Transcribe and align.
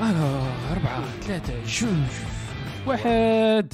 ألو 0.00 0.42
أربعة 0.72 1.20
ثلاثة 1.20 1.64
جوج 1.64 2.10
واحد. 2.86 3.72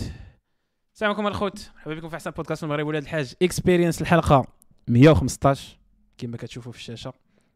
السلام 0.94 1.12
عليكم 1.12 1.26
الخوت. 1.26 1.70
مرحبا 1.74 1.94
بكم 1.94 2.08
في 2.08 2.16
أحسن 2.16 2.30
بودكاست 2.30 2.64
المغرب 2.64 2.86
ولاد 2.86 3.02
الحاج 3.02 3.34
Experience 3.42 4.02
الحلقة 4.02 4.46
115 4.88 5.78
كما 6.18 6.36
كتشوفوا 6.36 6.72
في 6.72 6.78
الشاشة. 6.78 7.12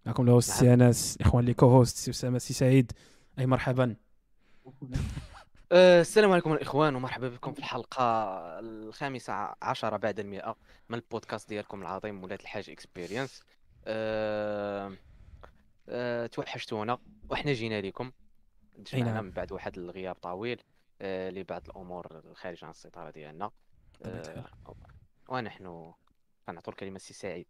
معكم 0.07 0.25
ال 0.25 0.30
host 0.30 0.51
سي 0.51 0.75
انس 0.75 1.19
إخوان 1.21 1.45
les 1.45 1.55
co-hosts 1.55 1.97
سي 1.97 2.11
أسامة 2.11 2.39
سي 2.39 2.55
سعيد. 2.55 2.93
أي 3.39 3.47
مرحبا. 3.47 3.97
أه، 5.73 6.01
السلام 6.01 6.33
عليكم 6.33 6.53
الإخوان 6.53 6.95
ومرحبا 6.95 7.29
بكم 7.29 7.53
في 7.53 7.59
الحلقة 7.59 8.05
الخامسة 8.61 9.55
عشرة 9.63 9.97
بعد 9.97 10.21
المئة 10.21 10.57
من 10.89 10.99
البودكاست 10.99 11.49
ديالكم 11.49 11.83
العظيم 11.83 12.25
ولاد 12.25 12.41
الحاج 12.41 12.71
Experience 12.71 13.43
أه 13.85 14.93
أه 15.89 16.27
توحشتونا 16.27 16.99
وحنا 17.31 17.53
جينا 17.53 17.81
لكم 17.81 18.11
تجمعنا 18.85 19.13
نعم. 19.13 19.25
من 19.25 19.31
بعد 19.31 19.53
واحد 19.53 19.79
الغياب 19.79 20.15
طويل 20.15 20.61
أه 21.01 21.31
لبعض 21.31 21.63
الأمور 21.67 22.23
الخارجة 22.31 22.65
عن 22.65 22.71
السيطرة 22.71 23.11
ديالنا. 23.11 23.51
أه 24.05 24.45
ونحن 25.29 25.93
كنعطوا 26.47 26.73
الكلمة 26.73 26.99
سي 26.99 27.15
سعيد. 27.15 27.47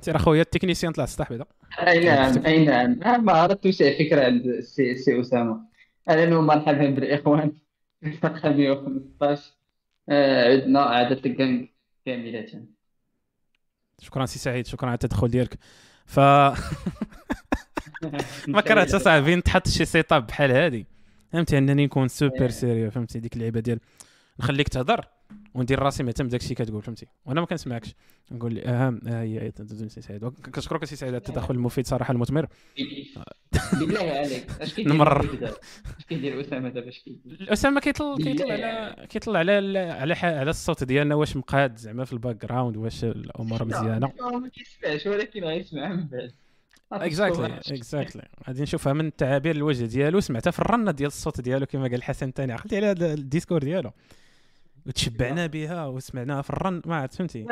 سير 0.00 0.16
أخويا 0.16 0.42
ال 0.42 0.46
technicien 0.46 0.92
طلع 0.92 1.04
السطح 1.04 1.30
بعدا. 1.30 1.44
أي 1.78 2.04
نعم 2.04 2.46
أي 2.46 2.64
نعم. 2.64 3.02
آه، 3.02 3.16
ما 3.16 3.44
اردتش 3.44 3.78
فكره 3.78 4.24
عند 4.24 4.46
السي 4.46 4.94
سي 4.94 5.20
أسامة. 5.20 5.60
أهلا 6.08 6.38
ومرحبا 6.38 6.90
بالإخوان. 6.90 7.52
في 8.00 8.06
الحلقة 8.08 8.50
115 8.50 9.52
آه، 10.08 10.52
عدنا 10.52 10.80
عادة 10.80 11.20
الجانج 11.26 11.68
كاملة. 12.06 12.64
شكرا 14.00 14.26
سي 14.26 14.38
سعيد 14.38 14.66
شكرا 14.66 14.88
على 14.88 14.94
التدخل 14.94 15.28
ديالك. 15.28 15.58
ف 16.06 16.20
ما 18.48 18.60
كرهتش 18.60 18.94
اصاحبي 18.94 19.36
نتحط 19.36 19.68
شي 19.68 19.84
setup 19.84 20.26
بحال 20.26 20.50
هادي؟ 20.50 20.86
فهمتي؟ 21.32 21.58
أنني 21.58 21.86
نكون 21.86 22.08
سوبر 22.08 22.42
إيه. 22.42 22.48
sérieux 22.48 22.90
فهمتي؟ 22.90 23.18
ديك 23.18 23.34
اللعيبة 23.34 23.60
ديال 23.60 23.80
نخليك 24.40 24.68
تهضر 24.68 25.04
وندير 25.54 25.78
راسي 25.78 26.02
مهتم 26.02 26.26
بداك 26.26 26.40
الشيء 26.40 26.56
كتقول 26.56 26.82
فهمتي؟ 26.82 27.06
وأنا 27.26 27.40
ما 27.40 27.46
كنسمعكش. 27.46 27.94
نقول 28.32 28.54
لي 28.54 28.64
اهم 28.64 29.00
ها 29.06 29.22
هي 29.22 29.52
سي 29.88 30.00
سعيد. 30.00 30.24
كنشكرك 30.24 30.84
سي 30.84 30.96
سعيد 30.96 31.14
على 31.14 31.18
التدخل 31.18 31.54
المفيد 31.54 31.86
صراحة 31.86 32.12
المثمر. 32.12 32.46
بالله 33.72 34.10
عليك. 34.10 34.46
اش 34.60 34.74
كيدير؟ 34.74 36.40
اش 36.40 36.46
أسامة 36.46 36.68
دابا؟ 36.68 36.88
اش 36.88 36.98
كيدير؟ 36.98 37.52
أسامة 37.52 37.80
كيطل 37.80 38.16
كيطلع 38.16 38.54
بالله. 38.54 38.66
على 38.66 39.06
كيطلع 39.08 39.38
على 39.38 39.78
على 39.78 40.14
على 40.14 40.50
الصوت 40.50 40.84
ديالنا 40.84 41.14
واش 41.14 41.36
مقاد 41.36 41.76
زعما 41.76 42.04
في 42.04 42.12
ال 42.12 42.46
background 42.46 42.76
واش 42.76 43.04
الأمور 43.04 43.64
مزيانة. 43.64 44.12
ما 44.20 44.48
كيسمعش 44.48 45.06
ولكن 45.06 45.44
غيسمع 45.44 45.88
من 45.88 46.06
بعد. 46.06 46.32
exactly 46.92 47.56
exactly 47.56 48.28
غادي 48.48 48.62
نشوفها 48.62 48.92
من 48.92 49.16
تعابير 49.16 49.56
الوجه 49.56 49.84
ديالو. 49.84 50.20
سمعتها 50.20 50.50
في 50.50 50.58
الرنه 50.58 50.90
ديال 50.90 51.06
الصوت 51.06 51.40
ديالو 51.40 51.66
كما 51.66 51.88
قال 51.88 52.02
حسن 52.02 52.30
ثاني 52.30 52.52
عقلتي 52.52 52.76
على 52.76 52.86
هذا 52.86 53.14
ال 53.14 53.19
discours 53.19 53.62
ديالو. 53.62 53.90
وتشبعنا 54.86 55.46
بها 55.46 55.86
وسمعناها 55.86 56.42
في 56.42 56.50
الرن. 56.50 56.82
ما 56.86 56.96
عرفت 56.96 57.14
فهمتي؟ 57.14 57.46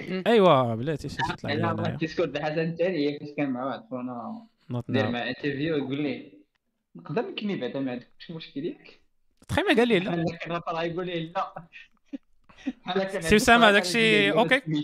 أيوا 0.26 0.74
بلاتي 0.74 1.08
شي 1.08 1.16
شي 1.28 1.36
طلع 1.36 1.52
لي 1.52 1.60
لا 1.60 1.72
هنايا 1.72 1.92
ال 1.92 1.98
Discord 1.98 2.38
حسن 2.38 2.58
الثاني 2.58 3.08
هي 3.08 3.18
فاش 3.18 3.28
كان 3.36 3.50
مع 3.50 3.64
واحد 3.64 3.82
خونا 3.90 4.46
نوت 4.70 4.90
دير 4.90 5.02
ناو 5.02 5.12
مع 5.12 5.28
interview 5.28 5.76
يقول 5.76 6.02
لي 6.02 6.32
نقدر 6.96 7.22
نكمي 7.22 7.56
بعدا 7.56 7.80
ما 7.80 7.90
عندكش 7.92 8.30
مشكل 8.30 8.64
ياك. 8.64 9.00
تخيل 9.48 9.64
ما 9.64 9.74
قال 9.76 9.88
لي 9.88 9.98
لا. 9.98 10.24
بحال 10.46 10.86
يقول 10.90 11.06
لي 11.06 11.32
لا. 11.36 11.54
بحال 12.84 13.02
كان 13.02 13.38
سي 13.38 13.52
عندك 13.52 13.72
داكشي؟ 13.72 14.30
لا 14.30 14.82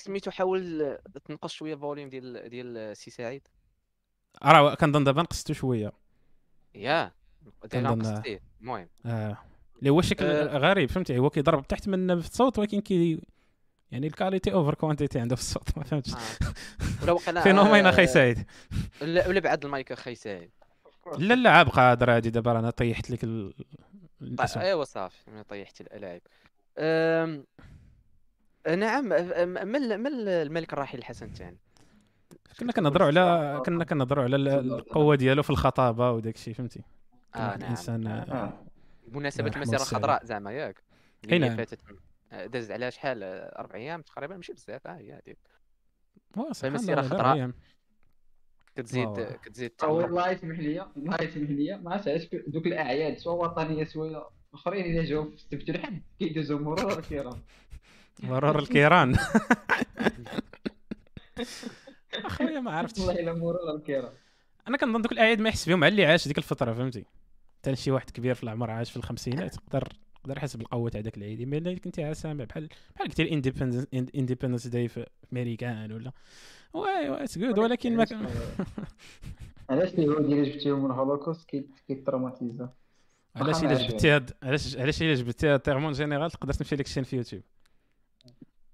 سميتو 0.00 0.30
حاول 0.30 0.98
تنقص 1.24 1.52
شوية 1.52 1.74
ال 1.74 1.79
volume 1.79 2.08
ديال 2.08 2.48
ديال 2.48 2.96
سي 2.96 3.10
سعيد. 3.10 3.48
راه 4.42 4.74
كنظن 4.74 5.04
دابا 5.04 5.22
نقصتو 5.22 5.52
شوية. 5.52 5.92
يا 6.74 7.12
نقصتيه 7.74 8.40
المهم. 8.60 8.88
آه. 9.06 9.38
اللي 9.78 9.90
هو 9.90 10.00
شكل 10.00 10.24
آه. 10.24 10.58
غريب 10.58 10.90
فهمتي؟ 10.90 11.18
هو 11.18 11.30
كيضرب 11.30 11.66
تحت 11.66 11.88
من 11.88 12.20
في 12.20 12.28
الصوت 12.28 12.58
ولكن 12.58 12.80
كي 12.80 13.20
يعني 13.90 14.06
ال 14.06 14.12
quality 14.12 14.52
over 14.52 14.74
quantity 14.74 15.20
عنده 15.20 15.36
في 15.36 15.42
الصوت 15.42 15.78
ما 15.78 15.84
فهمتش. 15.84 16.14
آه. 16.14 16.18
ولا 17.02 17.12
وقيلا 17.12 17.40
فينومين 17.40 17.86
آه، 17.86 17.90
أخي 17.90 18.06
سعيد. 18.06 18.46
ولا 19.02 19.28
ولا 19.28 19.40
بعد 19.40 19.64
المايك 19.64 19.92
أخي 19.92 20.14
سعيد. 20.14 20.50
لا 21.18 21.34
لا 21.34 21.50
عاب 21.50 21.68
قادر 21.68 22.16
هادي 22.16 22.30
دابا 22.30 22.58
أنا 22.58 22.70
طيحت 22.70 23.10
لك 23.10 23.24
ال... 23.24 23.54
طيب 24.20 24.40
ايوا 24.56 24.84
صافي 24.84 25.44
طيحت 25.48 25.80
الالعاب. 25.80 26.22
نعم 28.68 29.04
ما 29.08 29.16
ال- 29.78 30.28
الملك 30.28 30.72
الراحل 30.72 30.98
الحسن 30.98 31.26
الثاني 31.26 31.58
كنا 32.60 32.72
كنهضروا 32.72 33.06
على 33.06 33.62
كنا 33.66 33.84
كنهضروا 33.84 34.24
على 34.24 34.36
ال- 34.36 34.48
القوة 34.48 35.14
ديالو 35.16 35.42
في 35.42 35.50
الخطابة 35.50 36.10
وداك 36.10 36.34
الشيء 36.34 36.54
فهمتي 36.54 36.82
آه 37.34 37.38
نعم 37.38 37.56
الإنسان 37.62 38.06
آه، 38.06 38.22
آه. 38.22 38.64
بمناسبة 39.08 39.50
المسيره. 39.56 39.76
الخضراء 39.80 40.24
زعما 40.24 40.52
ياك 40.52 40.82
هي 41.28 41.38
نعم. 41.38 41.56
فاتت 41.56 41.78
آه، 42.32 42.46
داز 42.46 42.70
عليها 42.70 42.90
شحال 42.90 43.22
آه، 43.22 43.58
أربع 43.60 43.74
أيام 43.74 44.02
تقريبا 44.02 44.36
ماشي 44.36 44.52
بزاف 44.52 44.86
آه 44.86 44.96
هي 44.96 45.12
هذيك 45.12 45.38
واه 46.36 46.52
سبحان 46.52 46.70
المسيرة 46.76 47.00
الله 47.00 47.08
لا 47.10 47.16
خضراء. 47.18 47.34
أيام. 47.34 47.54
كتزيد. 48.76 49.20
كتزيد 49.42 49.72
هو 49.84 50.00
تعمر 50.00 50.04
الله 50.10 50.30
يسمح 50.30 50.58
لي 50.58 50.86
الله 50.96 51.16
يسمح 51.22 51.50
لي 51.50 51.78
ما 51.78 51.92
عرفتش 51.92 52.08
علاش 52.08 52.28
دوك 52.46 52.66
الأعياد 52.66 53.18
سواء 53.18 53.36
وطنية 53.44 53.84
سواء 53.84 54.32
أخرين 54.54 54.84
الا 54.84 55.04
جاو 55.04 55.24
في 55.28 55.34
السبت 55.34 55.68
الحد 55.70 56.02
كيدوزو 56.18 56.58
مرور 56.58 56.98
الكرام 56.98 57.42
مرور 58.22 58.58
الكيران. 58.58 59.16
أخويا 62.24 62.60
ما 62.60 62.70
عرفتش. 62.70 62.98
والله 63.00 63.20
الا 63.20 63.32
مرور 63.32 63.74
الكرام 63.76 64.12
أنا 64.68 64.76
كنظن 64.76 65.02
دوك 65.02 65.12
الاعياد 65.12 65.40
ما 65.40 65.48
يحس 65.48 65.68
بهم 65.68 65.84
على 65.84 65.90
اللي 65.92 66.06
عاش 66.06 66.28
ديك 66.28 66.38
الفترة 66.38 66.72
فهمتي؟ 66.72 67.04
حتى 67.58 67.76
شي 67.76 67.90
واحد 67.90 68.10
كبير 68.10 68.34
في 68.34 68.42
العمر 68.42 68.70
عاش 68.70 68.90
في 68.90 68.96
الخمسينات 68.96 69.54
يقدر 69.56 69.88
يقدر 70.20 70.36
يحس 70.36 70.56
بالقوه 70.56 70.90
تاع 70.90 71.00
داك 71.00 71.16
العيد. 71.16 71.40
إما 71.40 71.56
إلا 71.56 71.78
كنتي 71.78 72.04
عا 72.04 72.12
سامع 72.12 72.44
بحال 72.44 72.68
بحال 72.94 73.08
قلتي 73.08 73.22
ال 73.22 73.27
independence 73.27 73.86
independence 73.94 74.66
day 74.66 74.88
في 74.88 75.06
أمريكان 75.32 75.92
ولا. 75.92 76.12
ouais 76.72 77.08
ouais 77.10 77.24
it's 77.24 77.38
good 77.38 77.58
ولكن 77.58 77.96
ما 77.96 78.04
كان. 78.04 78.26
علاش 79.70 79.88
اليهود 79.94 80.24
الا 80.32 80.44
جبتيهم 80.44 80.84
من 80.84 80.90
الهولوكوست 80.90 81.48
كي- 81.48 81.66
كيتروماتيزا 81.88 82.68
علاش 83.36 83.62
إلا 83.64 83.74
جبتي 83.88 84.10
هاد 84.10 84.30
علاش 84.42 84.76
علاش 84.76 85.02
إلا 85.02 85.14
جبتي 85.14 85.48
هاد 85.48 85.60
terme 85.60 85.83
en 85.83 85.92
général 85.92 86.30
تقدر 86.30 86.52
تمشي 86.52 86.76
لك 86.76 86.86
la 86.86 86.90
chaîne 86.90 87.02
في 87.04 87.16
يوتيوب 87.16 87.42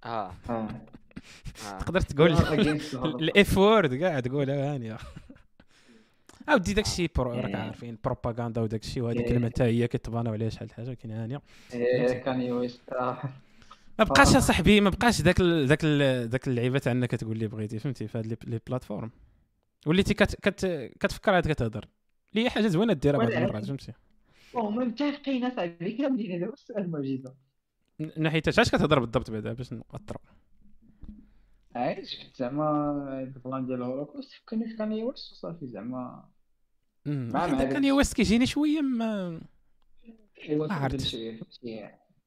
آه. 0.07 0.33
آه. 0.51 0.69
آه. 1.69 1.79
تقدر 1.79 2.01
تقول. 2.01 2.33
الاف 3.23 3.59
word 3.59 3.95
كاع 3.95 4.21
تقولها 4.21 4.75
هانيه 4.75 4.99
عاودي 6.49 6.75
داك 6.75 6.85
الشيء 6.85 7.11
bro 7.17 7.31
راك 7.33 7.45
إيه. 7.45 7.57
عارفين 7.57 7.99
بروباغندا 8.05 8.61
وداك 8.61 8.83
الشيء 8.83 9.03
وهذه 9.03 9.17
إيه. 9.19 9.25
الكلمة 9.27 9.47
حتى 9.49 9.65
هي 9.65 9.89
كتباناو 9.89 10.33
عليها 10.33 10.49
شحال 10.49 10.73
حاجة 10.73 10.89
ولكن 10.89 11.11
هانيه 11.11 11.41
إيه، 11.75 12.13
Kanye 12.13 12.41
West 12.43 12.93
آه. 12.93 13.19
ما 13.99 14.05
بقاش 14.05 14.33
يا 14.33 14.37
آه. 14.37 14.41
صاحبي 14.41 14.81
ما 14.81 14.91
بقاش 14.91 15.21
ذاك 15.21 15.41
ال- 15.41 15.67
ذاك 15.67 15.79
ال- 15.85 16.29
ذاك 16.29 16.49
اللعيبة 16.49 16.79
تاع 16.79 16.93
انك 16.93 17.11
تقول 17.11 17.39
لي 17.39 17.47
بغيتي 17.47 17.79
فهمتي؟ 17.79 18.09
في 18.09 18.19
هاد 18.19 18.27
les- 18.27 18.61
plateformes. 18.67 19.11
وليتي 19.87 20.15
كت 20.15 20.35
كت 20.49 20.91
كتفكر 21.01 21.35
عاد 21.35 21.49
كتهضر. 21.53 21.85
اللي 22.33 22.45
هي 22.45 22.51
حاجة 22.51 22.67
زوينة 22.67 22.93
ديرها 22.93 23.19
بعض 23.19 23.31
المرات 23.31 23.65
فهمتي؟ 23.65 23.93
هما 24.55 24.85
متفقين 24.85 25.45
اصاحبي 25.45 25.93
كاملين 25.93 26.33
هذا 26.33 26.47
هو 26.47 26.53
السؤال 26.53 26.91
معجزه 26.91 27.29
من 27.31 27.46
ناحية 28.17 28.43
اش 28.49 28.61
كتهضر 28.71 28.99
بالضبط 28.99 29.31
بعدا 29.31 29.53
باش 29.53 29.73
نقطروا 29.73 30.21
عايش. 31.75 32.27
زعما 32.37 32.71
البلان 33.23 33.67
ديال 33.67 33.79
الهولوكوست 33.83 34.33
فكرني 34.33 34.69
في 34.69 34.77
Kanye 34.77 34.93
West 34.93 35.33
وصافي 35.33 35.67
زعما. 35.67 36.29
أمم، 37.07 37.31
مع- 37.33 37.47
مع 37.47 37.59
داك 37.59 37.85
Kanye 37.85 37.93
West 37.93 38.15
كيجيني 38.15 38.47
شوية 38.47 38.81
ما 38.81 39.41
ما 40.49 40.73
عرفتش. 40.75 41.15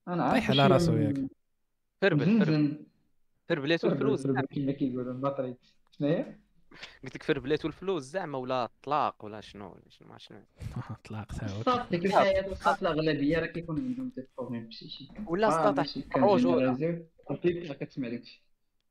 أنا 0.08 0.32
طايح 0.32 0.50
عارف 0.50 0.50
على 0.50 0.56
شوية 0.56 0.68
راسو 0.68 0.94
ياك. 0.98 1.16
فربل 2.02 2.26
فربل. 2.26 2.40
مزنزن 2.42 2.86
فربلات 3.50 3.86
والفلوس 3.86 4.24
فربل 4.28 4.42
كما 4.42 4.72
كيقولوا 4.72 5.14
البطريق. 5.14 5.58
شناهي 5.92 6.36
قلت 7.04 7.16
لك 7.16 7.24
فربلات 7.24 7.66
والفلوس 7.66 8.04
زعما 8.04 8.38
ولا 8.38 8.66
الطلاق 8.66 9.26
ولا 9.26 9.42
شنو 9.42 9.72
ولا 9.72 9.82
شنو 9.90 10.08
ما 10.08 10.18
شنو. 10.18 10.44
طلاق 11.10 11.26
تا 11.26 11.48
هو 11.50 11.60
الصاد 11.62 11.90
ديك 11.90 12.06
الحياة 12.06 12.56
الأغلبية 12.82 13.40
راه 13.40 13.46
كيكون 13.46 13.78
عندهم 13.80 14.12
des 14.18 14.28
problèmes 14.38 14.68
بشي 14.68 14.90
شي. 14.90 15.08
ولا 15.28 15.48
آه، 15.48 15.70
الرجوله 15.70 15.86
كنجنراليزيو 16.14 17.06
وكيف 17.30 17.72
كتسمع 17.72 18.10
داكشي 18.10 18.44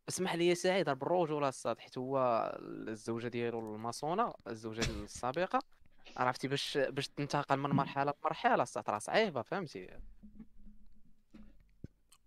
اسمح 0.09 0.35
لي 0.35 0.49
يا 0.49 0.55
سعيد 0.55 0.91
بالرجوله 0.91 1.49
الصاد 1.49 1.79
حيت 1.79 1.99
هو 1.99 2.19
الزوجة 2.89 3.29
ديالو 3.29 3.75
الماسونة 3.77 4.33
الزوجة 4.49 4.91
السابقة. 5.05 5.59
عرفتي 6.17 6.49
باش 6.49 6.79
باش 6.79 7.09
تنتقل 7.09 7.57
من 7.57 7.71
مرحلة 7.71 8.13
لمرحلة 8.23 8.63
الصاد 8.63 8.91
راه 8.91 8.99
صعيبة 8.99 9.43
فهمتي. 9.43 9.89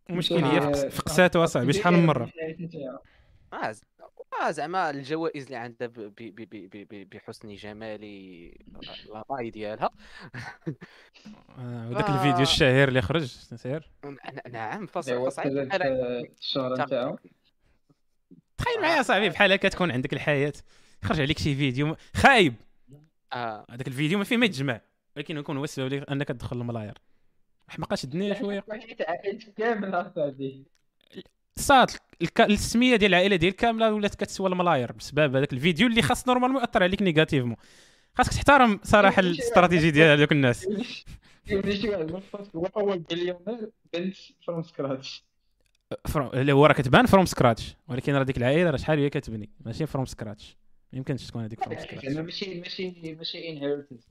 المشكل 0.09 0.43
هي 0.43 0.61
فقس- 0.61 0.85
فقساتو 0.85 1.43
أصاحبي. 1.43 1.73
شحال 1.73 1.93
من 1.93 2.05
مرة؟ 2.05 2.31
آه 3.53 3.59
آه 3.63 3.75
زعما 4.49 4.89
الجوائز 4.89 5.43
اللي 5.45 5.55
عندها 5.55 5.87
ب- 5.87 5.93
ب- 5.93 6.15
ب- 6.15 6.35
ب- 6.35 6.69
ب- 6.77 6.87
ب- 6.93 7.09
بحسن 7.09 7.55
جمالي 7.55 8.47
لا 9.13 9.25
رأي 9.31 9.49
ديالها. 9.49 9.89
آه، 11.57 11.87
وداك 11.89 12.09
آه. 12.09 12.15
الفيديو 12.15 12.41
الشهير 12.41 12.87
اللي 12.87 13.01
خرج 13.01 13.25
سير. 13.55 13.91
نعم 14.49 14.87
فص- 14.87 15.07
ايوا 15.09 15.29
فصعيب 15.29 15.57
استغل 15.57 15.65
بحال 15.69 15.81
الشهرة 16.39 16.83
نتاعو. 16.83 17.17
تخيل 18.57 18.81
معايا 18.81 19.01
صاحبي 19.01 19.29
بحال 19.29 19.51
هكا 19.51 19.69
تكون 19.69 19.91
عندك 19.91 20.13
الحياة 20.13 20.53
خرج 21.03 21.21
عليك 21.21 21.39
شي 21.39 21.55
فيديو 21.55 21.95
خايب. 22.15 22.53
آه. 23.33 23.65
هذاك 23.69 23.87
الفيديو 23.87 24.17
ما 24.17 24.23
فيه 24.23 24.37
ما 24.37 24.45
يتجمع 24.45 24.81
ولكن 25.17 25.37
يكون 25.37 25.57
هو 25.57 25.63
السبب 25.63 25.93
أنك 25.93 26.27
تدخل 26.27 26.61
الملاير 26.61 26.97
حماقة 27.67 27.95
شدني 27.95 28.35
شوية. 28.39 28.63
كامل 29.57 29.95
الك... 29.95 30.65
السمية 32.39 32.95
ديال 32.95 33.11
العائلة 33.11 33.35
ديال 33.35 33.55
كاملة 33.55 33.93
ولات 33.93 34.15
كتسوى 34.15 34.49
الملاير 34.49 34.91
بسبب 34.91 35.35
هذاك 35.35 35.53
الفيديو 35.53 35.87
اللي 35.87 36.01
خاص 36.01 36.27
normalement 36.27 36.61
ياثر 36.61 36.83
عليك 36.83 37.01
négativement. 37.01 37.55
خاصك 38.15 38.33
تحترم 38.33 38.79
صراحة 38.83 39.19
الاستراتيجي 39.19 39.91
ديال 39.91 40.17
هذوك 40.17 40.31
الناس. 40.31 40.67
من 41.51 42.21
هو 42.55 42.65
أول 42.77 42.99
بليونير 42.99 43.69
بنت 43.93 44.15
from 44.45 44.61
scratch. 44.61 45.23
اللي 46.17 46.51
هو 46.51 46.65
راه 46.65 46.73
كتبان 46.73 47.05
from 47.05 47.25
scratch 47.25 47.75
ولكن 47.87 48.13
راه 48.13 48.23
ديك 48.23 48.37
العائلة 48.37 48.69
راه 48.69 48.77
شحال 48.77 48.99
هي 48.99 49.09
كتبني؟ 49.09 49.49
ماشي 49.65 49.85
from 49.85 50.05
scratch 50.05 50.57
ما 50.93 50.97
يمكنش 50.97 51.27
تكون 51.27 51.43
هذيك 51.43 51.63
from 51.63 51.79
scratch 51.79 52.05
ماشي 52.05 52.59
ماشي 52.59 53.15
ماشي 53.17 53.49
inheritance 53.49 54.07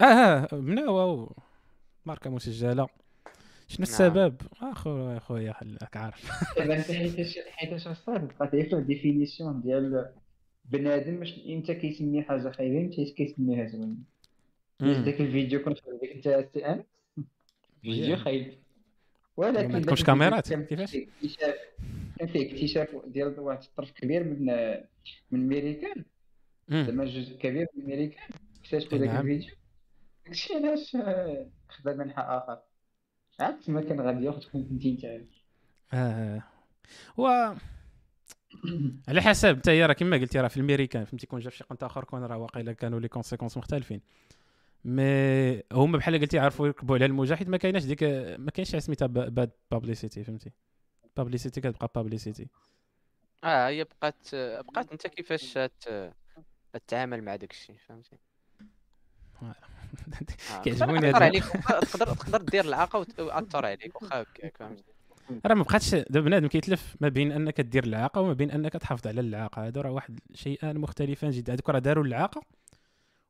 آه 0.00 0.04
آه 0.04 0.48
و... 0.90 1.32
ماركة 2.06 2.30
مسجلة. 2.30 2.88
شنو 3.68 3.82
السبب؟ 3.82 4.36
اخو 4.62 5.16
أخويا 5.16 5.52
خلاك 5.52 5.96
عارف. 5.96 6.30
دابا 6.56 6.76
أنت 6.76 6.92
حيتاش 6.92 7.38
حيتاش 7.50 7.86
اصاحبي 7.86 8.26
بقى 8.40 8.48
تعرف 8.48 8.74
ال 8.74 8.82
définition 8.82 9.60
ديال 9.60 10.12
بنادم 10.64 11.18
باش 11.18 11.40
إمتى 11.48 11.74
كيسمي 11.74 12.22
حاجة 12.22 12.50
خايبة 12.50 12.80
إمتى 12.80 13.04
كيسميها 13.04 13.66
زوينه 13.66 13.96
باش 14.80 14.96
داك 14.96 15.20
الفيديو 15.20 15.62
كنت 15.62 15.78
ديك 16.00 16.26
أنت 16.26 16.48
c'est 16.54 16.66
une 16.66 16.84
vidéo 17.82 18.16
خايب. 18.16 18.54
ولكن 19.36 19.72
ما 19.72 19.80
تكونش 19.80 20.04
كاميرات، 20.04 20.52
كيفاش؟ 20.52 20.96
كان 22.18 22.28
فيه 22.28 22.52
اكتشاف 22.52 22.88
ديال 23.06 23.40
واحد 23.40 23.62
الطرف 23.62 23.92
كبير 23.92 24.24
من 24.24 24.46
من 25.30 25.40
الميريكان 25.40 26.04
مم. 26.68 26.84
زعما 26.84 27.04
جزء 27.04 27.36
كبير 27.38 27.66
من 27.74 27.82
الميريكان 27.82 28.28
اكتشفوا 28.60 28.98
داك 28.98 29.08
نعم. 29.08 29.20
الفيديو؟ 29.20 29.54
داكشي 30.26 30.54
علاش 30.54 30.96
خدا 31.68 31.94
منحى 31.94 32.22
آخر. 32.22 32.58
عكس 33.40 33.68
ما 33.68 33.80
كان 33.80 34.00
غادي 34.00 34.24
ياخذكم 34.24 34.68
كنتي 34.68 34.90
انت 34.90 35.24
آه. 35.94 36.42
و 37.16 37.26
على 39.08 39.22
حسب 39.22 39.60
هي 39.68 39.86
راه 39.86 39.92
كما 39.92 40.16
قلتي 40.16 40.40
راه 40.40 40.48
في 40.48 40.56
الأمريكان 40.56 41.04
فهمتي؟ 41.04 41.26
كون 41.26 41.40
جا 41.40 41.50
في 41.50 41.56
شي 41.56 41.64
قنت 41.64 41.82
آخر 41.82 42.04
كون 42.04 42.24
راه 42.24 42.36
واقيلا 42.36 42.72
كانوا 42.72 43.00
les 43.00 43.08
conséquences 43.08 43.56
مختلفين. 43.56 44.00
mais 44.84 45.62
هما 45.72 45.98
بحال 45.98 46.20
قلتي 46.20 46.38
عرفوا 46.38 46.66
يركبوا 46.66 46.96
على 46.96 47.04
الموجه 47.04 47.34
حيت 47.34 47.48
ما 47.48 47.56
كايناش 47.56 47.84
ديك 47.84 48.02
ما 48.38 48.50
كاينش 48.50 48.70
شي 48.70 48.80
سميتها 48.80 49.06
bad 49.06 49.50
publicity 49.70 50.24
فهمتي؟ 50.24 50.52
publicity 51.16 51.60
كتبقى 51.60 51.90
publicity 51.94 52.48
آه 53.44 53.68
هي 53.68 53.84
بقات 53.84 54.34
بقات 54.34 54.92
أنت 54.92 55.06
كيفاش 55.06 55.58
تتعامل 56.72 57.24
مع 57.24 57.36
داك 57.36 57.50
الشيء 57.50 57.76
فهمتي؟ 57.76 58.18
آه. 59.42 59.54
كيعجبوني 60.64 61.12
تقدر 61.12 61.24
هاد- 61.24 61.42
تقدر 61.80 62.06
تقدر 62.14 62.42
دير 62.42 62.64
العاقة 62.64 62.98
وتأثر 62.98 63.66
عليك 63.66 64.02
واخا 64.02 64.22
هكاك 64.22 64.56
فهمتي 64.56 64.82
راه 65.46 65.54
ما 65.54 65.62
بقاتش 65.62 65.94
دابا 65.94 66.20
بنادم 66.20 66.46
كيتلف 66.46 66.96
ما 67.00 67.08
بين 67.08 67.32
أنك 67.32 67.60
دير 67.60 67.84
العاقة 67.84 68.20
وما 68.20 68.32
بين 68.32 68.50
أنك 68.50 68.72
تحافظ 68.72 69.06
على 69.06 69.20
العاقة. 69.20 69.66
هادو 69.66 69.80
راه 69.80 69.90
واحد 69.90 70.20
شيئان 70.34 70.78
مختلفان 70.78 71.30
جدا. 71.30 71.52
هذوك 71.52 71.70
راه 71.70 71.78
داروا 71.78 72.04
العاقة 72.04 72.42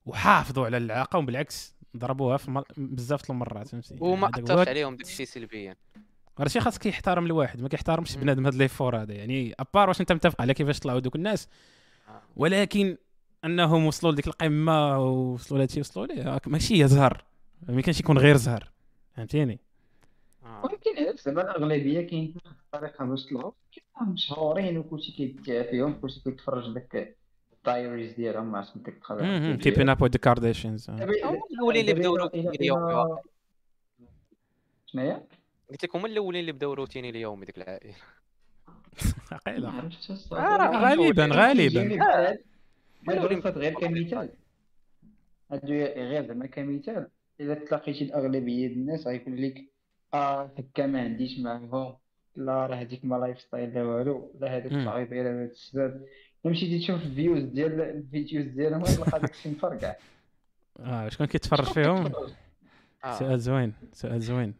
وحافظوا 0.06 0.66
على 0.66 0.76
العاقة 0.76 1.18
وبالعكس 1.18 1.74
ضربوها 1.96 2.36
في 2.36 2.50
مر... 2.50 2.64
بزاف 2.76 3.22
د 3.22 3.30
المرات 3.30 3.68
فهمتي؟ 3.68 3.96
وما 4.00 4.26
هو- 4.26 4.30
أثرش 4.44 4.68
عليهم 4.68 4.96
داك 4.96 5.06
الشيء 5.06 5.26
سلبيا. 5.26 5.76
راه 6.40 6.48
شي 6.48 6.60
خاص 6.60 6.78
كيحترم 6.78 7.26
الواحد 7.26 7.62
ما 7.62 7.68
كيحترمش. 7.68 8.16
بنادم 8.16 8.46
هاد 8.46 8.54
l'effort 8.54 9.02
هذا. 9.02 9.12
يعني 9.14 9.54
à 9.60 9.66
part 9.66 9.88
واش 9.88 10.00
أنت 10.00 10.12
متفق 10.12 10.40
على 10.40 10.54
كيفاش 10.54 10.78
طلعوا 10.78 11.00
دوك 11.00 11.16
الناس. 11.16 11.48
آه. 12.08 12.22
ولكن 12.36 12.96
انهم 13.44 13.86
وصلوا 13.86 14.12
لديك 14.12 14.26
القمة 14.26 14.98
ووصلوا 14.98 15.58
لهادشي 15.58 15.80
وصلوا 15.80 16.06
ليه؟ 16.06 16.40
ماشي 16.46 16.82
هي 16.82 16.88
زهر. 16.88 17.24
ما 17.68 17.74
يمكنش 17.74 18.00
يكون 18.00 18.18
غير 18.18 18.36
زهر. 18.36 18.70
فهمتيني؟ 19.16 19.58
آه. 20.44 20.62
ولكن 20.64 21.06
عرفت 21.06 21.20
زعما 21.24 21.42
الاغلبيه 21.42 22.00
كاين 22.00 22.34
واحد 22.44 22.56
الطريقة 22.64 23.04
باش 23.04 23.26
طلعوا 23.26 23.52
مشهورين 24.00 24.78
وكلشي 24.78 25.12
كيتبع 25.12 25.62
فيهم 25.62 26.00
كلشي 26.00 26.20
كيتفرج 26.20 26.74
داك 26.74 27.16
ال 27.52 27.60
diaries 27.60 28.12
ديالهم 28.12 28.52
ما 28.52 28.58
عرفتش 28.58 28.78
ديك 28.78 28.88
الطريقة 28.88 29.56
Keeping 29.56 29.88
up 29.88 30.02
with 30.02 30.16
Kardashians 30.16 30.90
هما 30.90 31.04
الأولين 31.50 31.80
اللي 31.80 31.94
بداو 31.94 32.16
روتين 32.16 32.48
اليومي 32.48 33.16
شناهي؟ 34.86 35.22
قلت 35.70 35.84
لك 35.84 35.96
هما 35.96 36.06
الأولين 36.06 36.40
اللي 36.40 36.52
بداو 36.52 36.72
روتين 36.72 37.04
اليومي 37.04 37.46
ديك 37.46 37.56
العائلة. 37.58 37.94
عقيلة. 39.32 39.90
آه، 40.32 40.88
غالبا 40.88 41.28
غالبا. 41.32 42.38
غير 43.08 43.74
كمثال 43.74 44.28
هادو 45.50 45.72
غير 45.74 46.26
زعما 46.26 46.46
كمثال 46.46 47.08
الا 47.40 47.54
تلاقيتي 47.54 48.04
الاغلبيه 48.04 48.66
ديال 48.66 48.78
الناس 48.78 49.06
غيقول 49.06 49.42
لك 49.42 49.64
آه 50.14 50.50
هكا 50.58 50.86
ما 50.86 51.00
عنديش 51.00 51.38
معاهم 51.38 51.96
لا 52.36 52.66
راه 52.66 52.76
هذيك 52.76 53.04
ما 53.04 53.16
lifestyle 53.16 53.74
لا 53.74 53.82
والو 53.82 54.30
لا 54.40 54.56
هذوك 54.56 54.72
مم. 54.72 54.84
صعيب 54.84 55.12
غير 55.12 55.30
هذا 55.30 55.44
السبب 55.44 56.04
مشيتي 56.44 56.78
تشوف 56.78 57.02
ال 57.02 57.09
views 57.09 57.42
ديال 57.42 57.80
ال 57.80 57.90
videos 57.90 58.46
ديالهم 58.46 58.82
غتلقى 58.82 59.20
داكشي 59.20 59.48
مفرقع. 59.48 59.94
آه 60.80 61.08
شكون 61.08 61.26
كيتفرج 61.26 61.64
فيهم؟ 61.64 62.12
آه. 63.04 63.18
سؤال 63.18 63.40
زوين 63.40 63.72
سؤال 63.92 64.20
زوين. 64.20 64.54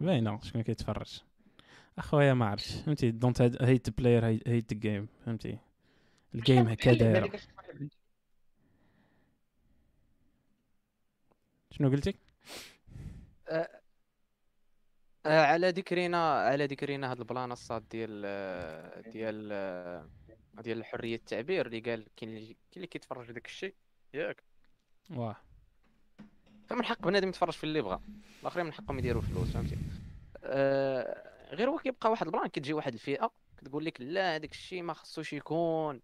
باينة 0.00 0.40
شكون 0.42 0.62
كيتفرج. 0.62 1.22
أخويا 1.98 2.34
ما 2.34 2.46
عرفتش. 2.46 2.74
فهمتي؟ 2.74 3.10
don't 3.10 3.42
hate 3.62 4.00
player 4.00 4.24
hate 4.46 4.74
game 4.74 5.08
فهمتي؟ 5.26 5.58
ال 6.34 6.41
game 6.41 6.68
هكا 6.68 6.92
دايره 6.92 7.30
شنو 11.78 11.90
قلتي؟ 11.90 12.14
آه، 13.48 13.68
على 15.26 15.70
ذكرنا 15.70 16.32
على 16.32 16.66
ذكرنا 16.66 17.10
هاد 17.10 17.18
البلان 17.18 17.52
الصاد 17.52 17.88
ديال 17.88 18.22
ديال 19.12 20.08
ديال 20.54 20.84
حرية 20.84 21.16
التعبير 21.16 21.66
اللي 21.66 21.80
قال 21.80 22.06
كاين 22.16 22.36
اللي 22.36 22.56
اللي 22.76 22.86
كيتفرج 22.86 23.32
داك 23.32 23.46
الشيء. 23.46 23.74
ياك. 24.14 24.42
واه. 25.10 25.36
فمن 26.68 26.84
حق 26.84 27.00
بنادم 27.02 27.28
يتفرج 27.28 27.52
في 27.52 27.64
اللي 27.64 27.82
بغا 27.82 28.00
الآخرين 28.42 28.66
من 28.66 28.72
حقهم 28.72 28.98
يديروا 28.98 29.22
فلوس 29.22 29.48
فهمتي؟ 29.48 29.76
آه 30.44 31.54
غير 31.54 31.70
هو 31.70 31.78
كيبقى 31.78 32.10
واحد 32.10 32.26
البلان 32.26 32.46
كتجي 32.46 32.72
واحد 32.72 32.92
الفئة 32.92 33.30
كتقول 33.56 33.84
لك 33.84 34.00
لا 34.00 34.36
هذاك 34.36 34.50
الشيء 34.52 34.82
ما 34.82 34.92
خصوش 34.92 35.32
يكون. 35.32 36.00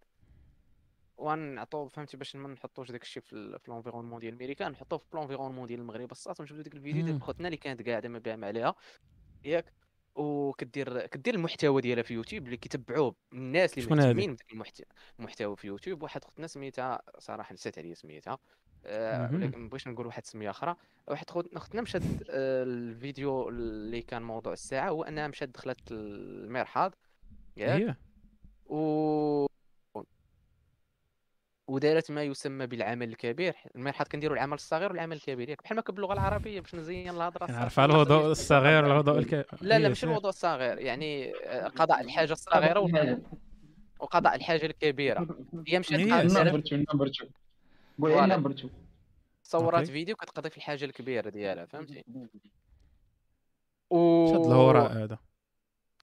ونعطوه 1.23 1.87
فهمتي؟ 1.87 2.17
باش 2.17 2.35
ما 2.35 2.47
نحطوش 2.47 2.91
داك 2.91 3.01
الشيء 3.01 3.23
في, 3.23 3.59
l'environnement 3.67 4.19
ديال 4.19 4.33
الميريكان 4.33 4.71
نحطوه 4.71 4.99
في 4.99 5.05
l'environnement 5.13 5.67
ديال 5.67 5.79
المغرب. 5.79 6.11
الصاط 6.11 6.39
ونشوفوا 6.39 6.63
ديك 6.63 6.75
الفيديو 6.75 7.05
ديال. 7.05 7.21
خوتنا 7.21 7.47
اللي 7.47 7.57
كانت 7.57 7.89
قاعدة 7.89 8.09
ما 8.09 8.19
بام 8.19 8.45
عليها 8.45 8.75
ياك؟ 9.45 9.73
وكدير 10.15 11.05
كدير 11.07 11.35
المحتوى 11.35 11.81
ديالها 11.81 12.03
في 12.03 12.13
يوتيوب 12.13 12.45
اللي 12.45 12.57
كيتبعوه 12.57 13.15
الناس 13.33 13.77
اللي؟ 13.77 13.95
مهتمين 13.95 14.33
بداك 14.33 14.87
المحتوى 15.19 15.55
في 15.55 15.67
يوتيوب. 15.67 16.03
واحد 16.03 16.23
خوتنا 16.23 16.47
سميتها 16.47 17.01
صراحة 17.19 17.53
نسيت 17.53 17.77
عليا 17.77 17.93
سميتها. 17.93 18.37
آه،. 18.85 19.33
ولكن 19.33 19.59
ما 19.59 19.69
بغيتش 19.69 19.87
نقول 19.87 20.05
واحد 20.07 20.21
السميه 20.21 20.49
أخرى. 20.49 20.75
واحد 21.07 21.29
خوتنا 21.29 21.81
مشات 21.81 22.01
آه، 22.29 22.63
الفيديو 22.63 23.49
اللي 23.49 24.01
كان 24.01 24.21
موضوع 24.21 24.53
الساعة 24.53 24.89
هو 24.89 25.03
أنها 25.03 25.27
مشات 25.27 25.49
دخلت 25.49 25.91
المرحاض 25.91 26.95
ياك؟ 27.57 27.97
و 28.65 29.45
ودارت 31.73 32.11
ما 32.11 32.23
يسمى 32.23 32.67
بالعمل 32.67 33.09
الكبير 33.09 33.55
المرحاض 33.75 34.07
كنديروا 34.07 34.35
العمل 34.35 34.53
الصغير 34.53 34.91
والعمل 34.91 35.15
الكبير. 35.15 35.49
ياك 35.49 35.63
بحال 35.63 35.75
ما 35.77 35.83
باللغة 35.89 36.13
العربية 36.13 36.59
باش 36.59 36.75
نزين 36.75 37.09
الهضره 37.09 37.51
نعرف 37.51 37.79
على 37.79 37.93
الوضوء 37.93 38.31
الصغير 38.31 38.85
الوضوء 38.85 39.17
الكبير 39.17 39.45
لا 39.61 39.79
لا 39.79 39.87
ماشي 39.87 40.05
الموضوع 40.05 40.29
الصغير 40.29 40.77
يعني 40.79 41.33
آه، 41.45 41.67
قضاء 41.67 42.01
الحاجة 42.01 42.31
الصغيرة 42.33 42.79
و- 42.79 42.89
وقضاء 43.99 44.35
الحاجة 44.35 44.65
الكبيرة. 44.65 45.27
هي 45.67 45.79
مشات 45.79 45.99
قالت- 46.11 46.37
نمبر 46.37 46.59
2 46.59 46.85
نمبر 46.93 47.07
2 47.07 47.31
قول. 48.01 48.29
نمبر 48.29 48.51
2 48.51 48.69
صورات. 49.43 49.87
فيديو 49.87 50.15
كتقضي 50.15 50.49
في 50.49 50.57
الحاجة 50.57 50.85
الكبيرة 50.85 51.29
ديالها 51.29 51.65
فهمتي؟ 51.65 52.03
و 53.89 54.27
شاد 54.27 54.45
الهوراء 54.45 54.91
هذا. 55.03 55.17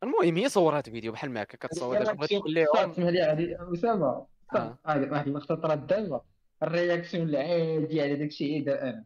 المهم 0.03 0.37
هي 0.37 0.49
صورات 0.49 0.89
فيديو 0.91 1.13
بحال 1.13 1.31
ما 1.31 1.43
هكا 1.43 1.57
كتصور. 1.69 2.05
تقول 2.05 2.55
لهم 2.55 2.91
اسمح 2.91 3.07
لي 3.07 3.57
أسامة. 3.75 4.27
آه. 4.55 4.79
هذه 4.87 5.11
واحد 5.11 5.27
اللقطه 5.27 5.55
طرات 5.55 5.79
دابا 5.79 6.21
الرياكسيون 6.63 7.29
العادي 7.29 8.03
على 8.03 8.15
داك 8.17 8.29
الشيء 8.29 8.65
دار 8.65 8.83
أنا 8.83 9.05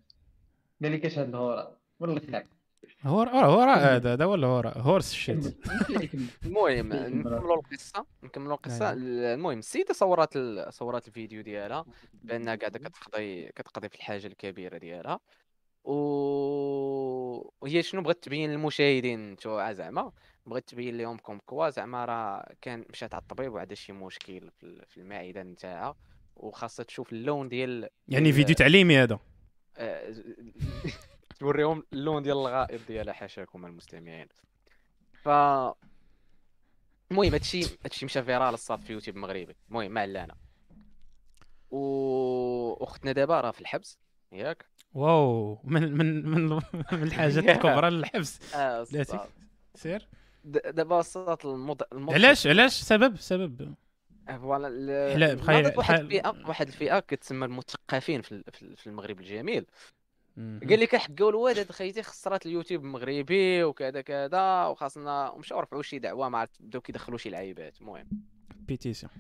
قال 0.83 0.91
لي 0.93 0.99
كاش 0.99 1.19
هاد 1.19 1.29
الهوره 1.29 1.77
والله 2.01 2.21
خير 2.21 2.45
هوراء 3.03 3.47
هوراء 3.47 3.79
هذا 3.79 4.13
هذا 4.13 4.25
ولا 4.25 4.47
هوراء 4.47 4.79
هورس 4.79 5.13
شيت 5.25 5.57
المهم 6.47 6.93
كمل. 6.93 7.17
نكملوا 7.17 7.57
القصة. 7.57 8.07
نكملوا 8.23 8.55
القصة. 8.55 8.91
أيوة. 8.91 9.35
المهم 9.35 9.59
السيده 9.59 9.95
صورات 9.95 10.37
ال... 10.37 10.73
صورات 10.73 11.09
الفيديو 11.09 11.43
ديالها 11.43 11.85
بأنها 12.23 12.55
قاعدة 12.55 12.79
كتقضي 12.79 13.47
كتقضي 13.47 13.89
في 13.89 13.95
الحاجة 13.95 14.27
الكبيرة 14.27 14.79
ديالها. 14.79 15.21
و 15.85 15.95
وهي 17.61 17.83
شنو 17.83 18.03
بغات 18.03 18.25
تبين 18.25 18.51
للمشاهدين 18.51 19.33
نتوعا 19.33 19.73
زعما. 19.73 20.13
بغيت 20.47 20.69
تبين 20.69 20.99
لهم 20.99 21.17
كوم 21.19 21.39
كوا 21.47 21.69
زعما 21.71 22.05
راه 22.05 22.47
كان 22.61 22.85
مشات 22.91 23.15
على 23.15 23.23
الطبيب 23.23 23.53
وعندها 23.53 23.75
شي 23.75 23.93
مشكل 23.93 24.51
في 24.51 24.63
ال- 24.67 24.87
في 24.87 24.97
المعدة 24.97 25.43
نتاعها 25.43 25.97
وخاصها 26.37 26.85
تشوف 26.85 27.13
اللون 27.13 27.49
ديال 27.49 27.89
يعني 28.09 28.33
فيديو 28.33 28.55
تعليمي 28.55 28.99
هذا. 28.99 29.19
آه، 29.77 30.15
توريهم 31.41 31.85
اللون 31.93 32.23
ديال 32.23 32.37
الغائط 32.37 32.81
ديالها 32.89 33.13
حاشاكم 33.15 33.67
المستمعين. 33.67 34.29
ف 35.23 35.29
المهم 37.11 37.33
هادشي 37.33 37.61
هادشي 37.85 38.05
مشى 38.07 38.23
viral 38.23 38.55
الصاد 38.55 38.81
في 38.81 38.93
يوتيوب 38.93 39.17
مغربي 39.17 39.57
المهم 39.69 39.93
ما 39.93 40.01
علينا 40.01 40.35
و 41.71 42.85
أختنا 42.85 43.13
دابا 43.13 43.41
راه 43.41 43.51
في 43.51 43.61
الحبس. 43.61 43.99
ياك؟ 44.33 44.67
واو 44.95 45.61
من 45.65 45.93
من 45.93 46.29
من 46.29 46.49
من 46.93 47.03
الحاجات. 47.03 47.45
الكبرى 47.49 47.91
للحبس. 47.91 48.55
الصاد. 48.55 49.29
سير؟ 49.75 50.09
دابا 50.45 51.01
الصاد 51.01 51.39
المض... 51.47 51.83
علاش؟ 51.93 52.47
علاش؟ 52.47 52.73
سبب 52.73 53.17
سبب. 53.17 53.75
voilà 54.29 54.69
حلا- 55.15 55.33
ال- 55.33 55.37
بخير- 55.37 55.73
واحد 55.79 56.01
الفئه 56.01 56.35
واحد 56.49 56.67
الفئة 56.67 57.01
كتسمى 57.01 57.47
المثقفين 57.47 58.23
في 58.23 58.33
ال- 58.33 58.45
في 58.53 58.63
ال- 58.63 58.77
في 58.77 58.87
المغرب 58.87 59.21
الجميل. 59.21 59.67
قال 60.37 60.81
لك 60.81 60.97
حقاو 60.97 61.29
الواد 61.29 61.59
هاد 61.59 61.73
خيتي 61.73 62.03
خسرات 62.03 62.47
اليوتيوب 62.47 62.85
المغربي 62.85 63.65
وكذا 63.65 64.01
كذا 64.01 64.67
وخاصنا 64.67 65.31
ومشاو 65.31 65.61
رفعوا 65.61 65.83
شي 65.83 65.99
دعوة 65.99 66.29
ما 66.29 66.39
عرفت 66.39 66.63
بداو 66.63 66.81
كيدخلوا 66.81 67.19
شي 67.19 67.31
لعيبات. 67.31 67.81
المهم. 67.81 68.09
pétition. 68.57 69.13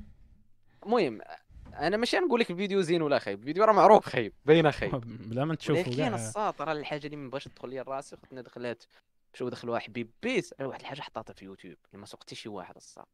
المهم 0.86 1.20
أنا 1.74 1.96
ماشي 1.96 2.16
نقول 2.16 2.40
لك 2.40 2.50
الفيديو 2.50 2.80
زين 2.80 3.02
ولا 3.02 3.18
خايب. 3.18 3.40
الفيديو 3.40 3.64
راه 3.64 3.72
معروف 3.72 4.06
خايب 4.08 4.32
باينة 4.46 4.70
خايب. 4.70 5.00
بلا 5.30 5.44
ما 5.44 5.54
تشوفوا 5.54 5.92
ولكن 5.92 6.14
الساط 6.14 6.62
راه 6.62 6.72
الحاجة 6.72 7.06
اللي 7.06 7.16
ما 7.16 7.30
بغاش 7.30 7.44
تدخل 7.44 7.68
لي 7.68 7.80
راسي 7.80 8.16
اختنا 8.16 8.42
دخلات 8.42 8.84
مشاو 9.34 9.48
دخلوها 9.48 9.78
حبيب 9.78 10.10
بيس 10.22 10.54
راه 10.60 10.66
واحد 10.66 10.80
الحاجة 10.80 11.00
حطاتها 11.00 11.34
في 11.34 11.44
يوتيوب 11.44 11.76
اللي 11.90 12.00
ما 12.00 12.06
سوقتي 12.06 12.34
شي 12.34 12.48
واحد 12.48 12.76
الساط 12.76 13.08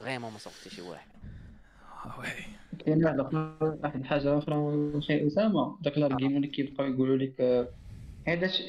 vraiment 0.00 0.32
ما 0.32 0.38
سوقتي 0.38 0.70
شي 0.70 0.82
واحد 0.82 1.08
Oui. 2.18 2.26
كاين 2.78 3.04
واحد 3.04 3.18
واحد 3.84 4.00
الحاجة 4.00 4.38
أخرى 4.38 4.54
أخي 4.98 5.26
أسامة 5.26 5.78
داك 5.82 5.96
ال 5.96 6.00
argument 6.00 6.36
اللي 6.36 6.48
كيبقاو 6.48 6.86
يقولوا 6.86 7.16
لك 7.16 7.40
آه، 7.40 7.68
هذا 8.26 8.46
ش- 8.46 8.62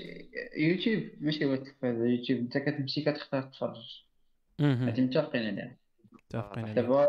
يوتيوب 0.57 1.03
ماشي 1.21 1.45
هو 1.45 1.53
التلفاز 1.53 1.95
يوتيوب 2.01 2.39
أنت 2.39 2.57
كتمشي 2.57 3.01
كتختار 3.01 3.41
تفرج. 3.41 4.03
هادي 4.59 5.01
متفقين 5.01 5.45
عليها 5.47 5.77
متفقين 6.11 6.63
عليك. 6.63 6.75
دابا 6.75 7.07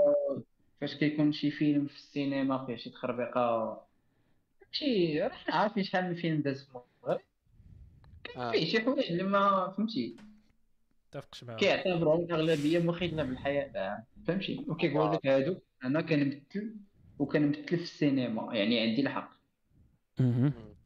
فاش 0.80 0.94
كيكون 0.94 1.32
شي 1.32 1.50
فيلم 1.50 1.86
في 1.86 1.96
السينما 1.96 2.66
فيه 2.66 2.76
شي 2.76 2.90
تخربيقة 2.90 3.80
شي 4.72 5.22
عارفين 5.48 5.82
شحال 5.84 6.04
من 6.04 6.14
فيلم 6.14 6.40
داز 6.40 6.62
في 6.64 6.68
المغرب 6.70 7.20
آه. 8.36 8.50
فيه 8.50 8.64
شي 8.64 8.80
حوايج 8.80 9.12
اللي 9.12 9.22
ما 9.22 9.74
فهمتي. 9.76 10.16
متفقش 11.08 11.44
معاك. 11.44 11.58
كيعتبروا 11.58 12.24
الأغلبية 12.24 12.78
مخلة 12.78 13.22
بالحياء 13.22 14.04
فهمتي؟ 14.26 14.64
وكيقول 14.68 15.12
لك 15.12 15.26
هادو. 15.26 15.58
أنا 15.84 16.00
كنمثل 16.00 16.76
وكنمثل 17.18 17.64
في 17.64 17.74
السينما 17.74 18.54
يعني 18.54 18.80
عندي 18.80 19.02
الحق. 19.02 19.30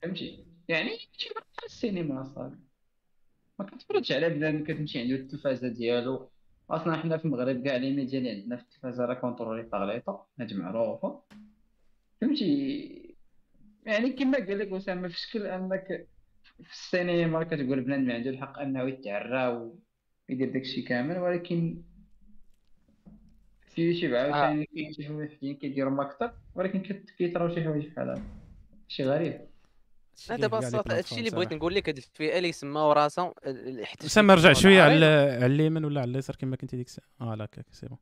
فهمتي؟ 0.03 0.45
يعني 0.69 0.91
شي 1.17 1.29
بحال 1.31 1.65
السينما 1.65 2.25
صافي 2.25 2.57
ما 3.59 3.65
كتفرجش 3.67 4.13
على 4.13 4.29
بنادم 4.31 4.65
كتمشي 4.65 5.01
عنده 5.01 5.15
التلفازة 5.15 5.69
ديالو. 5.69 6.31
أصلا 6.71 6.97
حنا 6.97 7.17
في 7.17 7.25
المغرب 7.25 7.65
كاع 7.65 7.77
les 7.76 7.97
médias 7.97 8.19
اللي 8.19 8.31
عندنا 8.31 8.57
في 8.57 8.63
التلفازة 8.63 9.05
راه 9.05 9.15
contrôlés 9.14 9.62
par 9.62 9.85
l'état 9.85 10.26
هادي 10.41 10.55
معروفه 10.55 11.23
فهمتي؟ 12.21 13.15
يعني 13.87 14.11
كما 14.13 14.39
قال 14.39 14.59
لك 14.59 14.73
أسامة 14.73 15.09
في 15.09 15.21
شكل 15.21 15.47
أنك 15.47 16.09
في 16.62 16.73
السينما 16.73 17.44
كتقول 17.44 17.80
بنادم 17.80 18.11
عنده 18.11 18.30
الحق 18.30 18.59
أنه 18.59 18.82
يتعرى 18.82 19.71
ويدير 20.28 20.52
داكشي 20.52 20.82
كامل 20.82 21.18
ولكن 21.18 21.82
في 23.75 23.82
يوتيوب 23.82 24.14
عاوتاني 24.14 24.66
كاين 24.75 24.92
شي 24.92 25.06
حوايج 25.06 25.28
كيديروا 25.59 25.92
ما 25.92 26.02
أكثر 26.02 26.32
ولكن 26.54 27.02
كيطراو 27.18 27.54
شي 27.54 27.64
حوايج 27.64 27.87
بحال 27.87 28.11
هكا 28.11 28.23
شي 28.88 29.04
غريب. 29.04 29.32
أنا 30.30 30.37
اللي 30.37 30.49
دابا 30.49 30.97
هادشي 30.97 31.18
اللي 31.18 31.30
بغيت 31.30 31.52
نقول 31.52 31.75
لك 31.75 31.88
هاد 31.88 31.97
الفئة 31.97 32.38
اللي 32.38 32.52
سماو 32.52 32.92
راسهم 32.92 33.32
حيت 33.82 34.04
اسامه 34.04 34.35
رجع 34.35 34.52
شوية 34.52 34.82
على 34.82 35.06
على 35.42 35.47
اليمين 35.47 35.85
ولا 35.85 36.00
على 36.00 36.11
اليسار 36.11 36.37
كما 36.37 36.56
كنتي 36.56 36.76
ديك 36.76 36.87
الساعة. 36.87 37.06
آه 37.21 37.35
لا 37.35 37.44
هكاك 37.44 37.66
c'est 37.71 37.87
bon 37.87 37.99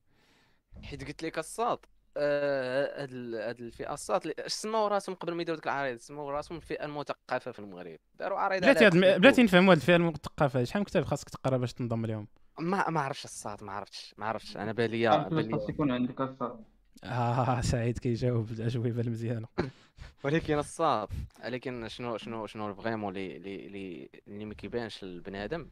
حيت 0.83 1.05
قلت 1.05 1.23
لك 1.23 1.39
الصاط 1.39 1.85
آه، 1.85 2.00
هاد 2.17 3.09
ال- 3.13 3.35
هاد 3.35 3.61
الفئة. 3.61 3.97
اللي- 4.11 4.35
اش 4.39 4.53
سماو 4.53 4.87
راسهم 4.87 5.15
قبل 5.15 5.33
ما 5.35 5.43
يديروا 5.43 5.57
ديك 5.57 5.67
العريضة؟ 5.67 5.99
سماو 5.99 6.31
راسهم 6.31 6.57
الفئة 6.57 6.85
المثقفة 6.85 7.53
في 7.53 7.59
المغرب. 7.59 7.99
داروا 8.15 8.39
عريضة 8.39 8.63
بلاتي 8.63 8.87
هاد 8.87 8.97
بلاتي 9.21 9.43
نفهموا 9.43 9.73
هاد 9.73 9.77
الفئة 9.79 9.97
المثقفة. 9.97 10.65
شحال 10.65 10.81
من 10.81 10.85
كتاب 10.85 11.05
خاصك 11.05 11.29
تقرا 11.29 11.57
باش 11.57 11.73
تنضم 11.73 12.07
لهم 12.07 12.29
ما 12.59 12.91
ما 12.91 13.01
عرفتش 13.01 13.25
الصاط 13.25 13.63
ما 13.63 13.73
عرفتش 13.73 14.15
ما 14.19 14.27
عرفتش. 14.27 14.57
أنا 14.57 14.73
باليا 14.73 15.17
باليا 15.29 15.57
خاص 15.57 15.69
يكون 15.69 15.91
عندك 15.91 16.21
الصاد 16.21 16.65
آه 17.05 17.61
سعيد 17.61 17.99
كيجاوب 17.99 18.51
الأجوبة 18.51 19.01
المزيانة. 19.01 19.47
ولكن 20.25 20.59
الصاد 20.59 21.09
ولكن 21.45 21.89
شنو 21.89 22.17
شنو 22.17 22.47
شنو 22.47 22.75
vraiment 22.75 23.17
اللي 23.17 23.37
اللي 23.37 23.67
اللي 23.67 24.11
اللي 24.29 24.45
ما 24.45 24.55
كيبانش 24.55 25.05
للبنادم. 25.05 25.69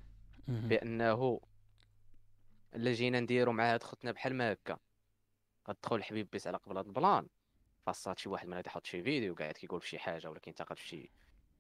بأنه 0.49 1.41
الا 2.75 2.93
جينا 2.93 3.21
نديرو 3.21 3.53
مع 3.53 3.75
هاد 3.75 3.83
خوتنا 3.83 4.13
بحال 4.13 4.35
ما 4.35 4.53
هكا. 4.53 4.77
غتدخل 5.69 6.03
حبيب 6.05 6.29
بيس 6.33 6.47
على 6.47 6.57
قبل 6.57 6.77
هاد 6.77 6.87
البلان 6.87 7.27
فصات 7.87 8.19
شي 8.19 8.29
واحد 8.29 8.49
من 8.49 8.55
غادي 8.55 8.69
يحط 8.69 8.87
شي 8.87 9.03
فيديو 9.03 9.35
قاعد 9.35 9.53
كيقول 9.55 9.81
في 9.81 9.89
شي 9.89 9.99
حاجة 9.99 10.31
ولا 10.31 10.39
كينتقد 10.41 10.77
في 10.77 10.89
شي 10.89 11.11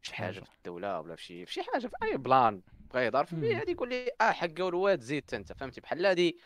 في 0.02 0.08
شي 0.08 0.14
حاجة 0.14 0.34
حاجة. 0.34 0.44
في 0.44 0.56
الدولة 0.56 1.00
ولا 1.00 1.16
في 1.16 1.22
شي 1.22 1.46
في 1.46 1.52
شي 1.52 1.62
حاجة 1.62 1.86
في 1.86 1.96
أي 2.02 2.16
بلان 2.16 2.62
بغا 2.90 3.00
يهضر 3.00 3.26
مم. 3.32 3.40
فيه 3.40 3.58
غادي 3.58 3.72
يقول 3.72 3.88
لي 3.88 4.10
آه 4.20 4.30
حقا 4.32 4.68
الواد 4.68 5.00
زيد 5.00 5.34
أنت 5.34 5.52
فهمتي 5.52 5.80
بحال 5.80 6.06
هادي 6.06 6.38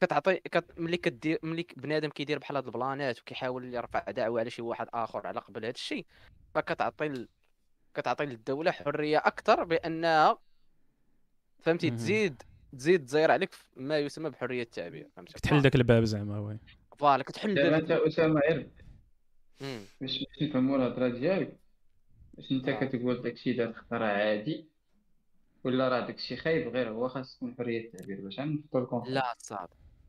كتعطي 0.00 0.36
كت... 0.36 0.78
ملي 0.78 0.96
كدير 0.96 1.38
ملي 1.42 1.66
بنادم 1.76 2.08
كيدير 2.10 2.38
بحال 2.38 2.56
هاد 2.56 2.64
البلانات 2.66 3.20
وكيحاول 3.20 3.74
يرفع 3.74 4.00
دعوة 4.10 4.40
على 4.40 4.50
شي 4.50 4.62
واحد 4.62 4.88
آخر 4.94 5.26
على 5.26 5.40
قبل 5.40 5.64
هاد 5.64 5.74
الشيء 5.74 6.06
فكتعطي 6.54 7.06
ال... 7.06 7.28
كتعطي 7.94 8.24
للدولة 8.26 8.70
حرية 8.70 9.18
أكثر 9.18 9.64
بأنها 9.64 10.38
فهمتي. 11.60 11.90
تزيد 11.90 12.42
تزيد 12.78 13.04
تزير 13.06 13.30
عليك 13.30 13.50
ما 13.76 13.98
يسمى 13.98 14.30
بحرية 14.30 14.62
التعبير 14.62 15.08
فهمتي 15.16 15.32
كتحل 15.32 15.62
داك 15.62 15.74
الباب 15.74 16.04
زعما 16.04 16.38
oui 16.40 16.58
voilà 16.98 17.22
كتحل 17.22 17.54
دابا 17.54 17.76
انت 17.76 17.90
اسامه 17.90 18.40
غير. 18.40 18.70
باش 20.00 20.24
نفهموا 20.42 20.76
الهضره 20.76 21.08
ديالك 21.08 21.56
باش 22.34 22.50
أنت 22.52 22.68
آه. 22.68 22.84
كتقول 22.84 23.22
داكشي 23.22 23.52
دار 23.52 23.72
خطره 23.72 24.04
عادي 24.04 24.68
ولا 25.64 25.88
راه 25.88 26.06
داكشي 26.06 26.36
خايب 26.36 26.68
غير 26.68 26.88
هو 26.90 27.08
خاص 27.08 27.36
تكون 27.36 27.54
حرية 27.58 27.80
التعبير 27.86 28.20
باش 28.20 28.40
نحطوا 28.40 28.80
لكم 28.80 29.02
لا 29.06 29.34
صاد. 29.38 29.68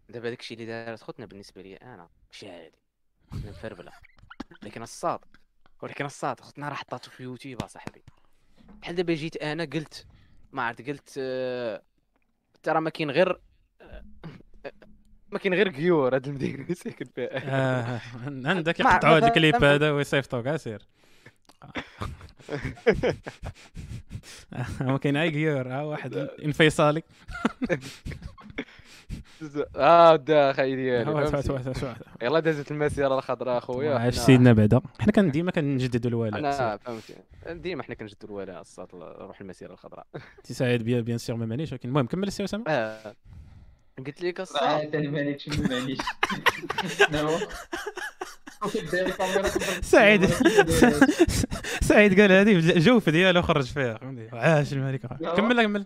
دابا 0.10 0.30
داكشي 0.30 0.54
اللي 0.54 0.66
دارت 0.66 1.02
خوتنا 1.02 1.26
بالنسبة 1.26 1.62
لي 1.62 1.76
أنا 1.76 2.10
ماشي 2.28 2.50
عادي. 2.50 2.78
خوتنا 3.32 3.50
مفربلة. 3.50 3.92
لكن 4.64 4.82
الصاد 4.82 5.20
ولكن 5.82 6.06
الصاد 6.06 6.40
خوتنا 6.40 6.70
راه 6.70 6.76
حطاتو 6.76 7.12
في 7.12 7.24
يوتيوب 7.24 7.64
أصاحبي. 7.64 8.04
بحال 8.82 8.96
دابا 8.96 9.14
جيت 9.14 9.38
أنا 9.38 9.64
قلت 9.66 10.06
ما 10.52 10.62
عرفت 10.64 10.88
قلت 10.90 11.16
آه، 11.18 11.82
ترى 12.64 12.82
ما 12.82 12.90
كاين 12.90 13.12
غير 13.12 13.40
ما 15.32 15.40
كاين 15.40 15.54
غير 15.54 15.70
كيور 15.70 16.16
هاد 16.16 16.28
المدينة. 16.28 16.56
اللي 16.64 16.76
ساكن 16.76 17.06
فيها. 17.16 17.30
آه 17.34 18.02
عندك 18.28 18.80
يقطعوا 18.80 19.16
هاد 19.16 19.24
الكليب 19.24 19.64
هذا 19.64 19.92
ويصيفطوا 19.92 20.42
كاع 20.42 20.58
سير 20.58 20.88
ما 24.82 24.98
كاين 24.98 25.18
أي 25.18 25.30
غيور 25.30 25.68
ها 25.68 25.82
واحد 25.82 26.14
إنفيصالي. 26.46 27.04
آه 29.76 30.16
دا 30.16 30.54
خاي 30.54 30.76
ديالي 30.76 31.12
يلا 32.22 32.40
دازت 32.40 32.72
المسيره 32.72 33.18
الخضراء 33.18 33.58
أخويا. 33.58 33.96
عاش 33.96 34.16
سيدنا 34.16 34.54
بعدا. 34.54 34.82
حنا 35.00 35.12
كان 35.12 35.32
ديما 35.32 35.52
كنجددوا 35.52 36.10
الولاء 36.10 36.40
أنا 36.40 36.78
فهمتي. 36.78 37.16
ديما 37.50 37.84
حنا 37.84 37.96
كنجدوا 37.96 38.30
الولاء 38.30 38.62
الصاط 38.62 38.96
روح 38.96 39.42
المسيره 39.42 39.74
الخضراء 39.74 40.06
سعيد 40.44 40.84
bien 40.84 41.18
sûr 41.18 41.36
ما 41.36 41.46
مانيش 41.46 41.72
ولكن 41.72 41.90
المهم 41.90 42.06
كمل 42.06 42.28
السي 42.28 42.44
اسامه. 42.44 42.64
قلت 44.04 44.22
لك 44.22 44.40
أنا 44.96 45.10
مالك 45.10 45.40
شنو 45.40 45.64
معليش 45.70 45.98
نعم. 47.12 47.40
سعيد. 49.82 50.26
سعيد 51.90 52.22
قال 52.22 52.32
هذه 52.32 52.56
الجوف 52.56 53.10
ديالو 53.10 53.42
خرج 53.42 53.66
فيها 53.66 53.98
فهمتي 53.98 54.30
عاش 54.36 54.74
الملك. 54.74 55.06
كمل 55.36 55.62
كمل. 55.64 55.86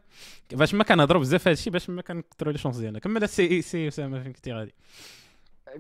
باش 0.52 0.74
ما 0.74 0.84
كنهضروا 0.84 1.22
بزاف 1.22 1.48
هادشي 1.48 1.70
باش 1.70 1.90
ما 1.90 2.02
كنكثروا 2.02 2.52
les 2.52 2.58
chances 2.58 2.78
ديالنا. 2.78 3.00
كمل 3.00 3.24
السي 3.24 3.62
سي 3.62 3.88
أسامة 3.88 4.24
فين 4.24 4.34
كنتي 4.34 4.54
غادي؟ 4.54 4.74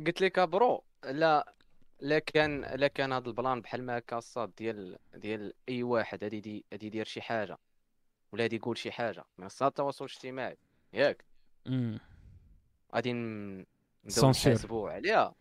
قلت 0.07 0.21
لك 0.21 0.39
bro 0.39 0.83
لا 1.05 1.53
لا 1.99 2.19
كان 2.19 2.61
لا 2.75 2.87
كان 2.87 3.13
هذا 3.13 3.27
البلان 3.27 3.61
بحال 3.61 3.83
ما 3.85 3.97
هكا 3.97 4.17
الصاد 4.17 4.51
ديال 4.57 4.97
ديال 5.15 5.53
أي 5.69 5.83
واحد 5.83 6.23
غادي 6.23 6.37
يدي- 6.37 6.65
غادي 6.73 6.85
يدير 6.87 7.05
شي 7.05 7.21
حاجة 7.21 7.57
ولا 8.31 8.43
غادي 8.43 8.55
يقول 8.55 8.77
شي 8.77 8.91
حاجة 8.91 9.23
منصات 9.37 9.69
التواصل 9.71 10.05
الاجتماعي 10.05 10.57
ياك. 10.93 11.23
غادي. 12.95 13.13
نحاسبوا 14.05 14.89
عليها. 14.89 15.35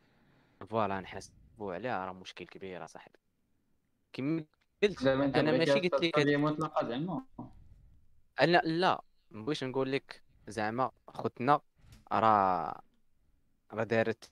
فوالا 0.68 1.00
نحاسبوا 1.00 1.74
عليها. 1.74 2.06
راه 2.06 2.12
مشكل 2.12 2.44
كبير 2.44 2.84
أصاحبي. 2.84 3.18
كما 4.12 4.44
قلت 4.82 5.06
أنا 5.06 5.52
ماشي 5.52 5.72
قلت 5.72 6.04
لك 6.04 6.18
مطلقة 6.18 6.88
زعما. 6.88 7.24
أنا 8.40 8.58
لا 8.64 9.02
ما 9.30 9.44
بغيتش 9.44 9.64
نقول 9.64 9.92
لك 9.92 10.22
زعما 10.48 10.90
خوتنا 11.08 11.60
راه 12.12 12.82
راه 13.72 13.84
دارت 13.84 14.30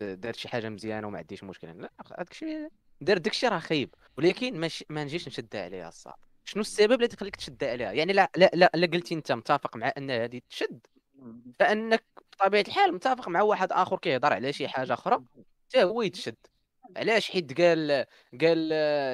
دارت 0.00 0.36
شي 0.36 0.48
حاجة 0.48 0.68
مزيانة 0.68 1.06
وما 1.06 1.18
عنديش 1.18 1.44
مشكل 1.44 1.82
لا 1.82 1.90
هذاك 2.06 2.30
الشيء 2.30 2.68
دار 3.00 3.18
داك 3.18 3.32
الشيء 3.32 3.50
راه 3.50 3.58
خايب. 3.58 3.94
ولكن 4.18 4.60
ما, 4.60 4.68
ما 4.88 5.04
نجيش 5.04 5.28
نشد 5.28 5.56
عليها 5.56 5.88
الصاد 5.88 6.14
شنو 6.44 6.60
السبب 6.60 6.92
اللي 6.92 7.08
تخليك 7.08 7.36
تشد 7.36 7.64
عليها؟ 7.64 7.92
يعني 7.92 8.12
لا 8.12 8.30
لا 8.36 8.50
لا, 8.54 8.70
لا 8.74 8.86
قلتي 8.86 9.14
أنت 9.14 9.32
متفق 9.32 9.76
مع 9.76 9.92
أن 9.98 10.10
هذه 10.10 10.40
تشد؟ 10.50 10.86
فإنك 11.58 12.04
بطبيعة 12.32 12.64
الحال 12.68 12.94
متفق 12.94 13.28
مع 13.28 13.42
واحد 13.42 13.72
آخر 13.72 13.98
كيهضر 13.98 14.32
على 14.32 14.52
شي 14.52 14.68
حاجة 14.68 14.92
أخرى 14.92 15.24
حتى 15.68 15.84
هو 15.84 16.02
يتشد. 16.02 16.36
علاش 16.96 17.30
حيت 17.30 17.60
قال 17.60 18.06
قال 18.40 18.68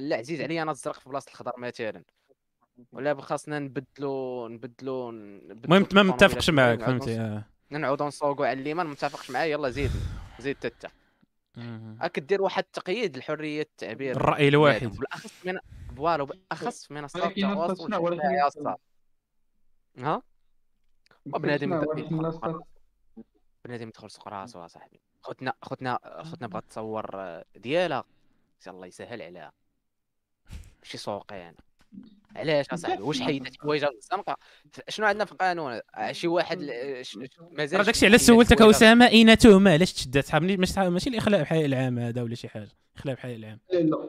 لا 0.08 0.16
عزيز 0.16 0.40
عليا 0.40 0.62
أنا 0.62 0.70
الزرق 0.70 1.00
في 1.00 1.08
بلاصة 1.08 1.28
الخضر 1.30 1.52
مثلا. 1.58 2.02
ولا 2.92 3.20
خاصنا 3.20 3.58
نبدلو 3.58 4.48
نبدلو 4.48 5.10
المهم 5.10 5.86
ما 5.92 6.02
متفقش 6.02 6.50
معاك 6.50 6.80
فهمتي 6.80 7.20
آه. 7.20 7.44
نعاودو 7.70 8.06
نصوقو 8.06 8.44
على 8.44 8.58
اللي 8.58 8.74
ما 8.74 8.84
متفقش 8.84 9.30
معاه 9.30 9.44
يلا 9.44 9.70
زيد 9.70 9.90
زيد 10.38 10.56
تتا. 10.56 10.88
كدير 12.08 12.42
واحد 12.42 12.64
التقييد 12.64 13.16
لحرية 13.16 13.62
التعبير 13.62 14.16
الرأي 14.16 14.48
الواحد. 14.48 14.86
بالاخص 14.86 15.32
من 15.46 15.58
فوالا 15.96 16.24
بالاخص 16.24 16.86
في 16.86 16.94
منصات 16.94 17.38
التواصل 17.38 17.94
الاجتماعي 17.94 18.76
ها؟ 19.98 20.22
بنادم 21.26 21.84
بنادم 23.64 23.88
يدخل 23.88 24.10
سوق 24.10 24.28
راسو 24.28 24.64
اصاحبي 24.64 25.00
خوتنا 25.22 25.52
خوتنا 25.62 25.98
خوتنا 26.22 26.48
بغات 26.48 26.64
تصور 26.68 27.10
آه، 27.14 27.44
ديالها 27.56 28.04
الله 28.66 28.86
يسهل 28.86 29.22
عليها 29.22 29.52
ماشي 30.82 30.98
سوقي 30.98 31.36
يعني 31.36 31.56
علاش 32.36 32.70
اصاحبي 32.70 33.02
واش 33.02 33.20
حيدت 33.20 33.60
حوايج 33.60 33.84
الزنقه 33.84 34.36
شنو 34.88 35.06
عندنا 35.06 35.24
في 35.24 35.32
القانون؟ 35.32 35.80
شي 36.10 36.28
واحد 36.28 36.58
مازال 37.50 37.78
راه 37.78 37.84
داكشي 37.84 38.06
علاش 38.06 38.20
سولتك 38.20 38.62
اسامه 38.62 39.08
اين 39.08 39.38
تهمه 39.38 39.70
علاش 39.70 39.92
تشدات 39.92 40.34
ماشي 40.34 41.10
الإخلاء 41.10 41.42
بحي 41.42 41.64
العام 41.64 41.98
هذا 41.98 42.22
ولا 42.22 42.34
شي 42.34 42.48
حاجة. 42.48 42.68
إخلاء 42.96 43.14
بحي 43.14 43.36
العام. 43.36 43.60
لا. 43.72 44.08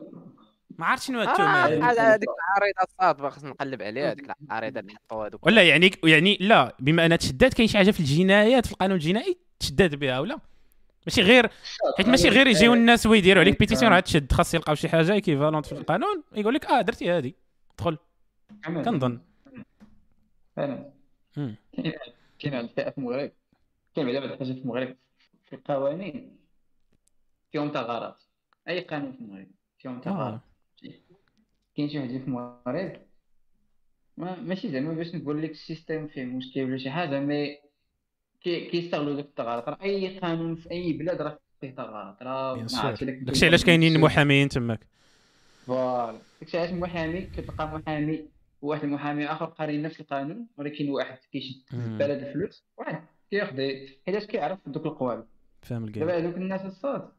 ما 0.78 0.86
عرفت 0.86 1.04
شنو 1.04 1.22
التهمه 1.22 1.66
آه 1.66 1.66
هذيك 1.66 2.30
العريضة 2.30 2.84
الصاد 2.84 3.30
خصنا 3.30 3.50
نقلب 3.50 3.82
عليها 3.82 4.12
هذيك 4.12 4.32
العريضة 4.42 4.80
اللي 4.80 4.94
حطوا 4.94 5.28
هذوك 5.28 5.46
ولا 5.46 5.64
يعني 5.64 5.92
يعني 6.04 6.38
لا 6.42 6.76
بما 6.80 7.06
انها 7.06 7.18
تشدات 7.18 7.54
كاين 7.54 7.68
شي 7.68 7.78
حاجة 7.78 7.92
في 7.92 8.00
الجنايات 8.00 8.66
في 8.66 8.72
القانون 8.72 8.96
الجنائي 8.96 9.38
تشدات 9.60 9.96
بها 9.96 10.20
ولا؟ 10.20 10.40
ماشي 11.08 11.22
غير 11.22 11.50
حيت 11.98 12.08
ماشي 12.08 12.30
غير 12.30 12.48
يجيو 12.48 12.74
الناس 12.74 13.06
ويديروا 13.06 13.42
عليك 13.42 13.60
pétition 13.60 13.92
راه 13.92 14.00
تشد 14.00 14.32
خاص 14.32 14.54
يلقاو 14.54 14.76
شي 14.76 14.90
حاجة 14.90 15.14
équivalente 15.14 15.66
في 15.66 15.72
القانون 15.72 16.24
يقول 16.36 16.54
لك 16.54 16.66
آه 16.66 16.82
درتي 16.82 17.12
هذه 17.12 17.34
دخل. 17.78 17.98
كنظن. 18.66 19.22
فعلا. 20.56 20.94
كاين 22.40 22.54
الفئة 22.54 22.90
في 22.90 22.98
المغرب. 22.98 23.32
كاين 23.96 24.08
بعدا 24.08 24.20
بعض 24.20 24.32
الحاجات 24.32 24.56
في 24.56 24.62
المغرب. 24.62 24.96
في 25.46 25.56
القوانين 25.56 26.38
فيهم 27.52 27.72
ثغرات 27.72 28.24
أي 28.68 28.80
قانون 28.80 29.12
في 29.12 29.22
المغرب 29.22 29.48
فيهم 29.80 30.02
ثغرات 30.06 30.40
كاين 31.76 31.90
شي 31.90 32.00
واحد 32.00 32.10
في 32.10 32.28
المغرب 32.28 33.02
ما 34.18 34.40
ماشي 34.40 34.70
زعما 34.72 34.94
باش 34.94 35.16
نقول 35.16 35.44
لك 35.44 35.52
ال 35.52 35.59
système 35.59 36.08
فيه 36.08 36.26
مشكل 36.26 36.64
ولا 36.64 36.78
شي 36.78 36.90
حاجة 36.90 37.20
mais 37.20 37.60
كيستغلوا 38.42 39.16
ديك 39.16 39.26
الثغرات 39.26 39.70
راه 39.70 39.78
أي 39.84 40.20
قانون 40.20 40.56
في 40.56 40.72
أي 40.72 40.94
بلاد 40.94 41.22
راه 41.22 41.40
فيه 41.62 41.72
ثغرات 41.72 42.24
راه 42.24 42.66
داكشي 43.02 43.46
علاش 43.46 43.66
كاينين 43.66 44.00
محامين 44.00 44.50
تماك. 44.50 44.88
voilà. 45.66 46.20
داكشي 46.42 46.58
علاش 46.58 46.72
محامي 46.72 47.22
كتلقى 47.22 47.68
محامي 47.68 48.26
وواحد 48.62 48.84
المحامي 48.84 49.26
آخر 49.28 49.46
قاري 49.46 49.82
نفس 49.82 50.02
القانون 50.02 50.48
ولكن 50.58 50.90
واحد 50.90 51.18
كيشد 51.32 51.62
بلد 51.72 52.24
الفلوس 52.24 52.64
واحد 52.78 53.04
كياخذ 53.32 53.58
حيتاش 54.06 54.26
كيعرف 54.26 54.60
دوك 54.66 54.86
القوالب. 54.86 55.26
فاهم 55.62 55.84
الكلام 55.84 56.08
دابا 56.08 56.20
هذوك 56.20 56.38
الناس 56.38 56.66
الصاد. 56.66 57.12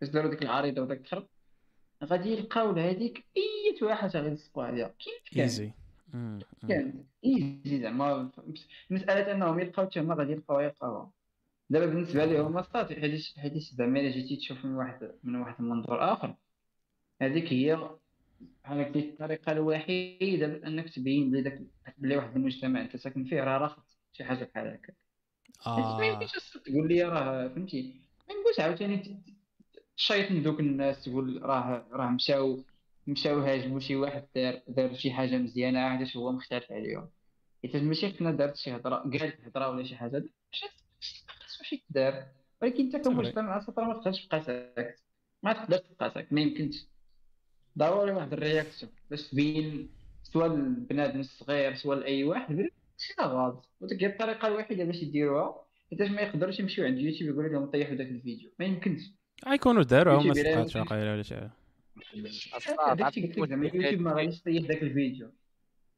فاش 0.00 0.08
داروا 0.08 0.30
ديك 0.30 0.42
العريضة 0.42 0.82
وداك 0.82 1.00
الخرب. 1.00 1.26
غادي 2.04 2.32
يلقاو 2.32 2.72
لهذيك 2.72 3.24
أي 3.36 3.86
واحد 3.86 4.16
غادي 4.16 4.28
يسقوا 4.28 4.64
عليها 4.64 4.88
كيف 4.98 5.34
كان؟ 5.34 5.42
easy 5.42 5.72
كان 6.68 7.04
easy 7.24 7.80
زعما. 7.80 8.30
مسألة 8.90 9.32
أنهم 9.32 9.60
يلقاو 9.60 9.84
تما 9.84 10.14
غادي 10.14 10.32
يلقاوها 10.32 10.62
يلقاوها 10.62 11.10
دابا 11.70 11.86
بالنسبة 11.86 12.24
لهم 12.24 12.58
الصاد 12.58 12.92
حيت 12.92 13.38
حيت 13.38 13.52
زعما 13.56 14.00
إلا 14.00 14.10
جيتي 14.10 14.36
تشوف 14.36 14.64
من 14.64 14.74
واحد 14.74 15.12
من 15.22 15.36
واحد 15.36 15.54
المنظور 15.60 16.12
آخر. 16.12 16.34
هذيك 17.22 17.52
هي 17.52 17.90
بحال 18.64 18.80
هكا 18.80 19.00
الطريقة 19.00 19.52
الوحيدة 19.52 20.46
أنك 20.66 20.90
تبين 20.90 21.30
بلي 21.30 21.42
داك 21.42 21.62
بلي 21.98 22.16
واحد 22.16 22.36
المجتمع 22.36 22.80
أنت 22.80 22.96
ساكن 22.96 23.24
فيه 23.24 23.44
راه 23.44 23.58
رافض 23.58 23.82
شي 24.12 24.24
حاجة 24.24 24.44
بحال 24.44 24.68
هكا. 24.68 24.92
آه. 25.66 25.98
ما 25.98 26.06
يمكنش 26.06 26.58
تقول 26.64 26.88
لي 26.88 27.02
راه 27.02 27.48
فهمتي. 27.48 28.00
ما 28.28 28.34
نقولش 28.34 28.60
عاوتاني 28.60 29.22
تشيط 29.96 30.30
من 30.30 30.42
دوك 30.42 30.60
الناس 30.60 31.04
تقول 31.04 31.42
راه 31.42 31.86
راه 31.92 32.10
مشاو 32.10 32.64
مشاو 33.06 33.40
هاجموا 33.40 33.80
شي 33.80 33.96
واحد 33.96 34.24
دار 34.34 34.60
دار 34.68 34.94
شي 34.94 35.10
حاجة 35.12 35.36
مزيانة 35.38 35.80
علاش 35.80 36.16
هو 36.16 36.32
مختلف 36.32 36.72
عليهم؟ 36.72 37.08
حيت 37.62 37.76
ماشي 37.76 38.08
حنا 38.08 38.30
دارت 38.30 38.56
شي 38.56 38.76
هضرة 38.76 38.96
قالت 38.96 39.40
هضرة 39.44 39.68
ولا 39.70 39.84
شي 39.84 39.96
حاجة 39.96 40.24
خاصو 41.28 41.64
شي 41.64 41.84
تدار. 41.90 42.26
ولكن 42.62 42.84
أنت 42.84 42.96
كمجتمع 42.96 43.64
ما 43.68 43.94
تقدرش 43.94 44.26
تبقى 44.26 44.42
ساكت. 44.42 45.02
ما 45.42 45.52
تقدرش 45.52 45.80
تبقى 45.80 46.10
ساكت 46.10 46.32
ما 46.32 46.40
يمكنش. 46.40 46.86
ضروري 47.78 48.12
واحد 48.12 48.32
ال 48.32 48.39
réaction 48.39 48.92
باش 49.10 49.28
تبين 49.30 49.88
سواء 50.22 50.46
البنادم 50.46 51.20
الصغير 51.20 51.74
سواء 51.74 51.98
لاي 51.98 52.24
واحد 52.24 52.68
شي 52.98 53.14
غلط 53.20 53.68
وديك 53.80 54.02
هي 54.02 54.06
الطريقة 54.06 54.48
الوحيدة 54.48 54.84
باش 54.84 55.02
يديروها. 55.02 55.64
حيتاش 55.90 56.10
ما 56.10 56.20
يقدروش 56.22 56.60
يمشيو 56.60 56.84
عند 56.84 56.98
يوتيوب 56.98 57.30
يقولوا 57.30 57.52
لهم 57.52 57.70
طيحوا 57.70 57.94
داك 57.94 58.06
الفيديو. 58.06 58.50
ما 58.58 58.64
يمكنش. 58.64 59.02
غيكونوا 59.48 59.82
داروا 59.82 60.22
هما 60.22 60.34
صفقات 60.34 60.76
واقيلا 60.76 61.12
ولا 61.12 61.22
شي. 61.22 61.48
يوتيوب 62.14 64.00
ما 64.00 64.12
غاديش 64.12 64.38
يطيح 64.40 64.66
داك 64.66 64.82
الفيديو. 64.82 65.32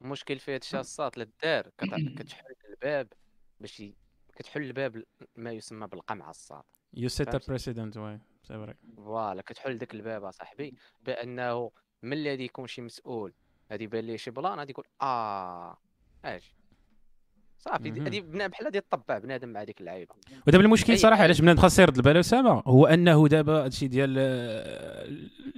المشكل 0.03 0.39
في 0.39 0.55
هادشي 0.55 0.81
الصاط 0.81 1.19
للدار 1.19 1.71
كتحل 1.79 2.55
الباب 2.71 3.09
باش 3.61 3.83
كتحل 4.37 4.63
الباب 4.63 5.05
ما 5.37 5.53
يسمى 5.53 5.87
بالقمع 5.87 6.31
الصاط 6.31 6.67
you 6.95 7.09
set 7.09 7.35
a 7.35 7.41
precedent 7.49 7.97
واي 7.97 8.21
voilà 8.97 9.43
كتحل 9.43 9.79
داك 9.79 9.95
الباب 9.95 10.25
أصاحبي 10.25 10.75
بأنه 11.03 11.71
من 12.03 12.13
الذي 12.13 12.45
يكون 12.45 12.67
شي 12.67 12.83
مسؤول؟ 12.83 13.35
غادي 13.71 13.85
يبان 13.85 14.05
ليه 14.05 14.17
شي 14.17 14.31
بلان 14.31 14.59
غادي 14.59 14.71
يقول 14.73 14.87
آه 15.03 15.79
أجي 16.25 16.56
صافي 17.59 17.91
هذه 17.91 18.21
بناء 18.21 18.49
بحال 18.49 18.67
هذه 18.67 18.79
الطبع 18.79 19.19
بنادم 19.19 19.49
مع 19.49 19.65
ديك 19.65 19.81
اللعيبة. 19.81 20.15
ودابا 20.47 20.65
المشكل 20.65 20.99
صراحة 20.99 21.23
علاش 21.23 21.41
بنادم 21.41 21.61
خاص 21.61 21.79
يرد 21.79 21.97
البال 21.97 22.17
اسامه 22.17 22.63
هو 22.67 22.87
أنه 22.87 23.29
دابا 23.29 23.65
هادشي 23.65 23.89
ديال 23.89 24.19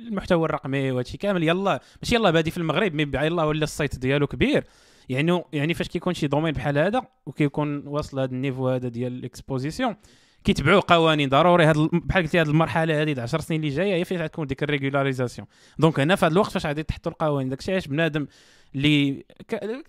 المحتوى 0.08 0.44
الرقمي 0.44 0.90
وهادشي 0.90 1.18
كامل 1.18 1.42
يلا 1.42 1.80
ماشي 2.02 2.14
يلا 2.14 2.30
بادي 2.30 2.50
في 2.50 2.58
المغرب 2.58 2.94
mais 2.94 3.02
يلا 3.02 3.44
ولا 3.44 3.64
ال 3.64 3.71
site 3.71 3.98
ديالو 3.98 4.26
كبير. 4.26 4.64
يعني 5.08 5.42
يعني 5.52 5.74
فاش 5.74 5.88
كيكون 5.88 6.14
شي 6.14 6.26
domaine 6.26 6.52
بحال 6.52 6.78
هذا 6.78 7.02
وكيكون 7.26 7.86
واصل 7.86 8.20
هذا 8.20 8.32
ال 8.32 8.37
niveau 8.37 8.68
هذا 8.68 8.88
ديال 8.88 9.12
ال 9.12 9.20
exposition 9.20 9.96
كيتبعوا 10.44 10.80
قوانين 10.80 11.28
ضروري 11.28 11.64
هاد 11.64 11.76
بحال 11.76 12.22
قلتي 12.22 12.40
هذه 12.40 12.48
المرحلة 12.48 13.02
هذه 13.02 13.20
10 13.20 13.40
سنين 13.40 13.60
اللي 13.60 13.74
جاية 13.74 13.94
هي 13.94 14.04
فين 14.04 14.22
غتكون 14.22 14.46
ديك 14.46 14.62
ال 14.62 14.67
régularisation. 14.67 15.48
donc 15.78 16.00
هنا 16.00 16.16
في 16.16 16.26
هذا 16.26 16.32
الوقت 16.32 16.50
فاش 16.50 16.66
غادي 16.66 16.82
تحطوا 16.82 17.12
القوانين؟ 17.12 17.48
داكشي 17.48 17.72
علاش 17.72 17.88
بنادم 17.88 18.26
اللي 18.74 19.24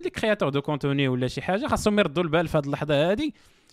لي 0.02 0.10
créateur 0.10 0.50
de 0.50 0.62
contenu 0.62 1.08
ولا 1.08 1.28
شي 1.28 1.42
حاجة 1.42 1.68
خاصهم 1.68 2.00
يردوا 2.00 2.24
البال 2.24 2.48
في 2.48 2.58
هذه 2.58 2.66
اللحظة 2.66 3.12
هذه 3.12 3.32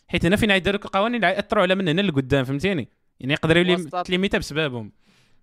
حيت 0.09 0.27
هنا 0.27 0.37
فين 0.37 0.51
غيديروا 0.51 0.81
القوانين؟ 0.85 1.15
اللي 1.15 1.27
غياثروا 1.27 1.63
على 1.63 1.75
من 1.75 1.89
هنا 1.89 2.01
لقدام 2.01 2.45
فهمتيني؟ 2.45 2.89
يعني 3.21 3.33
يقدروا 3.33 3.63
يولي 3.63 3.91
تليميتا 4.05 4.39
بسببهم 4.39 4.93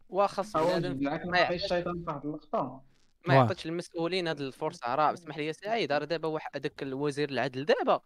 وخاص 0.09 0.55
ما 0.55 1.37
يعطيش 1.37 1.63
الشيطان 1.63 1.93
في 1.93 2.03
واحد 2.07 2.25
اللقطة. 2.25 2.81
ما 3.27 3.33
يعطيش 3.33 3.65
المسؤولين 3.65 4.27
هذه 4.27 4.39
الفرصة. 4.39 4.95
راه 4.95 5.13
اسمح 5.13 5.37
لي 5.37 5.53
سعيد 5.53 5.91
راه 5.91 6.05
دابا 6.05 6.27
واحد 6.27 6.49
هذاك 6.55 6.83
الوزير 6.83 7.29
العدل 7.29 7.65
دابا 7.65 8.01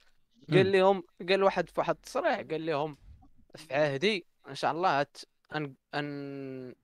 قال 0.53 0.71
لهم 0.71 1.03
قال 1.29 1.43
واحد 1.43 1.69
في 1.69 1.79
واحد 1.79 1.95
التصريح 1.95 2.41
قال 2.51 2.65
لهم 2.65 2.97
في 3.55 3.73
عهدي 3.73 4.25
إن 4.49 4.55
شاء 4.55 4.71
الله 4.71 4.99
هت 4.99 5.17
ان 5.55 5.75
أن 5.95 6.75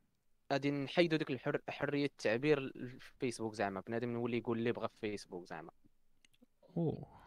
غادي 0.51 0.71
نحيدوا 0.71 1.17
ديك 1.17 1.31
الحر... 1.31 1.59
حرية 1.69 2.05
التعبير 2.05 2.71
في 2.99 3.11
فيسبوك 3.19 3.53
زعما. 3.53 3.83
بنادم 3.87 4.09
نولي 4.09 4.37
يقول 4.37 4.57
اللي 4.57 4.71
بغى 4.71 4.87
في 4.87 4.97
فيسبوك 5.01 5.45
زعما. 5.45 5.71
أوه. 6.77 7.23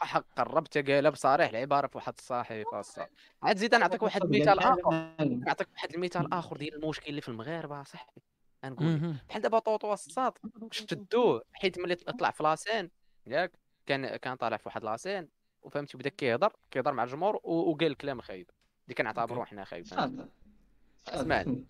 حق 0.00 0.24
قربت 0.36 0.78
قالها 0.78 1.10
بصريح 1.10 1.48
العبارة 1.48 1.86
في 1.86 1.98
واحد 1.98 2.14
الصحيفة 2.18 2.82
عاد 3.42 3.56
زيد 3.56 3.74
نعطيك 3.74 4.02
واحد 4.02 4.24
المثال 4.24 4.58
آخر. 4.58 5.16
نعطيك 5.20 5.68
واحد 5.72 5.94
المثال 5.94 6.32
آخر 6.34 6.56
ديال 6.56 6.74
المشكل 6.74 7.10
اللي 7.10 7.20
في 7.20 7.28
المغاربة 7.28 7.82
صاحبي 7.82 8.22
نقول 8.64 9.14
بحال 9.28 9.42
دابا 9.42 9.58
طوطو 9.58 9.92
الصاط 9.92 10.40
شدوه 10.70 11.42
حيت 11.52 11.78
ملي 11.78 11.94
طلع 11.94 12.30
في 12.30 12.42
لاسين 12.42 12.90
ياك 13.26 13.52
كان 13.86 14.16
كان 14.16 14.36
طالع 14.36 14.56
في 14.56 14.62
واحد 14.68 14.84
لاسين 14.84 15.28
وفهمتي 15.62 15.98
بدا 15.98 16.10
كيهضر 16.10 16.52
كيهضر 16.70 16.92
مع 16.92 17.04
الجمهور 17.04 17.40
وقال 17.44 17.96
كلام 17.96 18.20
خايب. 18.20 18.50
اللي 18.88 18.94
كنعتبروه 18.94 19.44
حنا 19.44 19.64
خايب 19.64 19.84
اسمعني 21.08 21.64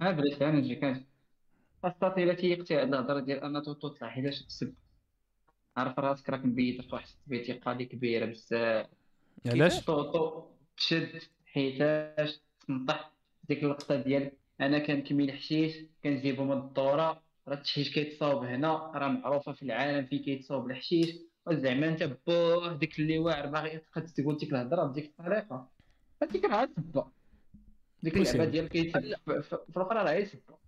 هذا 0.00 0.22
اللي 0.22 0.36
أنا 0.40 0.50
نجي 0.50 0.74
كان 0.74 1.04
الساطي 1.84 2.24
الا 2.24 2.34
تيقتي 2.34 2.76
هاد 2.76 2.88
الهضره 2.88 3.20
ديال 3.20 3.44
ان 3.44 3.62
توتو 3.62 3.88
طلع 3.88 4.08
حيتاش 4.08 4.42
تسب 4.42 4.74
عارف 5.76 5.98
راسك 5.98 6.30
راك 6.30 6.44
مبيت 6.44 6.80
في 6.80 6.94
واحد 6.94 7.08
الثقه 7.32 7.72
اللي 7.72 7.84
كبيره 7.84 8.26
بزاف. 8.26 8.86
علاش؟ 9.46 9.84
طوطو 9.84 10.46
تشد 10.76 11.22
حيتاش 11.46 12.40
تنطح 12.66 13.12
ديك 13.48 13.64
اللقطة 13.64 13.96
ديال 13.96 14.32
أنا 14.60 14.78
كنكمي 14.78 15.24
الحشيش 15.24 15.76
كنجيبو 16.04 16.44
من 16.44 16.52
الدورة 16.52 17.22
راه 17.48 17.54
التحشيش 17.54 17.94
كيتصاوب 17.94 18.44
هنا 18.44 18.92
راه 18.94 19.08
معروفة 19.08 19.52
في 19.52 19.62
العالم 19.62 20.06
فين 20.06 20.22
كيتصاوب 20.22 20.70
الحشيش. 20.70 21.16
وزعما 21.46 21.88
أنت 21.88 22.18
بوه 22.26 22.72
ديك 22.72 22.98
اللي 22.98 23.18
واعر 23.18 23.46
باغي 23.46 23.78
تقد 23.78 24.04
تقول 24.04 24.36
ديك 24.36 24.52
الهضرة 24.52 24.84
بديك 24.84 25.04
الطريقة. 25.04 25.71
هذيك 26.22 26.44
راه 26.44 26.64
تبا 26.64 27.10
ديك 28.02 28.16
اللعبه. 28.16 28.44
ديال 28.44 28.68
كيتب 28.68 29.00
في 29.24 29.42
في 29.42 29.56
الاخرى 29.76 29.98
راه 29.98 30.24
تبا 30.24 30.58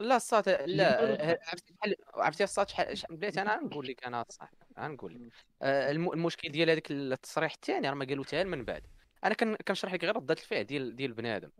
لا 0.00 0.16
الصات 0.16 0.48
لا 0.48 1.32
ه- 1.32 1.38
عرفتي 1.48 1.74
بحال 1.74 1.94
عرفتي 2.14 2.44
الصات 2.44 2.68
شحال 2.70 3.16
بلاتي 3.16 3.42
أنا؟ 3.42 3.56
غنقول 3.56 3.86
لك 3.86 4.04
أنا 4.06 4.24
صح. 4.28 4.50
غنقول 4.80 5.14
لك. 5.14 5.32
آه، 5.62 5.90
الم- 5.90 6.12
المشكل 6.12 6.48
ديال 6.48 6.70
هذاك 6.70 6.90
التصريح 6.90 7.52
الثاني 7.52 7.88
راه 7.88 7.94
ما 7.94 8.04
قالو 8.04 8.24
حتى 8.24 8.44
من 8.44 8.64
بعد. 8.64 8.86
أنا 9.24 9.34
كن- 9.34 9.56
كنشرح 9.68 9.92
لك 9.92 10.04
غير 10.04 10.16
ردة 10.16 10.34
الفعل 10.34 10.64
ديال 10.64 10.96
ديال 10.96 11.12
بنادم. 11.12 11.50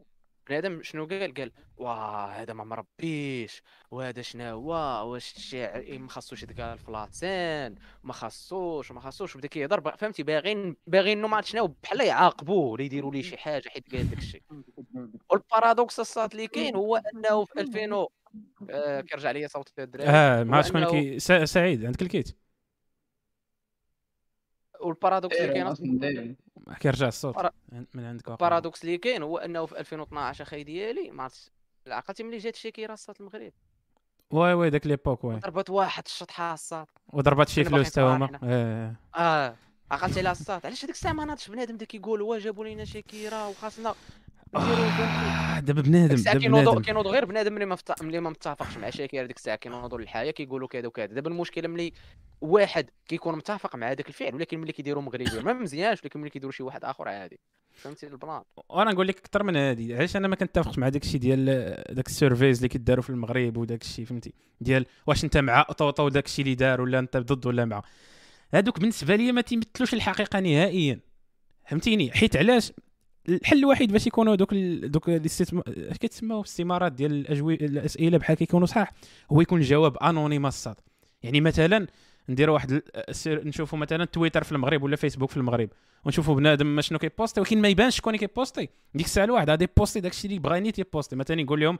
بنادم 0.49 0.83
شنو 0.83 1.07
قال؟ 1.07 1.35
قال 1.35 1.53
واه 1.77 2.27
هذا 2.27 2.53
ما 2.53 2.65
مربيش 2.65 3.63
وهذا 3.91 4.23
شنو 4.23 4.45
هو 4.45 4.73
واش 5.13 5.37
الشاعر 5.37 5.99
ما 5.99 6.09
خاصوش 6.09 6.43
يتقال 6.43 6.79
في 6.79 6.91
لاتين 6.91 7.75
ما 8.03 8.13
خاصوش 8.13 8.93
ما 8.93 9.01
خاصوش. 9.01 9.37
بدا 9.37 9.49
كيهضر 9.49 9.97
فهمتي 9.97 10.23
باغيين 10.23 10.77
باغيين 10.87 11.19
إنه 11.19 11.29
ما 11.29 11.37
عرفت 11.37 11.49
شنو 11.49 11.77
بحال 11.83 12.01
يعاقبوه 12.01 12.67
ولا 12.73 12.83
يديروا 12.83 13.13
ليه 13.13 13.23
شي 13.23 13.37
حاجة 13.37 13.69
حيت 13.69 13.93
قال 13.95 14.11
داك 14.11 14.19
الشيء. 14.19 14.43
والبارادوكس 15.31 16.01
الصات 16.01 16.33
اللي 16.33 16.47
كاين 16.47 16.77
هو 16.77 16.97
أنه 16.97 17.45
في 17.45 17.61
2000 17.61 17.93
و- 17.93 18.09
آه، 18.71 19.01
كيرجع 19.01 19.31
ليا 19.31 19.49
صوت 19.49 19.73
الدراري 19.79 20.09
آه 20.11 20.43
ما 20.45 20.57
عرفتش 20.57 20.73
كي 20.91 21.19
سعيد 21.47 21.85
عندك 21.85 22.03
الكيت. 22.03 22.37
والبارادوكس 24.83 25.37
اللي 25.37 25.53
كاين 25.53 25.67
أصلا. 25.67 25.99
داير 25.99 26.35
كيرجع 26.81 27.09
الصوت 27.09 27.37
من 27.95 28.05
عندك. 28.05 28.29
البارادوكس 28.29 28.85
اللي 28.85 28.99
كاين 28.99 29.23
هو 29.23 29.39
أنه 29.39 29.67
في 29.67 29.81
2012 29.81 30.43
أخي 30.43 30.65
ديالي 30.65 31.11
ما 31.11 31.23
عرفتش 31.23 31.51
عقلتي 31.89 32.23
ملي 32.23 32.39
جات 32.39 32.57
شاكيرا 32.57 32.95
صات 32.95 33.21
المغرب. 33.21 33.53
واي 34.31 34.55
واي 34.55 34.71
داك 34.71 34.87
ليبوك 34.87 35.25
واي 35.25 35.37
ضربت 35.37 35.71
واحد 35.71 36.03
الشطحه 36.07 36.55
الصاد 36.55 36.87
وضربات 37.13 37.49
شي 37.49 37.65
فلوس 37.65 37.91
تا 37.91 38.03
هما. 38.03 38.27
صراحة 38.27 38.41
آه 39.17 39.57
عقلتي 39.91 40.21
على 40.21 40.31
الصاد 40.31 40.67
علاش 40.67 40.85
هذيك 40.85 40.95
الساعة 40.95 41.13
ما 41.13 41.25
ناضش 41.25 41.49
بنادم 41.49 41.77
دا 41.77 41.85
كيقول 41.85 42.23
وا 42.23 42.39
جابوا 42.39 42.65
لينا 42.65 42.85
شاكيرا 42.85 43.47
وخاصنا 43.47 43.95
دابا 44.53 45.81
بنادم 45.83 46.15
دابا 46.17 46.39
كينوضوا 46.39 46.65
بنادم. 46.73 46.83
كينوضوا 46.83 47.13
غير 47.13 47.25
بنادم 47.25 47.53
ملي 47.53 47.65
ما 47.65 47.75
مفت- 47.75 48.03
ملي 48.03 48.21
ما 48.21 48.31
متفقش 48.31 48.77
مع 48.77 48.91
شاكيرا 48.91 49.27
ديك 49.27 49.37
الساعة 49.37 49.57
كينوضوا 49.57 49.99
للحياة 49.99 50.31
كيقولوا 50.31 50.69
كذا 50.69 50.87
وكذا. 50.87 51.07
دابا 51.07 51.31
المشكلة 51.31 51.69
ملي 51.69 51.93
واحد 52.41 52.91
كيكون 53.09 53.37
متفق 53.37 53.77
مع 53.77 53.91
هذاك 53.91 54.09
الفعل 54.09 54.35
ولكن 54.35 54.59
ملي 54.59 54.73
كيديروا 54.73 55.03
مغربي 55.03 55.41
ما 55.41 55.53
مزيانش 55.53 56.03
ولكن 56.03 56.21
ملي 56.21 56.31
كيديروا 56.31 56.53
شي 56.53 56.63
واحد 56.63 56.85
آخر 56.85 57.09
عادي. 57.09 57.39
فهمتي 57.77 58.07
البلان؟ 58.07 58.43
وأنا 58.69 58.91
نقول 58.93 59.09
لك 59.09 59.19
أكثر 59.19 59.43
من 59.43 59.57
هذه 59.57 59.97
علاش 59.97 60.17
أنا 60.17 60.29
ما 60.29 60.37
كنتفقش 60.37 60.79
مع 60.79 60.89
داك 60.89 61.03
الشيء 61.03 61.21
ديال 61.21 61.45
داك 61.91 62.07
ال 62.07 62.13
service 62.13 62.57
اللي 62.57 62.69
كيداروا 62.69 63.03
في 63.03 63.11
المغرب 63.11 63.57
وداك 63.57 63.83
الشيء 63.83 64.05
فهمتي؟ 64.05 64.35
ديال 64.61 64.87
واش 65.07 65.25
أنت 65.25 65.37
مع 65.37 65.63
طوطو 65.63 66.05
وداك 66.05 66.27
الشيء 66.27 66.45
اللي 66.45 66.55
دار 66.55 66.81
ولا 66.81 66.99
أنت 66.99 67.17
ضد 67.17 67.47
ولا 67.47 67.65
مع. 67.65 67.83
هادوك 68.55 68.81
بالنسبة 68.81 69.17
لي 69.17 69.33
ما 69.33 69.41
تيمثلوش 69.41 69.95
الحقيقة 69.95 70.41
نهائيا. 70.41 71.01
فهمتيني؟ 71.69 72.13
حيت 72.13 72.37
علاش؟ 72.37 72.73
الحل 73.29 73.59
الوحيد 73.59 73.93
باش 73.93 74.07
يكونوا 74.07 74.35
دوك 74.35 74.53
ال... 74.53 74.91
دوك 74.91 75.09
الاستثمار 75.09 75.65
اش 75.69 75.99
كيتسموا 75.99 76.43
استمارات 76.43 76.93
ديال 76.93 77.13
الاجوبه 77.13 77.55
الأسئلة 77.55 78.19
بحال 78.19 78.37
كيكونوا 78.37 78.67
صحاح 78.67 78.93
هو 79.33 79.41
يكون 79.41 79.61
الجواب 79.61 79.97
anonyme 79.97 80.47
الصاد 80.47 80.77
يعني 81.23 81.41
مثلا 81.41 81.87
نديروا 82.29 82.55
واحد 82.55 82.83
نشوفوا 83.27 83.79
مثلا 83.79 84.05
تويتر 84.05 84.45
في 84.45 84.53
المغرب 84.53 84.83
ولا 84.83 84.97
فيسبوك 84.97 85.31
في 85.31 85.37
المغرب 85.37 85.69
ونشوفوا 86.05 86.35
بنادم 86.35 86.67
ما 86.67 86.83
شنو 86.83 86.99
كيبوستي 86.99 87.41
ولكن 87.41 87.61
ما 87.61 87.69
يبانش 87.69 87.97
شكون 87.97 88.17
كيبوستي. 88.17 88.69
ديك 88.95 89.07
الساعة 89.07 89.25
الواحد 89.25 89.51
غادي 89.51 89.65
يبوستي 89.65 90.01
داكشي 90.01 90.27
اللي 90.27 90.39
بغا 90.39 90.59
نيت 90.59 90.79
يبوستي 90.79 91.17
مثلا 91.17 91.41
يقول 91.41 91.61
لهم 91.61 91.79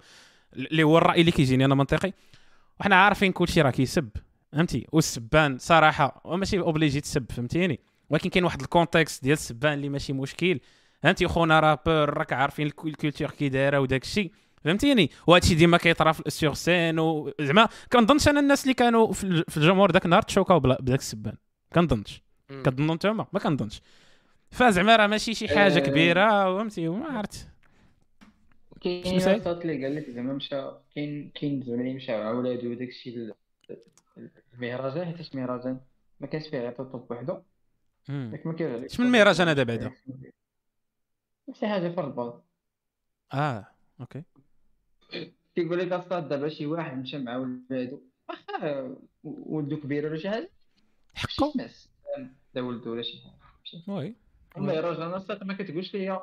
اللي 0.57 0.83
هو 0.83 0.99
الرأي 0.99 1.21
اللي 1.21 1.31
كيجيني 1.31 1.65
أنا 1.65 1.75
منطقي. 1.75 2.13
وحنا 2.81 2.97
عارفين 2.97 3.33
كلشي 3.33 3.61
راه 3.61 3.71
كيسب 3.71 4.09
فهمتي؟ 4.53 4.87
والسبان 4.93 5.59
صراحة 5.59 6.21
وماشي 6.25 6.59
obligé 6.59 7.01
تسب 7.01 7.33
فهمتيني؟ 7.33 7.81
ولكن 8.11 8.31
كاين 8.31 8.45
واحد 8.45 8.61
الكونتكست 8.61 9.23
ديال 9.23 9.33
السبان 9.33 9.73
اللي 9.73 9.89
ماشي 9.89 10.13
مشكل. 10.13 10.61
فهمتي 11.03 11.27
خونا 11.29 11.61
رابور 11.61 12.11
راك 12.19 12.33
عارفين 12.33 12.67
الكولتور 12.67 13.31
كي 13.31 13.49
دايره 13.49 13.81
وداك 13.81 14.03
الشيء. 14.03 14.33
فهمتيني؟ 14.65 15.11
وهذا 15.27 15.43
الشيء 15.45 15.57
ديما 15.57 15.77
كيطرا 15.79 16.13
في- 16.13 16.31
سيغ 16.31 16.55
سين 16.55 16.99
وزعما 16.99 17.69
كنظنش 17.93 18.29
أنا 18.29 18.41
الناس 18.41 18.63
اللي 18.63 18.75
كانوا 18.75 19.13
في 19.13 19.25
الج- 19.25 19.45
في 19.51 19.57
الجمهور 19.57 19.93
ذاك 19.93 20.05
النهار 20.05 20.23
تشوكاو 20.23 20.61
بلا- 20.61 20.79
بداك 20.81 20.99
السبان. 20.99 21.37
كنظنش. 21.75 22.23
مم. 22.51 22.63
كتظنوا 22.63 22.95
نتوما؟ 22.95 23.27
ما 23.33 23.39
كنظنش. 23.41 23.81
فزعما 24.51 24.97
راه 24.97 25.07
ماشي 25.07 25.35
شي 25.35 25.49
حاجة 25.49 25.77
آه. 25.77 25.79
كبيرة 25.79 26.29
فهمتي؟ 26.59 26.89
وما 26.89 27.07
عرفت. 27.07 27.49
كاين؟ 28.81 29.17
الصوت 29.17 29.63
اللي 29.63 29.85
قال 29.85 29.97
لك 29.97 30.11
زعما 30.11 30.33
مشى 30.35 30.63
كاين 30.95 31.31
كاين 31.35 31.63
زعما 31.63 31.81
اللي 31.81 31.95
مشاو 31.95 32.23
مع 32.23 32.31
ولادو 32.31 32.71
وداك 32.71 32.89
الشيء 32.89 33.17
ال- 33.17 33.35
المهرجان 34.55 35.07
حيتاش 35.07 35.35
المهرجان 35.35 35.81
ما 36.21 36.27
كانش 36.27 36.49
فيه 36.49 36.77
بوحدو 36.79 37.37
مم. 38.09 38.31
ياك 38.33 38.47
ما 38.47 38.53
كيرجعلكش 38.53 38.97
شمن 38.97 39.07
المهرجان 39.07 39.49
هذا 39.49 39.63
بعدا؟ 39.63 39.93
شي 41.55 41.69
حاجة 41.69 41.89
في 41.89 42.01
الرباط. 42.01 42.45
آه 43.33 43.67
okay. 44.01 44.23
كيقول 45.55 45.79
لك 45.79 45.93
أصلا 45.93 46.21
دابا 46.21 46.49
شي 46.49 46.67
واحد 46.67 46.99
مشى 46.99 47.19
مع 47.19 47.37
ولادو 47.37 48.01
واخا 48.29 48.97
ولدو 49.25 49.81
كبير 49.81 50.07
ولا 50.07 50.19
شي 50.19 50.31
حاجة؟ 50.31 50.51
حقه. 51.15 51.53
ناس 51.57 51.91
دا 52.55 52.61
ولدو 52.61 52.93
ولا 52.93 53.03
شي 53.03 53.23
حاجة 53.23 53.83
oui. 53.89 54.15
المهرجان 54.57 55.11
أصلا 55.11 55.45
ما 55.45 55.55
كتقولش 55.55 55.95
ليا 55.95 56.23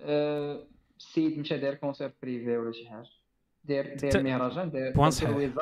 آه، 0.00 0.66
السيد 0.96 1.38
مشى 1.38 1.58
داير 1.58 1.74
concert 1.74 2.12
privé 2.22 2.56
ولا 2.56 2.72
شي 2.72 2.88
حاجة. 2.88 3.08
داير 3.64 3.96
داير 3.96 4.22
مهرجان 4.22 4.70
داير 4.70 4.92
point 4.92 5.10
صحيح. 5.10 5.54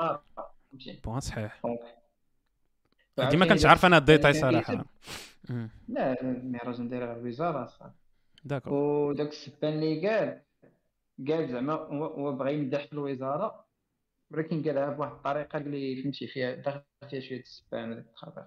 point 1.04 1.20
صحيح. 1.20 1.60
donc 1.64 1.80
هادي 3.18 3.36
ما 3.36 3.46
فعاوتاني 3.46 3.48
كنتش 3.48 3.62
داك 3.62 3.70
عارف 3.70 3.84
أنا 3.84 3.98
ال 3.98 4.03
détail 4.03 4.32
صراحة. 4.32 4.84
لا 5.88 6.20
المهرجان 6.20 6.88
داير 6.88 7.02
على 7.10 7.20
الوزارة 7.20 7.64
أصلا 7.64 7.92
d'accord 8.44 9.10
وداك 9.10 9.28
السبان 9.28 9.72
اللي 9.72 10.08
قال 10.08 10.42
قال 11.28 11.48
زعما 11.52 11.72
هو 11.72 12.32
بغى 12.32 12.54
يمدح 12.54 12.86
في 12.86 12.92
الوزارة 12.92 13.64
ولكن 14.30 14.62
قالها 14.62 14.90
بواحد 14.90 15.12
الطريقة 15.12 15.58
اللي 15.58 16.02
فهمتي 16.02 16.26
فيها 16.26 16.54
داخل 16.54 16.82
فيها 17.10 17.20
شوية 17.20 17.40
السبان 17.40 17.90
وداك 17.92 18.06
الخبر 18.10 18.46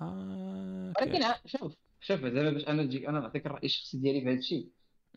آه، 0.00 0.92
ولكن 1.00 1.24
شوف 1.46 1.74
شوف 2.00 2.20
زعما 2.20 2.50
باش 2.50 2.68
أنا 2.68 2.82
نجيك 2.82 3.04
أنا 3.04 3.20
نعطيك 3.20 3.46
الرأي 3.46 3.64
الشخصي 3.64 3.98
ديالي 3.98 4.20
في 4.20 4.26
هذا 4.28 4.38
الشيء. 4.38 4.68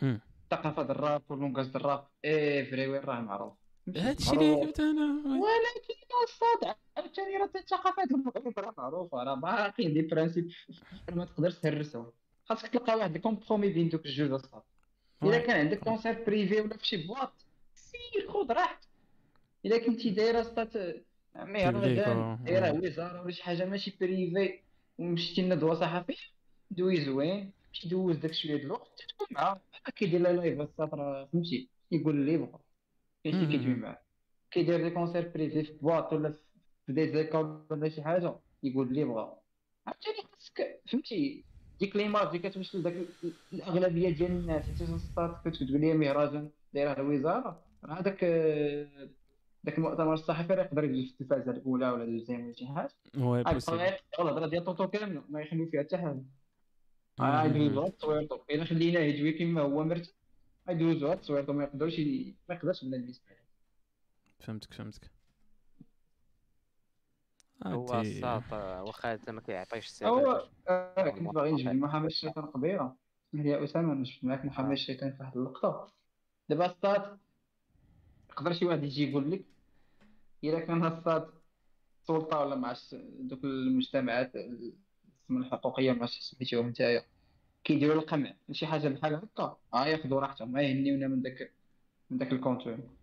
ديال 0.02 0.91
ال 0.91 0.99
rap 0.99 1.22
وال 1.30 1.38
langage 1.38 1.65
ديال 1.65 1.76
ال 1.76 2.08
rap 2.26 2.88
everywhere 2.88 3.02
راه 3.02 3.20
معروف. 3.22 3.54
هادشي 3.98 4.32
اللي 4.32 4.52
معروف. 4.52 4.67
قلت 4.67 4.80
أنا. 4.80 5.24
ولكن 5.26 5.94
الصاد 6.24 6.76
عاوتاني 6.98 7.38
راه 7.38 7.50
الثقافه 7.56 8.04
ديال 8.06 8.20
المغرب 8.20 8.60
راه 8.60 8.74
معروفة 8.78 9.24
راه 9.24 9.36
باقيين 9.36 9.94
des 9.94 10.02
principes. 10.02 10.52
ما 11.12 11.26
تقدرش 11.26 11.60
تهرسهم. 11.60 12.12
خاصك 12.56 12.70
تلقى 12.74 12.96
واحد 12.98 13.16
ال 13.15 13.21
compromis 13.21 13.70
بين 13.70 13.90
دوك 13.90 14.06
الجوج 14.06 14.32
الصاد 14.32 14.62
الا. 15.24 15.38
كان 15.40 15.60
عندك 15.60 15.80
concert 15.80 16.24
privé 16.24 16.62
ولا 16.62 16.78
في 16.78 16.88
شي 16.88 17.08
boîte 17.08 17.34
سير 17.74 18.32
خذ 18.32 18.52
راحتك 18.52 18.88
الا 19.66 19.78
كنتي 19.78 20.10
دايره 20.10 20.44
ستات 20.44 20.74
مهرجان 21.36 22.38
دايره 22.44 22.68
آه. 22.68 22.74
وزاره 22.74 23.22
ولا 23.22 23.32
شي 23.32 23.44
حاجة 23.44 23.66
ماشي 23.66 23.98
privé 24.02 24.60
ومشيتي 24.98 25.42
لندوه 25.42 25.74
صحفيه 25.74 26.16
دوي 26.72 27.02
زوين 27.06 27.52
مشي 27.74 27.90
دوز 27.90 28.18
داك 28.18 28.34
شوية 28.34 28.56
د 28.58 28.60
الوقت 28.66 29.02
تكون 29.10 29.28
معاه 29.32 29.62
كيدير 29.96 30.22
لها 30.22 30.32
live 30.34 30.62
الصاد 30.62 30.94
راه 30.96 31.30
فهمتي 31.34 31.70
يقول 31.92 32.16
اللي 32.16 32.38
بغا 32.38 32.60
كاين 33.24 33.34
شي 33.40 33.46
كيجي 33.52 33.68
مم. 33.68 33.80
معاه 33.80 34.02
كيدير 34.52 34.84
des 34.84 34.89
concerts 34.89 35.28
privés 35.36 35.63
في 35.64 35.74
boîte 35.74 36.13
ولا 36.14 36.32
في 36.86 36.94
des 36.94 37.12
écoles 37.12 37.65
ولا 37.72 37.90
شي 37.90 38.04
حاجة 38.04 38.36
يقول 38.64 38.88
اللي 38.88 39.04
بغا 39.04 39.38
عاوتاني 39.88 40.18
خاصك 40.34 40.82
فهمتي 40.92 41.46
ديك 41.82 41.96
l'image 41.96 42.28
اللي 42.28 42.39
كتمشي 42.39 42.78
ال- 42.78 43.06
الأغلبية 43.54 44.10
ديال 44.10 44.32
الناس 44.32 44.63
حتى 44.63 44.84
السطات 44.84 45.48
كتقول 45.48 45.82
لي 45.82 45.94
مهرجان 45.94 46.50
داير 46.74 46.88
على 46.88 47.02
الوزارة. 47.02 47.63
راه 47.84 47.94
هذاك 48.00 48.26
داك 49.63 49.78
المؤتمر 49.78 50.13
الصحفي 50.13 50.54
راه 50.54 50.63
يقدر 50.63 50.84
يجي 50.84 51.06
في 51.08 51.22
التلفازة 51.22 51.52
الأولى 51.52 51.89
ولا 51.89 52.04
ال 52.04 52.08
deuxième 52.08 52.46
ولا 52.46 52.54
شي 52.54 52.67
حاجة. 52.67 52.89
وي 53.17 53.44
بوسيبل 53.44 53.94
الهضره 54.20 54.48
ديال 54.48 54.63
طوطو 54.63 54.88
كامله 54.88 55.24
ما 55.30 55.41
يخليو 55.41 55.70
فيها 55.70 55.84
حتى 55.84 55.98
حاجة. 55.98 56.24
غيدوزوها 57.22 57.89
تصويرتو 57.89 58.39
إلا 58.50 58.65
خليناه 58.65 59.00
يجوي 59.00 59.32
كما 59.34 59.62
هو 59.62 59.84
مرتاح 59.84 60.15
غيدوزوها 60.67 61.15
تصويرتو 61.15 61.54
ما 61.54 61.63
يقدرش 61.63 62.00
ما 62.50 62.56
يقدرش 62.56 62.86
بنادم 62.86 63.10
يسمع 63.10 63.36
فهمتك 64.39 64.74
فهمتك. 64.74 65.12
هو 67.65 68.02
الساط 68.02 68.54
آه، 68.54 68.84
واخا 68.84 69.13
انت 69.13 69.30
ما 69.30 69.41
كيعطيش 69.41 69.86
السر. 69.86 70.08
هو 70.08 70.47
آه، 70.69 71.10
كنت 71.12 71.34
باغي 71.36 71.52
واقع. 71.52 71.74
محمد 71.74 72.06
الشيطان 72.06 72.45
قبيلة؟ 72.45 72.95
يا 73.34 73.63
أسامة 73.63 73.93
نجبد 73.93 74.26
معاك 74.26 74.45
محمد 74.45 74.71
الشيطان 74.71 75.12
في 75.12 75.17
واحد 75.19 75.38
اللقطة. 75.38 75.93
دابا 76.50 76.65
الصاد 76.65 77.17
يقدر 78.30 78.54
شي 78.54 78.65
واحد 78.65 78.84
يجي 78.84 79.10
يقول 79.10 79.32
لك 79.32 79.45
إلا 80.43 80.60
كان 80.60 80.86
الصاد 80.86 81.30
السلطه 82.02 82.39
ولا 82.39 82.67
عرفتش 82.67 82.95
دوك 83.19 83.43
المجتمعات 83.43 84.32
من 85.30 85.38
الحقوقية 85.41 85.91
ما 85.91 86.06
سميتيهم 86.06 86.69
نتايا. 86.69 87.06
كيديروا 87.63 88.02
القمع 88.02 88.34
شي 88.52 88.65
حاجة 88.67 88.88
بحال 88.88 89.15
هكا. 89.15 89.58
آه 89.74 89.86
ياخذوا 89.86 90.19
راحتهم 90.19 90.52
ما 90.52 90.62
يهنيونا 90.62 91.08
من 91.08 91.21
داك 91.21 91.52
من 92.10 92.17
داك 92.17 92.32
ال 92.32 92.36
contrôle 92.36 92.74
من 92.78 92.80
داك 92.80 92.82
النوع 92.82 92.82
ديال 92.82 92.88
والمشكلة 92.88 92.88
الكونترول 92.88 93.02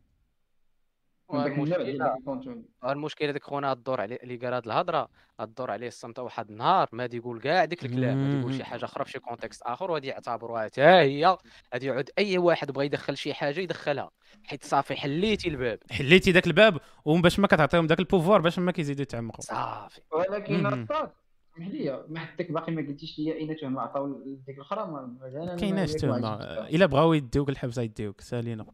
المشكلة 2.84 3.32
ديك 3.32 3.42
خونا 3.44 3.72
الدور 3.72 4.00
عليه 4.00 4.18
اللي 4.22 4.36
قال 4.36 4.54
هاد 4.54 4.64
الهضرة 4.66 5.08
الدور 5.40 5.70
عليه 5.70 5.86
الصمت 5.88 6.18
واحد 6.18 6.50
النهار 6.50 6.88
ما 6.92 7.02
غادي 7.02 7.16
يقول 7.16 7.40
كاع 7.40 7.64
ديك 7.64 7.84
الكلام 7.84 8.24
غادي 8.26 8.40
يقول 8.40 8.54
شي 8.54 8.64
حاجة 8.64 8.84
أخرى 8.84 9.04
في 9.04 9.10
شي 9.10 9.18
contexte 9.18 9.62
آخر 9.62 9.90
وغادي 9.90 10.08
يعتبروها 10.08 10.64
حتى 10.64 10.82
هي 10.82 11.36
غادي 11.74 11.86
يعود 11.86 12.10
أي 12.18 12.38
واحد 12.38 12.70
بغى 12.70 12.86
يدخل 12.86 13.16
شي 13.16 13.34
حاجة 13.34 13.60
يدخلها 13.60 14.10
حيت 14.44 14.64
صافي 14.64 14.96
حليتي 14.96 15.48
الباب. 15.48 15.78
حليتي 15.90 16.32
داك 16.32 16.46
الباب 16.46 16.78
وباش 17.04 17.38
ما 17.38 17.46
كتعطيهم 17.46 17.86
داك 17.86 17.98
ال 17.98 18.03
pouvoir 18.03 18.40
باش 18.40 18.58
ما 18.58 18.72
كيزيدوا 18.72 19.02
يتعمقوا. 19.02 19.40
صافي. 19.40 20.00
ولكن. 20.12 20.66
الصاد 20.66 21.10
اسمح 21.56 21.68
لي 21.68 22.04
ما 22.08 22.20
حدك 22.20 22.50
باقي 22.52 22.72
ما 22.72 22.82
قلتيش 22.88 23.18
لي 23.18 23.32
أين 23.38 23.56
تهمه 23.56 23.80
عطاو 23.80 24.22
ديك 24.46 24.56
الأخرى؟ 24.56 24.86
ما 24.86 25.16
ما- 25.20 25.56
كايناش 25.56 25.90
ما- 25.90 25.96
تهمه 25.98 26.34
إلا 26.68 26.86
بغاو 26.86 27.12
يديوك 27.12 27.48
الحبس 27.48 27.78
يديوك 27.78 28.20
سالينا. 28.20 28.66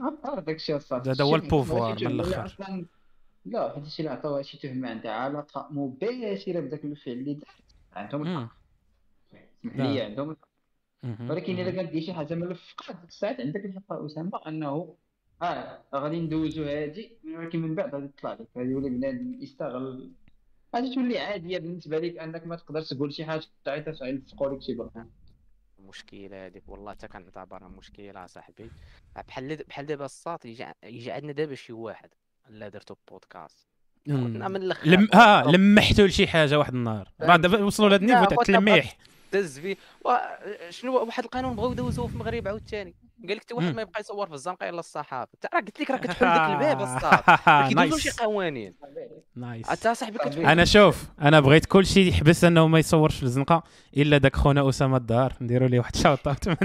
عطار 0.00 0.40
داك 0.40 0.56
الشيء 0.56 0.76
الصاد 0.76 1.08
هذا 1.08 1.24
هو 1.24 1.36
الشيء- 1.36 1.44
ال 1.44 1.50
pouvoir 1.50 1.90
من 1.90 1.96
تهمة، 1.96 2.86
لا، 3.44 3.74
حيت 3.74 3.86
شي 3.86 4.02
اللي 4.02 4.10
عطاوها 4.12 4.42
شي 4.42 4.58
تهمة 4.58 4.88
عندها. 4.90 5.12
علاقه 5.12 5.68
مباشرة 5.70 6.60
بداك 6.60 6.84
الفعل 6.84 7.14
اللي 7.14 7.34
دار. 7.34 7.48
عندهم 7.92 8.22
الحق. 8.22 8.52
اسمح. 9.66 9.86
لي 9.86 10.00
عندهم 10.02 10.30
الحق. 10.30 10.48
ولكن 11.30 11.58
الا 11.58 11.82
دي 11.82 12.00
شي 12.02 12.12
حاجة 12.12 12.34
ملفقه 12.34 12.92
ديك 12.92 13.08
الساعات 13.08 13.40
عندك 13.40 13.64
الحق 13.64 13.92
أسامة 13.92 14.40
أنه 14.46 14.94
آه 15.42 15.78
غادي 15.94 16.20
ندوزو 16.20 16.64
هادي 16.64 17.12
ولكن 17.36 17.62
من 17.62 17.74
بعد 17.74 17.94
غادي 17.94 18.08
تطلع 18.08 18.32
لك. 18.32 18.46
غادي 18.58 18.70
يولي 18.70 18.88
بنادم 18.90 19.34
يستغل. 19.42 20.10
غادي 20.76 20.94
تولي 20.94 21.18
عادية 21.18 21.58
بالنسبة 21.58 21.98
لك 21.98 22.18
أنك 22.18 22.46
ما 22.46 22.56
تقدرش 22.56 22.88
تقول 22.88 23.12
شي 23.14 23.24
حاجة 23.24 23.42
عيطات 23.66 24.00
يلفقوا 24.00 24.48
لك 24.54 24.62
شي 24.62 24.74
برهان 24.74 25.08
المشكلة 25.88 26.46
هذيك 26.46 26.62
والله 26.68 26.92
حتى 26.92 27.08
كنعتبرها 27.08 27.68
مشكلة 27.68 28.26
صاحبي 28.26 28.70
بحال 29.16 29.56
بحال 29.56 29.86
دابا 29.86 30.04
الساط 30.04 30.44
يجي 30.44 30.66
يجي 30.82 31.12
عندنا 31.12 31.32
دابا 31.32 31.54
شي 31.54 31.72
واحد 31.72 32.10
لا 32.48 32.68
درتو 32.68 32.94
بودكاست 33.10 33.68
كنا. 34.06 34.48
من 34.48 34.56
الأخر 34.56 34.88
لم 34.88 35.08
ها 35.14 35.44
لمحتوا 35.44 36.06
لشي 36.06 36.26
حاجة 36.26 36.58
واحد 36.58 36.74
النهار 36.74 37.12
فهمت. 37.18 37.28
بعد 37.28 37.40
دابا 37.40 37.64
وصلوا 37.64 37.88
لهاد 37.88 38.02
ال 38.02 38.05
niveau 38.05 38.24
تاع 38.24 38.36
التلميح 38.40 38.96
دز 39.32 39.58
فيه. 39.58 39.76
شنو 40.70 40.96
واحد 40.96 41.24
القانون 41.24 41.56
بغاو 41.56 41.72
يدوزوه 41.72 42.06
في 42.06 42.12
المغرب 42.12 42.48
عاوتاني 42.48 42.94
قال 43.28 43.36
لك 43.36 43.40
حتى 43.42 43.54
واحد. 43.54 43.74
ما 43.74 43.82
يبقى 43.82 44.00
يصور 44.00 44.26
في 44.26 44.34
الزنقه 44.34 44.68
الا 44.68 44.78
الصحافة. 44.80 45.30
انت 45.34 45.54
راه 45.54 45.60
قلت 45.60 45.80
لك 45.80 45.90
راه 45.90 45.96
كتحل 45.96 46.26
ديك 46.32 46.42
الباب 46.54 46.80
الصاد 46.80 47.20
ما 47.46 47.68
كيدوزو 47.68 47.96
شي 47.98 48.10
قوانين. 48.10 48.74
nice 49.36 49.70
انت 49.70 49.88
صاحبي. 49.88 50.18
أنا 50.52 50.64
شوف 50.64 51.04
أنا 51.20 51.40
بغيت 51.40 51.66
كل 51.66 51.86
شيء 51.86 52.08
يحبس 52.08 52.44
أنه 52.44 52.66
ما 52.66 52.78
يصورش 52.78 53.16
في 53.16 53.22
الزنقة 53.22 53.62
إلا 53.96 54.18
داك 54.18 54.36
خونا 54.36 54.68
أسامة 54.68 54.96
الدار. 54.96 55.32
نديروا 55.40 55.68
ليه 55.68 55.78
واحد 55.78 55.96
shout 55.96 56.26
out 56.26 56.48
من 56.48 56.56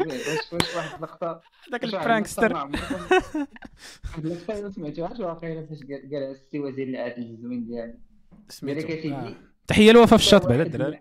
واش 0.00 0.52
واش 0.52 0.74
واحد 0.76 0.94
اللقطه 0.94 1.40
داك 1.72 1.84
ال 1.84 1.90
prankster. 1.90 2.54
ما 2.54 2.70
اللقطه 4.18 4.70
سمعتوهاش 4.70 5.18
واقيلا 5.20 5.66
فاش 5.66 5.78
قال- 5.78 6.10
قالها 6.12 6.30
السي 6.30 6.58
وزير 6.58 6.88
العدل 6.88 7.22
الزوين 7.22 7.66
ديالنا 7.66 7.94
يا 7.94 7.98
سميتو 8.48 9.34
تحية 9.66 9.90
الوفاء 9.90 10.18
في 10.18 10.24
الشاطبه 10.24 10.52
على 10.54 10.62
الدراري 10.62 11.00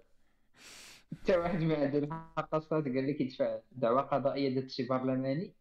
حتى 1.22 1.38
واحد 1.38 1.62
ما 1.62 1.76
عنده 1.76 2.00
الحق 2.00 2.56
الصاد 2.56 2.84
قال 2.84 3.08
لك 3.08 3.22
يدفع 3.22 3.60
دعوى 3.72 4.02
قضائية 4.02 4.60
ضد 4.62 4.70
شي 4.70 4.84
برلماني. 4.88 5.54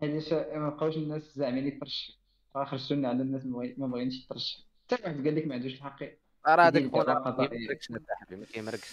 حيت 0.00 0.32
ما 0.34 0.68
بقاوش 0.70 0.96
الناس 0.96 1.34
زعمين 1.38 1.66
يترشح 1.66 2.14
خرجتوا 2.54 2.96
لنا 2.96 3.08
على 3.08 3.22
الناس 3.22 3.46
ما 3.46 3.56
بغي- 3.58 3.74
ما 3.78 3.86
بغينش 3.86 4.24
يترشح 4.24 4.58
حتى 4.90 5.02
واحد 5.02 5.24
قال 5.26 5.34
لك 5.36 5.46
ما 5.46 5.54
عندوش 5.54 5.74
الحق 5.74 6.02
راه 6.46 6.68
هذاك 6.68 6.82
ما 6.94 7.14
قضائية. 7.14 7.48
كيمركش 7.58 7.88
صاحبي 8.08 8.36
ما 8.36 8.44
كيمركش 8.44 8.90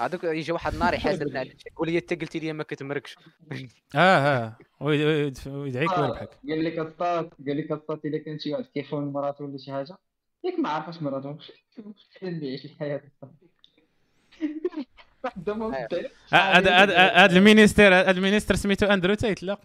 هذوك 0.00 0.24
يجي 0.24 0.52
واحد 0.52 0.72
النهار 0.72 0.94
يحاسبنا 0.94 1.40
على 1.40 1.50
شي 1.50 1.68
يقول 1.72 1.88
لي 1.90 1.98
انت 1.98 2.20
قلتي 2.20 2.38
لي 2.38 2.52
ما 2.52 2.62
كتمركش 2.62 3.16
آه 3.94 3.98
آه. 3.98 4.56
ويد- 4.80 5.06
ويد- 5.06 5.48
ويدعيك 5.48 5.90
آه، 5.90 6.00
ويربحك 6.02 6.28
قال 6.48 6.64
لك 6.64 6.78
الصاد 6.78 7.30
قال 7.46 7.56
لك 7.58 7.72
الصاد 7.72 8.06
إلا 8.06 8.18
كان 8.18 8.38
شي 8.38 8.52
واحد 8.52 8.64
كيخون 8.64 9.12
مراته 9.12 9.44
ولا 9.44 9.58
شي 9.58 9.72
حاجة. 9.72 9.96
ياك 10.44 10.58
ما 10.58 10.68
عارفاش 10.68 11.02
مراته. 11.02 11.38
خلينا 12.20 12.38
نعيش 12.38 12.64
الحياة. 12.64 13.02
مبدع. 15.46 15.76
آه، 16.32 16.36
هذا 16.36 16.70
هذا 16.82 17.08
هذا 17.08 17.36
ال 17.38 17.44
ministre 17.44 17.94
هذا 17.94 18.10
ال 18.10 18.15
ministre 18.15 18.54
سميتو 18.54 18.86
أندرو 18.86 19.14
تايت 19.14 19.42
لا. 19.42 19.58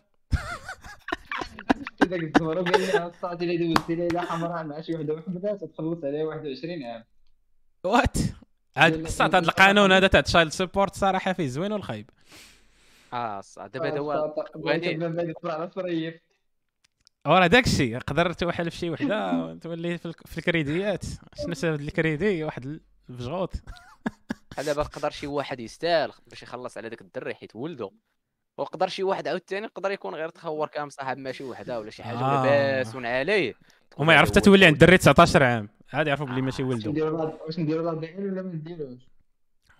شفت 1.99 2.09
داك 2.09 2.23
الزمر 2.23 2.57
وقال 2.59 2.81
لي 2.81 3.05
الصاد 3.07 3.41
الا 3.41 3.73
دوزتي 3.73 3.95
ليله 3.95 4.21
حمراء 4.21 4.63
مع 4.63 4.81
شي 4.81 4.95
وحدة 4.95 5.13
وحده 5.13 5.55
تتخلص 5.57 6.03
عليها 6.03 6.23
21 6.23 6.83
عام. 6.83 7.03
وات 7.83 8.17
عاد 8.77 9.07
صات 9.07 9.35
هذا 9.35 9.45
القانون 9.45 9.91
هذا 9.91 10.07
تاع 10.07 10.21
تشايلد 10.21 10.51
سبورت 10.51 10.95
صراحة 10.95 11.33
فيه 11.33 11.47
زوين 11.47 11.71
والخايب. 11.71 12.09
آه 13.13 13.41
ص- 13.41 13.59
دابا 13.59 13.87
هذا 13.89 13.99
هو 13.99 14.33
وراه 17.27 17.47
داك 17.47 17.65
الشيء 17.67 17.97
قدر 17.99 18.33
توحل 18.33 18.71
في 18.71 18.77
شي 18.77 18.89
وحدة 18.89 19.53
تولي 19.61 19.97
في, 19.97 20.05
الك- 20.05 20.27
في 20.27 20.37
الكريديات. 20.37 21.03
شنو 21.43 21.53
سبب 21.53 21.81
الكريدي؟ 21.81 22.43
واحد 22.43 22.79
الفجغوط 23.09 23.53
بحال 24.51 24.65
دابا 24.65 24.83
قدر 24.83 25.09
شي 25.09 25.27
واحد 25.27 25.59
يستاهل 25.59 26.11
باش 26.27 26.43
يخلص 26.43 26.77
على 26.77 26.89
داك 26.89 27.01
الدري 27.01 27.35
حيت 27.35 27.55
ولدو. 27.55 27.91
وقدر 28.57 28.87
شي 28.87 29.03
واحد 29.03 29.27
عاوتاني 29.27 29.65
يقدر 29.65 29.91
يكون 29.91 30.15
غير 30.15 30.29
تخور 30.29 30.67
كان 30.67 30.85
مصاحب 30.85 31.17
مع 31.17 31.31
شي 31.31 31.43
وحدة 31.43 31.79
ولا 31.79 31.89
شي 31.89 32.03
حاجة 32.03 32.17
آه. 32.17 33.07
عليه 33.07 33.53
وما 33.97 34.13
يعرف 34.13 34.29
حتى 34.29 34.41
تولي 34.41 34.65
عند. 34.65 34.73
الدري 34.73 34.97
19 34.97 35.43
عام. 35.43 35.69
عاد 35.93 36.07
يعرفوا 36.07 36.25
بلي 36.25 36.41
ماشي 36.41 36.63
واش 36.63 36.85
ولده 36.85 37.37
واش 37.45 37.59
نديرو 37.59 37.83
لها 37.83 37.93
دعين 37.93 38.31
ولا 38.31 38.41
ما 38.41 38.53
نديروش؟ 38.53 38.99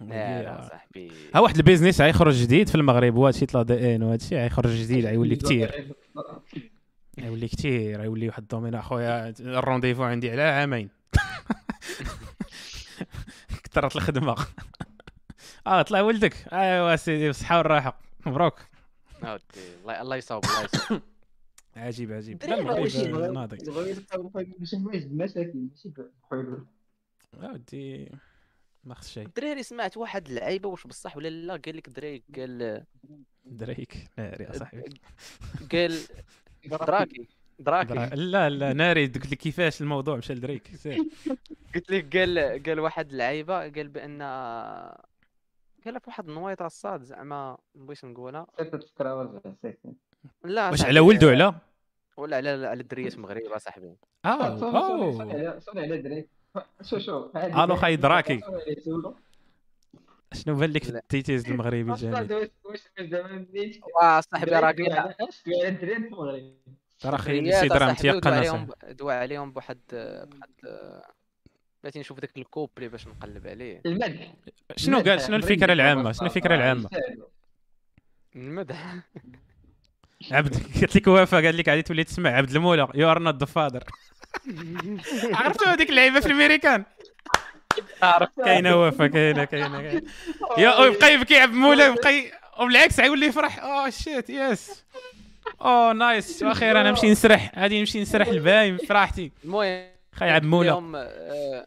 لا 0.02 0.44
لا 0.44 0.68
صاحبي. 0.70 1.12
ها 1.36 1.40
واحد 1.40 1.56
البيزنس 1.56 2.02
غيخرج 2.02 2.34
جديد 2.34 2.70
في 2.70 2.76
المغرب 2.76 3.16
وهذا 3.16 3.38
شي 3.38 3.46
طلا 3.46 3.64
دي 3.64 3.96
ان 3.96 4.04
وهذا 4.04 4.16
الشيء 4.16 4.38
غيخرج 4.38 4.70
جديد 4.70 5.06
غيولي 5.06 5.36
كثير 5.36 5.94
غيولي 7.20 7.48
كثير 7.48 8.02
غيولي 8.02 8.28
واحد 8.28 8.42
الدومين 8.42 8.76
أخويا 8.76 9.34
الرونديفو 9.40 10.04
عندي 10.04 10.32
على 10.32 10.42
عامين. 10.42 10.90
كثرت 13.64 13.96
الخدمة. 13.96 14.36
آه 15.68 15.82
طلع 15.82 16.02
ولدك. 16.02 16.54
ايوا 16.54 16.96
سيدي 16.96 17.28
بالصحه 17.28 17.58
والراحه 17.58 18.00
مبروك. 18.26 18.60
الله 19.24 20.02
الله 20.02 20.16
يصاوب 20.16 20.46
الله 20.46 20.64
يصاوب. 20.64 21.02
عجيب 21.76 22.12
عجيب. 22.12 22.44
لا 22.44 22.60
المغرب 22.60 23.34
ناضي 23.34 23.58
ماشي 25.12 25.40
بحلول 26.24 26.66
ودي 27.38 28.12
ما 28.84 28.96
خص 28.96 29.10
شيء. 29.10 29.26
الدراري 29.26 29.64
سمعت 29.64 29.98
واحد 29.98 30.28
اللعيبه 30.28 30.70
واش 30.70 30.88
بصح 30.88 31.18
ولا 31.18 31.30
لا؟ 31.30 31.54
قال 31.66 31.78
لك 31.78 31.90
دراري 31.90 32.24
قال 32.36 32.86
دريك. 33.46 34.08
ناري 34.18 34.44
يا 34.44 34.52
صاحبي. 34.52 35.02
قال 35.72 36.00
دراكي. 36.88 37.28
دراكي. 37.64 37.94
درا- 37.94 38.16
لا 38.16 38.50
لا 38.50 38.74
ناري 38.84 39.06
قلت 39.06 39.32
لك 39.32 39.38
كيفاش 39.38 39.82
الموضوع 39.82 40.16
مشى 40.16 40.34
لدريك 40.34 40.72
قلت 41.76 41.92
لك 41.92 42.18
قال 42.18 42.64
قال 42.66 42.80
واحد 42.80 43.10
اللعيبة 43.12 43.60
قال 43.60 43.88
بأن 43.88 44.22
قال 45.86 46.00
في 46.00 46.08
واحد 46.08 46.28
النويطه 46.30 46.66
الصاد 46.66 47.02
زعما 47.04 47.58
ما 47.76 47.86
بغيتش 47.86 48.06
نقولها 48.06 48.48
لا 50.44 50.70
واش 50.70 50.86
على 50.86 51.00
ولده 51.00 51.30
على؟ 51.30 51.56
ولا 52.18 52.38
على 52.38 52.50
على 52.50 52.82
الدريات 52.82 53.14
المغرب 53.14 53.58
صاحبي. 53.58 53.96
آه 54.26 54.48
أوه. 54.48 55.60
صوني 55.60 55.82
على 55.82 55.98
دريك. 56.02 56.30
شو 56.90 57.00
شو 57.00 57.30
ألو 57.36 57.76
خاي 57.76 57.96
دراكي. 57.96 58.42
شنو 60.34 60.56
بان 60.56 60.70
لك 60.72 60.84
في. 60.84 60.90
التيتيز 60.90 61.50
المغربي 61.50 61.82
الجميل 61.82 62.34
واش 62.34 62.50
واش 62.66 62.82
زعما 63.10 63.38
بديت 63.38 63.80
واه 63.96 64.22
صاحبي 64.22 64.52
راه 64.52 64.72
دريك 64.72 64.92
ترى 67.02 67.12
راه 67.12 67.18
صاحبي 67.18 67.66
ودوا 67.66 67.92
متيقن 67.92 68.34
عليهم. 68.34 68.70
دوا 68.90 69.14
عليهم 69.14 69.52
بواحد 69.52 69.80
بواحد 69.92 70.52
بغيتي 71.84 72.00
نشوف 72.00 72.20
داك 72.20 72.38
الكوبلي 72.38 72.88
باش 72.88 73.08
نقلب 73.08 73.48
عليه. 73.48 73.82
المدح 73.86 74.34
شنو 74.76 75.00
قال؟ 75.00 75.22
شنو 75.22 75.36
الفكرة 75.36 75.74
العامة؟ 75.74 76.12
شنو 76.12 76.28
الفكرة 76.28 76.56
العامة؟ 76.56 76.90
المدح 78.36 78.96
عبد 80.32 80.56
قلت 80.82 80.96
لك 80.96 81.08
وفاء 81.08 81.46
قال 81.46 81.58
لك 81.58 81.70
غادي 81.70 81.82
تولي 81.82 82.04
تسمع. 82.04 82.30
عبد 82.30 82.50
المولى 82.56 82.88
يو 82.96 83.12
ار 83.12 83.20
نوت 83.20 83.36
ذا 83.36 83.46
فادر 83.46 83.84
عرفتوا 85.34 85.68
هذيك 85.68 85.90
اللعيبة 85.90 86.20
في 86.20 86.26
الميريكان 86.26 86.86
كاينة 88.46 88.82
وفاء 88.82 89.08
كاينة 89.08 89.44
كاينة 89.44 90.02
يا 90.58 90.80
ويبقى 90.80 91.14
يبكي 91.14 91.38
عبد 91.38 91.54
المولى 91.54 91.86
يبقى 91.86 92.32
وبالعكس 92.60 93.00
غيولي 93.00 93.26
يفرح. 93.26 93.60
اوه 93.60 93.90
شيت 93.90 94.30
يس 94.30 94.86
اوه 95.62 95.94
نايس 95.94 96.44
وأخيرا 96.44 96.82
أنا 96.82 96.90
نمشي 96.90 97.12
نسرح. 97.12 97.52
غادي 97.60 97.80
نمشي 97.80 98.02
نسرح 98.02 98.28
البايم 98.28 98.78
في 98.78 98.94
راحتي 98.94 99.32
المهم 99.44 99.88
خاي 100.16 100.30
عبد 100.30 100.44
المولى 100.44 100.70
لهم 100.70 100.96
آه، 100.96 101.66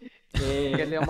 قال 0.77 0.91
لهم 0.91 1.07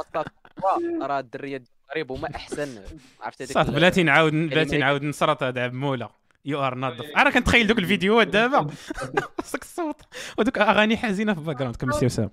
راه 1.02 1.20
الدرية 1.20 1.56
ديال 1.56 1.68
المغرب 1.96 2.12
هما 2.12 2.34
أحسن. 2.36 2.82
عرفت 3.20 3.42
هذيك 3.42 3.56
ال- 3.68 3.74
بلاتي 3.74 4.02
نعاود 4.02 4.32
بلاتي 4.32 4.78
نعاود 4.78 5.02
نصرت 5.02 5.42
هذا 5.42 5.62
عبد 5.64 5.74
المولى 5.74 6.08
يو 6.44 6.60
ار 6.66 6.74
ناظف 6.74 7.04
أنا 7.16 7.30
كنتخيل 7.30 7.66
دوك 7.66 7.78
الفيديوهات 7.78 8.28
دابا. 8.28 8.70
خصك 9.42 9.62
الصوت. 9.62 10.00
ودوك 10.38 10.58
أغاني 10.58 10.96
حزينة 10.96 11.34
في 11.34 11.40
الباك 11.40 11.56
جراوند 11.56 11.76
كمل 11.76 11.94
سي 11.94 12.08
صاحبي 12.08 12.30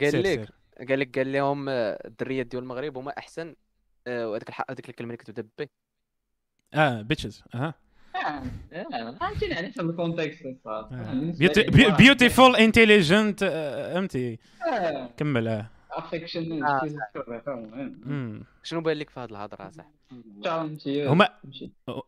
قال 0.00 0.22
لك. 0.22 0.48
قال 0.88 0.98
لك 1.00 1.18
قال 1.18 1.32
لهم 1.32 1.68
آه، 1.68 1.98
الدريات 2.04 2.46
ديال 2.46 2.62
المغرب 2.62 2.98
هما 2.98 3.12
أحسن. 3.18 3.54
آه، 4.06 4.28
وهذيك 4.28 4.48
الح- 4.48 4.64
هذيك 4.70 4.88
الكلمة 4.88 5.08
اللي 5.10 5.16
كتبدا 5.24 5.48
بي. 5.58 5.70
آه 6.74 7.02
بيتشز 7.02 7.42
أها. 7.54 7.74
فهمتيني 9.20 9.54
على 9.54 9.68
حسب 9.68 9.90
الكونتكست 9.90 10.56
بيوتيفول 11.98 12.56
انتليجنت 12.56 13.44
فهمتي 13.44 14.38
كمل 15.16 15.48
آه 15.48 15.66
افكشن. 15.90 16.64
شنو 18.62 18.80
بان 18.80 18.96
لك 18.96 19.10
في 19.10 19.20
هذه 19.20 19.30
الهضرة 19.30 19.70
صاحبي 19.70 19.92
هما 21.06 21.28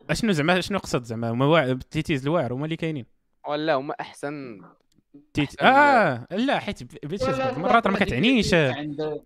اشنو 0.09 0.31
زعما 0.31 0.61
شنو 0.61 0.77
قصد 0.79 1.03
زعما؟ 1.03 1.29
هما 1.29 1.63
التيتيز 1.71 2.27
الواعر 2.27 2.53
هما 2.53 2.65
اللي 2.65 2.75
كاينين. 2.75 3.05
ولا 3.47 3.73
هما 3.73 3.95
احسن 4.01 4.61
تيت 5.33 5.51
أحسن- 5.51 5.63
آه 5.65 6.27
لا 6.31 6.59
حيت 6.59 7.05
راه 7.57 7.81
ما 7.91 7.99
كتعنيش. 7.99 8.53
الكلمة 8.53 9.21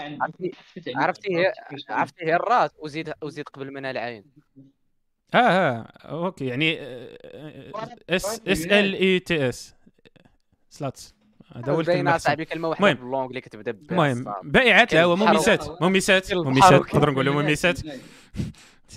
عند 0.00 0.22
عرفتي- 0.26 0.52
عرفتي 0.96 1.36
هي 1.36 1.52
عرفتي 1.88 2.24
هي 2.24 2.36
الراس 2.36 2.70
وزيد 2.78 3.12
وزيد 3.22 3.48
قبل 3.48 3.72
منها 3.72 3.90
العين. 3.90 4.24
آه 5.34 5.38
آه 5.38 5.86
أوكي 6.04 6.46
يعني 6.46 6.78
اس 8.10 8.40
اس 8.48 8.66
ال 8.66 8.94
اي 8.94 9.18
تي 9.18 9.48
اس 9.48 9.74
سلاتس 10.70 11.14
هذا 11.56 11.72
هو 11.72 11.80
الكلمة 11.80 12.68
واحدة. 12.68 12.92
باللونج 12.92 13.28
اللي 13.28 13.40
كتبدا 13.40 13.70
المهم 13.90 14.24
بائعات 14.42 14.94
لا 14.94 15.04
هو 15.04 15.16
كالحرب. 15.16 15.34
مميسات. 15.34 15.82
مميسات. 15.82 16.34
مميسات. 16.34 16.80
نقدر 16.94 17.10
نقولوا 17.10 17.42
مميسات. 17.42 17.80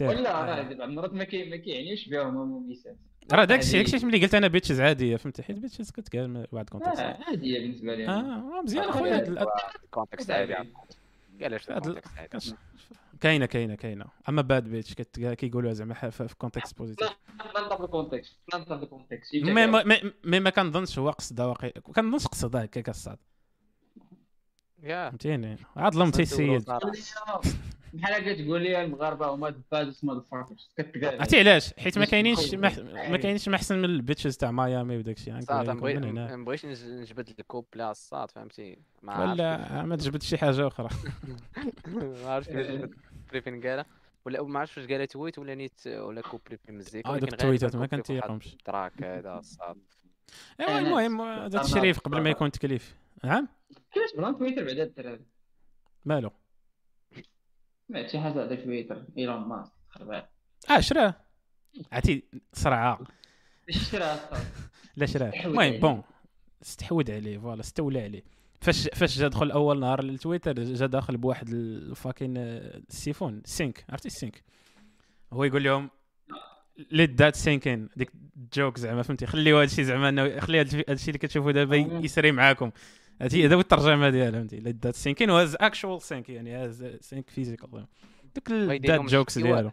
ولا 0.01 0.45
راه 0.45 0.85
مرات 0.85 1.13
ما 1.13 1.23
كي- 1.23 1.49
ما 1.49 1.55
كيعنيوش 1.55 2.07
بهم 2.09 2.35
مميسات. 2.35 2.95
راه 3.31 3.45
داك 3.45 3.59
الشيء 3.59 3.83
داك 3.85 3.93
الشيء 3.93 4.07
ملي 4.09 4.21
قلت 4.21 4.35
أنا 4.35 4.47
بيتشز 4.47 4.81
عادية 4.81 5.15
فهمتي؟ 5.15 5.43
حيت 5.43 5.57
بيتشز 5.59 5.91
كتقال 5.91 6.47
بعد 6.51 6.69
كونتكست 6.69 6.99
آه، 6.99 7.17
عادية 7.27 7.59
بالنسبة 7.59 7.95
لي. 7.95 8.07
آه 8.07 8.11
آه، 8.11 8.61
مزيان 8.63 8.83
أخويا. 8.83 9.15
هاد 9.15 9.27
ال- 9.27 9.45
كونتكست 9.91 10.31
عادي. 10.31 10.55
علاش 11.41 11.71
هاد 11.71 11.87
ال- 11.87 11.97
الكونتكست 11.97 12.49
عادي. 12.49 12.55
كاينة 13.21 13.45
كاينة 13.45 13.75
كاينة 13.75 14.05
اما 14.29 14.41
باد 14.41 14.63
بيتش 14.63 14.93
كيقولوها 15.33 15.73
زعما 15.73 15.93
في 15.93 16.35
كونتكست 16.37 16.77
بوزيتيف 16.77 17.09
ننظر 17.57 17.77
في 17.77 17.83
الكونتكست 17.83 18.35
في 18.49 18.71
الكونتكست 18.73 19.35
مي 19.35 19.51
ما 19.67 19.83
ما- 19.83 20.11
مي 20.23 20.39
ما 20.39 20.49
كنظنش 20.49 20.99
هو 20.99 21.09
قصدها 21.09 21.45
واقع 21.45 21.69
كنظنش 21.69 22.27
قصدها 22.27 22.63
هكاك 22.63 22.89
الصاد 22.89 23.17
يا 24.83 25.09
فهمتيني 25.09 25.57
عاد 25.75 25.93
ظلمتي 25.93 26.21
السيد 26.21 26.65
بحال 27.93 28.13
هكا 28.13 28.33
تقول 28.43 28.61
لي 28.61 28.83
المغاربه 28.83 29.27
هما 29.27 29.55
بادس 29.71 30.03
ماد 30.03 30.23
فاكرز 30.31 30.69
عرفتي 31.03 31.39
علاش 31.39 31.73
حيت 31.73 31.97
ما 31.97 32.05
كاينينش 32.05 32.53
ما. 32.53 32.69
ما 33.09 33.17
كاينينش 33.17 33.49
ما 33.49 33.55
احسن 33.55 33.77
من 33.77 33.85
البيتشز 33.85 34.37
تاع 34.37 34.51
ميامي 34.51 34.97
وداك 34.97 35.17
الشيء 35.17 35.39
صاد 35.39 35.69
ما 35.69 36.43
بغيتش 36.45 36.65
نج- 36.65 36.85
نجبد 36.85 37.29
الكوب 37.39 37.65
لا 37.75 37.91
الصاد 37.91 38.31
فهمتي 38.31 38.77
ما 39.01 39.31
ولا 39.31 39.83
ما 39.85 39.95
تجبد 39.95 40.23
شي 40.23 40.37
حاجة 40.37 40.67
أخرى 40.67 40.89
ما 41.87 42.29
عرفتش 42.29 42.55
بريفين 43.31 43.67
قالها 43.67 43.85
ولا 44.25 44.43
ما 44.43 44.59
عرفتش 44.59 44.77
واش 44.77 44.87
قالها 44.87 45.05
تويت 45.05 45.39
ولا 45.39 45.55
نيت 45.55 45.87
ولا 45.87 46.21
كوبري 46.21 46.57
في 46.57 46.71
مزيكا 46.71 47.09
آه 47.09 47.17
دوك 47.17 47.33
التويتات 47.33 47.75
ما 47.75 47.81
واحد 47.81 47.95
كنتيقهمش 47.95 48.53
التراك 48.53 49.03
هذا 49.03 49.39
الصاد 49.39 49.77
ايوا 50.59 50.79
المهم 50.79 51.21
هذا 51.21 51.61
التشريف 51.61 51.99
قبل 51.99 52.21
ما 52.21 52.29
يكون 52.29 52.51
تكليف. 52.51 52.95
نعم 53.23 53.47
كيفاش 53.91 54.15
بغا 54.17 54.31
تويتر 54.31 54.63
بعدا 54.63 54.83
الدراري 54.83 55.25
مالو؟ 56.05 56.31
سمعت 57.87 58.09
شي 58.09 58.19
حاجة 58.19 58.41
على 58.41 58.57
تويتر. 58.57 59.05
إيلون 59.17 59.41
ماسك 59.41 59.73
خربان 59.89 60.23
آه 60.69 60.79
شراه. 60.79 61.15
عرفتي 61.91 62.23
صرعة. 62.53 62.99
شرا 63.69 64.19
لا 64.95 65.05
شراه. 65.05 65.45
المهم. 65.45 65.79
bon 65.79 66.03
استحوذ 66.61 67.11
عليه 67.11 67.37
voilà 67.37 67.61
استولى 67.61 68.01
عليه. 68.01 68.23
فاش 68.61 68.89
فاش 68.93 69.19
جا 69.19 69.27
دخل 69.27 69.51
اول 69.51 69.79
نهار 69.79 70.03
للتويتر 70.03 70.53
جا 70.53 70.85
داخل 70.85 71.17
بواحد 71.17 71.49
ال 71.49 71.60
fucking 71.60 72.37
السيفون 72.37 73.41
sink 73.45 73.85
عرفتي 73.89 74.07
ال 74.07 74.13
sink؟ 74.13 74.43
هو 75.33 75.43
يقول 75.43 75.63
لهم 75.63 75.89
let 76.91 77.11
that 77.11 77.35
sink 77.35 77.71
in 77.71 77.89
ديك 77.95 78.11
joke 78.53 78.79
زعما 78.79 79.01
فهمتي؟ 79.01 79.25
خليو 79.25 79.57
هذا 79.57 79.65
الشيء 79.65 79.85
زعما 79.85 80.09
إنه 80.09 80.39
خلي 80.39 80.61
هذا 80.61 80.83
الشيء 80.89 81.07
اللي 81.07 81.17
كتشوفوا 81.17 81.51
دابا 81.51 81.77
آه. 81.77 81.99
يسري 81.99 82.31
معاكم. 82.31 82.71
هذه 83.21 83.45
هذا 83.45 83.55
هو 83.55 83.59
الترجمة 83.59 84.09
ديالها 84.09 84.39
فهمتي؟ 84.39 84.57
let 84.57 84.83
that 84.83 84.95
sink 84.95 85.18
in 85.18 85.29
وهاز 85.29 85.55
actual 85.55 86.01
sink 86.01 86.29
يعني 86.29 86.55
هاز 86.55 86.85
sink 87.01 87.29
physical 87.29 87.85
دوك 88.35 88.51
لهم 88.51 89.05
جوكس. 89.05 89.37
ديالو 89.37 89.71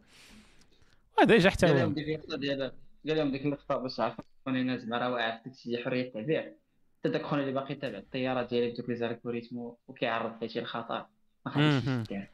هذا 1.21 1.39
جا 1.39 1.51
حتى 1.51 1.67
قال 1.67 1.77
لهم 1.77 1.95
ديك 1.95 2.09
اللقطه 2.09 2.37
ديال 2.37 2.73
قال 3.09 3.17
لهم 3.17 3.33
ديك 3.33 3.45
اللقطه 3.45 3.77
باش 3.77 4.01
عرفوني 4.01 4.61
الناس 4.61 4.81
زعما 4.81 4.99
راه 4.99 5.13
واعر 5.13 5.41
ديال 5.65 5.85
حرية 5.85 6.07
التعبير 6.07 6.55
حتى 6.99 7.09
داك 7.09 7.23
خونا 7.23 7.43
اللي 7.43 7.53
باقي 7.53 7.73
يتابع 7.75 7.99
الطيارة 7.99 8.43
ديالي 8.43 8.71
بدوك 8.73 8.89
لي 8.89 8.97
زالغوريثم 8.97 9.57
وكيعرض 9.89 10.41
حياتي 10.41 10.61
للخطر 10.61 11.07
ما 11.47 11.53
خليش 11.53 11.85
مهم. 11.85 12.01
يدير 12.01 12.31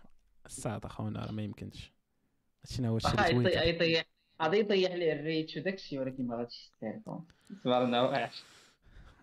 الصاد 0.47 0.85
اخونا 0.85 1.25
راه؟ 1.27 1.33
ما 1.33 1.43
يمكنش. 1.43 1.93
هادشي 2.65 2.89
هو 2.89 2.97
الشيء 2.97 3.31
اللي 3.31 3.69
يطيح 3.69 4.05
غادي 4.43 4.59
يطيح 4.59 4.93
ليه 4.93 5.13
الريتش 5.13 5.57
وداكشي 5.57 5.99
ولكن 5.99 6.27
ما 6.27 6.37
غاديش 6.37 6.71
يستاهل 6.75 7.01
تبارنا 7.65 8.03
واعر 8.03 8.31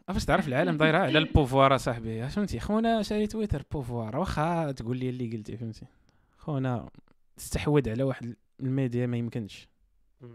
فاش 0.08 0.26
تعرف 0.26 0.48
العالم 0.48 0.78
دايره 0.78 0.98
على 0.98 1.18
البوفوار 1.24 1.76
أصاحبي. 1.76 2.30
فهمتي؟ 2.30 2.60
خونا 2.60 3.02
شاري 3.02 3.28
تويتر 3.28 3.64
بوفوار. 3.72 4.18
واخا 4.18 4.72
تقول 4.72 4.98
لي 4.98 5.10
اللي 5.10 5.38
قلتي 5.38 5.58
فهمتي؟ 5.58 5.86
خونا 6.38 6.90
تستحوذ 7.38 7.90
على 7.90 8.04
واحد 8.04 8.36
الميديا 8.60 9.06
ما 9.08 9.18
يمكنش. 9.18 9.68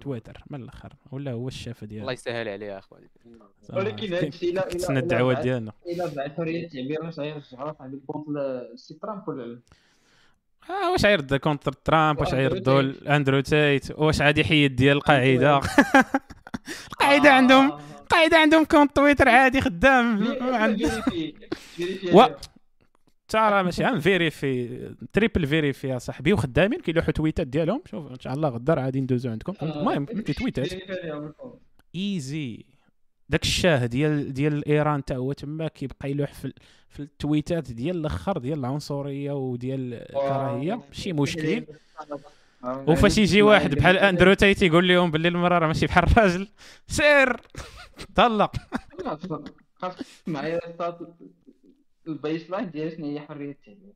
تويتر 0.01 0.42
من 0.51 0.62
الأخر؟ 0.62 0.92
ولا 1.12 1.33
هو 1.33 1.49
الشافه 1.49 1.85
الله 1.85 1.94
ديالو 1.96 2.11
يسهل 2.11 2.49
عليه 2.49 2.79
اخويا 2.79 3.09
ولكن 3.72 4.14
آه، 4.14 4.18
هادشي 4.20 4.46
لا- 4.46 4.53
لا- 4.61 4.68
كتسنى 4.68 4.94
لا 4.96 5.01
الدعوات 5.03 5.38
ديالنا. 5.38 5.72
إلا 5.87 6.07
بعد 6.16 6.33
حريه 6.33 6.64
التعبير 6.66 7.05
واش 7.05 7.18
غيرجعوا 7.20 7.72
صاحبي 7.72 7.96
الكونت 7.96 8.27
لسي 8.75 8.94
ترامب 8.94 9.29
ولا 9.29 9.42
لا؟ 9.42 9.61
آه 10.70 10.92
واش 10.92 11.05
غيرد 11.07 11.35
كونتر 11.35 11.72
ترامب؟ 11.72 12.20
واش 12.20 12.35
غيردوا. 12.35 12.92
أندرو 13.16 13.40
تيت؟ 13.40 13.99
واش 13.99 14.22
غادي 14.22 14.40
يحيد 14.40 14.77
ديال 14.77 14.96
القاعدة؟ 14.96 15.61
القاعدة 16.92 17.33
عندهم 17.33 17.70
آه. 17.72 17.81
القاعدة 18.03 18.37
عندهم 18.38 18.64
كونت 18.64 18.96
تويتر 18.96 19.29
عادي 19.29 19.61
خدام. 19.61 20.18
ما 22.12 22.37
حتى 23.29 23.39
راه 23.39 23.62
ماشي 23.62 23.85
عام 23.85 24.01
vérifié 24.01 24.94
triple 25.12 25.46
vérifié 25.46 25.88
يا 25.89 25.99
صاحبي. 25.99 26.33
وخدامين 26.33 26.81
كيلوحوا 26.81 27.12
تويتات 27.12 27.47
ديالهم. 27.47 27.83
شوف 27.91 28.11
إن 28.11 28.21
شاء 28.21 28.33
الله 28.35 28.49
غدا 28.49 28.75
راه 28.75 28.85
غادي 28.85 29.01
ندوزو 29.01 29.31
عندكم. 29.31 29.55
آه. 29.62 29.81
المهم 29.81 30.07
فهمتي 30.07 30.33
تويتات. 30.33 30.69
easy 31.94 32.64
داك 33.29 33.43
الشاه 33.43 33.87
ديال 33.87 34.33
ديال 34.33 34.69
ايران 34.69 35.05
تا 35.05 35.17
هو 35.17 35.33
تما 35.33 35.69
كيبقى 35.69 36.11
يلوح 36.11 36.33
في 36.35 36.53
في 36.89 37.01
التويتات 37.01 37.73
ديال 37.73 37.97
الأخر 37.97 38.39
ديال 38.39 38.59
العنصرية 38.59 39.33
وديال 39.33 39.95
الكراهية. 39.95 40.75
ماشي 40.89 41.12
مشكل. 41.12 41.65
وفاش 42.65 43.19
يجي 43.19 43.43
واحد 43.43 43.75
بحال 43.75 43.97
أندرو 43.99 44.35
تيت 44.35 44.62
يقول 44.62 44.89
لهم 44.89 45.11
باللي 45.11 45.29
المراه 45.29 45.59
راه 45.59 45.67
ماشي 45.67 45.87
بحال 45.87 46.05
الراجل. 46.05 46.49
سير! 46.87 47.37
طلق. 48.17 48.53
معايا 50.27 50.61
البيس 52.09 52.51
لاين 52.51 52.71
ديال 52.71 52.92
شنو 52.92 53.07
هي 53.07 53.21
حرية 53.21 53.51
التعبير. 53.51 53.92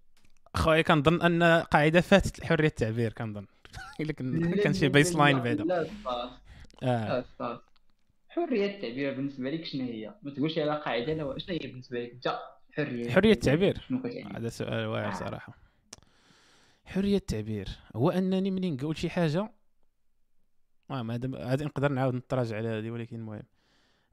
خويا 0.57 0.83
كنظن 0.83 1.23
أن 1.23 1.63
قاعدة 1.63 2.01
فاتت 2.01 2.45
حرية 2.45 2.69
التعبير 2.69 3.13
كنظن. 3.13 3.47
إلا 4.01 4.13
كان 4.63 4.73
شي 4.73 4.89
بيس 4.89 5.17
لاين 5.17 5.39
بعدا. 5.41 5.65
لا 5.65 5.87
آه. 6.83 7.25
حرية 8.29 8.77
التعبير 8.77 9.15
بالنسبة 9.15 9.51
لك 9.51 9.65
شنو 9.65 9.85
هي؟ 9.85 10.15
ما 10.23 10.31
تقولش 10.31 10.59
على 10.59 10.81
قاعدة 10.81 11.15
لا 11.15 11.39
شنو 11.39 11.59
هي 11.63 11.69
بالنسبة 11.69 12.01
لك؟ 12.01 12.13
انت 12.13 12.39
حرية 12.73 13.11
حرية 13.11 13.33
التعبير. 13.33 13.89
هذا 14.37 14.49
سؤال 14.49 14.87
واعر 14.87 15.09
آه. 15.09 15.15
صراحة. 15.15 15.55
حرية 16.85 17.17
التعبير. 17.17 17.69
هو 17.97 18.11
أنني 18.11 18.51
منين 18.51 18.75
نقول 18.75 18.97
شي 18.97 19.11
حاجة؟ 19.11 19.51
المهم 20.91 21.11
هذا 21.11 21.39
هذا 21.39 21.65
نقدر 21.65 21.93
نعاود 21.93 22.15
نتراجع 22.15 22.57
على 22.57 22.69
هذه 22.69 22.91
ولكن 22.91 23.17
المهم. 23.17 23.43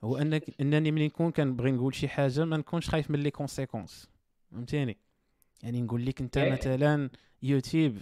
هو 0.04 0.18
أنك 0.18 0.44
إنني 0.62 0.92
منين 0.92 1.06
نكون 1.06 1.32
كنبغي 1.32 1.72
نقول 1.72 1.96
شي 1.96 2.08
حاجة 2.08 2.46
ما 2.46 2.58
نكونش 2.58 2.90
خايف 2.90 3.12
من 3.12 3.20
les 3.20 3.32
conséquences 3.32 4.10
فهمتيني؟ 4.52 4.98
يعني 5.64 5.82
نقول 5.82 6.06
لك 6.06 6.22
أنت 6.22 6.38
إيه. 6.38 6.52
مثلا 6.52 7.10
يوتيوب 7.44 7.98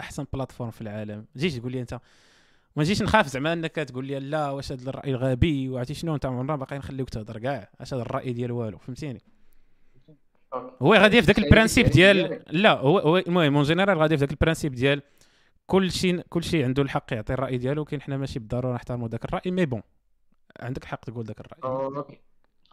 أحسن 0.00 0.26
plateforme 0.32 0.70
في 0.70 0.80
العالم. 0.80 1.26
تجيش 1.34 1.54
تقول 1.54 1.72
لي 1.72 1.80
أنت 1.80 2.00
ما 2.76 2.82
نجيش 2.82 3.02
نخاف 3.02 3.26
زعما 3.26 3.52
أنك 3.52 3.74
تقول 3.74 4.06
لي 4.06 4.20
لا 4.20 4.50
واش 4.50 4.72
هذا 4.72 4.90
الرأي 4.90 5.10
الغبي 5.10 5.68
وعرفتي 5.68 5.94
شنو؟ 5.94 6.14
أنت 6.14 6.26
عمرنا 6.26 6.56
باقي 6.56 6.78
نخليوك 6.78 7.08
تهضر 7.10 7.38
كاع. 7.38 7.70
اش 7.80 7.94
هذا 7.94 8.02
الرأي 8.02 8.32
ديال 8.32 8.52
والو؟ 8.52 8.78
فهمتيني. 8.78 9.22
هو 10.82 10.94
غادي 10.94 11.22
في 11.22 11.26
ذاك 11.26 11.38
ال 11.38 11.43
principe 11.43 11.86
ديالك. 11.86 12.28
ديال 12.28 12.62
لا 12.62 12.78
هو 12.78 12.98
هو 12.98 13.18
المهم 13.18 13.56
en 13.56 13.64
général 13.64 13.98
غادي 13.98 14.16
في 14.16 14.20
ذاك 14.20 14.30
ال 14.30 14.35
principe 14.35 14.74
ديال 14.74 15.02
كل 15.66 15.92
شيء 15.92 16.20
كل 16.20 16.44
شيء 16.44 16.64
عنده 16.64 16.82
الحق 16.82 17.12
يعطي 17.12 17.32
الرأي 17.32 17.58
ديالو 17.58 17.82
ولكن 17.82 18.02
حنا 18.02 18.16
ماشي 18.16 18.38
بالضرورة 18.38 18.74
نحترموا 18.74 19.08
ذاك 19.08 19.24
الرأي 19.24 19.50
mais 19.50 19.66
bon 19.66 19.82
عندك 20.60 20.82
الحق 20.82 21.04
تقول 21.04 21.24
ذاك 21.24 21.40
الرأي. 21.40 21.60
أوكي. 21.64 22.18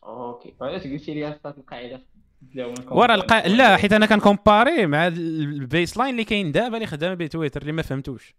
أوكي. 0.03 0.55
علاش 0.61 0.83
قلتي 0.83 1.13
لي 1.13 1.29
أصلا 1.29 1.57
القاعده 1.57 2.01
ورا 2.91 3.15
لا 3.47 3.77
حيت 3.77 3.93
أنا 3.93 4.05
كنكومباري 4.05 4.85
مع 4.85 5.07
ال 5.07 5.97
baseline 5.97 6.11
اللي 6.11 6.23
كاين 6.23 6.51
دابا 6.51 6.75
اللي 6.75 6.87
خدام 6.87 7.15
به 7.15 7.27
تويتر 7.27 7.61
اللي 7.61 7.71
ما 7.71 7.81
فهمتوش. 7.81 8.35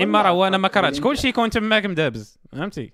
إما 0.00 0.22
راه 0.22 0.30
هو 0.30 0.46
أنا 0.46 0.58
ما 0.58 0.68
كرهتش. 0.68 1.00
كلشي 1.00 1.28
يكون 1.28 1.50
تماك 1.50 1.86
مدابز 1.86 2.38
فهمتي؟ 2.52 2.92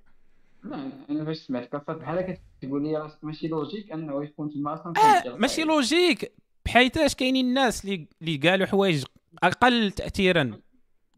لا 0.64 0.90
أنا 1.10 1.24
فاش 1.24 1.36
سمعت 1.36 1.74
قصه 1.74 1.92
بحال 1.92 2.38
كتقول 2.60 2.82
لي 2.82 2.96
راسك 2.96 3.24
ماشي 3.24 3.48
logique 3.48 3.92
أنه 3.92 4.24
يكون 4.24 4.50
تما 4.50 4.74
أصلا 4.74 4.92
آه 4.98 5.36
ماشي 5.36 5.62
logique 5.62 6.32
بحيثاش 6.64 7.14
كاينين 7.14 7.46
الناس 7.46 7.84
اللي 7.84 8.08
اللي 8.22 8.36
قالوا 8.36 8.66
حوايج 8.66 9.04
أقل 9.42 9.90
تاثيرا. 9.90 10.60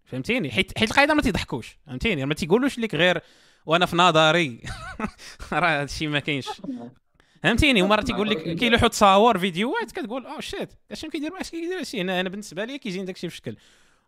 فهمتيني؟ 0.04 0.50
حيت 0.50 0.78
حيت 0.78 0.90
القاعده 0.90 1.14
ما 1.14 1.22
تيضحكوش 1.22 1.78
فهمتيني؟ 1.86 2.24
ما 2.24 2.34
تيقولوش 2.34 2.78
لك 2.78 2.94
غير 2.94 3.20
وأنا 3.66 3.86
في 3.86 3.96
نظري. 3.96 4.60
راه 5.52 5.80
هادشي 5.80 6.06
ما 6.06 6.18
كاينش. 6.18 6.48
فهمتيني؟ 7.42 7.82
ومرة 7.82 8.02
تيقول 8.02 8.30
لك 8.30 8.38
كيلوحوا 8.58 8.88
تصاور 8.88 9.38
فيديوهات 9.38 9.92
كتقول 9.92 10.26
أو 10.26 10.40
شيت 10.40 10.72
اش 10.92 11.06
كيدير 11.06 11.40
اش 11.40 11.50
كيدير 11.50 11.78
هادشي 11.78 12.00
هنا؟ 12.00 12.20
أنا 12.20 12.28
بالنسبة 12.28 12.64
لي 12.64 12.78
كيجيني 12.78 13.04
داكشي 13.04 13.28
في 13.28 13.36
شكل 13.36 13.56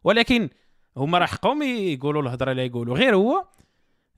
ولكن 0.05 0.49
هما 0.97 1.19
راه 1.19 1.27
حقهم 1.27 1.63
يقولوا 1.63 2.23
الهضرة 2.23 2.51
اللي 2.51 2.67
يقولوا. 2.67 2.97
غير 2.97 3.15
هو 3.17 3.45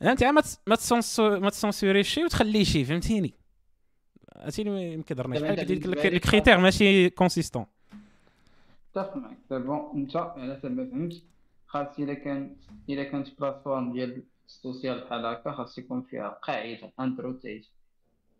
انت 0.02 0.24
ما 0.24 0.42
ما 0.66 0.76
تسونسو 0.76 1.40
ما 1.40 1.50
تسونسوريش 1.50 2.08
شي 2.14 2.24
وتخليه 2.24 2.64
شي 2.64 2.84
فهمتيني؟ 2.84 3.34
اللي 4.58 4.96
ما 4.96 5.02
كيضرنيش 5.02 5.40
بحال 5.42 5.56
بالنسبة 5.56 5.90
لك 5.90 6.06
لك 6.06 6.06
الكريتير 6.06 6.58
ماشي 6.58 7.10
consistant 7.10 7.66
اتفق 8.96 9.16
معك 9.16 9.36
c'est 9.48 9.58
bon 9.58 9.90
انت 9.94 10.16
على 10.16 10.56
حسب 10.56 10.70
ما 10.70 10.90
فهمت. 10.90 11.22
خاص 11.66 11.98
إلا 11.98 12.14
كان 12.14 12.56
إلا 12.88 13.04
كانت 13.04 13.40
plateforme 13.40 13.92
ديال 13.92 14.22
ال 14.48 14.56
social 14.56 15.00
بحال 15.04 15.26
هكا 15.26 15.52
خاص 15.52 15.78
يكون 15.78 16.02
فيها 16.02 16.28
قاعدة 16.28 16.92
اندرو 17.00 17.32
تيت 17.32 17.66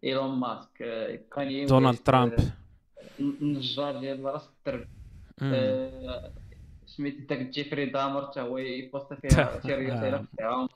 إيلون 0.04 0.38
ماسك 0.38 0.82
آه، 0.82 1.18
كاني 1.34 1.66
دونالد 1.66 1.98
ترامب. 1.98 2.32
آه، 2.32 2.52
النجار 3.20 4.00
ديال 4.00 4.24
راس 4.24 4.48
الدرب. 4.48 4.88
آه، 5.42 6.32
سميت 6.86 7.28
داك 7.28 7.38
جيفري 7.38 7.86
دامر 7.86 8.26
حتى 8.26 8.40
هو 8.40 8.58
ي 8.58 8.68
poste 8.68 9.14
فيها 9.14 9.60
شي 9.60 9.74
رساله 9.74 10.24
تاعهم 10.38 10.68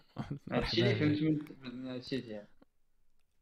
هادشي 0.53 0.93
اللي 0.93 0.95
فهمت 0.95 1.43
من 1.63 1.87
هادشي 1.87 2.21
ديال 2.21 2.45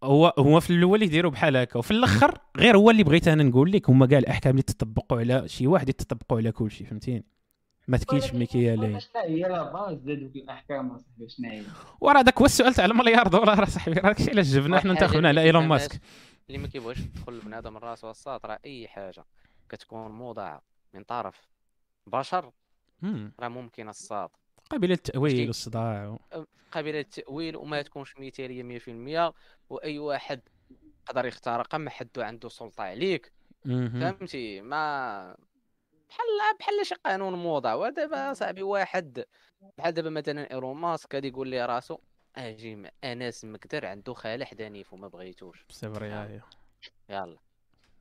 هو 0.03 0.34
هو 0.38 0.61
في 0.61 0.70
الأول 0.70 1.03
يديروا 1.03 1.30
بحال 1.30 1.57
هكا 1.57 1.78
وفي 1.78 1.91
الأخر 1.91 2.38
غير 2.57 2.76
هو 2.76 2.91
اللي 2.91 3.05
بغيت 3.05 3.28
أنا 3.28 3.43
نقول 3.43 3.72
لك 3.72 3.91
هما 3.91 4.07
كاع 4.07 4.18
الأحكام 4.18 4.51
اللي 4.51 4.62
تطبقوا 4.62 5.18
على 5.18 5.49
شي 5.49 5.66
واحد 5.66 5.88
يتطبقوا 5.88 6.38
على 6.38 6.53
كل 6.53 6.70
شيء 6.70 6.86
فهمتيني؟ 6.86 7.24
ما 7.91 7.97
تكينش 7.97 8.34
مكيالين 8.34 9.00
شنو 9.01 9.22
هي 9.22 9.41
la 9.40 9.62
base 9.72 9.98
ديال 9.99 10.32
دوك 10.32 10.36
الأحكام 10.36 10.91
اصاحبي 10.91 11.28
شنو 11.28 11.51
هي؟ 11.51 11.62
وراه 12.01 12.22
داك 12.22 12.38
هو 12.38 12.45
السؤال 12.45 12.74
تاع 12.74 12.84
المليار 12.84 13.28
دولار 13.28 13.62
اصاحبي 13.62 13.95
راه 13.95 14.03
داكشي 14.03 14.30
علاش 14.30 14.47
جبنا؟ 14.47 14.80
حنا 14.80 14.93
انتخبنا 14.93 15.28
على 15.28 15.41
ايلون 15.41 15.66
ماسك. 15.66 16.01
اللي 16.49 16.59
ما 16.59 16.68
كيبغيش 16.68 16.99
تدخل 16.99 17.32
لبنادم 17.32 17.76
راسو 17.76 18.11
الساط 18.11 18.47
راه 18.47 18.59
أي 18.66 18.88
حاجة 18.88 19.24
كتكون 19.68 20.11
موضعة 20.11 20.62
من 20.95 21.05
طرف 21.05 21.49
بشر. 22.07 22.53
راه 23.41 23.49
ممكن 23.49 23.88
الساط. 23.88 24.41
قابله 24.70 24.91
للتاويل 24.91 25.47
والصداع 25.47 26.09
و... 26.09 26.45
قابله 26.72 26.99
للتاويل 26.99 27.57
وما 27.57 27.82
تكونش 27.82 28.14
مثاليه 28.18 28.78
100% 29.30 29.32
وأي 29.70 29.99
واحد 29.99 30.41
يقدر 31.09 31.26
يختار 31.26 31.61
رقم 31.61 31.88
حدو 31.88 32.20
عنده 32.22 32.49
سلطة 32.49 32.82
عليك. 32.82 33.32
فهمتي؟ 33.64 34.61
ما 34.61 35.36
بحال 36.11 36.56
بحال 36.61 36.86
شي 36.86 36.94
قانون 36.94 37.32
موضع. 37.34 37.74
ودابا 37.74 38.32
صاحبي 38.32 38.62
واحد 38.62 39.24
بحال 39.78 39.94
دابا 39.94 40.11
مثلا 40.11 40.50
ايرون 40.50 40.76
ماسك 40.76 41.14
غادي 41.14 41.28
يقول 41.28 41.48
لي 41.48 41.66
راسو 41.66 41.98
أجي 42.36 42.76
مع 42.76 42.90
انس 43.04 43.44
مقدر 43.44 43.86
عنده 43.86 44.14
خاله 44.14 44.44
حدانيف 44.44 44.92
وما 44.92 45.08
بغيتوش. 45.08 45.64
سي 45.70 45.90
فري 45.90 46.08
هاي 46.08 46.40
يلا. 47.08 47.36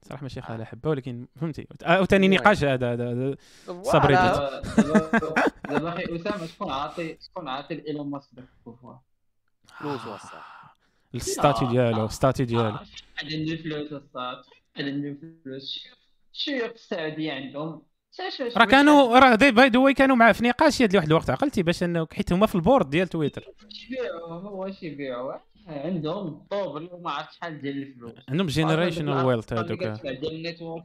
صراحة 0.02 0.24
ماشي 0.24 0.42
خاله 0.42 0.64
حبه 0.66 0.90
ولكن 0.90 1.28
فهمتي. 1.42 1.68
آه، 1.84 2.02
وثاني 2.02 2.26
المهم. 2.26 2.42
نقاش 2.42 2.64
هذا 2.64 2.94
هذا 2.94 3.36
صبري. 3.84 4.14
دابا 4.14 4.62
دابا- 4.62 5.52
دابا 5.70 5.90
أخي 5.90 6.16
أسامة 6.16 6.46
شكون 6.46 6.72
عاطي 6.72 7.18
شكون 7.22 7.48
عاطي 7.48 7.76
لإيلون 7.76 8.10
ماسك 8.10 8.30
داك 8.34 8.46
فلوس 9.80 10.06
وصل 10.08 10.38
ال 11.16 11.23
statut 11.23 11.66
ديالو 11.66 12.06
ال 12.06 12.11
statut 12.11 12.46
ديالو. 12.46 12.78
فلوس 12.78 12.96
شحال 12.96 13.34
عندي 14.78 15.18
فلوس. 15.46 15.88
الشيوخ 16.34 16.72
السعوديه 16.72 17.34
عندهم. 17.34 17.89
راه 18.58 18.66
كانوا 18.66 19.20
راه 19.20 19.36
by 19.36 19.70
the 19.70 19.92
كانوا 19.92 20.16
معاه 20.16 20.32
في 20.32 20.44
نقاش 20.44 20.82
يد 20.82 20.96
واحد 20.96 21.08
الوقت 21.08 21.30
عقلتي 21.30 21.64
باش 21.64 21.84
إنه 21.84 22.08
حيت 22.14 22.34
هما 22.34 22.46
في 22.46 22.56
ال 22.56 22.61
board 22.61 22.90
ديال 22.90 23.08
تويتر. 23.08 23.46
اش 23.72 23.90
يبيعوا 23.90 24.28
هو 24.28 24.68
اش 24.68 24.84
يبيعوا 24.84 25.34
عندهم 25.68 26.28
الطوبل 26.28 26.90
وما 26.92 27.12
عرفت 27.12 27.34
شحال 27.34 27.62
ديال 27.62 27.78
الفلوس. 27.78 28.14
عندهم 28.30 28.48
generational 28.48 29.26
wealth 29.26 29.54
هذوك 29.54 29.84
ديال 29.84 30.36
ال 30.36 30.41
net 30.41 30.57
worth 30.57 30.84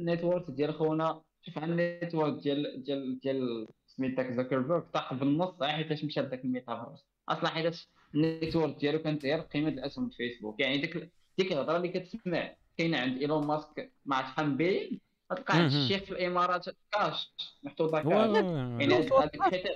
ال 0.00 0.06
net 0.06 0.22
worth 0.22 0.50
ديال 0.50 0.74
خونا. 0.74 1.20
شوف 1.46 1.58
على 1.58 1.72
ال 1.72 1.80
net 1.80 2.03
worth 2.03 2.42
ديال 2.42 2.82
ديال 2.84 3.20
ديال 3.20 3.68
سميت 3.86 4.16
داك 4.16 4.32
زكربرغ 4.32 4.80
طاح 4.80 5.14
بالنص 5.14 5.62
حيتاش 5.62 6.04
مشى 6.04 6.20
لذاك 6.20 6.44
الميتافيرس 6.44 7.06
أصلا 7.28 7.48
حيتاش 7.48 7.88
ال 8.14 8.21
net 8.21 8.42
worth 8.42 8.76
ديالو 8.80 8.98
كانت 8.98 9.24
غير 9.24 9.40
قيمة 9.40 9.68
الأسهم 9.68 10.08
في 10.08 10.16
فيسبوك 10.16 10.60
يعني 10.60 10.78
ديك 10.78 11.10
ديك 11.38 11.52
الهضرة 11.52 11.76
اللي 11.76 11.88
كتسمع 11.88 12.54
كاينة 12.78 12.98
عند 12.98 13.18
ايلون 13.18 13.46
ماسك 13.46 13.92
مع 14.06 14.20
شحال 14.22 14.50
من 14.50 14.98
مهم. 15.50 15.66
الشيخ 15.66 16.02
في 16.02 16.10
الإمارات 16.10 16.66
كاش 16.92 17.32
محطوطه 17.62 18.00
هو 18.00 18.10
كاش. 18.10 18.44
هو- 18.44 18.80
يعني 18.80 18.94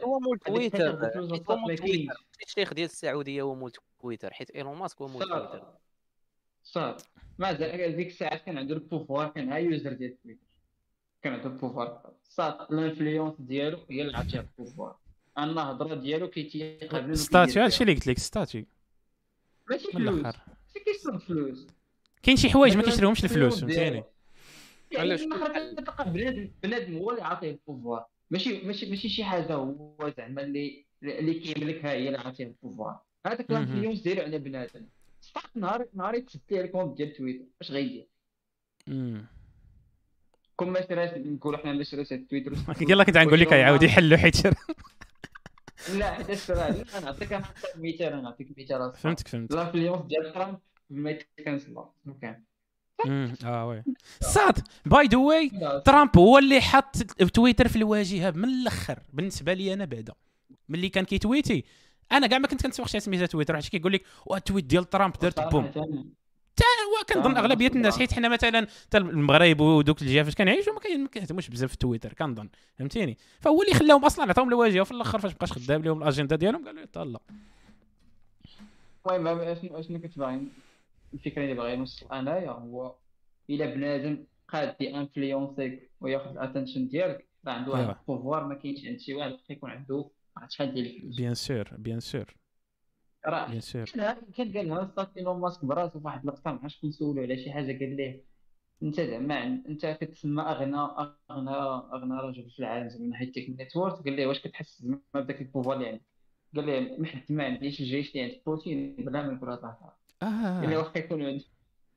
هو 0.04 0.18
مول 0.20 0.38
تويتر. 0.38 0.94
هو 0.94 0.98
مول 0.98 1.76
ما. 1.76 2.14
الشيخ 2.46 2.74
ديال 2.74 2.84
السعودية 2.90 3.42
هو 3.42 3.54
مول 3.54 3.72
تويتر 4.00 4.32
حيت 4.32 4.50
إيلون 4.50 4.76
ماسك 4.78 5.02
هو 5.02 5.09
مول 5.09 5.22
تويتر. 5.28 5.62
صافي 6.62 7.04
مازال 7.38 7.96
ديك 7.96 8.07
الساعات 8.07 8.42
كان 8.44 8.59
عنده 8.59 8.74
ال 8.74 8.81
pouvoir 8.81 9.28
كان 9.28 9.52
ها 9.52 9.57
user 9.57 9.92
ديال 9.92 10.22
تويتر. 10.22 10.40
كان 11.22 11.32
عنده 11.32 11.46
ال 11.47 11.54
pouvoir. 11.54 12.12
صافي 12.28 12.72
ال 12.72 12.79
influence 12.79 13.34
ديالو 13.38 13.78
هي 13.90 14.02
اللي 14.02 14.16
عطيه 14.16 14.40
ال 14.40 14.47
pouvoir. 14.47 14.97
الهضره 15.38 15.94
ديالو 15.94 16.28
كيتيقابل 16.30 17.18
statut 17.18 17.62
هادشي 17.62 17.84
اللي 17.84 17.94
قلت 17.94 18.07
لك 18.07 18.18
statut. 18.18 18.64
ماشي 19.70 19.92
فلوس. 19.92 20.34
كيشرب 20.84 21.20
فلوس. 21.20 21.66
كاين 22.22 22.36
شي 22.36 22.50
حوايج 22.50 22.76
ما 22.76 22.82
كيشريهمش 22.82 23.24
الفلوس 23.24 23.61
فهمتيني. 23.61 24.04
علاش؟ 25.01 25.22
كتلقى 25.24 26.12
بنادم 26.12 26.51
بنادم 26.62 26.97
هو 26.99 27.11
اللي 27.11 27.22
عاطيه 27.22 27.51
ال 27.51 27.57
pouvoir 27.57 28.07
ماشي 28.30 28.62
ماشي 28.66 28.90
ماشي 28.90 29.09
شي 29.09 29.24
حاجة 29.24 29.55
هو 29.55 30.12
زعما 30.16 30.42
اللي 30.42 30.86
اللي 31.03 31.34
كيملكها 31.34 31.92
هي 31.92 32.07
اللي 32.07 32.18
عاطيه 32.18 32.44
ال 32.44 32.51
pouvoir 32.51 32.99
هذاك. 33.26 33.51
ال 33.51 33.55
influence 33.55 34.01
ديالو 34.01 34.22
على 34.22 34.38
بنادم 34.38 34.86
صح 35.20 35.42
نهار 35.57 35.86
نهار 35.94 36.14
يتسد 36.14 36.40
ليه 36.51 36.61
ال 36.61 36.66
compte 36.66 36.97
ديال 36.97 37.12
تويتر 37.12 37.44
اش 37.62 37.70
غيدير. 37.70 38.07
كون 40.57 40.70
ما 40.70 40.80
شراش 40.88 41.11
نقولوا 41.18 41.59
حنا 41.59 41.72
ما 41.72 41.84
شراش 41.84 42.09
تويتر 42.09 42.53
يلا 42.90 43.05
كنت 43.05 43.16
غنقول 43.16 43.40
لك 43.40 43.53
يعاود 43.53 43.82
يحلوا 43.82 44.18
حيت 44.18 44.36
لا 45.99 46.12
حتى 46.14 46.36
شرا 46.36 46.70
لا 46.70 47.01
نعطيك 47.01 47.32
مثال 47.76 48.03
أنا 48.07 48.20
نعطيك 48.20 48.59
مثال. 48.59 48.92
فهمتك 48.94 49.28
فهمت 49.28 49.53
ال 49.53 49.58
influence 49.58 50.07
ديال 50.07 50.32
ترامب 50.32 50.59
ما 50.90 51.11
يت 51.11 51.25
cancel. 51.25 51.74
آه 53.44 53.66
oui. 53.68 53.82
صاد. 54.34 54.59
by 54.86 55.07
the 55.07 55.18
way 55.18 55.51
ترامب 55.84 56.18
هو 56.18 56.38
اللي 56.38 56.61
حط 56.61 56.97
تويتر 57.34 57.68
في 57.68 57.76
الواجهة 57.76 58.30
من 58.30 58.44
الأخر 58.44 58.99
بالنسبة 59.12 59.53
لي 59.53 59.72
أنا 59.74 59.84
بعدا. 59.84 60.12
ملي 60.68 60.88
كان 60.88 61.05
كيتويتي 61.05 61.64
أنا 62.12 62.26
كاع 62.26 62.38
ما 62.38 62.47
كنت 62.49 62.62
كنسوق 62.62 62.86
شي 62.88 63.01
سميتها 63.01 63.26
تويتر 63.26 63.55
حيت 63.55 63.68
كيقول 63.68 63.92
لك 63.92 64.03
ال 64.34 64.39
tweet 64.39 64.64
ديال 64.64 64.90
ترامب 64.90 65.14
دارت 65.22 65.40
boom. 65.40 65.70
هو 66.86 67.05
كنظن 67.09 67.36
أغلبية 67.36 67.68
الناس. 67.68 67.99
حيت 67.99 68.12
حنا 68.12 68.28
مثلا 68.28 68.66
حتى 68.86 68.99
المغرب 68.99 69.61
ودوك 69.61 70.03
الجهات 70.03 70.24
فاش 70.24 70.34
كنعيشوا 70.34 70.72
ما 70.72 71.07
كيهتموش 71.09 71.49
بزاف 71.49 71.70
في 71.70 71.76
تويتر 71.76 72.12
كنظن 72.12 72.49
فهمتيني؟ 72.78 73.18
فهو 73.40 73.62
اللي 73.62 73.74
خلاهم 73.74 74.05
أصلا 74.05 74.28
عطاهم 74.30 74.49
الواجهة 74.49 74.80
وفي 74.80 74.90
الأخر 74.90 75.18
فاش 75.18 75.32
بقاش 75.32 75.53
خدام 75.53 75.82
لهم 75.82 76.03
الأجندة 76.03 76.36
ديالهم 76.36 76.64
قالوا 76.64 76.82
يلا. 76.97 77.20
المهم 79.11 79.38
اشنو 79.38 79.78
أشنو 79.80 80.01
كنت 80.01 80.18
باغي؟ 80.18 80.40
الفكرة 81.14 81.42
اللي 81.42 81.54
باغي 81.54 81.76
نوصل 81.76 82.12
أنايا 82.12 82.50
هو 82.50 82.94
إلا 83.50 83.74
بنادم 83.74 84.24
قاد 84.48 84.82
انفلونسيك 84.82 85.90
وياخذ 86.00 86.30
ال 86.30 86.36
attention 86.36 86.88
ديالك 86.88 87.28
راه 87.46 87.52
عنده 87.52 87.72
واحد. 87.72 87.96
ال 88.01 88.06
pouvoir 88.06 88.47
ما 88.46 88.54
كاينش 88.54 88.86
عند 88.86 89.00
شي 89.00 89.14
واحد 89.14 89.36
يكون 89.50 89.70
عنده 89.70 90.11
شحال 90.48 90.74
ديال 90.74 90.96
الفلوس. 90.96 91.16
bien 91.16 91.34
sûr 91.34 91.68
bien 91.78 92.01
sûr 92.01 92.36
راه 93.26 93.48
bien 93.49 93.61
sûr 93.61 93.84
كان 94.36 94.52
قال 94.52 94.68
لها 94.68 94.90
ستات 94.92 95.16
ايلون 95.16 95.40
ماسك 95.40 95.64
براسو 95.64 96.00
في 96.00 96.07
واحد 96.07 96.20
اللقطة 96.20 96.52
ما 96.52 96.59
عرفتش 96.62 96.80
كنسولو 96.80 97.22
على 97.22 97.36
شي 97.36 97.52
حاجة 97.52 97.78
قال 97.78 97.96
ليه 97.96 98.24
أنت 98.82 99.00
زعما 99.00 99.44
أنت 99.44 99.86
كتسمى 100.00 100.42
اغنى 100.42 100.76
اغنى 101.30 101.50
أغنى 101.94 102.20
رجل 102.20 102.50
في 102.50 102.59
العالم 102.59 102.88
زعما 102.88 103.04
من 103.04 103.11
ناحيه 103.11 103.32
ال 103.49 103.54
net 103.54 103.69
worth 103.69 103.94
قال 103.94 104.12
ليه 104.12 104.26
واش 104.26 104.40
كتحس 104.40 104.82
زعما 104.82 105.00
بداك 105.14 105.40
ال 105.40 105.45
pouvoir 105.45 105.76
اللي 105.76 105.88
عندك؟ 105.88 106.02
قال 106.57 106.66
ليه 106.66 106.98
ما 106.98 107.07
حد 107.07 107.22
ما 107.28 107.44
عنديش 107.44 107.80
الجيش 107.80 108.11
اللي 108.11 108.22
عند 108.22 108.40
بوتين 108.46 108.96
بلا 108.96 109.22
ما 109.22 109.32
يكون 109.32 109.48
هذا 109.48 109.61
قال 109.61 109.92
لي 110.22 110.74
آه 110.74 110.78
واخا 110.78 110.98
يكون 110.98 111.22
عندك 111.22 111.44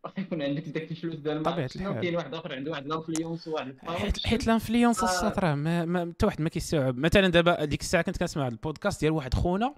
واخا 0.04 0.22
يكون 0.22 0.42
عندك 0.42 0.64
داك 0.70 0.92
الفلوس 0.92 1.16
ديال 1.16 1.48
الحال. 1.48 1.68
كاين 2.02 2.16
واحد 2.16 2.34
آخر 2.34 2.56
عنده 2.56 2.72
واحد 2.72 2.86
ال 2.86 2.92
influence 2.92 3.48
وواحد 3.48 3.76
حيت 3.88 4.28
حيت 4.28 4.44
ال 4.48 4.53
influence 4.53 5.04
آه. 5.04 5.06
الساط 5.06 5.56
ما 5.56 5.86
ما- 5.86 6.12
حتى 6.14 6.26
واحد 6.26 6.42
ما 6.42 6.50
كيستوعب. 6.50 6.98
مثلا 6.98 7.28
دابا 7.28 7.66
ديك 7.66 7.82
الساعة 7.82 8.04
كنت 8.04 8.18
كنسمع 8.18 8.48
البودكاست 8.48 9.02
ديال 9.02 9.12
واحد 9.12 9.34
خونا 9.34 9.76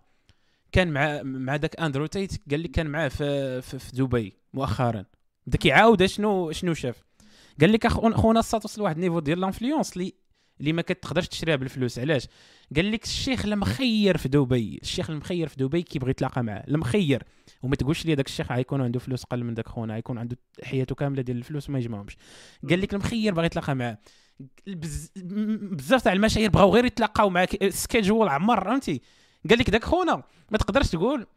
كان 0.71 0.91
مع 0.91 1.21
مع 1.23 1.55
داك 1.55 1.79
أندرو 1.79 2.05
تيت 2.05 2.31
قال 2.51 2.59
لي 2.59 2.67
كان 2.67 2.87
معاه 2.87 3.07
في 3.07 3.61
في, 3.61 3.79
في 3.79 3.91
دبي 3.95 4.33
مؤخرا. 4.53 5.05
بدا 5.47 5.57
كيعاود 5.57 6.05
شنو 6.05 6.51
شنو 6.51 6.73
شاف. 6.73 7.03
قال 7.61 7.71
لك 7.71 7.87
خونا 7.87 8.39
الساط 8.39 8.65
وصل 8.65 8.81
لواحد 8.81 8.95
ال 8.95 8.99
niveau 8.99 9.19
ديال 9.19 9.39
l'influence 9.39 9.93
اللي 9.93 10.13
اللي 10.59 10.73
ما 10.73 10.81
كتقدرش 10.81 11.27
تشريها 11.27 11.55
بالفلوس. 11.55 11.99
علاش؟ 11.99 12.27
قال 12.75 12.91
لك 12.91 13.03
الشيخ 13.03 13.45
المخير 13.45 14.17
في 14.17 14.29
دبي 14.29 14.79
الشيخ 14.81 15.09
المخير 15.09 15.47
في 15.47 15.55
دبي 15.55 15.81
كيبغي 15.81 16.09
يتلاقى 16.11 16.43
معاه. 16.43 16.63
المخير 16.67 17.23
وما 17.63 17.75
تقولش 17.75 18.05
لي 18.05 18.15
داك 18.15 18.27
الشيخ 18.27 18.51
غيكون 18.51 18.81
عنده 18.81 18.99
فلوس 18.99 19.23
قل 19.23 19.43
من 19.43 19.53
داك 19.53 19.67
خونا 19.67 19.93
غيكون 19.93 20.17
عنده 20.17 20.37
حياته 20.63 20.95
كاملة 20.95 21.21
ديال 21.21 21.37
الفلوس 21.37 21.69
وما 21.69 21.79
يجمعهمش. 21.79 22.17
قال 22.69 22.81
لك 22.81 22.93
المخير 22.93 23.33
باغي 23.33 23.45
يتلاقى 23.45 23.75
معاه. 23.75 23.97
بزاف 25.17 26.01
تاع 26.03 26.13
المشاهير 26.13 26.49
بغاو 26.49 26.73
غير 26.73 26.85
يتلاقاو 26.85 27.29
معاك 27.29 27.69
سكيجول 27.69 28.27
عمر 28.27 28.63
فهمتي؟ 28.63 29.01
قال 29.49 29.59
لك 29.59 29.69
داك 29.69 29.83
خونا 29.83 30.23
ما 30.51 30.57
تقدرش 30.57 30.89
تقول 30.89 31.27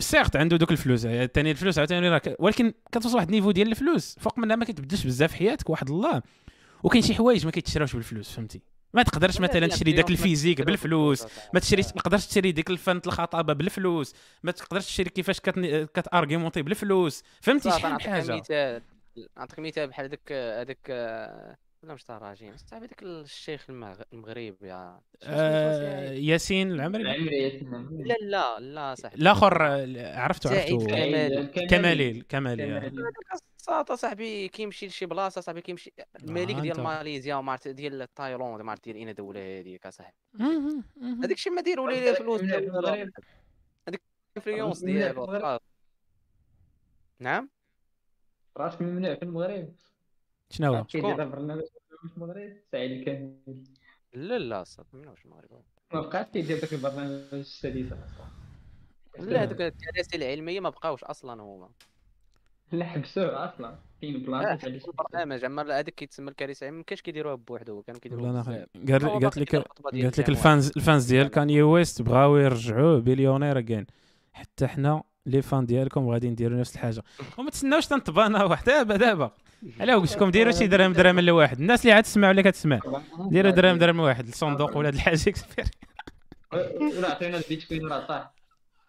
سيرتو 0.00 0.36
عنده 0.36 0.56
دوك 0.56 0.70
الفلوس 0.70 1.00
ثاني 1.00 1.50
الفلوس 1.50 1.78
عاوتاني 1.78 2.08
راك 2.08 2.36
ولكن 2.38 2.72
كتوصل 2.92 3.16
واحد 3.16 3.26
ال 3.26 3.29
niveau 3.29 3.50
ديال 3.50 3.68
الفلوس 3.68 4.16
فوق 4.20 4.38
منها 4.38 4.56
ما 4.56 4.64
كتبدلش 4.64 5.04
بزاف 5.04 5.34
حياتك 5.34 5.70
واحد 5.70 5.90
الله. 5.90 6.22
وكاين 6.82 7.02
شي 7.02 7.14
حوايج 7.14 7.44
ما 7.44 7.50
كيتشراوش 7.50 7.94
بالفلوس 7.94 8.30
فهمتي؟ 8.30 8.60
ما 8.94 9.02
تقدرش 9.02 9.40
مثلا 9.40 9.66
تشري 9.66 9.92
داك 9.92 10.10
ال 10.10 10.16
physique 10.16 10.62
بالفلوس. 10.62 11.26
ما 11.54 11.60
تشري 11.60 11.82
ما 11.82 12.02
تقدرش 12.02 12.26
تشري 12.26 12.52
ديك 12.52 12.70
الفن 12.70 13.00
الخطابه 13.06 13.52
بالفلوس. 13.52 14.14
ما 14.42 14.52
تقدرش 14.52 14.86
تشري 14.86 15.10
كيفاش 15.10 15.40
كتن... 15.40 15.84
كت 15.84 15.97
argumenter 15.97 16.62
بالفلوس. 16.62 17.24
فهمتي 17.40 17.70
شحال 17.70 17.92
من 17.92 18.00
حاجة؟ 18.00 18.42
نعطيك 19.36 19.58
مثال 19.58 19.88
بحال 19.88 20.04
هذاك 20.06 20.32
هذاك 20.32 20.90
ولا 21.82 21.94
مش 21.94 22.04
تراجين 22.04 22.56
صاحبي 22.56 22.86
داك 22.86 23.02
الشيخ 23.02 23.70
المغ- 23.70 24.02
المغربي 24.12 24.72
آه 24.72 25.00
ياسين 26.12 26.72
العمري؟ 26.72 27.02
لا 27.02 28.14
لا 28.20 28.60
لا 28.60 28.94
صاحبي. 28.94 29.22
الآخر 29.22 29.62
عرفته 29.62 30.50
عرفته. 30.50 30.86
كمالي. 30.86 31.46
كمالي. 31.68 32.10
الكمالي 32.10 32.76
آه. 33.68 33.84
صاحبي 33.94 34.48
كيمشي 34.48 34.86
لشي 34.86 35.06
بلاصة 35.06 35.40
صاحبي 35.40 35.60
كيمشي 35.60 35.92
الملك 36.22 36.54
آه، 36.54 36.60
ديال. 36.60 36.80
ماليزيا 36.80 37.34
وما 37.34 37.52
عرفت 37.52 37.68
ديال 37.68 38.14
تايلاند 38.14 38.62
ما 38.62 38.70
عرفت 38.70 38.84
ديال 38.84 38.96
اين 38.96 39.14
دوله 39.14 39.60
هذيك 39.60 39.86
اصاحبي. 39.86 40.16
هذاك 41.02 41.32
الشيء 41.32 41.52
ما 41.52 41.62
ديروا 41.62 41.90
ليه 41.90 42.12
فلوس. 42.12 42.40
هذيك 42.42 44.02
ال 44.36 44.41
influence 44.41 44.84
ديالو. 44.84 45.58
نعم؟ 47.20 47.50
راسك 48.56 48.82
ممنوع 48.82 49.14
في 49.14 49.22
المغرب. 49.22 49.74
شنو 50.50 50.74
هو 50.74 50.84
كيدير 50.84 51.28
برنامج 51.28 51.62
المغرب 52.16 52.52
سعيد 52.72 52.90
الكامل 52.90 53.34
لا 54.14 54.38
لا 54.38 54.64
صاحبي 54.64 54.88
ممنوعش 54.98 55.24
المغرب 55.24 55.62
ما 55.94 56.00
بقاش 56.00 56.26
كيدير 56.32 56.60
داك 56.60 56.72
البرنامج 56.72 57.10
السادس 57.32 57.92
لا 59.18 59.42
هذوك 59.42 59.60
الكراسي 59.60 60.16
العلميه 60.16 60.60
ما 60.60 60.70
بقاوش 60.70 61.04
أصلا 61.04 61.42
هما 61.42 61.68
لا 62.72 62.84
حبسوه 62.84 63.44
أصلا 63.54 63.78
كاين 64.00 64.22
بلاصه 64.22 64.46
علاش 64.46 64.82
البرنامج 64.88 65.44
اما 65.44 65.62
هذاك 65.62 65.84
كيتسمى 65.94 66.30
الكراسي 66.30 66.64
العلميه 66.64 66.78
ما 66.78 66.84
كانش 66.84 67.02
كيديروها 67.02 67.34
بوحدو 67.34 67.82
كانوا 67.82 68.32
هو 68.34 69.18
قالت 69.18 69.38
لك 69.38 69.56
قالت 69.56 70.18
لك. 70.20 70.28
ال 70.28 70.37
fans 70.37 70.72
ال 70.76 70.82
fans 70.82 71.06
ديال 71.06 71.28
كاني 71.28 71.62
ويست 71.62 72.02
بغاو 72.02 72.36
يرجعوه 72.36 72.98
بليونير 73.00 73.58
اجين 73.58 73.86
حتى 74.32 74.66
حنا 74.66 75.02
لي 75.26 75.42
فان 75.42 75.66
ديالكم 75.66 76.08
غادي 76.08 76.30
نديروا 76.30 76.60
نفس 76.60 76.74
الحاجة 76.74 77.02
وما 77.38 77.50
تسناوش 77.50 77.86
تنطبانا 77.86 78.44
واحد 78.44 78.64
دابا 78.64 78.96
دابا 78.96 79.32
علاه 79.80 79.94
قلت 79.94 80.16
لكم 80.16 80.30
ديروا 80.30 80.52
شي 80.52 80.66
درهم 80.66 80.92
درهم 80.92 81.20
لواحد 81.20 81.60
الناس 81.60 81.82
اللي 81.82 81.92
عاد 81.92 82.02
تسمع 82.02 82.28
ولا 82.28 82.42
كتسمع؟ 82.42 82.80
ديروا 83.18 83.50
درهم 83.50 83.78
درهم 83.78 83.96
لواحد 83.96 84.28
الصندوق 84.28 84.76
ولا 84.76 84.88
هاد 84.88 84.94
الحاجة 84.94 85.28
اكسبير 85.28 85.66
ولا 86.52 87.10
عطينا 87.10 87.36
البيتكوين 87.36 87.86
راه 87.86 88.06
صح 88.08 88.32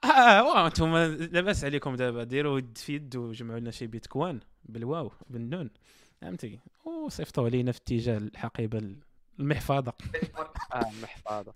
آه 0.03 0.43
واه 0.43 0.67
أنتم 0.67 0.97
لاباس 1.32 1.63
عليكم 1.63 1.95
دابا. 1.95 2.24
ديروا 2.24 2.57
يد 2.57 2.78
في 2.78 2.95
يد 2.95 3.15
وجمعوا 3.15 3.59
لنا 3.59 3.72
شي 3.72 3.88
بيتكوان 3.88 4.39
بالواو 4.65 5.11
بالنون. 5.30 5.69
فهمتي؟ 6.22 6.59
وصيفطوا 6.86 7.45
علينا 7.45 7.72
في 7.72 7.78
اتجاه 7.78 8.17
الحقيبة 8.17 8.95
المحفظه 9.39 9.93
آه 10.74 10.91
محفظه 11.03 11.53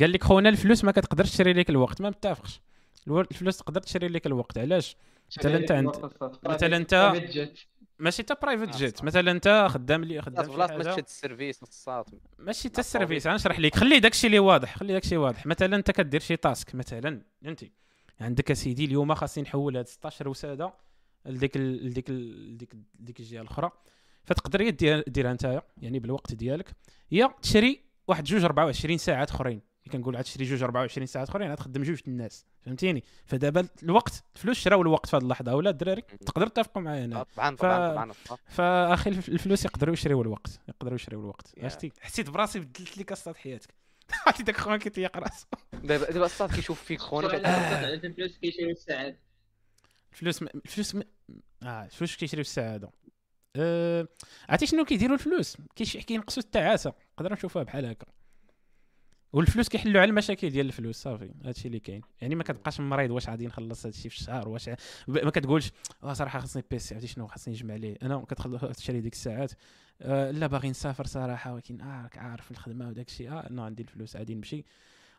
قال 0.00 0.12
لك 0.12 0.24
خونا 0.24 0.48
الفلوس 0.48 0.84
ما 0.84 0.92
كتقدرش 0.92 1.30
تشري 1.30 1.52
لك 1.52 1.70
الوقت. 1.70 2.00
ما 2.00 2.10
متفقش. 2.10 2.60
الفلوس 3.08 3.58
تقدر 3.58 3.80
تشري 3.80 4.08
لك 4.08 4.26
الوقت. 4.26 4.58
علاش؟ 4.58 4.96
مثلا 5.38 5.56
أنت 5.56 5.72
عند 5.72 6.10
مثلا 6.46 6.76
أنت 6.76 7.12
ماشي 7.98 8.22
تا 8.22 8.34
برايفت 8.42 8.76
جيت. 8.76 9.04
مثلا 9.04 9.30
أنت 9.30 9.66
خدام 9.70 10.04
لي 10.04 10.22
خدام 10.22 10.46
بلاصه 10.46 10.76
ما 10.76 10.82
تشد 10.82 11.04
السيرفيس 11.04 11.62
الصاط 11.62 12.08
ماشي 12.38 12.68
تا 12.68 12.74
مع 12.76 12.80
السيرفيس 12.80 13.26
غنشرح 13.26 13.60
لك 13.60 13.74
خلي 13.76 14.00
داكشي 14.00 14.26
اللي 14.26 14.38
واضح 14.38 14.76
خلي 14.78 14.92
داكشي 14.92 15.16
واضح. 15.16 15.46
مثلا 15.46 15.76
أنت 15.76 15.90
كدير 15.90 16.20
شي 16.20 16.36
تاسك 16.36 16.74
مثلا 16.74 17.22
فهمتي؟ 17.44 17.72
عندك 18.20 18.50
اسيدي 18.50 18.84
اليوم 18.84 19.14
خاصني 19.14 19.44
نحول 19.44 19.76
هاد 19.76 19.86
16 19.88 20.28
وسادة 20.28 20.72
لديك 21.26 21.56
ال- 21.56 21.86
لديك 21.86 22.10
ال- 22.10 22.52
لديك 22.54 22.74
لديك 23.00 23.20
الجهة 23.20 23.40
الأخرى. 23.42 23.70
فتقدر 24.24 24.70
ديرها 25.08 25.32
نتايا 25.32 25.62
يعني 25.76 25.98
بالوقت 25.98 26.34
ديالك. 26.34 26.70
يا 27.10 27.34
تشري 27.42 27.80
واحد 28.08 28.24
جوج 28.24 28.44
24 28.44 28.98
ساعه 28.98 29.24
أخرين. 29.30 29.60
كنقول 29.88 30.16
عاد 30.16 30.24
تشري 30.24 30.44
جوج 30.44 30.62
24 30.62 31.06
ساعة 31.06 31.24
أخرين 31.24 31.48
عاد 31.48 31.56
تخدم 31.58 31.82
جوج 31.82 32.00
الناس 32.08 32.44
فهمتيني؟ 32.60 33.04
فدابا 33.26 33.68
الوقت 33.82 34.24
الفلوس 34.36 34.58
شراو 34.58 34.82
الوقت 34.82 35.06
في 35.08 35.16
هذه 35.16 35.22
اللحظة. 35.22 35.54
ولا 35.54 35.70
الدراري 35.70 36.00
تقدروا 36.02 36.48
تتفقوا 36.48 36.82
معايا 36.82 37.04
هنا 37.04 37.22
طبعا 37.22 37.56
ف- 37.56 37.60
طبعا. 37.60 38.12
فأخي 38.46 39.10
الف- 39.10 39.28
الفلوس 39.28 39.64
يقدروا 39.64 39.92
يشريوا 39.94 40.22
الوقت 40.22 40.60
يقدروا 40.68 40.94
يشريوا 40.94 41.22
الوقت. 41.22 41.54
عرفتي؟ 41.62 41.92
حسيت 42.00 42.30
براسي 42.30 42.60
بدلت 42.60 42.98
لك 42.98 43.10
قصه 43.12 43.32
حياتك. 43.34 43.74
عرفتي 44.26 44.42
داك 44.42 44.56
خويا 44.56 44.76
كيطيق 44.76 45.16
راسو؟ 45.16 45.46
دابا 45.72 46.10
دابا 46.10 46.26
الصاط 46.26 46.52
كيشوف 46.54 46.82
فيك 46.82 47.00
خونا 47.00 47.34
الفلوس 47.94 48.38
كيشريو 48.38 48.70
السعادة. 48.70 49.16
الفلوس 50.12 50.42
م... 50.42 50.46
الفلوس 50.64 50.94
م... 50.94 51.02
آه 51.62 51.84
الفلوس 51.84 52.16
كيشريو 52.16 52.40
السعادة. 52.40 52.90
أه... 53.56 54.08
عرفتي 54.48 54.66
شنو 54.66 54.84
كيديروا 54.84 55.14
الفلوس. 55.14 55.56
كينقصوا 55.76 56.42
التعاسة. 56.42 56.92
نقدر 57.18 57.32
نشوفها 57.32 57.62
بحال 57.62 57.86
هكا. 57.86 58.06
والفلوس 59.32 59.68
كيحلوا 59.68 60.00
على 60.00 60.10
المشاكل 60.10 60.50
ديال 60.50 60.66
الفلوس 60.66 60.96
صافي. 60.96 61.30
هادشي 61.44 61.68
اللي 61.68 61.80
كاين. 61.80 62.02
يعني 62.20 62.34
ما 62.34 62.42
كتبقاش 62.42 62.80
مريض 62.80 63.10
واش 63.10 63.28
غادي 63.28 63.46
نخلص 63.46 63.86
هادشي 63.86 64.08
في 64.08 64.16
الشهر 64.16 64.48
واش 64.48 64.70
ما 65.08 65.30
كتقولش 65.30 65.72
آه 66.04 66.12
صراحة 66.12 66.40
خاصني 66.40 66.64
PC 66.70 66.94
عرفتي 66.94 67.08
شنو؟ 67.08 67.26
خاصني 67.26 67.54
نجمع 67.54 67.74
عليه. 67.74 67.96
أنا 68.02 68.24
كتخلص 68.28 68.64
تشري 68.78 69.00
ديك 69.00 69.12
الساعات. 69.12 69.52
آه 70.02 70.30
لا 70.30 70.46
باغي 70.46 70.70
نسافر 70.70 71.06
صراحة 71.06 71.54
ولكن 71.54 71.80
آه 71.80 72.10
عارف 72.16 72.50
الخدمة 72.50 72.88
وداك 72.88 73.08
الشيء 73.08 73.30
آه 73.32 73.46
أنا 73.50 73.64
عندي 73.64 73.82
الفلوس 73.82 74.16
عادي 74.16 74.34
نمشي. 74.34 74.64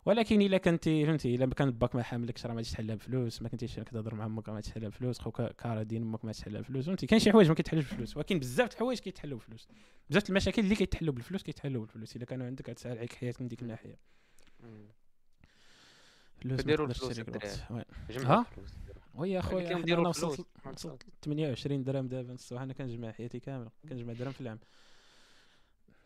ولكن 0.05 0.41
إلا 0.41 0.57
كنتي 0.57 1.05
فهمتي 1.05 1.35
إلا 1.35 1.45
كان 1.45 1.71
باك 1.71 1.95
ما 1.95 2.03
حاملكش 2.03 2.45
راه 2.45 2.51
ما 2.51 2.55
غاديش 2.55 2.71
تحلها 2.71 2.95
بفلوس 2.95 3.41
ما 3.41 3.49
كنتيش 3.49 3.79
كتهضر 3.79 4.15
مع 4.15 4.25
أمك 4.25 4.49
ما 4.49 4.55
غاديش 4.55 4.71
تحلها 4.71 4.89
بفلوس 4.89 5.19
خوك 5.19 5.41
كارا 5.41 5.83
دين 5.83 6.01
أمك 6.01 6.25
ما 6.25 6.31
غاديش 6.31 6.41
تحلها 6.41 6.61
بفلوس 6.61 6.85
فهمتي 6.85 7.05
كاين 7.07 7.19
شي 7.19 7.31
حوايج 7.31 7.47
ما 7.49 7.55
كيتحلوش 7.55 7.83
بفلوس 7.83 8.17
ولكن 8.17 8.39
بزاف 8.39 8.69
د 8.69 8.71
الحوايج 8.73 8.99
كيتحلوا 8.99 9.37
بفلوس 9.37 9.67
بزاف 10.09 10.29
المشاكل 10.29 10.61
اللي 10.61 10.75
كيتحلوا 10.75 11.13
بالفلوس 11.13 11.43
كيتحلوا 11.43 11.81
بالفلوس 11.81 12.15
إلا 12.15 12.25
كانوا 12.25 12.45
عندك 12.45 12.69
غتسهل 12.69 12.97
عليك 12.97 13.13
حياتك 13.13 13.41
من 13.41 13.47
ديك 13.47 13.61
الناحية. 13.61 13.97
فلوس 16.41 16.59
تقدرش 16.59 17.03
الفلوس 17.03 17.59
oui. 17.71 17.83
جمعوا 18.09 18.35
ها؟ 18.35 18.45
الفلوس 18.49 18.69
oui 19.15 19.39
اخويا 19.39 19.77
أنا. 19.77 20.09
وصلت 20.09 20.47
وصلت 20.65 21.03
28 21.25 21.83
درهم 21.83 22.07
دابا 22.07 22.33
الصباح 22.33 22.61
أنا 22.61 22.73
كنجمع 22.73 23.11
حياتي 23.11 23.39
كاملة 23.39 23.71
كنجمع 23.89 24.13
درهم 24.13 24.31
في 24.31 24.41
العام 24.41 24.59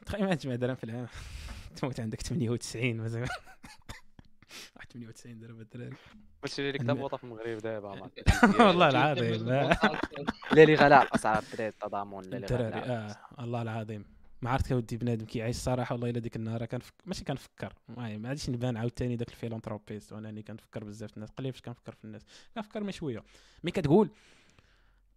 تخيل 0.06 0.26
ما 0.26 0.36
تجمع 0.36 0.56
درهم 0.56 0.76
في 0.76 0.84
العام 0.84 1.08
تموت 1.76 2.00
عندك 2.00 2.22
98 2.22 2.98
مثلا. 2.98 3.22
واحد 4.76 4.92
98 4.94 5.40
درهم 5.40 5.62
الدراري 5.62 5.96
تشري 6.44 6.72
لك 6.72 6.84
تابوطه 6.84 7.18
في 7.18 7.24
المغرب 7.24 7.58
دابا 7.58 7.90
والله 8.68 8.90
العظيم 8.90 9.46
لا. 9.46 9.78
لا 10.52 10.66
لي 10.66 10.76
غلاء 10.76 11.04
الاسعار 11.04 11.44
الدراري 11.44 11.68
التضامن 11.68 12.22
لا 12.22 12.30
لي 12.30 12.38
الدراري 12.38 12.80
غلاء 12.80 12.90
آه 12.90 13.44
الله 13.44 13.62
العظيم. 13.62 14.06
ما 14.42 14.50
عرفت 14.50 14.68
كودي 14.68 14.98
بنادم 14.98 15.26
كيعيش 15.26 15.56
الصراحه 15.56 15.94
والله 15.94 16.10
إلا 16.10 16.20
ديك 16.20 16.36
النهار 16.36 16.66
كنفك... 16.66 16.94
ماشي 17.06 17.24
كنفكر 17.24 17.74
المهم 17.90 18.22
ما 18.22 18.30
غاديش 18.30 18.50
نبان 18.50 18.78
عاوتاني 18.78 19.16
داك 19.16 19.30
ال 19.30 19.35
philanthropist 19.35 20.14
وأنا 20.14 20.30
اللي 20.30 20.44
كنفكر 20.44 20.84
بزاف 20.84 21.10
في 21.12 21.18
الناس. 21.18 21.30
قليل 21.30 21.54
فاش 21.54 21.62
كنفكر 21.62 21.92
في 21.96 22.06
الناس. 22.06 22.22
كنفكر 22.56 22.84
ما 22.84 22.92
شوية. 22.92 23.24
mais 23.64 23.72
كتقول 23.72 24.10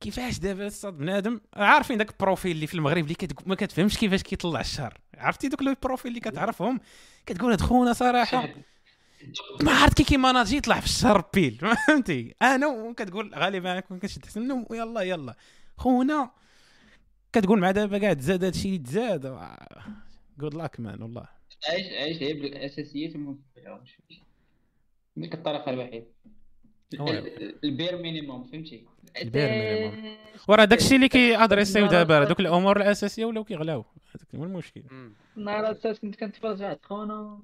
كيفاش 0.01 0.39
دابا 0.39 0.67
الصاد 0.67 0.95
بنادم؟ 0.99 1.41
عارفين 1.55 1.99
داك 1.99 2.11
البروفيل 2.11 2.51
اللي 2.51 2.67
في 2.67 2.75
المغرب 2.75 3.05
اللي 3.05 3.15
كتق... 3.15 3.47
ما 3.47 3.55
كتفهمش 3.55 3.99
كيفاش 3.99 4.23
كيطلع 4.23 4.61
الشهر. 4.61 4.99
عرفتي 5.15 5.49
دوك 5.49 5.61
البروفيل 5.61 6.09
اللي 6.09 6.21
كتعرفهم؟ 6.21 6.81
كتقول 7.27 7.51
هاد 7.51 7.61
خونا 7.61 7.93
صراحة. 7.93 8.49
ما 9.65 9.73
عرفت 9.73 9.97
كي 9.97 10.05
كيماناجي 10.05 10.57
يطلع 10.57 10.81
في 10.81 10.87
الشهر 10.87 11.25
بيل. 11.35 11.59
فهمتي؟ 11.87 12.35
أنا 12.43 12.67
وكتقول 12.67 13.35
غالبا 13.35 13.81
كون 13.81 13.99
كنشد 13.99 14.27
حسن. 14.27 14.65
يلا 14.71 15.01
يلا. 15.01 15.35
خونا 15.77 16.31
كتقول 17.33 17.61
مع 17.61 17.71
دابا 17.71 17.99
قاعد 17.99 18.17
تزاد 18.17 18.45
هادشي 18.45 18.69
اللي 18.69 18.79
تزاد. 18.79 19.39
جود 20.39 20.55
لاك 20.55 20.81
مان 20.81 21.03
والله. 21.03 21.29
عايش 21.69 21.87
عايش 21.93 22.17
غير 22.17 22.43
بالأساسيات 22.43 23.11
كتبيعهمش 23.11 23.99
ديك 25.17 25.35
الطريقة 25.35 25.71
الوحيده 25.71 26.07
البير 27.65 28.03
مينيموم 28.03 28.45
فهمتي؟ 28.45 28.87
البير 29.23 29.49
مينيموم. 29.49 30.17
وراه 30.49 30.65
داكشي 30.65 30.97
اللي 30.97 31.09
كيادريسيو 31.09 31.87
دابا 31.87 32.25
دوك 32.25 32.41
الأمور 32.41 32.77
الأساسية 32.77 33.25
ولاو 33.25 33.45
كيغلاو. 33.45 33.85
هذاك 34.15 34.35
هو 34.35 34.45
المشكل. 34.45 34.83
مم. 34.91 35.15
نهار 35.37 35.71
الساس 35.71 36.01
كنت 36.01 36.17
كنتفرج 36.17 36.63
واحد 36.63 36.79
خونا 36.83 37.41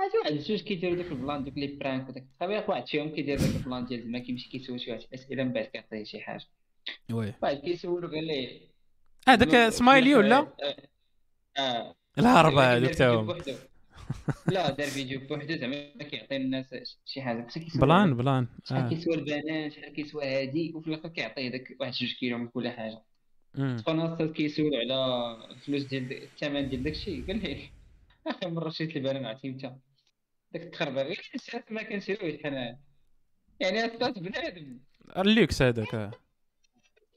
عرفتي 0.00 0.18
واحد 0.18 0.32
جوج 0.32 0.60
كيديروا 0.60 0.96
داك 0.96 1.06
البلان 1.06 1.44
دوك 1.44 1.54
لي 1.56 1.66
برانك 1.66 2.08
وداك 2.08 2.22
الطبيعي 2.22 2.64
واحد 2.68 2.86
فيهم 2.86 3.08
كيدير 3.08 3.38
داك 3.38 3.56
البلان 3.56 3.84
ديال 3.84 4.02
زعما 4.02 4.18
كيمشي 4.18 4.50
كيسول 4.50 4.80
شي 4.80 4.90
واحد 4.90 5.02
اسئله 5.14 5.44
من 5.44 5.52
بعد 5.52 5.64
كيعطيه 5.64 6.04
شي 6.04 6.20
حاجة. 6.20 6.44
وي. 7.12 7.34
واحد 7.42 7.56
كيسولو 7.56 8.08
قال 8.08 8.26
ليه 8.26 8.60
هذاك 9.28 9.68
سمايلي 9.68 10.14
ولا؟ 10.14 10.38
آه 10.38 10.76
آه. 11.58 11.94
الهربة 12.18 12.76
هذوك 12.76 12.90
تا 12.90 12.94
فيديو 12.94 13.18
هما 13.20 13.32
بوحدو. 13.32 13.54
لا 14.46 14.70
دار 14.70 14.86
فيديو 14.86 15.20
بوحدو 15.20 15.56
زعما 15.56 15.76
كيعطي 16.10 16.36
الناس 16.36 16.74
شي 17.04 17.22
حاجة 17.22 17.46
بس 17.46 17.58
كيسول 17.58 17.80
بلان 17.80 18.14
بلان. 18.16 18.46
شحال 18.64 18.82
آه. 18.84 18.88
كيسوى 18.88 19.14
البنان 19.14 19.70
شحال 19.70 19.92
كيسوى 19.92 20.24
هادي 20.24 20.72
وفي 20.74 20.86
الآخر 20.88 21.08
كيعطيه 21.08 21.48
داك 21.48 21.76
واحد 21.80 21.92
جوج 21.92 22.14
كيلو 22.14 22.38
من 22.38 22.48
كل 22.48 22.68
حاجة. 22.68 23.02
مم. 23.54 23.76
تكون 23.76 24.00
الاستاذ 24.00 24.32
كيسول 24.32 24.70
على 24.74 25.36
الفلوس 25.50 25.82
ديال 25.82 26.22
الثمن 26.22 26.68
ديال 26.68 26.82
داكشي 26.82 27.22
قال 27.22 27.42
ليه 27.42 27.70
آخر 28.26 28.50
مرة 28.50 28.70
شريت 28.70 28.96
البنان 28.96 29.26
عرفتي 29.26 29.48
انت؟ 29.48 29.72
داك 30.52 30.62
التخربق 30.62 31.02
غير 31.02 31.30
شريت 31.50 31.72
ما 31.72 31.82
كنشريوش 31.82 32.42
حنا. 32.44 32.78
يعني 33.60 33.86
أستاذ 33.86 34.12
بنادم. 34.20 34.78
الليكس 35.16 35.62
هذاك. 35.62 35.94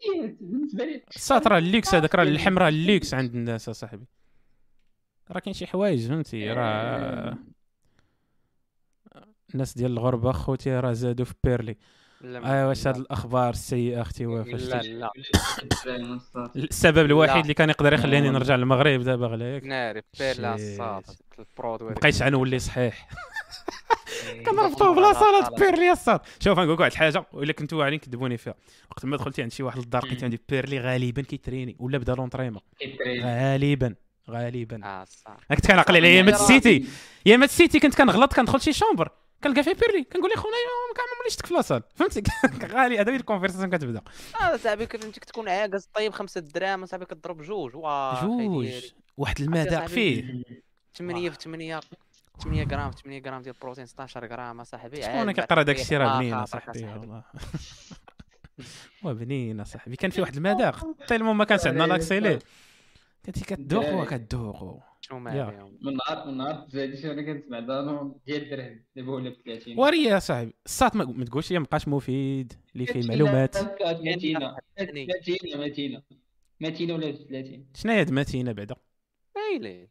إيه، 0.06 0.36
بالنسبة 0.42 0.86
لي 0.86 1.02
راه 1.48 1.58
الليكس 1.58 1.96
هذاك 1.96 2.16
راه 2.16 2.24
اللحم 2.24 2.58
راه 2.58 2.70
الليكس 2.70 3.14
عند 3.14 3.36
الناس 3.36 3.70
اصاحبي 3.70 4.06
راه 5.32 5.40
كاين 5.40 5.54
شي 5.54 5.68
حوايج 5.68 6.08
فهمتي؟ 6.08 6.52
راه 6.52 7.38
الناس 9.54 9.78
ديال 9.78 9.92
الغربة 9.92 10.32
خوتي 10.32 10.80
راه 10.80 10.94
زادوا 10.94 11.26
في 11.26 11.34
بيرلي. 11.44 11.78
اي 12.24 12.64
واش 12.64 12.88
هاد 12.88 12.98
الأخبار 12.98 13.50
السيئة 13.50 14.02
أختي 14.02 14.26
وفاش 14.26 14.64
لا 14.64 14.82
لا. 14.82 15.12
السبب 16.56 17.06
الوحيد. 17.06 17.42
اللي 17.42 17.54
كان 17.54 17.70
يقدر 17.70 17.94
يخليني. 17.94 18.30
نرجع 18.30 18.56
للمغرب 18.56 19.02
دابا 19.02 19.28
غلا 19.28 19.54
ياك 19.54 19.64
ناري 19.64 20.02
بيرلا 20.20 20.58
شيت. 20.58 20.66
الصاد 20.66 21.04
البرودوي. 21.40 21.94
بقيتش 21.94 22.22
غنولي 22.22 22.60
صحيح. 22.60 23.10
إيه. 24.30 24.44
كنربطوه 24.44 24.96
بلا 24.96 25.14
صالات 25.14 25.60
بيرلي 25.60 25.92
الصاد 25.92 26.20
شوف 26.40 26.60
غنقول 26.60 26.74
لك 26.74 26.80
واحد 26.80 26.92
الحاجة 26.92 27.26
الا 27.34 27.54
كنتو 27.54 27.78
واعرين 27.78 28.00
كذبوني 28.00 28.38
فيها. 28.38 28.56
وقت 28.92 29.06
ما 29.06 29.18
دخلتي 29.18 29.42
عند 29.42 29.52
شي 29.52 29.64
واحد 29.64 29.78
للدار 29.78 30.06
لقيتي 30.06 30.26
عندي 30.26 30.40
بيرلي 30.50 30.80
غالبا 30.80 31.22
كيتريني 31.22 31.76
ولا 31.80 31.98
بدا 31.98 32.16
لونطريمون 32.16 32.62
غالبا. 33.22 33.96
غالبا. 34.30 34.86
آه 34.86 35.04
صح. 35.06 35.38
أنا 35.52 35.56
كنت 35.60 35.68
كنعقل 35.68 35.96
على 35.96 36.16
يامات 36.16 36.34
ال 36.34 36.44
cité 36.44 36.86
يامات 37.26 37.50
ال 37.50 37.56
cité 37.56 37.80
كنت 37.80 37.96
كنغلط 37.96 38.34
كندخل 38.34 38.62
شي 38.62 38.74
chambre 38.74 39.10
كنلقى 39.44 39.64
فيه 39.64 39.74
بيرلي. 39.74 40.04
كنقول 40.04 40.30
لي 40.30 40.36
خونا 40.36 40.54
كاع 40.96 41.06
ما 41.06 41.18
موليش 41.20 41.36
في 41.46 41.54
la 41.54 41.62
salle 41.62 41.84
فهمتي 41.96 42.24
غالي 42.76 43.00
هذا 43.00 43.12
هي 43.12 43.16
ال 43.16 43.20
conversation 43.20 43.70
كتبدأ. 43.70 44.02
آه 44.42 44.58
صاحبي 44.58 44.86
كنت 44.86 45.06
انت 45.06 45.20
كتكون 45.20 45.50
عاقل 45.50 45.90
طيب 45.94 46.12
خمسة 46.14 46.42
دراهم 46.42 46.86
صاحبي 46.86 47.06
كضرب 47.06 47.42
جوج. 47.42 47.76
واه 47.76 48.22
جوج. 48.26 48.68
واحد 49.18 49.42
المذاق. 49.42 49.86
فيه. 49.88 50.44
8 50.98 51.30
في 51.30 51.38
8 51.40 51.80
8 52.44 52.64
غرام 52.72 52.92
في 52.92 53.02
8 53.04 53.22
غرام 53.26 53.42
ديال 53.42 53.56
البروتين 53.56 53.86
16 53.86 54.26
غرام 54.26 54.64
صاحبي. 54.64 55.02
شكون 55.02 55.16
عاد 55.16 55.32
كيقرأ 55.32 55.64
داك 55.64 55.80
الشيء 55.80 55.98
راه 55.98 56.16
آه، 56.16 56.20
بنين 56.20 56.36
خاطرك 56.36 56.64
صاحبي 56.64 56.80
أصاحبي. 56.80 57.00
والله. 57.00 57.24
هو 59.06 59.14
بنين 59.14 59.64
صاحبي. 59.64 59.96
كان 59.96 60.12
في 60.12 60.22
واحد 60.22 60.36
المذاق 60.36 60.86
tellement 61.08 61.36
ما 61.36 61.46
كانش 61.46 61.68
عندنا 61.68 61.84
l'accès 61.84 62.19
ليه. 62.19 62.40
كنتي 63.26 63.46
كتذوق 63.46 63.94
وكتذوق 63.94 64.84
شنو 65.02 65.20
من 65.20 65.34
نهار 65.34 66.26
من 66.26 66.38
نهار 66.38 66.68
تزادي 66.70 66.98
شي 66.98 67.12
أنا 67.12 67.22
كنسمع 67.22 67.60
دانون 67.60 68.16
ديال 68.26 68.44
الدرهم 68.44 68.86
دابا 68.96 69.12
ولا 69.12 69.30
ب 69.30 69.34
30 69.46 69.80
وري 69.80 70.04
يا 70.04 70.20
صاحبي 70.20 70.54
الساط 70.66 70.96
ما 70.96 71.26
تقولش 71.26 71.52
لي 71.52 71.60
مابقاش 71.60 71.88
مفيد 71.88 72.54
اللي 72.76 72.86
فيه 72.86 73.08
معلومات. 73.08 73.58
متينة. 73.58 74.56
متينة 74.80 75.56
متينة. 75.56 76.02
متينة 76.62 76.94
ولا 76.94 77.12
ب 77.12 77.16
30 77.16 77.66
شنو 77.76 77.92
هي 77.92 78.00
هاد 78.00 78.12
متينة 78.12 78.52
بعدا؟ 78.52 78.76
ويلي 79.36 79.90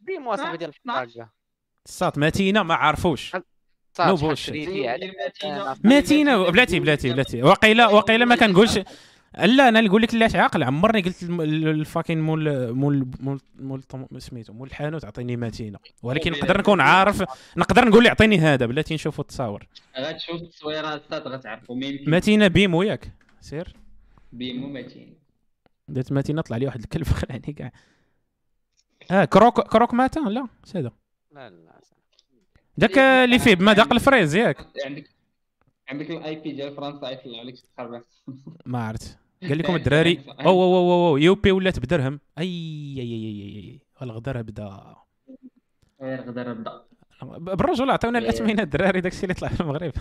ديموا 0.00 0.36
صاحبي 0.36 0.56
ديال 0.56 0.72
الحاجة 0.86 1.32
الساط 1.86 2.18
متينة 2.18 2.62
ما 2.62 2.74
عرفوش. 2.74 3.36
شريتي 4.34 4.88
على 4.88 5.12
متينة. 5.84 6.50
بلاتي 6.50 6.80
بلاتي 6.80 7.12
بلاتي. 7.12 7.42
وقيله 7.42 7.94
وقيله 7.94 8.24
ما 8.24 8.36
كنقولش 8.36 8.80
لا 9.38 9.68
أنا 9.68 9.80
نقول 9.80 10.02
لك 10.02 10.14
لاش 10.14 10.34
عاقل. 10.36 10.62
عمرني 10.62 11.00
قلت 11.02 11.22
الم- 11.22 11.40
ال- 11.40 11.68
ال 11.68 11.74
fucking 11.74 12.20
مول 12.20 12.72
مول 12.72 13.06
مول 13.20 13.40
مول 14.10 14.22
سميتو 14.22 14.52
مول 14.52 14.68
الحانوت 14.68 15.04
عطيني 15.04 15.36
متينة. 15.36 15.78
ولكن 16.02 16.32
نقدر 16.32 16.58
نكون 16.58 16.80
عارف 16.80 17.24
نقدر 17.56 17.88
نقول 17.88 18.02
لي 18.02 18.08
عطيني 18.08 18.38
هذا 18.38 18.66
بلاتي 18.66 18.94
نشوفوا 18.94 19.24
التصاور 19.24 19.66
غتشوف 19.98 20.42
التصويرات 20.42 21.02
الساط 21.04 21.28
غتعرفوا 21.28 21.76
متينة 22.06 22.46
بيمو 22.48 22.82
ياك 22.82 23.12
سير؟ 23.40 23.74
بيمو 24.32 24.68
متين. 24.68 25.14
درت 25.88 26.12
متينه 26.12 26.42
طلع 26.42 26.56
لي 26.56 26.66
واحد 26.66 26.80
الكلب 26.80 27.04
خلعني 27.06 27.52
كاع 27.52 27.72
آه 29.10 29.24
croque 29.24 29.60
croque 29.60 29.94
matin؟ 29.94 30.28
لا 30.28 30.46
هذا 30.74 30.92
لا 31.32 31.50
لا. 31.50 31.80
داك 32.76 32.98
اللي 32.98 33.38
فيه 33.38 33.54
بمذاق 33.54 33.92
ال 33.92 33.98
fraise 33.98 34.34
ياك. 34.36 34.66
عندك 34.86 35.10
عندك 35.90 36.10
ال 36.10 36.36
IP 36.36 36.52
ديال 36.52 36.76
فرنسا 36.76 37.10
يطلع 37.10 37.42
لك 37.42 37.54
تخربق 37.60 38.02
ما 38.66 38.86
عرفت. 38.86 39.18
قال 39.48 39.58
لكم 39.58 39.76
الدراري 39.76 40.24
أو 40.28 40.62
أو 40.62 40.76
أو 40.76 41.08
أو 41.08 41.16
يو 41.16 41.34
بي 41.34 41.52
ولات 41.52 41.78
بدرهم. 41.78 42.20
أي 42.38 42.44
أي 42.98 43.02
أي 43.02 43.56
أي. 43.56 43.80
الغدر 44.02 44.42
بدا 44.42 44.96
غدا 46.02 46.52
بدا 46.52 46.82
بالرجل 47.38 47.90
عطيونا 47.90 48.18
إيه. 48.18 48.24
الأثمنة 48.24 48.62
الدراري 48.62 49.00
داكشي 49.00 49.22
اللي 49.22 49.34
طلع 49.34 49.48
في 49.48 49.60
المغرب. 49.60 49.92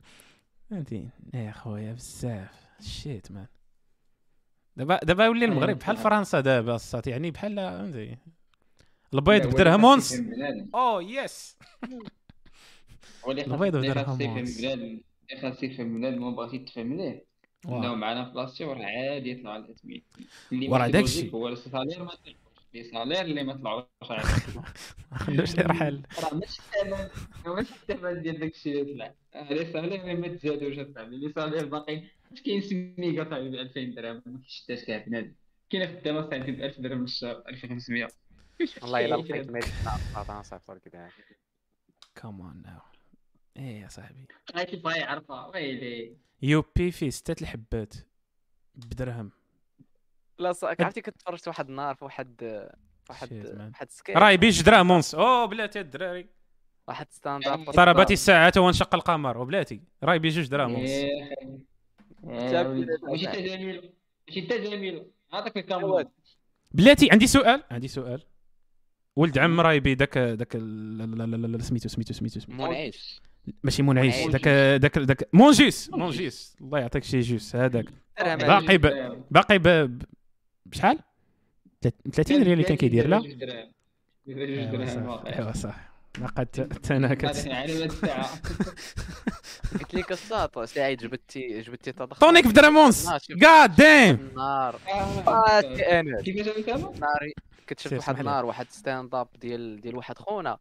فهمتي 0.70 1.08
يا 1.34 1.52
خويا 1.52 1.92
بزاف. 1.92 2.70
shit 2.80 3.32
man 3.32 3.46
دابا 4.76 5.00
دابا 5.02 5.24
يولي 5.24 5.44
المغرب 5.44 5.78
بحال 5.78 5.96
فرنسا 5.96 6.40
دابا 6.40 6.74
الساط 6.74 7.06
يعني 7.06 7.30
بحال 7.30 7.56
فهمتي 7.56 8.16
البيض 9.14 9.46
بدرهم 9.46 9.84
ونص 9.84 10.14
oh 10.74 11.00
yes 11.00 11.56
البيض 13.28 13.76
بدرهم 13.76 14.22
ونص. 14.22 14.60
خاص 15.42 15.62
يفهم 15.62 15.94
بنادم 15.94 16.22
ما 16.22 16.30
بغاش 16.30 16.54
يتفهم 16.54 16.96
ليه 16.96 17.26
انه. 17.68 17.94
معنا 17.94 18.24
في 18.24 18.30
بلاصتي 18.32 18.64
وراه 18.64 18.84
عادي 18.84 19.30
يطلعوا 19.30 19.54
على 19.54 19.64
الاثمنة 19.64 20.04
اللي 20.52 20.68
وراه 20.68 20.86
ما 20.86 20.88
داكشي. 20.92 21.30
هو 21.32 21.48
ال 21.48 21.55
salaire 21.55 22.04
ما 22.04 22.10
les 22.74 22.84
salaires 22.84 23.20
اللي 23.20 23.44
ما 23.44 23.52
طلعوش 23.54 23.84
عادي. 24.10 24.28
ما 25.12 25.18
عندوش 25.28 25.56
رحل 25.56 26.02
راه 26.24 26.34
ماشي 26.34 26.60
الثمن 26.62 27.08
ماشي 27.54 27.74
الثمن 27.74 28.22
ديال 28.22 28.38
داكشي 28.40 28.80
اللي 28.80 28.94
طلع. 28.94 29.14
les 29.50 29.72
salaires 29.72 30.00
اللي 30.02 30.14
ما 30.14 30.28
تزادوش 30.28 30.78
اصاحبي 30.78 31.16
les 31.16 31.32
salaires 31.32 31.66
باقي 31.66 32.02
واش 32.30 32.42
كاين 32.42 32.60
سميكا 32.60 33.24
صاحبي 33.30 33.48
ب 33.50 33.54
2000 33.54 33.80
درهم؟ 33.84 34.22
ما 34.26 34.38
كيشتاش 34.38 34.84
كاع 34.84 34.98
بنادم. 35.06 35.34
كاينة 35.70 35.86
خدامه 36.00 36.30
صاحبي 36.30 36.52
ب 36.52 36.60
1000 36.62 36.80
درهم 36.80 36.98
في 36.98 37.04
الشهر 37.12 37.42
1500 37.48 38.08
والله 38.82 39.04
إلا 39.04 39.14
لقيت 39.22 39.50
ميت. 39.50 39.64
عطانا 40.14 40.42
صافي 40.42 40.80
كذا 40.90 41.08
كمان 42.14 42.62
ناو 42.62 42.80
إيه 43.56 43.82
يا 43.82 43.88
صاحبي. 43.88 44.26
هاي 44.54 44.76
بغا 44.76 44.96
يعرفها 44.96 45.46
ويلي 45.46 46.16
يو 46.42 46.64
بي 46.76 46.90
فيه 46.90 47.10
ستة 47.10 47.42
الحبات 47.42 47.94
بدرهم. 48.74 49.30
لا 50.38 50.52
صح 50.52 50.74
عرفتي 50.80 51.00
كنت 51.00 51.16
تفرجت 51.16 51.48
واحد 51.48 51.68
النهار 51.68 51.94
في 51.94 52.04
واحد 52.04 52.42
واحد. 53.10 53.54
واحد 53.72 53.90
سكيت. 53.90 54.16
راي 54.16 54.36
بيج 54.36 54.62
دراهم 54.62 54.90
ونص 54.90 55.14
أو 55.14 55.46
بلاتي 55.46 55.80
الدراري. 55.80 56.28
واحد 56.88 57.06
ستاند 57.10 57.48
أب. 57.48 57.70
ضربت 57.70 58.10
الساعة 58.10 58.52
وانشق 58.56 58.94
القمر 58.94 59.38
وبلاتي. 59.38 59.80
راي 60.02 60.18
بجوج 60.18 60.46
دراهم 60.46 60.74
ونص 60.74 60.90
إيه. 60.90 61.04
إيه، 61.04 61.66
ماشي 62.22 62.52
دابا. 62.52 62.84
تجاميل 63.32 63.92
ماشي 64.28 64.40
تجاميل 64.40 65.10
هذاك. 65.32 65.56
الكاميرا. 65.56 66.04
بلاتي 66.72 67.08
عندي 67.12 67.26
سؤال. 67.26 67.62
عندي 67.70 67.88
سؤال. 67.88 68.22
ولد 69.16 69.38
عم 69.38 69.60
رايبي 69.60 69.94
داك 69.94 70.18
داك 70.18 70.52
سميتو 71.60 71.88
سميتو 71.88 72.14
سميتو 72.14 72.40
سميتو. 72.40 72.52
منعش 72.52 73.20
ماشي 73.62 73.82
منعش 73.82 74.16
منعش. 74.18 74.30
داك 74.32 74.48
داك 74.80 74.98
داك 74.98 75.28
مونجيس! 75.32 75.90
مونجيس. 75.92 76.56
الله 76.60 76.78
يعطيك 76.78 77.04
شي 77.04 77.20
جوس. 77.20 77.56
هذاك. 77.56 77.84
باقي 78.18 78.78
ب- 78.78 79.22
باقي 79.30 79.58
ب 79.58 79.62
ب- 79.68 80.02
بشحال؟ 80.66 80.98
تلات- 81.80 81.94
30 82.12 82.36
ريال 82.42 82.52
اللي 82.52 82.64
كان 82.64 82.76
كيدير 82.76 83.06
لا؟ 83.08 83.16
ايوا 84.28 84.64
دراهم 84.64 84.86
صح. 84.86 85.02
واقع. 85.02 85.38
ايوا 85.38 85.52
صح. 85.52 85.90
لقد 86.20 86.46
تناكت 86.82 87.48
على 87.48 87.88
قلت 89.80 89.94
لك 89.94 90.12
الساط 90.12 90.58
سعيد 90.58 90.98
جبتي 90.98 91.60
جبتي 91.60 91.92
تضخم 91.92 92.20
طونيك 92.20 92.46
بدرهم 92.46 92.76
ونص 92.76 93.08
جاد 93.30 93.74
ديم 93.76 94.28
النهار 94.30 94.80
آه، 95.28 95.60
كيفاش؟ 95.60 96.78
ناري. 96.78 97.34
كنت 97.68 97.80
شفت 97.80 97.92
واحد. 97.92 98.18
النهار 98.18 98.44
واحد 98.44 98.66
stand-up 98.70 99.28
ديال 99.40 99.80
ديال 99.80 99.96
واحد 99.96 100.18
خونا. 100.18 100.58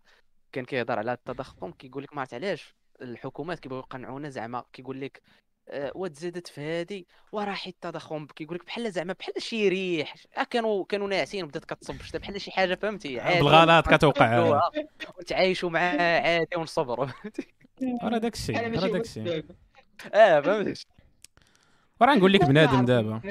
كان 0.51 0.65
كيهضر 0.65 0.99
على 0.99 1.13
التضخم 1.13 1.71
كيقول 1.71 2.03
لك 2.03 2.13
ما 2.13 2.19
عرفت 2.21 2.33
علاش. 2.33 2.75
الحكومات 3.01 3.59
كيبغيو 3.59 3.79
يقنعونا 3.81 4.29
زعما 4.29 4.63
كيقول 4.73 5.01
لك 5.01 5.21
آه، 5.69 5.91
وتزادت 5.95 6.47
في 6.47 6.61
هذه 6.61 7.03
وراه 7.31 7.53
حيت 7.53 7.73
التضخم 7.75 8.25
كيقول 8.25 8.55
لك 8.55 8.65
بحال 8.65 8.91
زعما 8.91 9.13
بحال 9.19 9.41
شي 9.41 9.69
ريح. 9.69 10.15
آه، 10.37 10.43
كانوا 10.43 10.85
كانوا 10.85 11.07
ناعسين 11.07 11.45
بدات 11.47 11.65
كتصب 11.65 12.01
شتا 12.01 12.17
بحال 12.17 12.41
شي 12.41 12.51
حاجة 12.51 12.75
فهمتي؟ 12.75 13.19
عادي 13.19 13.39
بالغلط 13.39 13.87
كتوقع 13.89 14.59
ونتعايشوا 15.19 15.69
معاه 15.69 16.21
عادي 16.21 16.55
ونصبروا 16.57 17.07
راه 18.03 18.17
داك 18.17 18.33
الشيء 18.33 18.59
أنا 18.65 18.79
راه 18.81 18.87
داك 18.87 19.01
الشيء. 19.01 19.43
آه 20.13 20.39
فهمتي؟ 20.41 20.85
وراه 22.01 22.15
نقول 22.15 22.33
لك 22.33 22.43
بنادم 22.45 22.85
دابا. 22.85 23.21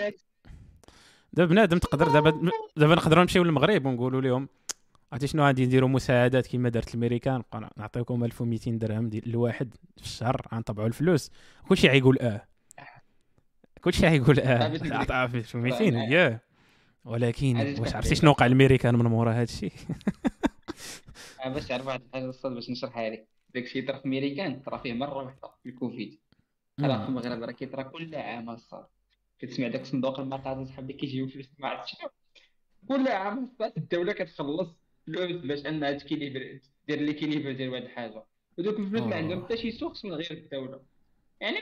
دابا 1.32 1.50
بنادم 1.50 1.78
تقدر 1.78 2.08
دابا 2.08 2.50
دابا 2.76 2.94
نقدروا 2.94 3.22
نمشيو 3.22 3.44
للمغرب 3.44 3.86
ونقولوا 3.86 4.20
لهم 4.20 4.48
عرفتي 5.12 5.26
شنو 5.26 5.42
غادي 5.46 5.66
نديروا 5.66 5.88
مساعدات 5.88 6.46
كما 6.46 6.68
دارت 6.68 6.88
الامريكان 6.94 7.34
نبقى 7.34 7.70
نعطيكم 7.76 8.24
1200 8.24 8.70
درهم 8.70 9.08
ديال 9.08 9.26
الواحد 9.26 9.74
في 9.96 10.02
الشهر 10.02 10.46
غنطبعوا 10.54 10.88
الفلوس. 10.88 11.30
كلشي 11.68 11.88
غيقول 11.88 12.18
آه. 12.18 12.46
كلشي 13.80 14.06
غيقول 14.06 14.40
آه. 14.40 14.68
باش 14.68 14.80
ندير- 14.80 14.94
عطا 14.94 15.24
1200 15.24 15.96
آه. 15.96 16.08
ياه. 16.10 16.40
ولكن 17.04 17.56
واش 17.80 17.94
عرفتي. 17.94 18.14
شنو 18.14 18.30
وقع 18.30 18.46
الامريكان 18.46 18.94
من 18.94 19.04
مورا 19.04 19.32
هذا 19.32 19.42
الشيء؟ 19.42 19.72
باش 21.54 21.66
تعرف 21.66 21.86
واحد 21.86 22.00
الحاجة 22.02 22.24
الساط 22.24 22.52
باش 22.52 22.70
نشرحها 22.70 23.10
لك 23.10 23.28
داكشي 23.54 23.82
طرا 23.82 23.98
في 23.98 24.04
امريكان 24.08 24.60
طرا 24.60 24.76
فيه 24.78 24.92
مرة 24.92 25.14
واحدة 25.14 25.40
في 25.62 25.68
الكوفيد 25.68 26.18
راه 26.80 27.02
في 27.02 27.08
المغرب 27.08 27.42
راه 27.42 27.52
كيطرا 27.52 27.82
كل 27.82 28.14
عام 28.14 28.50
الساط 28.50 28.86
كتسمع 29.38 29.68
داك 29.68 29.84
صندوق 29.84 30.20
المقاصة 30.20 30.64
صحاب 30.64 30.78
اللي 30.84 30.92
كيجيو 30.92 31.28
فلوس 31.28 31.48
ما 31.58 31.68
عرفت 31.68 31.86
شنو. 31.88 32.08
كل 32.88 33.08
عام 33.08 33.44
الساط 33.44 33.72
الدولة 33.76 34.12
كتخلص. 34.12 34.68
فلوس 35.12 35.32
باش 35.44 35.66
انها 35.66 35.92
ت 35.92 35.98
équilibrer 35.98 36.58
دير 36.88 37.00
l'équilibre 37.00 37.52
ديال 37.52 37.68
واحد 37.68 37.82
الحاجة. 37.82 38.24
ودوك 38.58 38.78
الفلوس 38.78 39.02
ما 39.02 39.14
آه. 39.14 39.16
عندهم 39.18 39.44
حتى 39.44 39.56
شي 39.56 39.70
source 39.70 40.04
من 40.04 40.12
غير 40.12 40.30
الدولة. 40.30 40.80
يعني؟ 41.40 41.58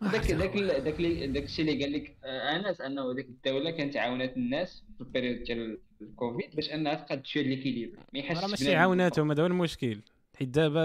ما 0.00 0.12
داك 0.12 0.32
داك 0.32 0.56
داك 0.56 1.00
داك 1.30 1.44
الشيء 1.44 1.64
اللي 1.70 1.84
قال 1.84 1.92
لك 1.92 2.16
آه، 2.24 2.56
أنس 2.56 2.80
أنه 2.80 3.12
ديك 3.14 3.26
الدولة 3.26 3.70
كانت 3.70 3.96
عاونات 3.96 4.36
الناس 4.36 4.82
في 4.96 5.00
ال 5.00 5.05
période 5.05 5.42
ديال 5.42 5.78
الكوفيد 6.02 6.54
باش 6.56 6.70
أنها 6.72 6.94
تقاد 6.94 7.26
شوية 7.26 7.42
l'équilibre 7.42 7.98
ما 8.12 8.18
يحسش 8.18 8.42
راه 8.42 8.48
ماشي 8.50 8.74
عاوناتهم 8.74 9.30
هذا 9.30 9.42
هو 9.42 9.46
المشكل. 9.46 10.00
حيت 10.38 10.48
دابا 10.48 10.80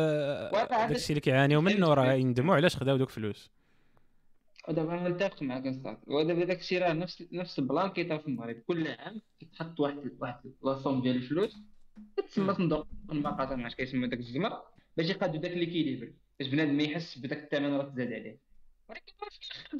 عاد- 0.55 0.89
داكشي 0.89 1.09
اللي 1.09 1.21
كيعانيو 1.21 1.61
منه 1.61 1.93
راه 1.93 2.13
يندموا 2.13 2.55
علاش 2.55 2.75
خداو 2.77 2.97
دوك 2.97 3.09
الفلوس. 3.09 3.49
ودابا 4.69 4.93
أنا 4.93 5.09
متفق 5.09 5.43
معك 5.43 5.67
أستاذ 5.67 5.95
ودابا 6.07 6.45
داك 6.45 6.59
الشيء 6.59 6.81
راه 6.81 6.93
نفس 6.93 7.23
نفس 7.31 7.59
ال 7.59 7.65
plan 7.65 7.89
كيطرا 7.89 8.17
في 8.17 8.27
المغرب 8.27 8.55
كل 8.55 8.87
عام 8.87 9.21
كيتحط 9.39 9.79
واحد 9.79 10.11
واحد 10.19 10.53
la 10.63 10.74
somme 10.74 11.01
ديال 11.01 11.15
الفلوس. 11.15 11.57
كتسمى 12.17 12.53
صندوق 12.53 12.87
المقاصة 13.11 13.55
ما 13.55 13.63
عرفتش 13.63 13.77
كيسمى 13.77 14.07
داك 14.07 14.19
الزمر 14.19 14.61
باش 14.97 15.09
يقادوا 15.09 15.41
داك 15.41 15.51
l'équilibre. 15.51 16.13
باش 16.39 16.47
بنادم 16.47 16.77
ما 16.77 16.83
يحس 16.83 17.17
بداك 17.17 17.43
الثمن 17.43 17.73
راه 17.73 17.89
تزاد 17.89 18.13
عليه. 18.13 18.39
ولكن 18.89 19.13
في 19.19 19.51
الآخر 19.51 19.77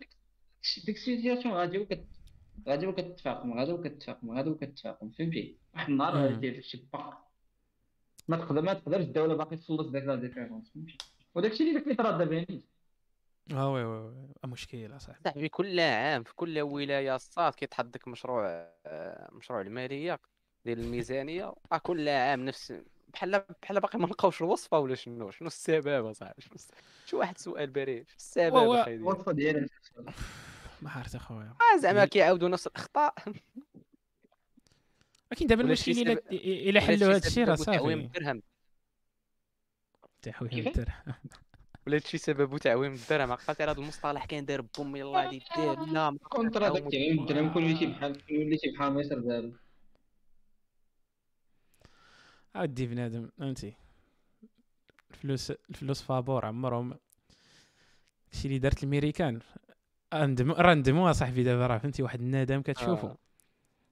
ديك 0.86 0.96
ال 0.96 1.01
situation 1.01 1.54
غادي 1.54 1.78
وكت 1.78 2.06
غادي 2.68 2.88
وكتفاقم 2.88 3.54
غادي 3.60 3.72
وكتفاقم 3.72 4.32
غادي 4.32 4.50
وكتفاقم. 4.50 5.10
فهمتي؟ 5.10 5.58
واحد 5.74 5.90
النهار. 5.90 6.16
غادي 6.16 6.36
دير 6.36 6.54
داكشي 6.54 6.88
باق 6.94 7.28
ما 8.28 8.38
تقدر 8.38 8.62
ما 8.62 8.74
تقدرش 8.74 9.04
الدولة 9.04 9.36
باقي 9.36 9.58
تخلص 9.58 9.88
داك 9.88 10.04
la 10.04 10.16
différence. 10.16 10.72
فهمتي؟ 10.74 10.98
وداكشي 11.36 11.70
اللي 11.70 11.82
كيطرا 11.82 12.18
دابا 12.18 12.36
يعني. 12.36 12.73
آه 13.52 13.74
oui 13.74 13.84
oui 13.84 13.98
oui 13.98 14.28
مشكل 14.46 14.96
اصاحبي 14.96 15.24
صاحبي 15.24 15.50
كل 15.50 15.80
عام 15.80 16.24
في 16.24 16.34
كل 16.36 16.60
ولايه 16.62 17.16
الساط 17.16 17.54
كيتحط 17.56 17.86
داك 17.86 18.08
مشروع 18.08 18.46
آه، 18.86 19.30
مشروع 19.32 19.62
المالية 19.62 20.20
ديال 20.66 20.80
الميزانية. 20.80 21.54
راه 21.72 21.78
كل 21.78 22.10
عام 22.10 22.46
نفس 22.46 22.74
بحال 23.14 23.46
بحال 23.62 23.80
باقي 23.80 24.00
ما 24.00 24.06
لقاوش 24.08 24.42
الوصفة 24.42 24.80
ولا 24.80 24.96
شنو؟ 24.96 25.32
شنو 25.32 25.48
السبب 25.48 26.06
اصاحبي 26.06 26.42
شي 27.06 27.16
واحد 27.16 27.38
سؤال 27.38 27.70
بريء؟ 27.70 28.04
شنو 28.08 28.16
السبب 28.18 28.54
وهو- 28.54 28.74
أخي 28.76 28.84
ديالك؟ 28.92 29.02
الوصفه 29.02 29.32
ديالها 29.32 29.68
ما 30.82 30.92
عرفت 30.92 31.16
اخويا 31.16 31.54
آه، 31.76 31.78
زعما 31.80 32.06
كيعاودوا 32.06 32.50
نفس 32.50 32.68
الأخطاء. 32.68 33.14
ولكن 35.32 35.48
دابا 35.48 35.62
المشكل 35.62 35.92
الا 35.92 36.12
إلا 36.32 36.70
ولا 36.70 36.82
حلوا 36.82 37.10
هذا 37.16 37.28
الشيء 37.28 37.46
راه 37.48 37.56
سبب 37.56 37.66
تعويم 37.76 38.02
صافي. 38.08 38.18
الدرهم 38.18 38.42
تحويل؟ 40.22 40.68
الدرهم. 40.68 41.14
ولا 41.88 41.96
هادشي 41.96 42.18
سببه 42.18 42.58
تعويم 42.58 42.94
الدرهم 42.94 43.32
عقلتي 43.32 43.64
راه 43.64 43.72
هذا 43.74 43.80
المصطلح 43.82 44.26
كان 44.26 44.46
داير 44.46 44.62
بوم 44.62 44.96
يلاه 44.96 45.12
غادي 45.26 45.36
يدير 45.58 45.80
لا 45.86 46.10
ما 46.10 46.18
كونترا 46.18 46.70
داك 46.70 46.84
التعويم 46.84 47.20
الدرهم 47.20 47.54
كل 47.54 47.78
شيء 47.78 47.90
بحال 47.92 48.26
كل 48.26 48.60
شيء 48.60 48.74
بحال 48.76 48.94
مصر 48.94 49.20
دابا. 49.20 49.52
عادي 52.56 52.88
بنادم 52.88 53.30
فهمتي؟ 53.40 53.74
الفلوس 55.12 55.52
الفلوس 55.70 56.02
فابور 56.02 56.46
عمرهم. 56.46 56.94
الشيء 58.34 58.46
اللي 58.46 58.60
دارت 58.60 58.84
الامريكان 58.84 59.40
ندم 60.14 60.52
راه 60.52 60.74
ندموا 60.74 61.12
صاحبي 61.12 61.44
دابا 61.44 61.68
راه 61.68 61.78
فهمتي؟ 61.78 62.04
واحد 62.04 62.22
الندم 62.22 62.62
كتشوفو. 62.62 63.08
آه. 63.08 63.18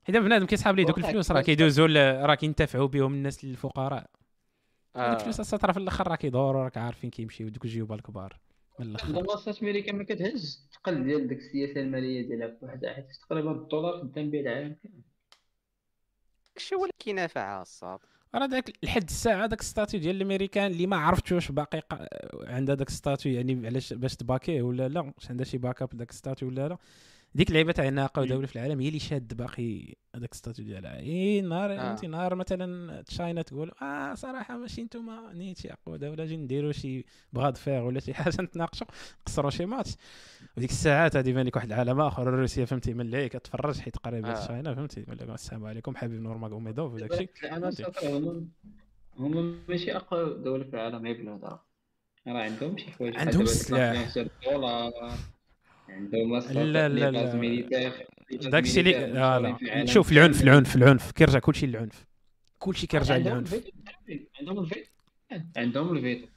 حيت 0.04 0.18
بنادم 0.18 0.46
كيسحاب 0.46 0.76
ليه 0.76 0.86
دوك 0.86 0.98
الفلوس 0.98 1.32
راه 1.32 1.42
ل- 1.88 2.26
راه 2.26 2.36
كينتفعوا 2.36 2.88
بهم 2.88 3.14
الناس 3.14 3.44
الفقراء. 3.44 4.10
آه. 4.96 5.14
الفلوس 5.14 5.40
أصلا 5.40 5.60
راه 5.64 5.72
في 5.74 5.80
الأخر 5.80 6.08
راه 6.08 6.16
كيدوروا 6.16 6.64
راك 6.64 6.78
عارفين 6.78 7.10
كيمشيو 7.10 7.50
دوك 7.50 7.66
الجيوب 7.66 7.94
الكبار 7.94 8.40
من 8.80 8.86
الأخر. 8.86 9.08
المنصات 9.08 9.64
أمريكا 9.64 9.92
ما 9.94 10.04
كتهز 10.04 10.68
الثقل 10.70 11.04
ديال 11.04 11.28
ديك 11.28 11.38
السياسة 11.38 11.82
المالية 11.82 12.28
ديالها 12.28 12.48
في 12.48 12.66
واحد 12.66 12.86
حيت 12.86 13.06
تقريبا 13.30 13.52
الدولار 13.52 14.02
خدام 14.02 14.30
به 14.32 14.40
العالم 14.40 14.76
كامل 14.84 15.02
داكشي 16.56 16.76
هو 16.76 16.82
اللي 16.82 16.94
كينافعها 17.00 17.62
الساط 17.62 18.00
راه 18.36 18.46
داك 18.46 18.74
لحد 18.84 19.04
الساعة 19.04 19.46
داك 19.48 19.60
ال 19.60 19.65
statut 19.65 20.00
ديال 20.00 20.16
الأمريكان 20.16 20.72
اللي 20.72 20.88
ما 20.88 20.98
عرفتش 20.98 21.32
واش 21.32 21.52
باقي 21.52 21.82
عندها 22.34 22.76
داك 22.76 22.88
ال 22.88 22.94
statut 22.94 23.32
يعني 23.34 23.68
علاش 23.68 23.94
باش 23.94 24.16
ت 24.16 24.22
back 24.22 24.49
يه 24.49 24.62
ولا 24.62 24.88
لا؟ 24.88 25.00
واش 25.00 25.30
عندها 25.30 25.46
شي 25.46 25.58
backup 25.58 25.90
داك 25.90 26.10
ال 26.10 26.15
statut 26.15 26.48
ولا 26.48 26.68
لا؟ 26.70 26.78
ديك 27.36 27.50
اللعيبة 27.50 27.72
تاع 27.72 27.88
انها 27.88 28.06
اقوى 28.06 28.28
دوله 28.28 28.48
في 28.48 28.56
العالم 28.56 28.80
هي 28.80 28.88
اللي 28.88 29.00
شاد 29.00 29.34
باقي 29.34 29.96
هذاك 30.16 30.32
ال 30.32 30.37
statut 30.37 30.66
ديالها. 30.66 31.00
إي 31.00 31.42
نهار 31.42 31.72
آه. 31.74 31.92
أنت 31.92 32.06
نهار 32.06 32.36
مثلا 32.36 33.02
China 33.02 33.42
تقول 33.42 33.72
آه 33.82 34.14
صراحة 34.14 34.58
ماشي 34.58 34.84
نتوما 34.84 35.34
نيتي 35.34 35.74
اقوى 35.74 35.98
دوله 35.98 36.26
جي 36.26 36.38
نديروا 36.38 36.72
شي 36.72 37.06
bras 37.34 37.50
de 37.50 37.58
fer 37.58 37.82
ولا 37.82 38.00
شي 38.00 38.14
حاجة 38.14 38.42
نتناقشوا 38.42 38.88
نقصروا 39.22 39.50
شي 39.50 39.66
ماتش. 39.66 39.96
وديك 40.58 40.70
الساعات 40.70 41.16
غادي 41.16 41.30
يبان 41.30 41.46
لك 41.46 41.56
واحد 41.56 41.72
العالم 41.72 42.02
آخر 42.02 42.28
روسيا 42.28 42.66
فهمتي 42.66 42.94
من 42.94 43.02
اللي 43.02 43.30
كتفرج 43.30 43.80
حيت 43.80 43.98
قريبة 43.98 44.32
آه. 44.32 44.46
China 44.46 44.76
فهمتي؟ 44.76 45.06
ولا 45.08 45.34
السلام 45.34 45.66
عليكم 45.66 45.96
حبيب 45.96 46.22
نور 46.22 46.38
ماغوميدوف 46.38 46.94
وداك 46.94 47.12
الشيء 47.12 47.30
هما 48.04 48.46
هما 49.18 49.56
ماشي 49.70 49.96
أقوى 49.96 50.44
دولة 50.44 50.64
في 50.64 50.74
العالم 50.74 51.06
غير 51.06 51.18
بالهضره 51.18 51.66
راه 52.28 52.42
عندهم 52.44 52.78
شي 52.78 52.92
حوايج. 52.92 53.16
عندهم 53.18 53.42
السلاح. 53.42 54.14
عندهم 55.92 56.38
لا، 56.38 56.90
لا، 56.90 57.12
لا. 57.12 57.36
militaire 57.36 58.08
داك 58.32 58.64
الشيء 58.64 58.80
اللي 58.80 58.94
militaire 58.94 59.14
لا. 59.14 59.58
لا 59.80 59.86
شوف 59.86 60.12
العنف. 60.12 60.44
العنف 60.44 60.76
العنف. 60.76 61.12
كيرجع 61.12 61.40
كلشي 61.40 61.66
للعنف. 61.66 62.06
كلشي 62.60 62.88
كيرجع 62.88 63.14
عندهم 63.14 63.34
للعنف. 63.34 63.54
الفيتو 63.54 63.72
عندهم 64.40 64.60
الفيتو. 64.60 64.90
عندهم 65.58 65.98
الفيتو. 65.98 66.28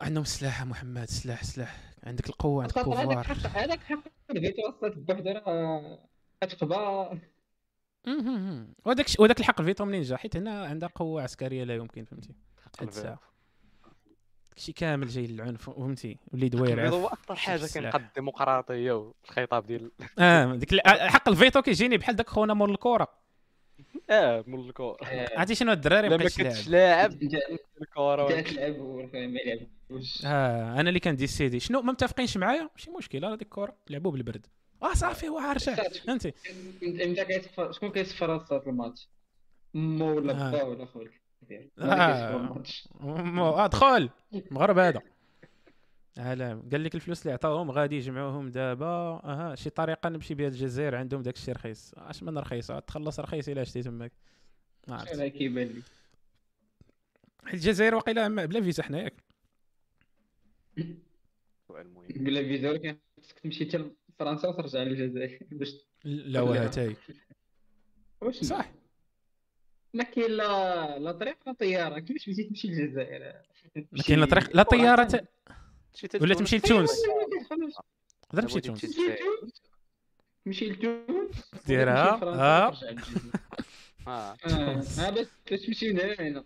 عندهم 0.00 0.24
سلاح 0.24 0.60
يا 0.60 0.64
محمد 0.64 1.04
سلاح 1.04 1.44
سلاح. 1.44 1.94
عندك 2.04 2.28
القوة 2.28 2.62
عندك 2.62 2.74
خاطر 2.74 3.12
هذاك 3.12 3.26
حق 3.26 3.46
هذاك 3.46 3.80
حق 3.80 4.02
الفيتو 4.30 4.62
أصلا 4.62 4.90
بوحده 4.90 5.32
راه 5.32 5.98
كتقبى. 6.40 7.20
وهذاك 8.84 9.06
وهذاك 9.18 9.40
الحق 9.40 9.60
الفيتو 9.60 9.84
منين 9.84 10.02
جا؟ 10.02 10.16
حيت 10.16 10.36
هنا 10.36 10.64
عندها 10.66 10.88
قوة 10.94 11.22
عسكرية 11.22 11.64
لا 11.64 11.74
يمكن 11.74 12.04
فهمتي؟ 12.04 12.34
حد 12.78 12.88
الساعة. 12.88 13.20
داكشي 14.56 14.72
كامل 14.72 15.08
جاي 15.08 15.26
للعنف 15.26 15.70
فهمتي 15.70 16.18
ولي 16.32 16.48
دوير 16.48 16.78
البيض 16.78 16.92
هو 16.92 17.06
أكثر 17.06 17.34
حاجة. 17.36 17.66
كنقد 17.74 18.00
الديمقراطيه 18.00 18.92
والخطاب 18.92 19.66
ديال 19.66 19.90
آه 20.18 20.54
ديك 20.54 20.72
ال- 20.72 20.80
حق 20.86 21.28
الفيتو 21.28 21.62
كيجيني 21.62 21.96
بحال 21.96 22.16
داك 22.16 22.28
خونا 22.28 22.54
مول 22.54 22.70
الكره 22.70 23.08
آه 24.10 24.44
مول 24.46 24.68
الكره 24.68 24.96
عرفتي 25.36 25.54
شنو 25.54 25.72
الدراري 25.72 26.08
مابقاش 26.08 26.36
كنتش 26.36 26.68
لاعب 26.68 27.12
الكره 27.82 28.40
تلعب 28.40 28.76
ما 29.14 29.40
يلعبوش 29.40 30.24
آه 30.26 30.80
أنا 30.80 30.88
اللي 30.88 31.00
كنديسيدي 31.00 31.60
شنو 31.60 31.80
ما 31.82 31.92
متفقينش 31.92 32.36
معايا 32.36 32.70
ماشي 32.76 32.90
مشكل 32.90 33.22
راه 33.22 33.30
ديك 33.30 33.42
الكره 33.42 33.76
لعبوا 33.90 34.10
بالبرد 34.12 34.46
آه 34.82 34.94
صافي 34.94 35.28
هو 35.28 35.38
عارف 35.38 35.70
فهمتي 35.70 36.32
انت 36.82 37.26
شكون 37.70 37.90
كيصفر 37.90 38.36
الماتش 38.66 39.08
مو 39.74 40.16
ولا 40.16 40.48
آه. 40.48 40.50
با 40.50 40.62
ولا 40.62 40.84
خوك 40.86 41.10
كبير 41.46 41.70
آه. 41.78 42.62
مو- 43.00 43.48
آه 43.50 43.66
دخل 43.66 44.10
مغرب 44.50 44.78
هذا. 44.78 45.00
هلا 46.18 46.62
قال 46.72 46.84
لك 46.84 46.94
الفلوس 46.94 47.22
اللي 47.22 47.32
عطاوهم 47.32 47.70
غادي 47.70 47.96
يجمعوهم 47.96 48.48
دابا. 48.48 48.86
أها. 49.24 49.54
شي 49.54 49.70
طريقة 49.70 50.08
نمشي 50.08 50.34
بها 50.34 50.48
الجزائر 50.48 50.94
عندهم 50.94 51.22
داك 51.22 51.34
الشيء 51.34 51.54
رخيص. 51.54 51.94
أش 51.96 52.22
من 52.22 52.38
رخيص؟ 52.38 52.66
تخلص 52.72 53.20
رخيص 53.20 53.48
إلا 53.48 53.64
شتي 53.64 53.82
تماك. 53.82 54.12
ما 54.88 54.96
عرفت. 54.96 55.22
كيبان 55.22 55.66
لي. 55.66 55.82
حيت 57.44 57.54
الجزائر 57.54 57.94
واقيلا 57.94 58.46
بلا 58.46 58.60
فيزا 58.60 58.82
حنا 58.82 58.98
ياك 59.02 59.14
بلا 61.98 62.42
فيزا 62.42 62.76
كان 62.76 62.98
خصك 63.22 63.38
تمشي 63.38 63.64
حتى 63.68 63.90
لفرنسا 64.10 64.48
وترجع 64.48 64.82
للجزائر. 64.82 65.38
باش 65.50 65.74
لا 66.04 66.40
وهاتاي. 66.40 66.96
واش 68.20 68.44
صح. 68.44 68.70
ما 69.96 70.04
كاين 70.04 70.30
لا 70.30 70.98
لا 70.98 71.12
طريق 71.12 71.36
لا 71.46 71.52
طيارة. 71.52 71.98
كيفاش 71.98 72.28
مشيت 72.28 72.48
تمشي 72.48 72.68
للجزائر؟ 72.68 73.32
ما 73.92 74.02
كاين 74.06 74.18
لا 74.18 74.26
طريق 74.26 74.56
لا 74.56 74.62
طيارة 74.62 75.26
ولا 76.20 76.34
تمشي 76.34 76.56
لتونس؟ 76.56 76.90
تقدر 78.28 78.42
تمشي 78.42 78.54
بغيتي 78.54 78.68
تونس 78.68 78.96
تمشي 80.44 80.70
لتونس؟ 80.70 81.50
ديرها، 81.66 82.16
للجزائر. 82.16 82.74
آه 84.08 84.36
باش 85.10 85.26
باش 85.50 85.60
تمشي 85.66 85.90
هنا؟ 85.92 86.44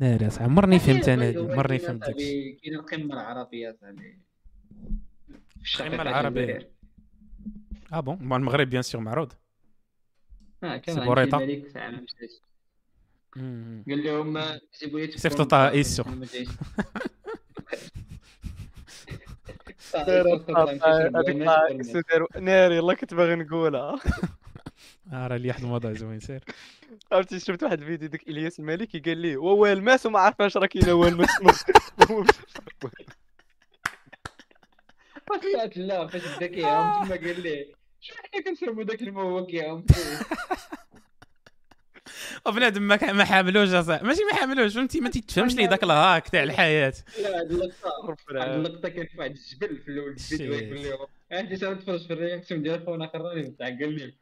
لا 0.00 0.16
لا. 0.16 0.28
صح. 0.28 0.42
عمرني 0.42 0.78
فهمت 0.78 1.08
أنا 1.08 1.28
هادي 1.28 1.38
عمرني 1.38 1.78
فهمت 1.78 2.06
داكشي 2.06 2.52
كاين 2.52 2.74
القمة 2.74 3.14
العربية 3.14 3.76
صاحبي. 3.80 4.18
العربية. 6.02 6.42
الجزائر. 6.42 6.70
آه 7.92 8.00
بون 8.00 8.32
المغرب 8.36 8.70
بيان 8.70 8.82
سور 8.82 9.00
معروض 9.00 9.32
آه 10.64 10.76
كان 10.76 10.94
سيبوريتا. 10.94 11.38
قال 13.36 14.04
لهم 14.04 14.58
جيبوا 14.80 15.00
لي 15.00 15.12
صيفطوا 15.18 15.44
طه 15.44 15.68
إيسو. 15.70 16.02
ناري 22.40 22.76
يلا 22.76 22.94
كنت 22.94 23.14
باغي 23.14 23.34
نقولها 23.34 23.96
آه 25.12 25.26
راه 25.26 25.36
لي 25.36 25.48
واحد 25.48 25.62
الموضوع 25.62 25.92
زوين 25.92 26.20
سير. 26.20 26.44
عرفتي 27.12 27.40
شفت 27.40 27.62
واحد 27.62 27.80
الفيديو 27.80 28.08
ديك 28.08 28.28
إلياس 28.28 28.60
المالكي 28.60 28.98
قال 28.98 29.18
لي 29.18 29.36
هو 29.36 29.66
الماس 29.66 30.06
وما 30.06 30.18
عرفاش 30.18 30.56
راه 30.56 30.66
كاين 30.66 30.88
هو 30.88 31.04
الماس 31.04 31.28
فاش 31.28 31.60
لا 35.76 36.06
فاش 36.06 36.36
بدا 36.36 36.46
كيعاوم 36.46 37.04
تما 37.04 37.16
قال 37.16 37.42
لي 37.42 37.74
شو 38.00 38.14
حنا 38.14 38.42
كنشربوا 38.44 38.84
داك 38.84 39.02
الماء 39.02 39.24
وهو 39.24 39.46
كيعاوم 39.46 39.82
فيه 39.82 40.26
وبنادم 42.46 42.82
ما 42.82 43.12
ما 43.12 43.24
حاملوش. 43.24 43.68
ماشي 43.68 44.24
ما 44.24 44.34
حاملوش 44.34 44.74
فهمتي؟ 44.74 45.00
ما 45.00 45.10
تتفهمش 45.10 45.54
لي 45.54 45.66
داك 45.66 45.84
ال 45.84 45.93
hack 45.93 46.28
تاع 46.28 46.42
الحياة. 46.42 46.94
لا 47.22 47.40
هاد 47.40 47.50
اللقطة 47.50 48.16
واحد 48.34 48.48
اللقطة 48.48 48.88
كان 48.88 49.06
في 49.06 49.18
واحد 49.18 49.30
الجبل 49.30 49.78
في 49.78 49.88
الأول 49.88 50.10
الفيديو. 50.12 50.52
يقول 50.52 50.82
لهم 50.82 51.06
أنت 51.32 51.54
شنو 51.54 51.74
تفرج 51.74 52.06
في 52.06 52.12
الرياكسيون 52.12 52.62
ديال 52.62 52.86
خونا 52.86 53.06
قراني 53.06 53.42
بتاع 53.42 53.66
قال 53.66 53.92
لي. 53.92 54.14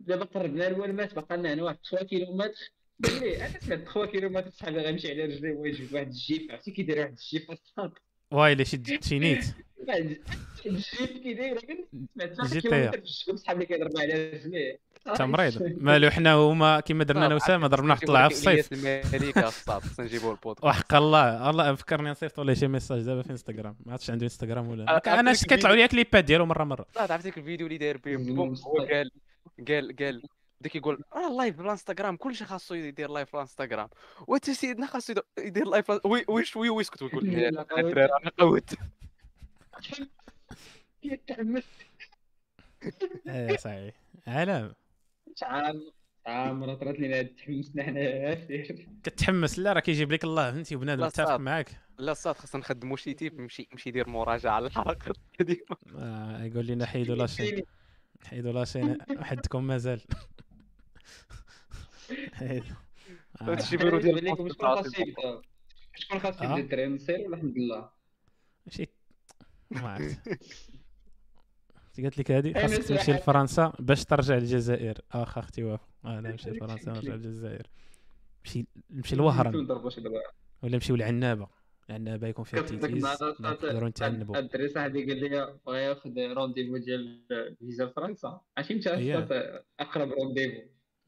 دابا 0.00 0.24
قربنا 0.24 0.66
الولمات 0.66 1.14
بقى 1.14 1.36
لنا 1.36 1.54
هنا 1.54 1.62
واحد 1.62 1.78
3 1.90 2.06
كيلومتر. 2.06 2.72
قال 3.04 3.20
لي 3.20 3.46
أنا 3.46 3.60
سمعت 3.60 3.78
3 3.94 4.06
كيلومتر 4.06 4.50
صاحبي 4.50 4.78
غيمشي 4.78 5.10
على 5.10 5.24
رجليه 5.24 5.52
وهو 5.52 5.64
يجيب 5.64 5.94
واحد 5.94 6.06
الجيب. 6.06 6.52
عرفتي 6.52 6.70
كي 6.70 6.82
داير 6.82 6.98
واحد 7.00 7.12
الجيب 7.12 7.50
الصاد 7.50 7.92
وايلي 8.30 8.64
شي 8.64 8.82
شي 9.02 9.18
نيت 9.18 9.44
واحد 9.88 10.16
الجيب 10.66 11.22
كي 11.22 11.34
داير 11.34 11.58
سمعت 12.14 12.32
3 12.34 12.54
جيت 12.54 12.62
كيلومتر 12.62 12.98
في 13.00 13.04
الجبل 13.04 13.38
صاحبي 13.38 13.66
كيضرب 13.66 13.98
على 13.98 14.30
رجليه. 14.30 14.78
تمريض 15.16 15.62
مالو 15.82 16.10
حنا 16.10 16.34
هما 16.34 16.80
كيما 16.80 17.04
درنا 17.04 17.26
أنا 17.26 17.34
وسام 17.34 17.66
ضربنا 17.66 17.90
واحد 17.92 18.02
الطلعه 18.02 18.28
في 18.28 18.34
الصيف. 18.34 18.72
البودكاست. 20.14 20.64
وحق 20.64 20.94
الله 20.94 21.50
الله 21.50 21.74
فكرني 21.74 22.10
نصيفط 22.10 22.38
ولا 22.38 22.54
شي 22.54 22.68
ميساج 22.68 23.02
دابا 23.02 23.22
في 23.22 23.30
انستغرام 23.30 23.76
ما 23.86 23.92
عرفتش 23.92 24.10
عنده 24.10 24.24
انستغرام 24.24 24.68
ولا. 24.68 25.20
أنا 25.20 25.32
ديك 25.32 25.44
كيطلعوا 25.44 25.76
لي 25.76 25.88
كليبات 25.88 26.24
ديالو 26.24 26.46
مرة 26.46 26.64
مرة. 26.64 26.86
عرفت 26.96 27.24
ديك 27.24 27.38
الفيديو 27.38 27.66
اللي 27.66 27.78
داير 27.78 28.00
بوم 28.04 28.54
هو. 28.66 28.76
قال 28.76 29.10
قال 29.68 29.96
قال 29.96 30.22
داك 30.60 30.76
يقول 30.76 31.00
آه 31.14 31.36
live 31.38 31.56
بالانستغرام 31.56 32.16
كلشي 32.16 32.44
خاصو 32.44 32.74
يدير 32.74 33.10
live 33.10 33.32
بالانستغرام 33.32 33.88
وأنت 34.26 34.50
سيدنا 34.50 34.86
خاصو 34.86 35.14
يدير- 35.38 35.68
live 35.68 35.90
oui 36.04 36.24
oui 36.28 36.44
شوية 36.44 36.70
ويسكت 36.70 37.02
ويقول 37.02 37.28
أنا 37.28 38.30
قوت. 38.38 38.74
كيتحمس 41.02 41.64
إيه 43.28 43.56
صحيح. 43.56 43.94
علام 44.26 44.72
مرة 46.28 46.74
طرات 46.74 47.00
لينا 47.00 47.22
تحمسنا 47.22 47.82
حنا 47.82 48.34
سير 48.46 48.88
كتحمس 49.02 49.58
لا 49.58 49.72
راه 49.72 49.80
كيجيب 49.80 50.12
لك 50.12 50.24
الله 50.24 50.52
فهمتي 50.52 50.76
وبنادم 50.76 51.00
لا 51.00 51.06
متفق. 51.06 51.36
معاك. 51.36 51.80
لا 51.98 52.14
صاد 52.14 52.36
خصنا 52.36 52.60
نخدمو 52.60 52.96
شي 52.96 53.14
type 53.14 53.40
يمشي 53.40 53.68
يمشي 53.72 53.88
يدير 53.88 54.08
مراجعة 54.08 54.52
على 54.52 54.66
الحلقات 54.66 55.02
القديمة. 55.08 55.76
آه 55.96 56.44
يقول 56.44 56.66
لنا 56.66 56.86
حيدوا 56.86 57.16
لاشين. 57.16 57.62
حيدوا 58.24 58.52
لاشين 58.52 58.98
وحدكم 59.18 59.64
مازال. 59.64 60.00
حيدوا. 62.32 62.76
آه. 63.40 63.44
هادشي 63.44 63.76
بيرو 63.76 63.98
ديال 64.00 64.28
شكون 64.28 64.52
خاص 64.52 64.62
عاطل. 64.64 65.00
يبدأ؟ 65.08 65.42
شكون 65.96 66.20
خاص 66.20 66.42
آه. 66.42 66.56
الدراري 66.56 66.86
نصير 66.88 67.20
ولا 67.20 67.36
الحمد 67.36 67.58
لله. 67.58 67.90
شي. 68.68 68.88
ما 69.70 69.88
عرفت. 69.88 70.18
قالت 72.02 72.18
لك 72.18 72.30
هذه 72.30 72.52
خاصك 72.52 72.82
تمشي. 72.82 73.12
لفرنسا 73.12 73.72
باش 73.78 74.04
ترجع 74.04 74.34
للجزائر. 74.34 74.98
آخ 75.12 75.38
أختي 75.38 75.64
وافق 75.64 75.88
أنا 76.04 76.20
نمشي 76.30 76.50
لفرنسا 76.50 76.90
ونرجع 76.92 77.14
للجزائر. 77.14 77.66
نمشي 78.46 78.66
نمشي 78.90 79.16
لوهران. 79.16 79.54
ولا 80.62 80.74
نمشيو 80.74 80.96
لعنابة؟ 80.96 81.48
العنابه 81.90 82.28
يكون 82.28 82.44
فيها 82.44 82.62
تيتيز 82.62 83.04
نقدروا 83.40 83.88
نتعنبوا 83.88 84.38
الدري 84.38 84.68
صاحبي 84.68 85.04
قال 85.06 85.20
لي 85.20 85.58
بغا 85.66 85.78
ياخذ 85.78 86.10
rendez-vous 86.18 86.76
ديال 86.76 87.26
فيزا 87.58 87.86
فرنسا. 87.86 88.40
عرفتي 88.58 88.74
متى. 88.74 88.90
أصلاً 89.24 89.64
أقرب 89.80 90.12
rendez-vous 90.12 90.60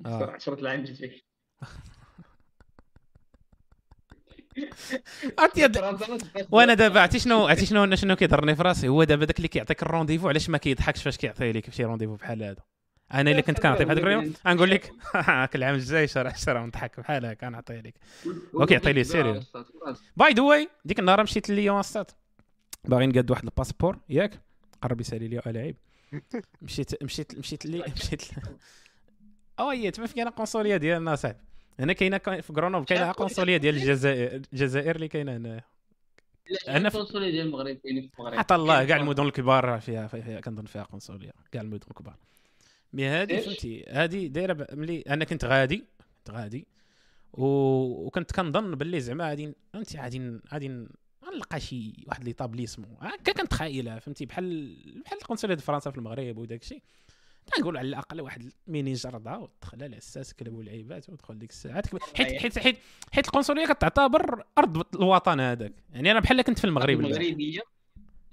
آه. 0.07 0.31
10 0.31 0.61
العام 0.61 0.83
جيت 0.83 0.97
فيه 1.03 1.11
عرفتي 1.11 1.23
هاد- 1.23 1.69
فرنسا 3.79 4.09
ما 4.11 4.17
تبقاش 4.17 4.40
وأنا 6.51 6.75
دابا 6.75 7.01
عرفتي 7.01 7.19
شنو 7.19 7.47
عرفتي 7.47 7.67
شنو 7.67 7.97
شنو 7.97 8.17
كيضرني 8.17 8.57
في 8.57 8.63
راسي؟ 8.63 8.89
هو 8.89 9.05
دابا 9.05 9.25
داك 9.25 9.37
اللي 9.37 9.49
كيعطيك 9.49 9.83
ال 9.83 9.87
rendez-vous 9.87 10.29
علاش 10.29 10.51
ما 10.51 10.59
كيضحكش 10.59 11.03
فاش 11.03 11.17
كيعطيه 11.17 11.53
لك 11.53 11.71
شي 11.71 11.85
rendez-vous 11.85 12.15
بحال 12.15 12.43
هذا؟ 12.43 12.57
أنا 13.15 13.31
اللي 13.31 13.43
كنت 13.43 13.59
كنعطي 13.61 13.87
في 13.87 13.93
هذاك 13.93 14.05
اليوم 14.05 14.33
غنقول 14.47 14.71
لك 14.71 14.93
هاك 15.15 15.57
العام 15.57 15.75
الجاي 15.75 16.09
شهر 16.09 16.27
10 16.27 16.61
ونضحك 16.63 17.01
بحال 17.01 17.27
هكا 17.27 17.49
نعطيه 17.49 17.81
لك 17.81 17.95
وكيعطي 18.55 18.93
لي 18.93 19.05
sérieux. 19.05 19.41
by 20.17 20.33
the 20.33 20.43
way 20.43 20.69
ديك 20.85 20.99
النهار 20.99 21.23
مشيت 21.23 21.51
لليون 21.51 21.83
ستاد 21.83 22.11
باغي 22.85 23.07
نقاد 23.07 23.31
واحد 23.31 23.45
ال 23.45 23.50
passeport 23.50 23.99
ياك؟ 24.09 24.41
قرب 24.83 25.01
يسالي 25.01 25.29
لي 25.29 25.41
العيب 25.47 25.77
مشيت 26.63 27.03
مشيت 27.03 27.39
مشيت 27.39 27.67
لي 27.67 27.85
مشيت 27.97 28.23
آه 29.59 29.73
هي 29.73 29.91
تما 29.91 30.07
فين 30.07 30.27
القنصلية 30.27 30.77
ديالنا 30.77 31.17
صاحبي؟ 31.17 31.50
هنا 31.81 31.93
كاينة 31.93 32.17
كاين- 32.17 32.41
في 32.41 32.53
غرونوبل 32.53 32.85
كاينة 32.87 33.13
قنصليه 33.13 33.57
ديال 33.57 33.77
الجزائر 33.77 34.43
الجزائر 34.53 34.97
اللي 34.97 35.09
كاينة 35.09 35.37
هنا. 35.37 35.63
أنا 36.69 36.89
في- 36.91 36.97
القنصليه 36.99 37.31
ديال 37.31 37.47
المغرب 37.47 37.77
كاينين 37.77 38.09
في 38.09 38.19
المغرب. 38.19 38.35
حتى 38.39 38.55
الله 38.55 38.85
كاع 38.85 38.97
المدن 38.97 39.23
الكبار 39.27 39.81
فيها, 39.81 40.07
فيها 40.07 40.41
كنظن 40.41 40.65
فيها 40.65 40.83
قنصليه 40.83 41.31
كاع 41.53 41.63
المدن 41.63 41.87
الكبار. 41.91 42.17
mais 42.93 43.07
هادي؟ 43.07 43.41
فهمتي 43.41 43.85
هادي 43.89 44.29
دايرة 44.29 44.53
ب- 44.53 44.67
ملي 44.73 45.01
أنا 45.01 45.25
كنت 45.25 45.45
غادي 45.45 45.85
كنت 46.19 46.37
غادي 46.37 46.67
و... 47.33 47.45
وكنت 48.07 48.33
كنظن 48.33 48.75
باللي 48.75 49.01
زعما 49.01 49.29
غادي 49.29 49.53
فهمتي 49.73 49.99
غادي 49.99 50.39
غادي 50.53 50.69
نلقى 51.35 51.61
شي 51.61 51.93
واحد 52.07 52.25
ليطابليسمون 52.25 52.97
هكا 53.01 53.33
كنتخيلها 53.33 53.99
فهمتي 53.99 54.27
بحال 54.27 54.77
بحال 55.05 55.19
القنصليه 55.19 55.55
ديال 55.55 55.65
فرنسا 55.67 55.91
في 55.91 55.99
المغرب 55.99 56.39
وداك 56.39 56.63
الشيء 56.63 56.83
نقول 57.61 57.77
على 57.77 57.89
الاقل 57.89 58.21
واحد 58.21 58.53
ميني 58.67 58.93
جرده 58.93 59.39
وتدخل 59.39 59.83
على 59.83 59.97
الساس 59.97 60.35
كلبوا 60.35 60.63
العيبات 60.63 61.09
ودخل 61.11 61.39
ديك 61.39 61.51
الساعة 61.51 61.83
حيت 62.17 62.33
حيت 62.43 62.59
حيت 62.59 62.79
حيت 63.13 63.27
القنصليه 63.27 63.67
كتعتبر 63.67 64.45
ارض 64.59 64.97
الوطن 64.97 65.41
هذاك 65.41 65.73
يعني 65.93 66.11
أنا 66.11 66.21
بحال 66.21 66.43
كنت 66.43 66.59
في 66.59 66.65
المغرب. 66.65 67.01
المغربيه 67.01 67.61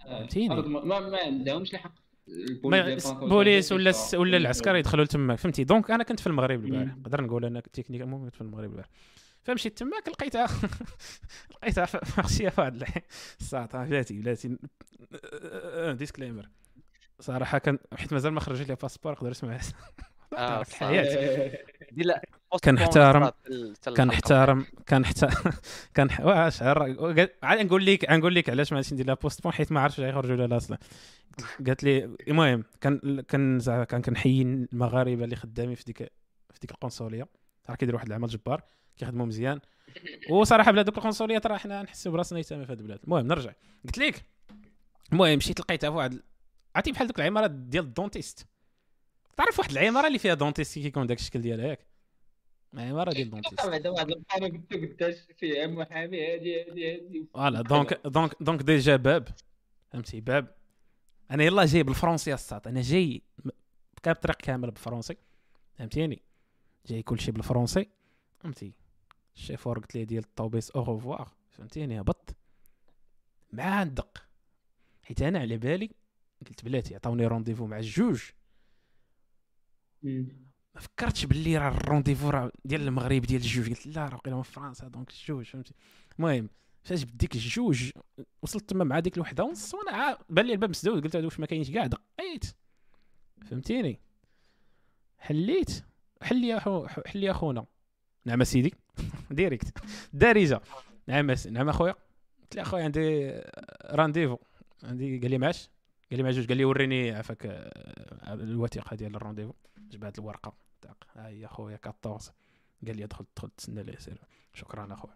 آه، 0.05 0.19
فهمتيني. 0.19 0.55
ما, 0.61 0.99
ما 0.99 1.17
عندهمش 1.17 1.73
الحق 1.73 1.93
البوليس 3.23 3.71
ولا 3.71 3.93
ولا 4.13 4.37
العسكر 4.37 4.75
يدخلوا 4.75 5.05
تماك 5.05 5.37
فهمتي 5.37 5.63
donc 5.63 5.91
أنا 5.91 6.03
كنت 6.03 6.19
في 6.19 6.27
المغرب 6.27 6.65
البارح. 6.65 6.95
نقدر 6.97 7.21
نقول 7.23 7.45
أنا 7.45 7.59
تكنيك 7.59 8.01
المهم 8.01 8.25
كنت 8.25 8.35
في 8.35 8.41
المغرب 8.41 8.71
البارح 8.71 8.89
فمشيت 9.43 9.77
تماك 9.77 10.07
لقيتها 10.07 10.47
لقيتها 11.51 11.87
ماشيه 12.17 12.49
في 12.49 12.61
واحد 12.61 12.83
الساعة 13.39 13.85
بلاتي 13.85 14.13
بلاتي 14.19 14.57
disclaimer 15.93 16.49
صراحة 17.19 17.57
كان 17.57 17.79
حيت 17.97 18.13
مازال 18.13 18.33
ما 18.33 18.39
خرج 18.39 18.61
لي 18.61 18.75
passeport 18.75 19.11
نقدر 19.11 19.29
نسمع 19.29 19.57
صح. 20.37 20.39
الحياة 20.39 21.51
لا 21.91 22.21
كنحترم- 22.65 23.31
كنحترم 23.95 23.95
كنحترم 23.97 24.65
كنحترم 24.89 25.53
كان 25.93 26.07
واش 26.23 26.61
عاد 26.63 27.65
نقول 27.65 27.85
لك 27.85 28.09
نقول 28.11 28.35
لك 28.35 28.49
علاش 28.49 28.71
ما 28.73 28.77
غاديش 28.77 28.93
ندير 28.93 29.05
لها 29.05 29.15
post 29.15 29.43
bon 29.43 29.51
حيت 29.53 29.71
ما 29.71 29.81
عرفتش 29.81 29.99
غيخرجوا 29.99 30.35
لها 30.35 30.47
لا 30.47 30.57
أصلا 30.57 30.77
قالت 31.67 31.83
لي 31.83 32.15
المهم 32.27 32.63
كان 32.81 33.21
كان 33.21 33.59
زعما 33.59 33.83
كان 33.83 34.01
كنحيي 34.01 34.41
المغاربة 34.41 35.23
اللي 35.23 35.35
خدامين 35.35 35.75
في 35.75 35.83
ديك 35.83 35.97
في 36.53 36.59
ديك 36.61 36.71
القنصلية. 36.71 37.27
راه 37.69 37.75
كيديروا 37.75 37.97
واحد 37.99 38.07
العمل 38.07 38.27
جبار 38.27 38.61
كيخدموا 38.97 39.25
مزيان. 39.25 39.59
وصراحة 40.29 40.71
بلا 40.71 40.81
دوك 40.81 40.97
القنصلية 40.97 41.41
راه 41.45 41.57
حنا 41.57 41.81
نحسوا 41.81 42.11
براسنا 42.11 42.39
يتامى 42.39 42.65
في 42.65 42.71
هذه 42.71 42.77
البلاد. 42.79 42.99
المهم 43.03 43.27
نرجع. 43.27 43.51
قلت 43.85 43.97
لك 43.97 44.23
المهم 45.13 45.37
مشيت 45.37 45.59
لقيتها 45.59 45.89
في 45.89 45.95
واحد 45.95 46.19
عرفتي 46.77 46.91
بحال 46.91 47.07
دوك 47.07 47.19
العمارات 47.19 47.51
ديال 47.51 47.83
ال 47.83 47.90
dentiste؟ 47.90 48.47
تعرف 49.37 49.59
واحد 49.59 49.71
العمارة 49.71 50.07
اللي 50.07 50.19
فيها 50.19 50.33
dentiste 50.33 50.73
كي 50.73 50.81
كيكون 50.81 51.07
داك 51.07 51.19
الشكل 51.19 51.41
ديالها 51.41 51.67
ياك 51.67 51.87
عمارة 52.73 53.11
ديال 53.11 53.25
ال 53.25 53.29
dentiste. 53.29 53.65
بعدا 53.65 53.89
واحد 53.89 54.09
القناه 54.11 54.47
كنت 54.47 54.73
قداش 54.73 55.15
فيها 55.37 55.67
محامي 55.67 56.33
هادي 56.33 56.61
هادي 56.61 56.95
هادي. 56.95 57.27
voilà 57.33 57.61
donc 57.61 58.01
donc 58.05 58.35
donc 58.41 58.61
déjà 58.61 58.95
باب. 58.95 59.27
فهمتي؟ 59.91 60.21
باب. 60.21 60.55
أنا 61.31 61.43
يلا 61.43 61.65
جاي 61.65 61.83
بالفرنسي 61.83 62.33
الساط 62.33 62.67
أنا 62.67 62.81
جاي 62.81 63.21
م- 63.45 63.49
كان 64.03 64.13
طريق 64.13 64.35
كامل 64.37 64.71
بالفرنسي. 64.71 65.17
فهمتيني؟ 65.73 66.21
جاي 66.85 67.01
كلشي 67.03 67.31
بالفرنسي. 67.31 67.89
فهمتي؟ 68.39 68.73
الشيفور 69.35 69.79
قلت 69.79 69.95
لي 69.95 70.05
ديال 70.05 70.23
الطوبيس 70.23 70.71
au 70.71 70.95
revoir 70.95 71.31
فهمتيني؟ 71.49 72.01
هبط. 72.01 72.35
مع 73.51 73.83
ندق 73.83 74.23
حيت 75.03 75.21
أنا 75.21 75.39
على 75.39 75.57
بالي 75.57 75.89
قلت 76.47 76.65
بلاتي 76.65 76.95
عطاوني 76.95 77.25
rendez-vous 77.27 77.65
مع 77.67 77.77
الجوج. 77.77 78.23
ما 80.03 80.81
فكرتش 80.81 81.25
باللي 81.25 81.57
راه 81.57 81.67
ال 81.77 81.82
rendez-vous 81.82 82.29
راه 82.29 82.51
ديال 82.65 82.81
المغرب 82.81 83.21
ديال 83.21 83.41
الجوج. 83.41 83.69
قلت 83.69 83.87
لا 83.87 84.05
راه 84.05 84.15
وقيلا 84.15 84.35
من 84.35 84.41
فرنسا 84.43 84.87
donc 84.87 85.09
الجوج 85.11 85.45
فهمتي. 85.45 85.73
المهم 86.19 86.49
فاش 86.83 87.03
بديك 87.03 87.35
الجوج 87.35 87.91
وصلت 88.41 88.69
تما 88.69 88.83
مع 88.83 88.99
ديك 88.99 89.15
الوحده 89.17 89.43
ونص 89.43 89.73
وأنا 89.73 90.17
بان 90.29 90.45
لي 90.45 90.53
الباب 90.53 90.69
مسدود. 90.69 91.03
قلت 91.03 91.15
هذا 91.15 91.25
واش 91.25 91.39
ما 91.39 91.45
كاينش 91.45 91.71
كاع 91.71 91.87
دقيت 91.87 92.45
فهمتيني؟ 93.49 93.99
حليت. 95.17 95.83
حل 96.21 96.59
أخو- 96.59 97.07
حل 97.07 97.19
لي 97.19 97.31
اخونا 97.31 97.65
نعم 98.25 98.43
سيدي. 98.43 98.73
direct. 99.31 99.77
دارجة. 100.13 100.61
نعم 101.07 101.31
نعم 101.49 101.69
أخويا. 101.69 101.95
قلت 102.41 102.55
له 102.55 102.61
أخويا 102.61 102.83
عندي 102.83 103.31
rendez-vous 103.85 104.37
عندي 104.83 105.19
قال 105.19 105.31
لي 105.31 105.37
معاش. 105.37 105.69
قال 106.11 106.17
لي 106.17 106.23
مع 106.23 106.31
جوج 106.31 106.47
قال 106.47 106.57
لي 106.57 106.65
وريني 106.65 107.11
عفاك 107.11 107.45
آه، 107.45 108.33
الوثيقة 108.33 108.95
ديال 108.95 109.15
ال 109.15 109.18
rendez-vous 109.18 109.53
جبت 109.77 110.19
الورقة. 110.19 110.53
تاق 110.81 111.07
ها 111.15 111.27
هي 111.27 111.45
اخويا 111.45 111.79
14 111.85 112.31
قال 112.87 112.97
لي 112.97 113.03
ادخل 113.03 113.25
دخل 113.35 113.49
تسنى 113.49 113.83
لي 113.83 113.95
سير. 113.99 114.21
شكرا 114.53 114.93
أخويا. 114.93 115.15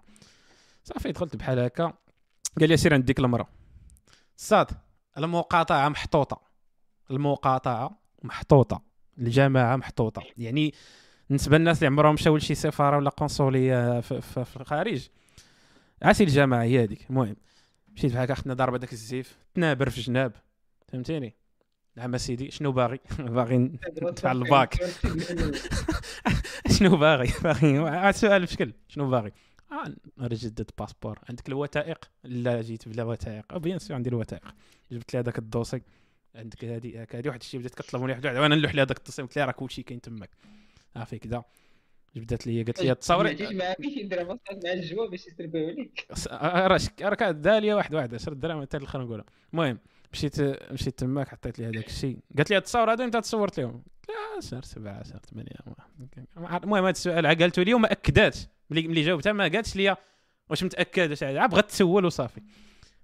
صافي 0.84 1.12
دخلت 1.12 1.36
بحال 1.36 1.60
هكا. 1.60 1.94
قال 2.60 2.70
لي 2.70 2.78
سير 2.78 2.94
عند 2.94 3.06
ديك 3.06 3.20
المرأة. 3.20 3.48
صاد 4.38 4.72
المقاطعة 5.18 5.90
محطوطة. 5.90 6.42
المقاطعة 7.12 8.00
محطوطة. 8.24 8.82
الجماعة 9.18 9.76
محطوطة. 9.76 10.24
يعني 10.38 10.74
بالنسبة 11.30 11.58
للناس 11.58 11.78
اللي 11.78 11.88
عمرهم 11.88 12.14
مشاو 12.14 12.38
لشي 12.38 12.56
سفارة 12.56 12.98
ولا 12.98 13.10
قنصلية 13.10 14.00
في, 14.00 14.22
في 14.22 14.58
الخارج. 14.58 15.10
عاسي 16.02 16.24
الجماعة 16.24 16.64
هي 16.64 16.84
هذيك. 16.84 17.10
المهم 17.10 17.36
مشيت 17.90 18.12
بحال 18.12 18.24
هكا 18.24 18.34
خدنا 18.34 18.54
ضربة 18.54 18.78
داك 18.78 18.94
الزيف. 18.94 19.38
تنابر 19.54 19.90
في 19.90 20.02
جناب. 20.02 20.34
فهمتيني؟ 20.92 21.36
نعم 21.96 22.18
سيدي 22.18 22.52
شنو 22.52 22.72
باغي؟ 22.72 23.00
باغي 23.20 23.58
ندفع 23.58 24.32
الباك. 24.38 24.76
شنو 26.80 26.98
باغي؟ 26.98 27.30
باغي 27.44 27.78
عاد 27.78 28.14
سؤال 28.14 28.42
بشكل. 28.42 28.74
شنو 28.88 29.10
باغي؟ 29.10 29.32
آه 29.72 29.94
نجدد 30.18 30.70
passeport. 30.80 31.20
عندك 31.30 31.48
الوثائق؟ 31.50 32.06
لا 32.24 32.62
جيت 32.62 32.90
بلا 32.90 33.04
وثائق. 33.04 33.58
bien 33.58 33.80
sûr 33.80 33.96
عندي 33.96 34.10
الوثائق. 34.10 34.54
جبت 34.92 35.14
لي 35.14 35.20
هذاك 35.20 35.38
ال 35.40 35.45
dossier 35.45 35.82
عندك 36.36 36.66
هذه 36.66 37.08
هذه 37.14 37.28
واحد 37.28 37.40
الشيء 37.42 37.60
بدات 37.60 37.76
كطلب 37.76 38.02
مني 38.02 38.12
واحد 38.12 38.26
واحد 38.26 38.38
وأنا 38.38 38.56
نلوح 38.56 38.76
لي 38.76 38.82
هذاك 38.82 38.98
ال 38.98 39.01
dossier 39.01 39.22
قلت 39.22 39.36
لها 39.38 39.46
راه 39.46 39.52
كلشي 39.52 39.84
كاين 39.84 40.02
تماك. 40.02 40.30
صافي 40.96 41.20
كذا 41.20 41.44
جبدت 42.16 42.48
لي 42.48 42.64
قالت 42.64 42.82
لي 42.84 42.96
تصوري. 42.96 43.34
ما 43.54 43.76
باش 43.80 43.98
يدير 43.98 44.26
مع 44.26 44.38
الجوا 44.74 45.08
باش 45.10 45.28
يسربيو 45.28 45.68
عليك 45.68 46.08
راه 46.32 46.78
شك- 46.78 47.02
راه 47.02 47.16
كانت 47.16 47.36
داليه 47.38 47.74
واحد 47.76 47.96
واحد. 47.96 48.14
10 48.16 48.34
دراهم 48.34 48.62
حتى 48.62 48.78
الآخر 48.78 49.02
نقولها. 49.02 49.26
المهم 49.54 49.80
مشيت 50.14 50.40
مشيت 50.72 51.00
تماك 51.00 51.28
حطيت 51.30 51.60
لي 51.60 51.66
هذاك 51.66 51.88
الشيء. 51.88 52.20
قالت 52.38 52.50
لي 52.50 52.58
التصاور 52.58 52.94
هذا 52.94 53.04
انت 53.04 53.18
تصورت 53.18 53.60
لهم. 53.60 53.84
شهر 54.40 54.62
سبعة 54.62 55.04
شهر 55.04 55.20
ثمانية. 55.32 55.52
ما- 55.68 55.76
ما- 56.36 56.58
المهم 56.64 56.84
هذا 56.84 56.90
السؤال 56.90 57.26
عقلته 57.26 57.64
لي 57.64 57.74
وما 57.74 57.92
اكداتش 57.92 58.48
ملي 58.70 59.02
جاوبتها 59.02 59.34
ما 59.34 59.44
قالتش 59.44 59.76
لي 59.76 59.96
واش 60.50 60.64
متأكد 60.64 61.10
واش 61.10 61.24
عاد. 61.24 61.50
بغات 61.50 61.70
تسول 61.70 62.06
وصافي. 62.06 62.42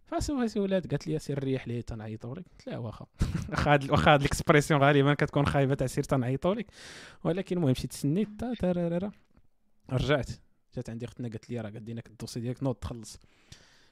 فسولها 0.06 0.48
سولات. 0.48 0.88
قالت 0.92 1.08
لي 1.08 1.20
سير 1.20 1.44
ريح 1.44 1.68
لي 1.68 1.82
تنعيطوا 1.82 2.36
لك 2.36 2.46
قلت 2.52 2.68
لها 2.68 2.78
واخا. 2.78 3.06
واخا 3.50 3.74
هاد 3.74 3.92
واخا 3.92 4.14
هاد 4.14 4.20
ال 4.20 4.25
expression 4.25 4.82
غالبا 4.84 5.14
كتكون 5.14 5.46
خايبة 5.46 5.76
تاع 5.76 5.88
سير 5.88 6.04
تنعيطوا 6.04 6.56
لك 6.56 6.66
ولكن 7.24 7.58
المهم 7.58 7.72
مشيت 7.72 7.94
سنيت. 7.94 8.30
رجعت. 9.90 10.30
جات 10.76 10.90
عندي 10.90 11.06
اختنا 11.06 11.28
قالت 11.28 11.50
لي 11.50 11.62
راه 11.62 11.70
قديناك 11.70 12.08
ال 12.08 12.12
dossier 12.12 12.40
ديالك 12.40 12.64
نوض 12.64 12.76
تخلص. 12.76 13.20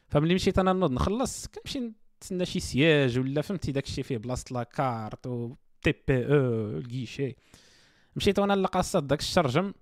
فملي 0.08 0.34
مشيت 0.36 0.60
أنا 0.60 0.74
نوض 0.74 0.92
نخلص 0.92 1.48
كنمشي 1.48 1.92
نتسنى 2.26 2.46
شي 2.46 2.60
سياج 2.60 3.20
ولا 3.20 3.42
فهمتي 3.42 3.72
داك 3.72 3.86
الشيء 3.86 4.04
فيه 4.04 4.18
بلاصة 4.18 4.46
la 4.52 4.73
carte 4.73 5.28
و 5.28 5.56
TPE 5.82 6.78
ال 6.78 6.85
guichet 6.85 7.36
مشيت 8.16 8.40
وأنا 8.40 8.54
لقاصات 8.54 9.04
داك 9.04 9.20
الشرجم 9.20 9.74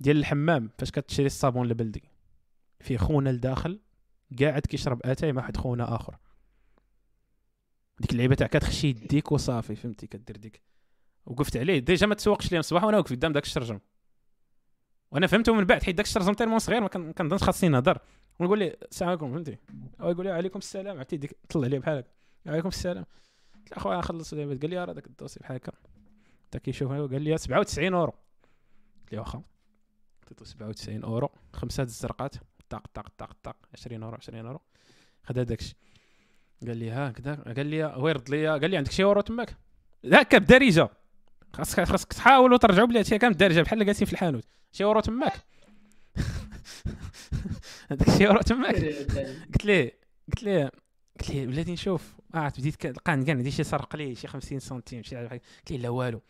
ديال 0.00 0.16
الحمام 0.16 0.70
فاش 0.78 0.90
كتشري 0.90 1.26
الصابون 1.26 1.66
البلدي 1.66 2.02
فيه 2.80 2.96
خونا 2.96 3.30
لداخل 3.30 3.80
قاعد 4.40 4.60
كيشرب 4.66 5.00
آتاي 5.04 5.32
مع 5.32 5.42
واحد 5.42 5.56
خونا 5.56 5.94
آخر. 5.94 6.16
ديك 8.00 8.12
اللعيبة 8.12 8.34
تاع 8.34 8.46
كتخشي 8.46 8.88
يديك 8.88 9.32
وصافي 9.32 9.76
فهمتي؟ 9.76 10.06
كدير 10.06 10.36
ديك. 10.36 10.62
وقفت 11.26 11.56
عليه. 11.56 11.78
déjà 11.78 12.06
ما 12.06 12.14
تسوقش 12.14 12.52
لي 12.52 12.58
الصباح 12.58 12.84
وأنا 12.84 12.96
واقف 12.96 13.12
قدام 13.12 13.32
داك 13.32 13.44
الشرجم. 13.44 13.80
وأنا 15.14 15.26
فهمته 15.26 15.54
من 15.54 15.64
بعد 15.64 15.82
حيت 15.82 15.94
داك 15.94 16.06
الشرجم 16.06 16.32
تالمون 16.32 16.58
صغير 16.58 16.80
ما 16.80 16.88
كنظنش 16.88 17.42
خاصني 17.42 17.70
نهضر. 17.70 17.98
ونقول 18.38 18.58
لي 18.58 18.76
السلام 18.90 19.08
عليكم 19.08 19.32
فهمتي؟ 19.32 19.58
هو 20.00 20.10
يقول 20.10 20.26
لي 20.26 20.32
عليكم 20.32 20.58
السلام. 20.58 20.96
عرفتي 20.96 21.16
ديك 21.16 21.36
طلع 21.48 21.66
لي 21.66 21.78
بحال 21.78 21.98
هكا. 21.98 22.08
عليكم 22.46 22.68
السلام. 22.68 23.04
قلت 23.54 23.70
له 23.70 23.76
أخويا 23.76 24.00
دابا 24.32 24.60
قال 24.60 24.70
لي 24.70 24.84
راه 24.84 24.92
داك 24.92 25.06
ال 25.06 25.10
dossier 25.10 25.40
بحال 25.40 25.56
هكا. 25.56 25.72
حتى 26.46 26.58
كيشوف 26.58 26.92
قال 26.92 27.22
لي 27.22 27.38
97 27.38 27.94
أورو. 27.94 28.12
قلت 29.00 29.12
له 29.12 29.20
واخا. 29.20 29.42
عطيتو 30.22 30.44
97 30.44 31.04
أورو. 31.04 31.30
خمسة 31.52 31.82
الزرقات. 31.82 32.34
طاق 32.70 32.86
طاق 32.94 33.08
طاق 33.18 33.36
طاق. 33.42 33.56
20 33.74 34.02
أورو 34.02 34.16
20 34.16 34.46
أورو. 34.46 34.60
خدا 35.22 35.42
داكشي. 35.42 35.76
قال 36.66 36.76
لي 36.76 36.90
ها 36.90 37.10
كذا 37.10 37.34
قال 37.34 37.66
لي 37.66 37.84
هو 37.84 38.08
يرد 38.08 38.30
لي 38.30 38.48
قال 38.48 38.70
لي 38.70 38.76
عندك 38.76 38.90
شي 38.90 39.04
أورو 39.04 39.20
تماك؟ 39.20 39.56
هكا 40.12 40.38
بدارجه 40.38 40.90
خاصك 41.54 41.84
خاصك 41.84 42.12
تحاولوا 42.12 42.58
ترجعوا 42.58 42.86
بلي 42.86 42.98
هادشي 42.98 43.18
كان 43.18 43.32
بدارجه 43.32 43.60
بحال 43.62 43.72
اللي 43.72 43.84
جالسين 43.84 44.06
في 44.06 44.12
الحانوت. 44.12 44.44
شي 44.72 44.84
اورو 44.84 45.00
تماك. 45.00 45.32
هذاك 47.90 48.10
شي 48.18 48.26
اورو 48.26 48.40
تماك. 48.40 48.74
قلت 48.74 49.64
ليه؟ 49.64 49.98
قلت 50.28 50.42
ليه؟ 50.42 50.70
قلت 51.20 51.30
ليه؟ 51.30 51.46
بلاتي 51.46 51.72
نشوف. 51.72 52.14
آه 52.34 52.52
بديت 52.58 52.76
كنلقى 52.76 53.12
عندي 53.12 53.30
عندي 53.30 53.50
شي 53.50 53.64
سرق 53.64 53.96
لي 53.96 54.14
شي 54.14 54.26
50 54.26 54.58
سنتيم 54.58 55.02
شي 55.02 55.16
حاجة 55.16 55.28
قلت 55.28 55.70
ليه 55.70 55.78
لا 55.78 55.88
والو. 55.88 56.22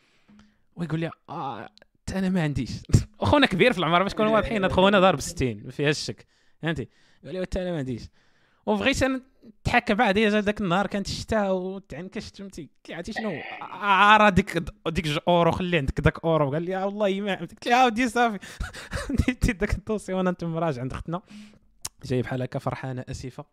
ويقول 0.77 1.01
لي 1.01 1.11
آه 1.29 1.69
أنا 2.15 2.29
ما 2.29 2.43
عنديش. 2.43 2.71
أخونا 3.21 3.47
كبير 3.47 3.73
في 3.73 3.79
العمر 3.79 4.03
باش 4.03 4.13
نكونوا 4.13 4.33
واضحين 4.33 4.69
خونا 4.69 5.01
ضارب 5.01 5.21
60 5.21 5.63
ما 5.65 5.71
فيهاش 5.71 5.99
الشك 5.99 6.27
فهمتي؟ 6.63 6.89
قال 7.25 7.35
لي 7.35 7.47
أنا 7.57 7.71
ما 7.73 7.79
عنديش. 7.79 8.03
وبغيت 8.67 9.03
أنا 9.03 9.23
نتحكم 9.47 9.95
بعد 9.95 10.15
déjà 10.15 10.41
ذاك 10.41 10.61
النهار 10.61 10.87
كانت 10.87 11.07
الشتاء 11.07 11.55
وتعنكشت 11.55 12.37
فهمتي؟ 12.37 12.63
قلت 12.63 12.89
لي 12.89 12.95
عرفتي 12.95 13.13
شنو؟ 13.13 13.31
آه 13.63 14.17
راه 14.17 14.29
ديك 14.29 14.59
ديك 14.89 15.07
جوج 15.09 15.21
أورو 15.29 15.51
خلي 15.51 15.79
عندك 15.79 16.01
داك 16.01 16.25
أورو. 16.25 16.53
قال 16.53 16.63
لي 16.63 16.77
آه 16.77 16.87
والله 16.87 17.21
ما 17.21 17.35
قلت 17.35 17.67
لي 17.67 17.75
آه 17.75 17.87
ودي 17.87 18.09
صافي. 18.09 18.39
ديت 19.27 19.51
داك 19.51 19.75
ال 19.75 19.79
dossier 19.80 20.13
وأنا 20.13 20.33
تم 20.33 20.57
راجع 20.57 20.81
عند 20.83 20.93
اختنا 20.93 21.23
جاي 22.05 22.23
بحال 22.23 22.43
هكا 22.43 22.59
فرحانة 22.59 23.05
آسفة. 23.09 23.45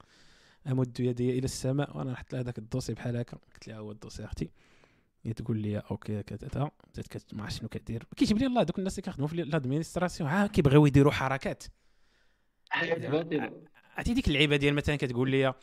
أمد 0.67 0.99
يدي 0.99 1.29
إلى 1.29 1.45
السماء 1.45 1.97
وأنا 1.97 2.11
نحط 2.11 2.33
لها 2.33 2.41
داك 2.41 2.57
ال 2.57 2.62
dossier 2.62 2.93
بحال 2.93 3.17
هكا. 3.17 3.37
قلت 3.53 3.67
لها 3.67 3.77
هو 3.77 3.91
ال 3.91 3.95
dossier 3.95 4.25
أختي؟ 4.25 4.51
هي 5.23 5.33
تقول 5.33 5.57
لي 5.57 5.77
OK 5.77 6.23
كذا 6.23 6.47
بدات 6.47 7.33
ما 7.33 7.43
عرفت 7.43 7.59
شنو 7.59 7.69
كدير. 7.69 8.07
كيجيب 8.15 8.37
لي 8.37 8.45
الله 8.45 8.63
دوك 8.63 8.79
الناس 8.79 8.93
اللي 8.93 9.01
كيخدموا 9.05 9.27
في 9.27 9.41
ال 9.41 9.47
administration 9.47 10.29
ها 10.29 10.47
كيبغيو 10.47 10.85
يديروا 10.85 11.11
حركات. 11.11 11.63
عرفتي 13.97 14.13
ديك 14.13 14.27
اللعيبة 14.27 14.55
ديال 14.55 14.73
مثلا 14.73 14.95
كتقول 14.95 15.31
لي 15.31 15.53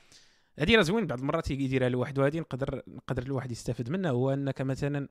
هذه 0.58 0.76
راه 0.76 0.82
زوين 0.82 1.06
بعض 1.06 1.18
المرات 1.18 1.50
يديرها 1.50 1.88
لواحد 1.88 2.18
وهذه 2.18 2.38
نقدر 2.38 2.82
نقدر 2.88 3.22
الواحد 3.22 3.50
يستافد 3.50 3.90
منها. 3.90 4.10
هو 4.10 4.30
أنك 4.30 4.62
مثلا 4.62 5.08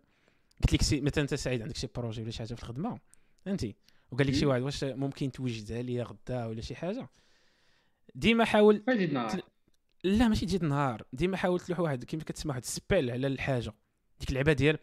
قلت 0.61 0.73
لك 0.73 1.03
مثلا 1.03 1.21
أنت 1.21 1.33
سعيد 1.33 1.61
عندك 1.61 1.75
شي 1.77 1.87
projet 1.95 2.21
ولا 2.21 2.31
شي 2.31 2.37
حاجة 2.37 2.53
في 2.53 2.63
الخدمة؟ 2.63 2.99
فهمتي 3.45 3.75
وقال 4.11 4.27
لك 4.27 4.33
شي 4.33 4.45
واحد 4.45 4.61
واش 4.61 4.83
ممكن 4.83 5.31
توجدها 5.31 5.81
لي 5.81 6.01
غدا 6.01 6.45
ولا 6.45 6.61
شي 6.61 6.75
حاجة؟ 6.75 7.09
ديما 8.15 8.45
حاول 8.45 8.83
نهار 9.11 9.41
لا 10.03 10.27
ماشي 10.27 10.45
تجي 10.45 10.57
النهار. 10.57 11.03
ديما 11.13 11.37
حاول 11.37 11.59
تلوح 11.59 11.79
واحد 11.79 12.03
كيما 12.03 12.23
كتسمى 12.23 12.49
واحد 12.49 12.65
سبيل 12.65 13.11
على 13.11 13.27
الحاجة. 13.27 13.73
ديك 14.19 14.29
اللعبة 14.29 14.53
ديال 14.53 14.77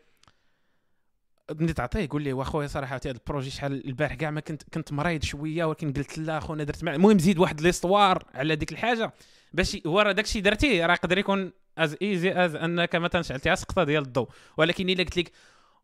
ملي 1.51 1.73
تعطيه 1.73 2.01
يقول 2.01 2.23
لي 2.23 2.33
واخويا 2.33 2.67
صراحة 2.67 3.01
هذا 3.05 3.11
ال 3.11 3.16
projet 3.16 3.51
شحال 3.51 3.87
البارح 3.87 4.15
كاع 4.15 4.31
ما 4.31 4.41
كنت 4.41 4.63
كنت 4.75 4.93
مريض 4.93 5.23
شوية 5.23 5.65
ولكن 5.65 5.93
قلت 5.93 6.19
لا 6.19 6.41
خونا 6.41 6.65
درت 6.65 6.85
مع 6.85 6.95
المهم 6.95 7.19
زيد 7.19 7.39
واحد 7.39 7.61
l'histoire 7.61 8.25
على 8.35 8.57
ديك 8.57 8.73
الحاجة 8.73 9.13
باش 9.53 9.79
هو 9.87 10.01
راه 10.01 10.13
داكشي 10.13 10.41
درتيه 10.41 10.87
راه 10.87 10.93
يقدر 10.93 11.19
يكون 11.19 11.53
as 11.79 11.97
easy 12.03 12.33
as 12.33 12.55
أنك 12.55 12.97
مثلا 12.97 13.23
شعلتيها 13.23 13.55
سقطه 13.55 13.85
ديال 13.85 14.03
الضوء. 14.03 14.29
ولكن 14.57 14.89
إلا 14.89 15.05
قلت 15.05 15.17
لك 15.17 15.33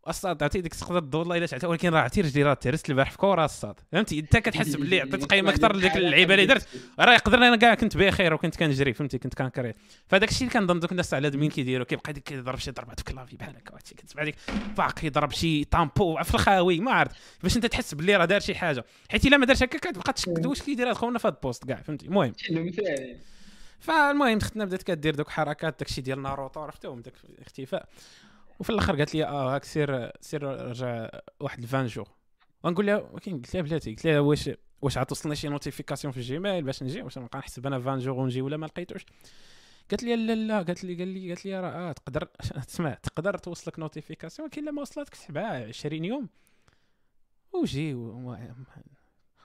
الصاد 0.09 0.43
عرفتي 0.43 0.61
ديك 0.61 0.75
سقطه 0.75 0.99
الضوء 0.99 1.21
والله 1.21 1.37
إلا 1.37 1.47
شعلتها 1.47 1.69
ولكن 1.69 1.89
راه 1.89 2.01
عرفتي 2.01 2.21
رجلي 2.21 2.43
راه 2.43 2.55
تهرست 2.55 2.91
البارح 2.91 3.11
في 3.11 3.19
كره 3.19 3.45
الصاد. 3.45 3.81
فهمتي؟ 3.93 4.19
إنت 4.19 4.37
كتحس 4.37 4.77
باللي 4.77 5.01
عطيت 5.01 5.25
قيمه 5.25 5.51
أكثر 5.51 5.77
لديك 5.77 5.97
اللعيبة 5.97 6.35
اللي 6.35 6.47
درت. 6.47 6.69
راه 6.99 7.13
يقدر 7.13 7.39
أنا 7.39 7.57
كاع 7.57 7.75
كنت 7.75 7.97
بخير 7.97 8.35
وكنت 8.35 8.57
كنجري 8.57 8.93
فهمتي؟ 8.93 9.19
كنت 9.19 9.35
كنكري. 9.35 9.75
فداك 10.07 10.31
الشيء 10.31 10.49
اللي 10.49 10.61
كنظن 10.61 10.81
دوك 10.81 10.93
الناس 10.93 11.15
على 11.15 11.31
مين 11.31 11.51
كيديروا 11.51 11.87
كيبقى 11.87 12.13
ديك 12.13 12.23
كيضرب 12.23 12.59
شي 12.59 12.71
ضربات 12.71 13.01
في 13.01 13.05
clavier 13.05 13.37
بحال 13.37 13.57
هكا 13.57 13.73
وهادشي. 13.73 13.95
كتسمع 13.95 14.25
ديك 14.25 14.37
باق 14.77 15.05
يضرب 15.05 15.33
شي 15.33 15.65
tampon 15.65 16.23
في 16.23 16.35
الخاوي 16.35 16.81
ما 16.81 16.93
عرفت. 16.93 17.17
باش 17.43 17.57
أنت 17.57 17.67
تحس 17.67 17.95
باللي 17.95 18.17
راه 18.17 18.25
دار 18.25 18.41
شي 18.41 18.55
حاجة. 18.55 18.85
حيت 19.11 19.25
إلا 19.25 19.37
ما 19.37 19.47
دارش 19.47 19.63
هكا 19.63 19.79
كتبقى 19.79 20.13
تشكد 20.13 20.47
واش 20.47 20.63
كيدير 20.63 20.89
هاد 20.91 20.97
خونا 20.97 21.19
في 21.19 21.29
هاد 21.29 21.35
ال 21.35 21.40
poste 21.40 21.65
كاع 21.65 21.77
فهمتي؟ 21.77 22.07
المهم. 22.07 22.33
فالمهم 23.81 24.37
اختنا 24.37 24.65
بدات 24.65 24.83
كدير 24.83 25.15
دوك 25.15 25.29
حركات 25.29 25.79
داكشي 25.79 26.01
ديال 26.01 26.23
ناروتو 26.23 26.61
عرفتهم 26.61 27.01
داك 27.01 27.15
الاختفاء 27.39 27.89
وفي 28.61 28.71
الآخر 28.71 28.97
قالت 28.97 29.15
لي 29.15 29.25
آه 29.25 29.55
هاك 29.55 29.65
سير 29.65 30.11
سير 30.21 30.43
رجع 30.43 31.09
واحد 31.41 31.59
ال 31.63 31.67
vingt 31.67 31.87
jours. 31.87 32.09
ونقول 32.65 32.87
لها 32.87 32.97
ولكن 32.97 33.37
قلت 33.37 33.55
لها 33.55 33.63
بلاتي. 33.63 33.91
قلت 33.91 34.05
لها 34.07 34.21
واش 34.21 34.51
واش 34.83 34.99
عتوصلني 34.99 35.37
شي 35.37 35.49
notification 35.49 36.13
في 36.13 36.19
ال 36.19 36.26
Gmail 36.26 36.63
باش 36.63 36.83
نجي؟ 36.83 37.03
واش 37.03 37.19
نبقى 37.19 37.39
نحسب 37.39 37.67
أنا 37.67 37.81
vingt 37.81 37.99
jours 37.99 38.19
ونجي 38.19 38.43
ولا 38.43 38.57
ما 38.57 38.67
لقيتوش؟ 38.67 39.07
قالت 39.91 40.03
لي 40.03 40.17
لا 40.17 40.35
لا. 40.35 40.63
قالت 40.63 40.85
لي 40.85 40.95
قال 40.95 41.09
لي 41.09 41.29
قالت 41.29 41.45
لي 41.47 41.61
راه 41.61 41.69
آه 41.69 41.93
تقدر 41.93 42.25
تسمع 42.69 42.95
تقدر 42.95 43.39
توصلك 43.39 43.79
notification 43.79 44.47
ولكن 44.49 44.63
إلا 44.63 44.71
ما 44.71 44.83
وصلتك 44.83 45.09
تحسبها 45.09 45.67
20 45.69 46.05
يوم. 46.05 46.29
وجي 47.53 47.95
و... 47.95 48.37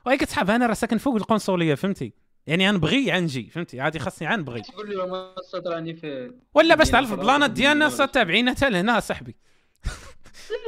وهي 0.05 0.18
كتسحب 0.18 0.49
أنا 0.49 0.68
راه 0.68 0.74
ساكن 0.74 0.97
فوق 0.97 1.16
القنصلية 1.16 1.76
فهمتي؟ 1.76 2.13
يعني 2.47 2.69
غنبغي 2.69 3.11
غنجي 3.11 3.49
فهمتي؟ 3.49 3.79
عادي 3.81 3.99
خاصني 3.99 4.27
غنبغي 4.27 4.61
تقول 4.61 4.89
لي 4.89 4.95
ما 4.95 5.33
الصوت 5.37 5.67
راني 5.67 5.93
في 5.93 6.31
ولا 6.53 6.75
باش 6.75 6.89
تعرف 6.89 7.11
البلانات 7.13 7.51
ديال 7.51 7.53
ديالنا 7.53 7.85
الدولة. 7.85 7.97
صات 7.97 8.13
تابعين 8.13 8.49
حتى 8.49 8.69
لهنا 8.69 8.99
صاحبي. 8.99 9.35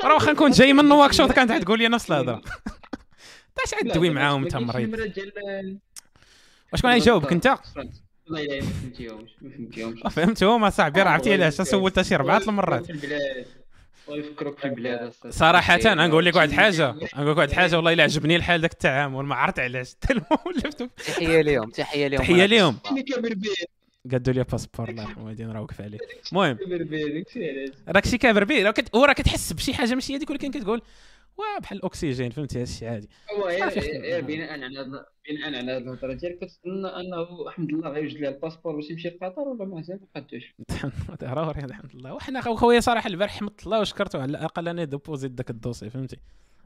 راه 0.03 0.13
واخا 0.13 0.31
نكون 0.31 0.51
جاي 0.51 0.73
من 0.73 0.85
نواكشوط 0.85 1.31
كانت 1.31 1.51
تقول 1.51 1.79
لي 1.79 1.87
نفس 1.87 2.11
الهضرة؟ 2.11 2.41
اش 3.65 3.73
عاد 3.83 3.97
لا، 3.97 4.09
معاهم 4.09 4.43
انت 4.43 4.55
مريض 4.55 4.89
نمرة 4.89 5.05
ديال 5.05 5.77
وشكون 6.73 6.91
غيجاوبك 6.91 7.31
انت؟ 7.31 7.47
والله 7.47 8.41
الا 8.43 8.55
ما 8.61 8.71
فهمتيهمش 8.71 9.31
ما 9.41 9.49
فهمتيهمش. 9.49 10.13
فهمتهم 10.13 10.63
اصاحبي 10.63 11.01
راه 11.01 11.09
عرفتي 11.09 11.33
علاش 11.33 11.53
سولت 11.61 12.01
شي 12.01 12.15
ربعه 12.15 12.41
المرات 12.47 12.87
ويفكروك 14.09 14.59
في 14.59 14.67
أصاحبي. 15.07 15.31
صراحة 15.31 15.79
نقول 15.93 16.25
لك 16.25 16.35
واحد 16.35 16.49
الحاجة 16.49 16.91
نقول 16.91 17.31
لك 17.31 17.37
واحد 17.37 17.49
الحاجة 17.49 17.75
والله 17.75 17.93
إلا 17.93 18.03
عجبني 18.03 18.35
الحال 18.35 18.61
ذاك 18.61 18.71
التعامل 18.71 19.23
ما 19.25 19.35
عرفت 19.35 19.59
علاش. 19.59 19.93
تحية 21.05 21.41
ليهم 21.41 21.69
تحية 21.69 22.07
ليهم. 22.07 22.21
تحية 22.21 22.45
ليهم. 22.45 22.77
قادوا 24.11 24.33
لي 24.33 24.43
passeport 24.43 24.89
الله 24.89 25.03
يرحمه 25.03 25.27
غادي 25.27 25.43
نراوقف 25.43 25.81
عليه 25.81 25.97
المهم. 26.31 26.57
راك 27.87 28.05
شي 28.07 28.17
كابر 28.17 28.43
به 28.43 28.63
راه 28.63 28.71
كت... 28.71 28.95
وراه 28.95 29.13
كتحس 29.13 29.53
بشي 29.53 29.73
حاجة 29.73 29.93
ماشي 29.95 30.15
هذيك 30.15 30.29
ولكن 30.29 30.51
كتقول 30.51 30.81
بحال 31.61 31.77
الأكسجين 31.77 32.29
فهمتي؟ 32.29 32.59
هادشي 32.61 32.87
عادي. 32.87 33.09
هو 33.39 33.47
بناء 34.21 34.51
على 34.51 34.69
بناء 35.29 35.45
على 35.45 35.57
هاد 35.71 35.81
الهضره 35.81 36.13
ديالك 36.13 36.39
كتظن 36.39 36.85
أنه 36.85 37.47
احمد 37.49 37.69
الله 37.69 37.89
غيوجد 37.89 38.17
ليه 38.17 38.29
passeport 38.29 38.70
ال 38.70 38.75
باش 38.75 38.89
يمشي 38.89 39.07
لقطر 39.09 39.41
ولا 39.41 39.65
مازال 39.65 39.99
ما 40.01 40.07
قادوش 40.15 40.53
راه 41.23 41.47
وراه 41.47 41.65
الحمد 41.65 41.95
لله. 41.95 42.13
وحنا 42.13 42.41
خو- 42.41 42.55
خويا 42.55 42.79
صراحة 42.79 43.07
البارح 43.07 43.39
حمدت 43.39 43.65
الله 43.65 43.79
وشكرته 43.79 44.21
على 44.21 44.29
الأقل 44.31 44.67
أنا 44.67 44.83
déposit 44.83 45.31
داك 45.31 45.49
dossier 45.49 45.84
ال 45.84 45.89
فهمتي؟ 45.89 46.17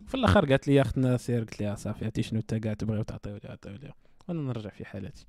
في 0.08 0.16
الآخر 0.16 0.46
قالت 0.46 0.68
لي 0.68 0.82
أختنا 0.82 1.18
سير 1.18 1.40
قلت 1.40 1.62
لها 1.62 1.76
صافي 1.76 2.06
عرفتي 2.06 2.24
شنو 2.24 2.40
أنت 2.40 2.56
كاع 2.56 2.74
تبغيو 2.74 3.04
تعطيو 3.04 3.34
لي 3.44 3.50
عطيو 3.50 3.72
لي. 3.72 3.92
وأنا 4.28 4.42
نرجع 4.42 4.70
في 4.70 4.86
حالتي 4.86 5.26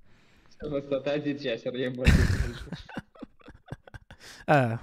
تعزيد 1.05 1.41
شي 1.41 1.51
10 1.51 1.71
أيام 1.77 2.05
آه. 4.49 4.79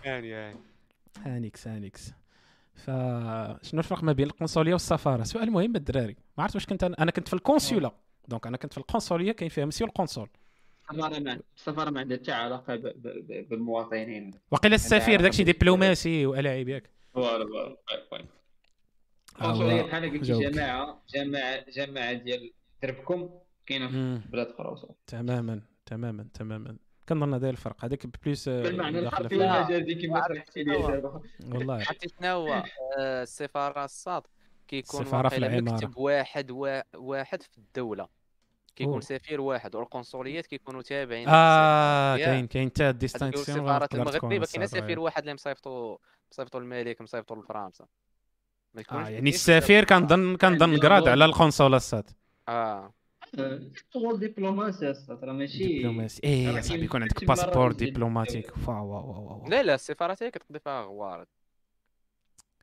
هانيكس 1.26 1.68
هانيكس. 1.68 2.12
فشنو 2.80 3.80
الفرق 3.80 4.04
ما 4.04 4.12
بين 4.12 4.26
القنصلية 4.28 4.74
والسفارة 4.74 5.24
سؤال 5.24 5.52
مهم 5.52 5.76
الدراري 5.76 6.16
ما 6.38 6.44
عرفت 6.44 6.56
واش 6.56 6.66
كنت 6.66 6.84
أنا, 6.84 6.96
أنا 7.00 7.12
كنت 7.12 7.28
في 7.28 7.34
consulat 7.34 7.92
ال 8.28 8.32
donc 8.32 8.48
أنا 8.48 8.58
كنت 8.58 8.74
في 8.74 8.78
القنصلية 8.78 9.32
كاين 9.32 9.50
فيها 9.50 9.66
مسيو 9.66 9.88
القنصل 9.88 10.28
السفاره 10.92 11.20
ما 11.20 11.40
السفاره 11.58 11.90
ما 11.90 12.00
عندها 12.00 12.18
حتى 12.18 12.32
علاقة 12.32 12.76
ب- 12.76 12.82
ب- 12.82 13.28
ب- 13.28 13.50
بالمواطنين 13.50 14.32
وقيل 14.52 14.74
السفير 14.74 15.22
داكشي 15.22 15.44
دبلوماسي 15.44 16.26
والاعيب 16.26 16.70
ياك 16.70 16.90
voilà 17.14 17.46
voilà 17.46 17.76
voilà. 18.10 18.26
القنصليه 19.42 19.82
بحال 19.82 20.22
جاوبك. 20.24 20.46
جماعة 20.46 21.02
جماعة 21.16 21.66
جماعة 21.70 22.14
ديال 22.14 22.52
دربكم 22.84 23.30
كاينة 23.66 23.88
في. 23.88 24.22
بلاد 24.32 24.48
أخرى. 24.58 24.90
تماما 25.08 25.62
تماما 25.86 26.28
تماما 26.34 26.78
كنظن 27.10 27.34
هذا 27.34 27.50
الفرق 27.50 27.86
هذاك 27.86 28.06
plus 28.24 28.48
آه، 28.48 28.62
بالمعنى 28.64 29.00
الحرفي. 29.00 29.38
والمجازي 29.38 29.96
كما 29.96 30.24
لي 30.56 30.64
دابا 30.64 31.22
والله. 31.54 31.74
عرفتي 31.76 32.08
شنو 32.20 32.30
هو؟ 32.30 32.64
آه، 33.00 33.24
السفاره 33.24 33.86
الصاد. 33.86 34.24
كيكون 34.68 35.02
السفارة 35.02 35.30
في 35.30 35.38
العمارة. 35.38 35.62
مكتب 35.62 35.98
واحد 35.98 36.52
وا- 36.52 36.96
واحد 36.98 37.42
في 37.42 37.58
الدولة. 37.58 38.08
كيكون. 38.76 39.02
سفير 39.02 39.42
واحد. 39.42 39.76
والقنصليات 39.76 40.46
كيكونوا 40.46 40.82
تابعين 40.82 41.28
آه. 41.30 42.18
كاين 42.18 42.48
كاين 42.48 42.70
حتى 42.70 42.92
ديستانكسيون 42.92 43.58
السفارات 43.58 43.96
المغربية 43.96 44.40
كاين 44.40 44.68
سفير 44.68 45.00
واحد 45.00 45.22
اللي 45.22 45.34
مصيفطو 45.34 45.98
مصيفطو 46.32 46.58
الملك 46.58 47.02
مصيفطو 47.02 47.36
لفرنسا. 47.36 47.86
ما 48.74 48.82
يكونش 48.82 49.08
آه 49.08 49.10
يعني 49.10 49.30
السفير 49.30 49.84
كنظن 49.84 50.36
كنظن 50.38 50.78
كراد 50.78 51.08
على 51.08 51.26
القنصلة 51.26 51.78
السات 51.78 52.10
آه. 52.50 52.94
شغل 53.94 54.20
دبلوماسي 54.20 54.94
راه 55.10 55.32
ماشي 55.34 55.78
دبلوماسي 55.80 56.22
إيه 56.24 56.56
راه 56.56 56.62
صاحبي 56.62 56.84
يكون 56.86 57.02
عندك 57.02 57.26
باسبور. 57.26 57.72
دبلوماتيك 57.72 58.54
واو 58.68 58.88
واو 58.90 59.28
واو 59.28 59.48
لا 59.50 59.64
لا 59.64 59.76
السفارات 59.76 60.24
هي 60.24 60.32
كتقضي 60.32 60.60
فيها 60.60 60.82
غوارض 60.82 61.28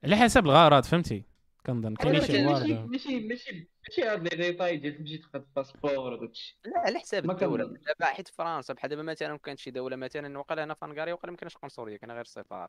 على 0.04 0.16
حسب 0.16 0.44
الغرض 0.46 0.84
فهمتي 0.84 1.24
كنظن 1.66 1.94
كاين 1.94 2.20
شي 2.20 2.44
ماشي 2.44 2.46
وارد 2.46 2.90
ماشي 2.90 3.20
ماشي 3.20 3.68
ماشي 3.88 4.02
هاد 4.02 4.22
les 4.34 4.36
détails 4.46 4.76
ديال 4.76 4.98
تمشي 4.98 5.18
تاخذ 5.18 5.42
passeport 5.56 6.12
وداكشي 6.12 6.58
لا 6.64 6.78
على 6.80 6.98
حساب 6.98 7.30
الدولة. 7.30 7.64
دابا 7.64 8.04
حيت 8.06 8.28
فرنسا 8.28 8.74
بحال 8.74 8.90
دابا 8.90 9.02
مثلا 9.02 9.38
كانت 9.38 9.58
شي 9.58 9.70
دوله 9.70 9.96
مثلا 9.96 10.38
وقال 10.38 10.60
هنا 10.60 10.74
في 10.74 10.84
هنغاريا 10.84 11.14
وقال 11.14 11.30
ما 11.30 11.36
كانش 11.36 11.56
قنصليه 11.56 11.96
كان 11.96 12.10
غير 12.10 12.20
السفاره 12.20 12.68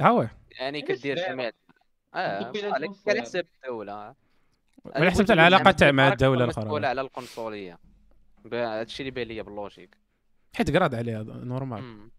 ها 0.00 0.08
هو 0.08 0.28
يعني 0.60 0.82
كدير؟ 0.82 1.16
جميع 1.28 1.50
آه. 2.14 2.52
على 2.64 3.20
حساب 3.20 3.46
الدولة 3.64 4.14
على 4.86 5.10
حسب 5.10 5.30
العلاقه 5.30 5.70
تاع 5.70 5.90
مع 5.90 6.08
الدولة 6.12 6.44
الاخرى 6.44 6.86
على 6.86 7.00
القنصلية. 7.00 7.78
ب- 8.44 8.54
هادشي 8.54 9.02
اللي 9.02 9.10
بان 9.10 9.26
ليا 9.26 9.42
بال 9.42 9.53
logique. 9.53 9.96
حيت 10.56 10.70
grade 10.70 10.94
عليها 10.94 11.22
normal. 11.22 12.10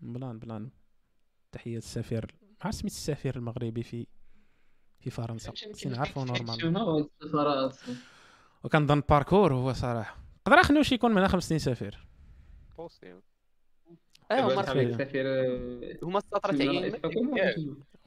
بلان 0.00 0.38
بلان. 0.38 0.70
تحية 1.52 1.76
السفير. 1.76 2.34
ما 2.42 2.48
عرفت 2.62 2.78
سميت 2.78 2.92
السفير 2.92 3.36
المغربي 3.36 3.82
في 3.82 4.06
في 5.00 5.10
فرنسا. 5.10 5.52
سي 5.54 5.88
نعرفو 5.88 6.24
نورمال. 6.24 7.08
وكنظن 8.64 9.02
باركور 9.08 9.54
هو 9.54 9.72
صراحة. 9.72 10.16
قدر 10.44 10.62
خنوش 10.62 10.92
يكون 10.92 11.14
من 11.14 11.28
خمس 11.28 11.48
سنين 11.48 11.58
سفير. 11.58 12.06
بوسيبل. 12.78 13.20
آه 14.30 14.40
هما 14.40 14.62
فعلا. 14.62 14.92
سفير 14.92 15.26
هما 16.02 16.18
السطر 16.18 16.52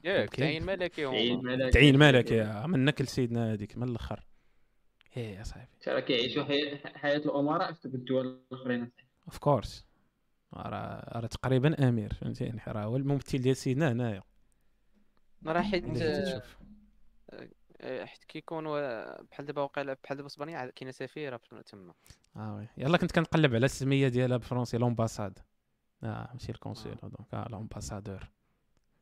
ياك. 0.04 0.36
تعيين 0.36 0.66
ملكي 0.66 1.04
تعيين 1.72 1.98
مالك 1.98 2.32
يا 2.32 2.68
من 2.68 2.86
نكل 2.86 3.08
سيدنا 3.08 3.54
هذيك 3.54 3.78
من 3.78 3.90
الأخر؟ 3.90 4.26
إيه 5.18 5.38
يا 5.38 5.44
صاحبي. 5.44 5.68
ترى 5.82 6.02
كيعيشوا 6.02 6.44
حياة 6.98 7.18
الأمراء 7.18 7.74
في 7.74 7.86
الدول 7.86 8.28
الأخرين؟ 8.52 8.92
of 9.28 9.38
course 9.38 9.86
راه 10.54 11.20
راه 11.20 11.28
تقريبا 11.28 11.90
أمير 11.90 12.14
فهمتيني؟ 12.14 12.62
راه 12.68 12.84
هو 12.84 12.96
الممثل 12.98 13.38
ديال 13.42 13.58
سيدنا 13.58 13.92
هنايا. 13.92 14.24
راه 15.46 15.62
حيت 15.62 15.86
تشوف. 15.98 16.58
آه، 17.82 18.06
حيت 18.06 18.24
كيكونوا 18.24 19.22
بحال 19.22 19.46
دابا 19.46 19.62
وقيلا 19.62 19.98
بحال 20.04 20.18
دابا 20.18 20.28
أسبانيا 20.28 20.66
كاينة 20.76 20.92
سفيرة 20.92 21.38
في- 21.38 21.64
تما. 21.66 21.94
آه 22.36 22.56
oui. 22.56 22.68
يلا 22.78 22.98
كنت 22.98 23.12
كنقلب 23.12 23.56
على 23.56 23.66
السمية 23.66 24.08
ديالها 24.08 24.38
بالفرنسي 24.38 24.78
l'ambassade 24.78 25.40
آه 26.04 26.30
ماشي 26.34 26.52
ال 26.52 26.57
consul 26.57 26.92
آه. 27.04 27.08
donc 27.08 27.34
آه 27.34 27.48
l'ambassadeur 27.50 28.16
آه. 28.24 28.39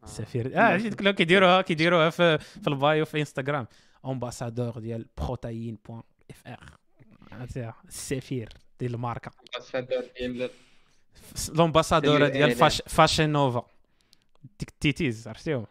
السفير 0.04 0.58
آه 0.58 0.60
عرفتي 0.60 0.90
ديك 0.90 1.16
كيديروها 1.16 1.62
كيديروها 1.62 2.10
في 2.10 2.38
في 2.38 2.68
ال 2.68 2.77
bio 2.77 3.06
في 3.06 3.20
انستغرام. 3.20 3.68
ambassadeur 4.06 4.80
ديال 4.80 5.06
protein 5.18 5.78
point 5.86 6.04
FR 6.32 7.76
السفير 7.88 8.50
ديال 8.80 8.94
الماركة. 8.94 9.32
ال 11.50 11.56
ambassadeur 11.56 12.28
ديال 12.28 12.52
Fashion 12.88 13.30
Nova. 13.30 13.66
ديك 14.60 14.70
التيتيز 14.70 15.28
عرفتيهم 15.28 15.66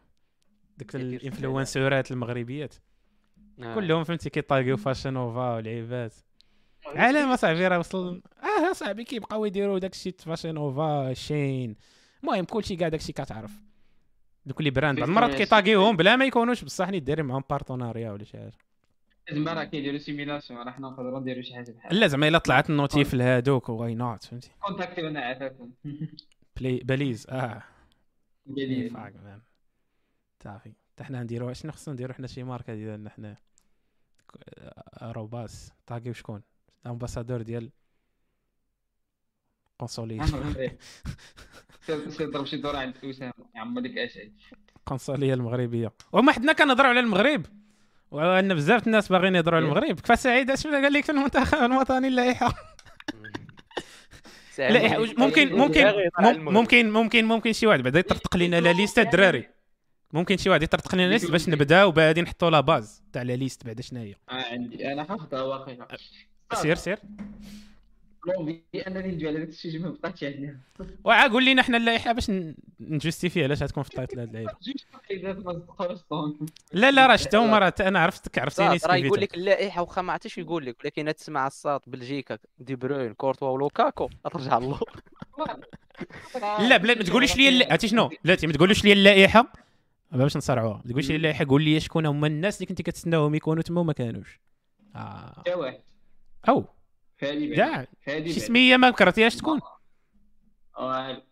ديك 0.78 0.96
ال 0.96 1.05
influenceurات 1.05 2.10
المغربيات. 2.10 2.74
آه. 3.62 3.74
كلهم 3.74 4.04
فهمتي 4.04 4.30
كي 4.30 4.43
tagيو 4.43 4.76
Fashion 4.76 5.12
Nova 5.12 5.54
والعيبات 5.54 6.14
على 6.86 7.26
ما 7.26 7.36
صاحبي 7.36 7.68
راه 7.68 7.78
وصل 7.78 8.22
آه 8.42 8.72
صاحبي 8.72 9.04
كيبقاو 9.04 9.44
يديروا 9.44 9.78
داكشي 9.78 10.12
Fashion 10.12 10.54
Nova 10.54 11.14
Shein. 11.14 11.76
المهم 12.22 12.44
كلشي 12.44 12.76
كاع 12.76 12.88
داكشي 12.88 13.12
كتعرف. 13.12 13.50
دوك 14.46 14.58
les 14.60 14.70
brands. 14.70 14.98
بعض 15.00 15.08
المرات 15.08 15.34
كي 15.34 15.48
tagيوهم 15.48 15.96
بلا 15.96 16.16
ما 16.16 16.24
يكونوش 16.24 16.64
بصح 16.64 16.88
ني 16.88 17.00
دايرين 17.00 17.24
معاهم 17.24 17.44
partenariat 17.50 18.10
ولا 18.10 18.24
شي 18.24 18.38
حاجة. 18.38 18.52
زعما 19.32 19.52
راه 19.52 19.64
كيديروا 19.64 19.98
سيميلاسيون 19.98 20.60
راه 20.62 20.70
حنا 20.72 20.88
نقدروا 20.88 21.20
نديروا 21.20 21.42
شي 21.42 21.54
حاجة 21.54 21.70
بحال 21.72 22.00
لا 22.00 22.06
زعما 22.06 22.28
إلا 22.28 22.38
طلعت 22.38 22.70
النوتيف 22.70 23.14
لهادوك 23.14 23.68
واي 23.68 23.94
نوت 23.94 24.24
فهمتي؟ 24.24 24.50
كونتاكتيونا 24.66 25.20
عافاكم 25.20 25.70
بلاي 26.56 26.80
بليز 26.84 27.26
آه. 27.30 27.62
صافي 30.44 30.72
حتى 30.92 31.04
حنا 31.04 31.22
نديرو 31.22 31.52
شنو 31.52 31.72
خصنا 31.72 31.94
نديرو 31.94 32.14
حنا 32.14 32.26
شي 32.26 32.42
ماركة 32.42 32.74
ديالنا 32.74 33.10
حنا؟ 33.10 33.36
روباس 35.02 35.72
طاقيو 35.86 36.12
شكون 36.12 36.42
الامباسادور 36.86 37.42
ديال 37.42 37.70
قنصلية 39.78 40.22
سير 41.86 42.10
سير 42.10 42.30
ضرب 42.30 42.46
شي 42.46 42.56
دوره 42.56 42.78
عند 42.78 42.94
اسامه 43.04 43.32
عم 43.56 43.78
ديك 43.80 43.98
اشعي 43.98 44.32
القنصلية 44.76 45.34
المغربية. 45.34 45.92
وما 46.12 46.32
حدنا 46.32 46.52
كنهضروا 46.52 46.88
على 46.88 47.00
المغرب. 47.00 47.46
وإن 48.10 48.54
بزاف 48.54 48.86
الناس 48.86 49.08
باغيين 49.08 49.34
يهضروا 49.34 49.56
على 49.56 49.64
المغرب. 49.66 50.00
كفا 50.00 50.14
سعيد؟ 50.14 50.50
اش 50.50 50.66
قال 50.66 50.92
لك 50.92 51.04
في 51.04 51.12
المنتخب 51.12 51.58
الوطني 51.58 52.08
اللائحة. 52.08 52.54
لا 54.58 54.98
ممكن 54.98 55.52
ممكن 55.56 55.92
مم- 56.18 56.54
ممكن 56.54 56.90
ممكن 56.90 57.24
ممكن 57.24 57.52
شي 57.52 57.66
واحد 57.66 57.80
بعدا 57.82 57.98
يطرطق 57.98 58.36
لنا 58.36 58.60
la 58.60 58.72
liste 58.72 58.98
الدراري 58.98 59.48
ممكن 60.12 60.36
شي 60.36 60.50
واحد 60.50 60.62
يطرطق 60.62 60.94
لنا 60.94 61.08
liste 61.08 61.30
باش 61.30 61.48
نبداو 61.48 61.90
بعدين 61.90 62.24
نحطوا 62.24 62.50
la 62.50 62.60
base 62.60 63.02
تاع 63.12 63.22
la 63.22 63.36
liste 63.36 63.66
بعدا 63.66 63.82
شنو 63.82 64.00
هي 64.00 64.14
آه 64.30 64.44
عندي. 64.52 64.92
أنا 64.92 65.04
حافظها 65.04 65.42
واقيلا 65.42 65.86
سير 66.54 66.74
سير. 66.76 66.98
لومبي 68.26 68.64
انني 68.86 69.08
ندوي 69.08 69.28
على 69.28 69.38
داك 69.38 69.48
الشيء 69.48 69.80
ما 69.80 69.96
عندنا 70.22 70.60
وعا 71.04 71.28
قول 71.28 71.46
لنا 71.46 71.62
حنا 71.62 71.76
اللائحه 71.76 72.12
باش 72.12 72.30
ن 72.80 72.87
justifier 72.87 73.44
علاش 73.44 73.62
غتكون 73.62 73.82
في 73.82 73.90
الطايط 73.90 74.14
لهاد 74.14 74.28
اللعيبة؟ 74.28 74.52
ما 75.44 76.46
لا 76.72 76.90
لا 76.90 77.06
راه 77.06 77.16
شتا 77.16 77.38
هما 77.38 77.58
راه 77.58 77.74
أنا 77.80 77.98
عرفتك 77.98 78.38
عرفتيني 78.38 78.78
راه 78.86 78.96
يقول 78.96 79.20
لك 79.20 79.34
اللائحة 79.34 79.82
واخا 79.82 80.02
ما 80.02 80.12
عرفتش 80.12 80.38
يقول 80.38 80.66
لك 80.66 80.84
ولكن 80.84 81.14
تسمع 81.14 81.46
الساط 81.46 81.88
بلجيكا 81.88 82.38
دي 82.58 82.76
بروين 82.76 83.14
كورتوا 83.14 83.48
ولوكاكو 83.48 84.08
ترجع 84.32 84.58
اللور 84.58 84.90
لا 86.68 86.76
بلا 86.76 86.94
ما 86.94 87.02
تقوليش 87.02 87.36
لي 87.36 87.64
عرفتي 87.64 87.88
شنو؟ 87.88 88.10
بلاتي 88.24 88.46
ما 88.46 88.52
تقولوش 88.52 88.84
لي 88.84 88.92
اللائحة. 88.92 89.52
باش 90.12 90.36
نصارعوها 90.36 90.82
تقول 90.88 91.04
شي 91.04 91.18
لائحة 91.18 91.46
قول 91.48 91.62
لي 91.62 91.80
شكون 91.80 92.06
هما 92.06 92.26
الناس 92.26 92.56
اللي 92.56 92.66
كنتي 92.66 92.82
كتسناهم 92.82 93.34
يكونوا 93.34 93.62
تما 93.62 93.80
وما 93.80 93.92
كانوش. 93.92 94.40
آه. 94.96 95.42
أو. 96.48 96.64
فادي 97.16 97.56
كاع 97.56 97.86
فادي 98.00 98.32
شي 98.32 98.40
سميه 98.40 98.76
ما 98.76 98.90
كرهتيهاش 98.90 99.36
تكون. 99.36 99.60
آه، 100.78 101.22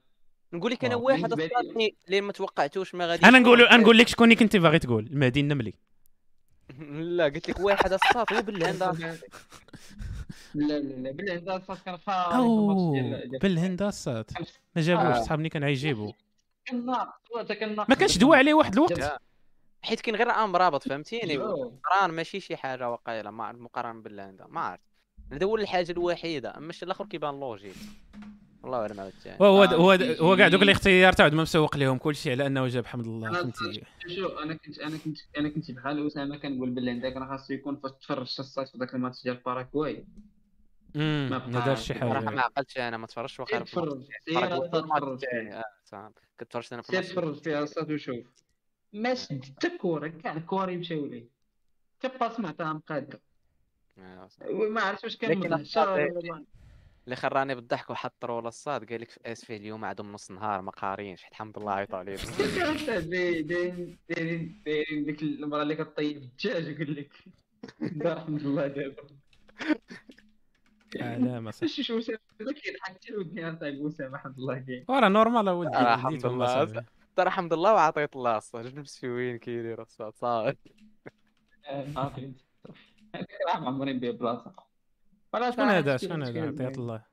نقول 0.52 0.72
لك 0.72 0.84
أنا 0.84 0.94
آه. 0.94 0.98
واحد 0.98 1.32
الصاطني 1.32 1.96
اللي 2.06 2.20
ما 2.20 2.32
توقعتوش 2.32 2.94
ما 2.94 3.06
غادي 3.06 3.26
أنا 3.26 3.38
نقول 3.38 3.80
نقول 3.80 3.98
لك 3.98 4.08
شكون 4.08 4.24
اللي 4.24 4.36
كنتي 4.36 4.58
باغي 4.58 4.78
تقول 4.78 5.06
المهدي 5.06 5.40
النملي 5.40 5.74
لا 7.16 7.24
قلت 7.24 7.48
لك 7.48 7.60
واحد 7.60 7.92
الصاط 7.92 8.32
هو 8.32 8.42
بالهند 8.48 8.82
لا 10.54 10.78
لا 10.78 10.78
لا 10.78 11.10
بالهند 11.10 11.48
الصاط 11.48 11.78
كان 11.84 11.98
ديال- 12.92 13.30
ديال- 13.30 13.38
بالهندسات 13.40 14.30
ما 14.76 14.82
جابوش 14.82 15.16
آه. 15.16 15.22
صحابني 15.22 15.48
كان 15.48 15.62
ناقص 17.76 17.88
ما 17.90 17.94
كانش 17.94 18.18
دوا 18.18 18.36
عليه 18.36 18.54
واحد 18.54 18.72
الوقت. 18.72 19.20
حيت 19.82 20.00
كاين 20.00 20.16
غير 20.16 20.30
عام 20.30 20.56
رابط 20.56 20.88
فهمتيني. 20.88 21.38
مقارن 21.38 22.14
ماشي 22.14 22.40
شي 22.40 22.56
حاجة 22.56 22.90
واقيلا 22.90 23.30
ما 23.30 23.52
مقارنه 23.52 24.02
بالهند 24.02 24.42
ما 24.48 24.60
عرفت. 24.60 24.82
هذا 25.32 25.46
هو 25.46 25.56
الحاجة 25.56 25.92
الوحيدة 25.92 26.56
أما 26.56 26.70
الشيء 26.70 26.84
الآخر 26.86 27.06
كيبان 27.06 27.40
logique 27.40 27.74
والله 28.62 28.78
اعلم 28.78 29.00
عاوتاني 29.00 29.36
هو 29.40 29.62
هو 29.64 29.92
آه، 29.92 30.16
هو 30.20 30.36
كاع 30.36 30.48
دوك 30.48 30.62
الاختيار 30.62 31.12
تاع 31.12 31.28
ما 31.28 31.42
مسوق 31.42 31.76
لهم 31.76 31.98
كل 31.98 32.14
شيء 32.16 32.32
على 32.32 32.46
انه 32.46 32.66
جاب 32.68 32.86
حمد 32.86 33.06
الله 33.06 33.32
فهمتي؟ 33.32 33.82
شو 34.08 34.26
أنا 34.28 34.54
كنت 34.54 34.78
أنا 34.78 34.96
كنت 35.04 35.18
أنا 35.38 35.48
كنت 35.48 35.70
بحال 35.70 36.06
اسامه 36.06 36.36
كنقول 36.36 36.70
باللي 36.70 36.90
عندك 36.90 37.16
راه 37.16 37.26
خاصو 37.36 37.52
يكون 37.54 37.76
فاش 37.76 37.92
تفرجت 38.00 38.40
الصاط 38.40 38.68
في 38.68 38.78
ذاك 38.78 38.94
الماتش 38.94 39.22
ديال 39.22 39.36
باراكواي 39.36 40.04
امم 40.96 41.28
ما 41.52 41.60
دارش 41.64 41.86
شي. 41.86 41.94
صراحة 41.94 42.20
ما 42.20 42.30
حاجة 42.30 42.40
عقلتش 42.40 42.78
أنا 42.78 42.96
ما 42.96 43.06
تفرجتش 43.06 43.40
واخا 43.40 43.50
سير 43.50 43.64
تفرج. 43.66 44.02
الثاني. 45.12 45.54
آه 45.58 45.64
صافي 45.84 46.14
كنت 46.40 46.50
تفرجت 46.50 46.72
أنا 46.72 46.82
في 46.82 47.00
تفرج 47.00 47.42
فيها 47.42 47.62
الصاط 47.62 47.90
وشوف. 47.90 48.26
ما 48.92 49.14
شد 49.14 49.44
حتى 49.44 49.66
الكورة 49.66 50.08
كاع 50.08 50.32
الكورة 50.36 50.70
يمشاو 50.70 51.06
ليه. 51.06 51.28
حتى 51.98 52.18
باس 52.18 52.40
ما 52.40 52.48
عطاها 52.48 52.72
مقاده 52.72 53.20
آه، 53.98 54.28
وما 54.50 54.80
عرفتش 54.80 55.04
واش 55.04 55.16
كان 55.16 55.38
ولا 55.38 55.56
ما- 55.56 56.44
اللي 57.04 57.16
خراني 57.16 57.54
بالضحك 57.54 57.90
وحط 57.90 58.24
رولا 58.24 58.48
الصاد 58.48 58.90
قال 58.92 59.00
لك 59.00 59.10
في 59.10 59.20
اسفي 59.26 59.56
اليوم؟ 59.56 59.84
عندهم 59.84 60.12
نص 60.12 60.30
نهار 60.30 60.60
ما 60.62 60.70
قارينش 60.70 61.22
حيت 61.22 61.32
الحمد 61.32 61.58
لله 61.58 61.72
عيطوا 61.72 61.98
عليه 61.98 62.16
دايرين 62.16 63.46
دايرين 63.46 63.46
دايرين 64.08 64.58
دايرين 64.66 65.04
ديك 65.04 65.22
المرأة 65.22 65.62
اللي 65.62 65.74
كطيب 65.76 66.16
الدجاج 66.16 66.68
يقول 66.68 66.94
لك. 66.96 67.12
دار 67.80 68.16
الحمد 68.16 68.42
لله 68.42 68.66
دابا 68.66 69.02
علامه 71.00 71.50
صح. 71.50 71.66
شوف 71.66 71.86
شوف 71.86 71.98
أسامة 71.98 72.18
هذا 72.40 72.52
كيضحك 72.52 72.80
حتى 72.80 73.08
الودنيا 73.08 73.50
تاع 73.50 73.68
اسامه 73.88 74.14
الحمد 74.16 74.34
لله 74.40 74.58
كاين 74.58 74.84
وراه 74.88 75.08
نورمال 75.08 75.48
ولدي 75.48 75.76
آه، 75.76 75.80
ولدي 75.80 75.94
الحمد 75.94 76.26
لله. 76.26 76.84
ترى 77.16 77.26
الحمد 77.26 77.52
لله 77.54 77.72
وعطيت 77.74 78.16
الله 78.16 78.36
الصاد 78.36 78.66
جبت 78.74 78.88
في 78.88 79.08
وين 79.08 79.38
كيدير 79.38 79.82
الصاد 79.82 80.12
صافي 80.14 80.56
هذاك 83.14 83.28
راه 83.48 83.56
عمري 83.56 83.92
نبيع 83.92 84.10
بلاصه 84.10 84.54
شكون 85.34 85.64
هذا؟ 85.64 85.96
شكون 85.96 86.22
هذا؟ 86.22 86.48
عطية 86.48 86.68
الله. 86.68 87.04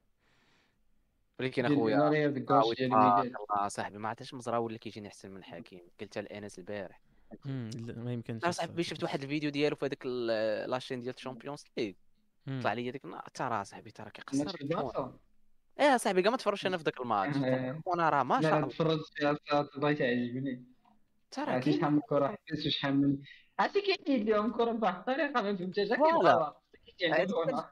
ولكن 1.39 1.65
أخويا 1.65 2.07
الله 2.07 3.67
صاحبي. 3.67 3.97
ما 3.97 4.09
عرفتش 4.09 4.33
مزراوي 4.33 4.67
اللي 4.67 4.79
كيجيني 4.79 5.07
أحسن 5.07 5.31
من 5.31 5.43
حكيم؟ 5.43 5.81
قلتها 6.01 6.21
لانس 6.21 6.59
البارح. 6.59 7.01
ما 7.45 8.13
يمكنش 8.13 8.43
أنا 8.43 8.51
صاحبي 8.51 8.83
شفت 8.83 9.03
واحد 9.03 9.21
الفيديو 9.21 9.49
ديالو 9.49 9.75
في 9.75 9.85
هذاك 9.85 10.03
ال- 10.05 10.69
لاشين 10.69 11.01
ديال 11.01 11.15
الشامبيونز 11.15 11.65
ليغ. 11.77 11.93
طلع 12.61 12.73
لي 12.73 12.91
ديك 12.91 13.05
النهار. 13.05 13.27
ترى 13.33 13.63
صاحبي 13.63 13.91
ترى 13.91 14.09
كيقصر 14.11 14.55
إيه 15.79 15.97
صاحبي 15.97 16.21
كاع 16.21 16.31
ما 16.31 16.37
تفرجش 16.37 16.65
أنا 16.65 16.77
في 16.77 16.83
ذاك 16.83 17.01
الماتش. 17.01 17.37
وأنا 17.85 18.09
راه 18.09 18.23
ما 18.23 18.41
شاء 18.41 18.57
الله. 18.57 18.67
تفرجت 18.67 19.05
فيها 19.15 19.37
الله 19.51 19.93
تعجبني 19.93 20.63
ترى 21.31 21.61
شحال 21.61 21.93
من 21.93 22.01
كرة 22.09 22.27
حبس 22.27 22.65
وشحال 22.65 23.01
من 23.01 23.17
عرفتي 23.61 23.81
كيحيد 23.81 24.29
لهم 24.29 24.51
كرة 24.53 24.71
بواحد 24.71 24.95
الطريقة 24.97 25.41
ما 25.41 25.55
فهمتهاش 25.55 25.87
voilà. 25.87 26.55
كيعجبونا 26.97 27.71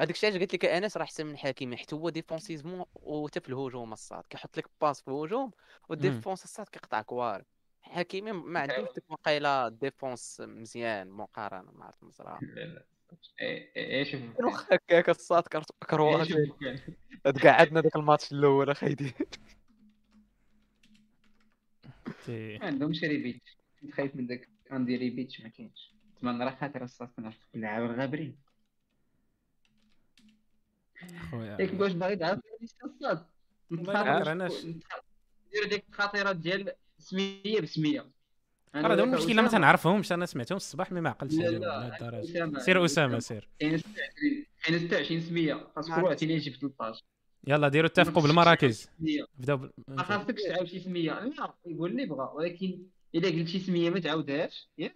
هذاك 0.00 0.10
الشيء 0.10 0.30
علاش 0.30 0.40
قلت 0.42 0.54
لك 0.54 0.64
أنس 0.64 0.96
راه 0.96 1.02
احسن 1.04 1.26
من 1.26 1.36
حكيمي 1.36 1.76
حيت 1.76 1.94
هو 1.94 2.08
défensivement 2.10 2.84
وحتى 2.94 3.40
في 3.40 3.48
الهجوم 3.48 3.92
الصاط. 3.92 4.24
كيحط 4.30 4.58
لك 4.58 4.66
passe 4.80 5.00
في 5.02 5.08
الهجوم 5.08 5.50
وال 5.88 6.00
défense 6.00 6.44
الصاط 6.44 6.68
كيقطع 6.68 7.02
كوار 7.02 7.44
حكيمي 7.82 8.32
ما 8.32 8.60
عندوش 8.60 8.88
ديك 8.94 9.04
وقيله 9.10 9.68
défense 9.68 10.40
مزيان 10.40 11.10
مقارنة 11.10 11.72
مع 11.72 11.86
عرفت 11.86 12.04
مزراوي 12.04 12.38
لا 12.42 12.60
لا. 12.60 12.86
إيه 13.40 13.72
إيه 13.76 14.04
شوف 14.04 14.20
واخا 14.40 14.74
هكاك 14.76 15.08
الصاد 15.08 15.42
كرت- 15.42 15.70
إيه، 15.82 15.88
كروات 15.90 16.28
تقعدنا 17.36 17.80
داك 17.80 17.96
الماتش 17.96 18.32
الأول 18.32 18.70
اخيدي 18.70 19.12
تي- 22.26 22.58
ما 22.58 22.66
عندهمش 22.66 23.04
ريبيتش 23.04 23.56
كنت 23.80 23.92
خايف 23.92 24.16
من 24.16 24.26
داك 24.26 24.48
عندي 24.70 24.96
ريبيتش 24.96 25.40
ما 25.40 25.48
كاينش. 25.48 25.92
نتمنى 26.16 26.44
راه 26.44 26.56
خاطر 26.60 26.84
الصاط 26.84 27.10
كنعرف 27.16 27.36
نلعب 27.54 27.90
الغابرين 27.90 28.36
خويا. 31.30 31.56
ياك 31.60 31.80
واش 31.80 31.92
باغي 31.92 32.16
تعرف 32.16 32.40
كرهناش. 33.70 34.52
دير 35.52 35.68
ديك 35.68 35.84
الخطيرات 35.88 36.36
ديال 36.36 36.72
سمية 36.98 37.60
بسمية. 37.60 38.06
راه 38.74 38.94
هذا 38.94 39.02
المشكلة 39.02 39.42
ما 39.42 39.48
تنعرفهمش 39.48 40.12
أنا 40.12 40.26
سمعتهم 40.26 40.56
الصباح 40.56 40.92
mais 40.92 41.00
ما 41.00 41.10
عقلتش 41.10 41.34
لا، 41.34 41.46
عليهم 41.46 41.62
لهاد 41.62 41.92
الدرجة. 41.92 42.24
أسامة، 42.24 42.58
سير 42.58 42.84
أسامة 42.84 43.18
سير. 43.18 43.48
كاين 43.58 43.78
26 43.78 44.44
كاين 44.62 44.78
26 44.78 45.20
سمية؟ 45.20 45.68
خاص 45.76 45.90
كل 45.90 46.02
واحد 46.02 46.22
يجيب 46.22 46.54
13 46.54 47.04
يلا 47.46 47.68
ديروا 47.68 47.88
اتفقوا 47.88 48.22
بالمراكز. 48.22 48.90
بداو 49.38 49.70
ما 49.88 50.02
خاصكش 50.02 50.42
تعاود 50.42 50.66
شي 50.66 50.80
سمية. 50.80 51.20
لا 51.20 51.54
يقول 51.66 51.90
اللي 51.90 52.06
بغا. 52.06 52.30
ولكن 52.30 52.86
إلا 53.14 53.28
قلت 53.28 53.48
شي 53.48 53.58
سمية 53.58 53.90
ما 53.90 54.00
تعاودهاش 54.00 54.68
ياك. 54.78 54.94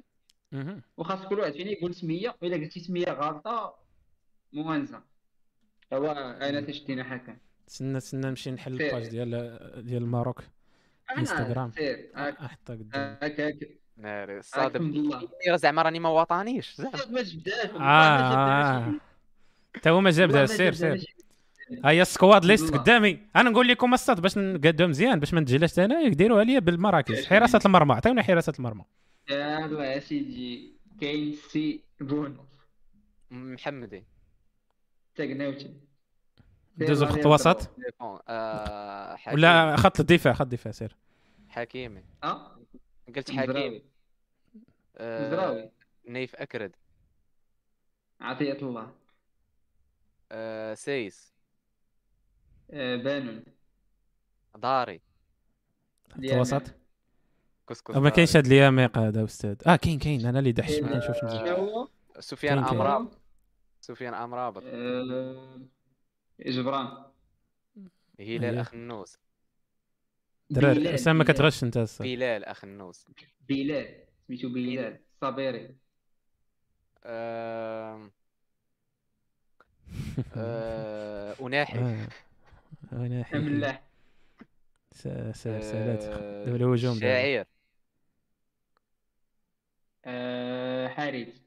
وخاص 0.97 1.27
كل 1.27 1.41
واحد 1.41 1.53
فينا 1.53 1.71
يقول 1.71 1.95
سمية 1.95 2.37
وإلا 2.43 2.57
قلتي 2.57 2.81
سمية 2.81 3.07
غلطة 3.07 3.75
moins 4.53 4.84
un. 4.84 5.03
هو 5.93 6.11
أنا 6.43 6.61
تشتينا 6.61 7.05
حكا. 7.05 7.37
تسنى 7.67 8.01
تسنى 8.01 8.27
نمشي 8.27 8.51
نحل 8.51 8.77
سير. 8.77 8.87
ال 8.87 8.91
page 8.91 9.09
ديال 9.09 9.31
ديال 9.85 10.03
الماروك 10.03 10.43
إنستغرام. 11.19 11.71
سير. 11.71 12.11
احطها 12.17 12.77
قدام 12.77 13.19
هاك 13.23 13.57
ناري 13.97 14.41
راه 15.49 15.57
زعما 15.57 15.83
راني 15.83 15.99
ما 15.99 16.09
وطنيش 16.09 16.75
زعما. 16.75 17.07
ما 17.11 17.23
جبداش 17.23 17.71
آه 17.71 17.79
آه. 17.81 18.95
تا 19.83 19.91
هو 19.91 20.01
ما 20.01 20.11
جاب 20.11 20.29
داها 20.29 20.47
سير. 20.47 21.05
سير 21.71 21.87
هيا 21.87 22.03
ال 22.03 22.10
squad 22.10 22.45
list. 22.45 22.75
قدامي. 22.75 23.19
أنا 23.37 23.51
نقول 23.51 23.69
لكم 23.69 23.95
الصاط 23.95 24.21
باش 24.21 24.39
نقادو 24.39 24.87
مزيان 24.87 25.21
باش 25.21 25.35
ما 25.35 25.41
نتجلاش 25.41 25.79
أنا 25.79 26.09
ديروا 26.09 26.41
عليا 26.41 26.59
بالمراكز. 26.59 27.27
حراسة 27.27 27.61
المرمى 27.67 27.95
عطيونا 27.95 28.23
حراسة 28.23 28.53
المرمى. 28.59 28.85
يلا 29.31 29.85
يا 29.85 30.01
سيدي 30.01 30.73
كاين 31.01 31.33
سي 31.33 31.85
بونو 32.01 32.45
محمدي. 33.31 34.05
تاكناوتي 35.17 35.75
دوزو 36.77 37.07
خط 37.07 37.27
وسط. 37.27 37.71
آه،. 38.01 39.17
ولا 39.33 39.77
خط 39.77 40.01
الدفاع 40.01 40.33
خط 40.33 40.41
الدفاع 40.41 40.73
سير. 40.73 40.97
حكيمي. 41.49 42.05
آه؟ 42.25 42.59
قلت 43.17 43.31
حكيم. 43.31 43.83
مزراوي 45.01 45.63
آه، 45.63 45.71
نايف 46.09 46.35
أكرد. 46.35 46.73
عطية 48.21 48.59
الله. 48.63 48.93
آه، 50.33 50.75
سيس. 50.75 51.31
آه، 51.35 51.40
بانون. 52.73 53.45
داري. 54.57 55.01
خط. 56.11 56.19
الوسط 56.19 56.63
كسكس 57.69 57.97
ما. 57.97 58.11
كاينش 58.11 58.37
هاد 58.37 58.47
الياميق 58.47 58.99
هذا 58.99 59.25
أستاذ. 59.25 59.57
آه 59.67 59.77
كاين 59.77 59.99
كاين. 59.99 60.27
أنا 60.27 60.39
اللي 60.39 60.53
دحش 60.53 60.79
ما 60.79 60.89
كنشوفش 60.93 61.25
مزيان. 61.25 61.47
شنو 61.47 61.57
هو؟ 61.57 61.89
سفيان. 62.21 62.59
امرابط 62.59 63.19
سفيان 63.81 64.15
امرابط 64.15 64.63
آه، 64.67 65.61
جبران 66.47 67.05
هلال 68.21 68.45
أيوه. 68.45 68.61
أخ 68.61 68.75
النوس 68.75 69.19
دراري 70.51 70.95
أسامة 70.95 71.19
ما. 71.19 71.25
كتغش 71.25 71.65
أنت 71.65 71.77
الصاد. 71.77 72.07
بلال 72.09 72.45
أخ 72.45 72.65
النوس 72.65 73.07
بلال 73.49 74.05
سميتو 74.29 74.49
بلال 74.49 75.01
صابيري. 75.21 75.77
آه، 77.05 78.11
آه، 80.37 81.35
أناحي. 81.41 82.07
أنا 82.93 83.25
حي- 83.25 83.39
ملاح 83.39 83.83
س- 84.93 85.09
س- 85.33 85.43
سألات. 85.43 86.03
آه، 86.03 86.45
دابا 86.45 86.57
الهجوم. 86.57 86.99
شاعر 87.01 87.45
آه، 90.05 90.89
حارث 90.89 91.41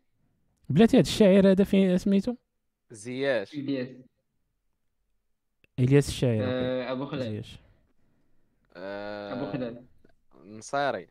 بلاتي 0.69 0.97
هاد 0.97 1.05
الشاعر 1.05 1.51
هذا 1.51 1.63
فين 1.63 1.97
سميتو؟ 1.97 2.35
زياش. 2.91 3.53
إلياس. 3.53 3.87
إلياس 5.79 6.07
الشاعر. 6.07 6.43
آه، 6.43 6.91
أبو 6.91 7.05
خلال. 7.05 7.23
زياش. 7.31 7.57
أبو 8.75 9.51
خلال. 9.51 9.85
نصيري 10.45 11.07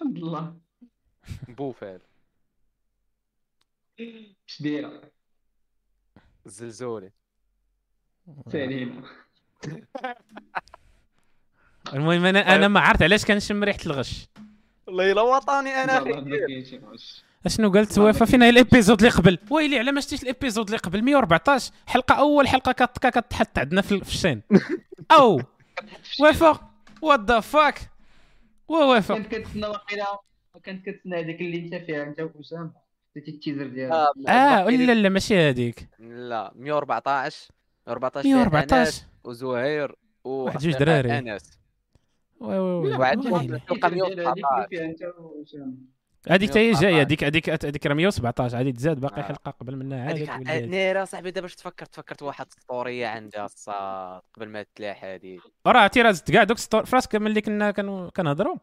الحمد 0.00 0.18
لله. 0.18 0.56
بوفال 1.48 2.00
اش 4.48 4.62
دايره 4.62 5.10
المهم 11.94 12.24
أنا 12.24 12.54
أنا 12.54 12.68
ما 12.68 12.80
عرفت 12.80 13.02
علاش 13.02 13.24
كنشم 13.24 13.64
ريحة 13.64 13.78
الغش. 13.86 14.26
والله 14.86 15.12
إلا 15.12 15.22
وطني 15.22 15.70
أنا. 15.70 16.04
أشنو 17.46 17.68
وفا 17.68 17.84
كاين. 17.84 18.12
فين 18.12 18.42
هي 18.42 18.48
ال 18.48 18.54
épisode 18.54 18.98
اللي 18.98 19.10
قبل. 19.10 19.38
ويلي 19.50 19.78
على 19.78 19.92
ما 19.92 20.00
شتيش 20.00 20.22
ال 20.22 20.28
épisode 20.28 20.66
اللي 20.66 20.78
قبل؟ 20.78 21.02
114 21.02 21.72
حلقة 21.86 22.14
أول 22.14 22.48
حلقة 22.48 22.72
كت- 22.72 22.98
كتحط 23.06 23.58
عندنا 23.58 23.82
في 23.82 24.00
في 24.04 24.10
ال 24.14 24.18
chaîne. 24.18 24.42
أو! 25.18 25.40
وفا 26.20 26.70
what 27.02 27.20
the 27.20 27.40
fuck 27.40 27.90
ووفا 28.68 29.14
كنت 29.18 29.26
كتسنى 29.34 29.66
واقيلا 29.66 30.18
كنت 30.66 30.86
كتسنى 30.88 31.20
هذيك 31.20 31.40
اللي 31.40 31.58
انت 31.58 31.74
فيها 31.74 32.02
انت 32.02 32.20
وأسامة. 32.20 32.88
ال 33.16 33.23
teaser 33.23 33.66
ديالها؟ 33.66 34.06
آه، 34.28 34.30
آه 34.30 34.68
لي- 34.70 34.86
لا 34.86 34.92
لا 34.94 35.08
ماشي 35.08 35.38
هذيك. 35.38 35.88
لا 35.98 36.52
114 36.56 37.48
114 37.88 38.22
فيها 38.22 38.36
114 38.36 38.76
انس 38.76 39.06
وزهير 39.24 39.94
واحد 40.24 40.58
جوج 40.58 40.76
دراري. 40.76 41.18
أنس 41.18 41.58
oui 42.40 42.58
oui 42.58 42.88
oui 42.88 42.94
هذيك 42.94 43.26
114. 43.26 43.96
اللي 43.96 44.66
فيها 44.70 44.84
انت 44.84 45.02
واسامه 45.18 45.74
هذيك 46.28 46.50
حتى 46.50 46.58
هي 46.58 46.72
جاية 46.72 46.92
114. 46.92 47.00
هذيك 47.00 47.24
هذيك 47.24 47.64
هذيك 47.64 47.86
راه 47.86 47.94
117 47.94 48.56
عادي 48.56 48.72
تزاد 48.72 49.00
باقي 49.00 49.20
آه. 49.20 49.24
حلقة 49.24 49.50
قبل 49.50 49.76
منها 49.76 50.04
عادي 50.04 50.26
هذيك. 50.26 50.68
ناري 50.68 51.04
صاحبي 51.04 51.30
دابا 51.30 51.48
تفكرت 51.48 51.92
تفكرت 51.92 52.22
واحد 52.22 52.52
story 52.52 53.06
عندها 53.06 53.44
الصاط 53.44 54.22
قبل 54.34 54.48
ما 54.48 54.64
تلاح 54.74 55.04
هذه 55.04 55.38
راه 55.66 55.80
عرفتي 55.80 56.02
راه 56.02 56.10
زدت 56.10 56.30
كاع 56.30 56.44
دوك 56.44 56.58
story 56.58 56.84
فراسك 56.84 57.14
ملي 57.16 57.40
كنا 57.40 57.70
كنهضروا 58.10 58.56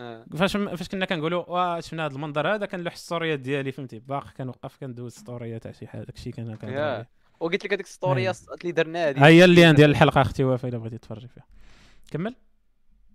آه. 0.00 0.26
فاش 0.36 0.56
فاش 0.56 0.88
كنا 0.88 1.04
كنقولوا 1.04 1.44
واه 1.48 1.80
شفنا 1.80 2.06
هذا 2.06 2.14
المنظر 2.14 2.54
هذا 2.54 2.66
كنلوح 2.66 2.92
الستوريات 2.92 3.38
ديالي 3.38 3.72
فهمتي 3.72 3.98
باقي 3.98 4.30
كنوقف 4.36 4.76
كندوز 4.76 5.12
ستوريات 5.12 5.62
تاع 5.62 5.72
شي 5.72 5.86
حاجة 5.86 6.02
داكشي 6.02 6.30
كان 6.30 6.56
كنهضر. 6.56 7.06
وقلت 7.42 7.64
لك 7.64 7.72
هذيك 7.72 7.86
story 7.86 8.22
أيوة. 8.22 8.56
اللي 8.60 8.72
درنا 8.72 9.08
هذه. 9.08 9.26
هي 9.26 9.44
اللي 9.44 9.72
ديال 9.72 9.90
الحلقة 9.90 10.20
أختي 10.20 10.44
وفاء 10.44 10.70
إلا 10.70 10.78
بغيتي 10.78 10.98
تفرجي 10.98 11.28
فيها. 11.28 11.44
كمل. 12.10 12.34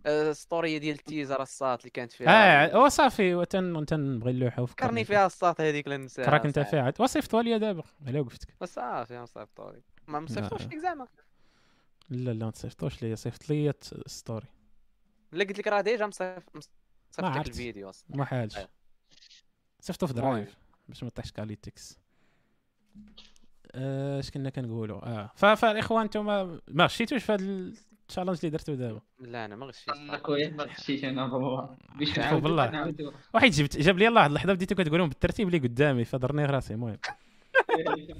آه، 0.05 0.31
story 0.31 0.77
ديال 0.77 0.95
ال 0.95 1.02
teaser 1.02 1.41
الصاط 1.41 1.79
اللي 1.79 1.89
كانت 1.89 2.11
فيها. 2.11 2.73
آه 2.73 2.79
وصافي 2.79 3.35
وتن 3.35 3.85
تنبغي 3.85 4.33
نلوحها 4.33 4.65
فكرني 4.65 5.05
فيها 5.05 5.25
الصاط 5.25 5.61
هذيك 5.61 5.85
اللي 5.85 5.97
نساها 5.97 6.25
كراك 6.25 6.45
أنت. 6.45 6.59
فيها. 6.59 6.93
وصيفطوا 6.99 7.41
لي 7.41 7.59
دابا 7.59 7.83
على 8.07 8.19
وقفتك. 8.19 8.65
صافي 8.65 9.17
نصيفط 9.17 9.49
story 9.51 9.81
ما 10.07 10.19
مصيفطوش. 10.19 10.61
ليك 10.61 10.77
زعما. 10.77 11.07
لا 12.09 12.31
لا 12.31 12.45
ما 12.45 12.51
تصيفطوش 12.51 13.03
لي 13.03 13.15
صيفط 13.15 13.49
لي 13.49 13.73
story 14.05 14.47
لا 15.31 15.43
قلت 15.43 15.59
لك 15.59 15.67
راه 15.67 15.81
déjà 15.81 16.07
مصيفط 16.07 16.55
مصيفط 16.55 17.37
لك. 17.37 17.47
الفيديو 17.47 17.89
أصلا. 17.89 18.17
ما 18.17 18.25
حالش. 18.25 18.57
أيوة. 18.57 18.69
صيفطوا 19.79 20.07
في. 20.07 20.13
Drive 20.13 20.57
باش 20.89 21.03
ما 21.03 21.09
طيحش 21.09 21.31
qualité. 21.31 21.97
آه، 22.97 22.99
اش 23.75 24.31
كنا 24.31 24.49
كنقولوا؟ 24.49 25.05
آه. 25.05 25.31
فالإخوان 25.35 26.01
أنتم 26.03 26.25
ما 26.67 26.85
غشيتوش 26.85 27.23
في 27.23 27.31
هذا 27.31 27.43
ال 27.43 27.53
challenge 27.53 28.37
اللي 28.39 28.49
درتو 28.49 28.73
دابا؟ 28.73 29.01
لا 29.19 29.45
أنا 29.45 29.55
ما 29.55 29.65
غشيت 29.65 29.89
اخويا 29.89 30.49
ما 30.49 30.73
غشيت 30.73 31.03
أنا 31.03 31.33
والله. 31.33 31.77
بالله. 32.39 32.69
نعاود 32.71 33.13
واحد 33.33 33.49
جبت 33.51 33.77
جاب 33.77 33.97
لي 33.97 34.07
الله 34.07 34.19
واحد 34.19 34.29
اللحظة 34.29 34.53
بديتو 34.53 34.75
كتقولهم 34.75 35.09
بالترتيب 35.09 35.47
اللي 35.47 35.59
قدامي 35.59 36.05
فضرني 36.05 36.45
راسي 36.45 36.73
المهم. 36.73 36.97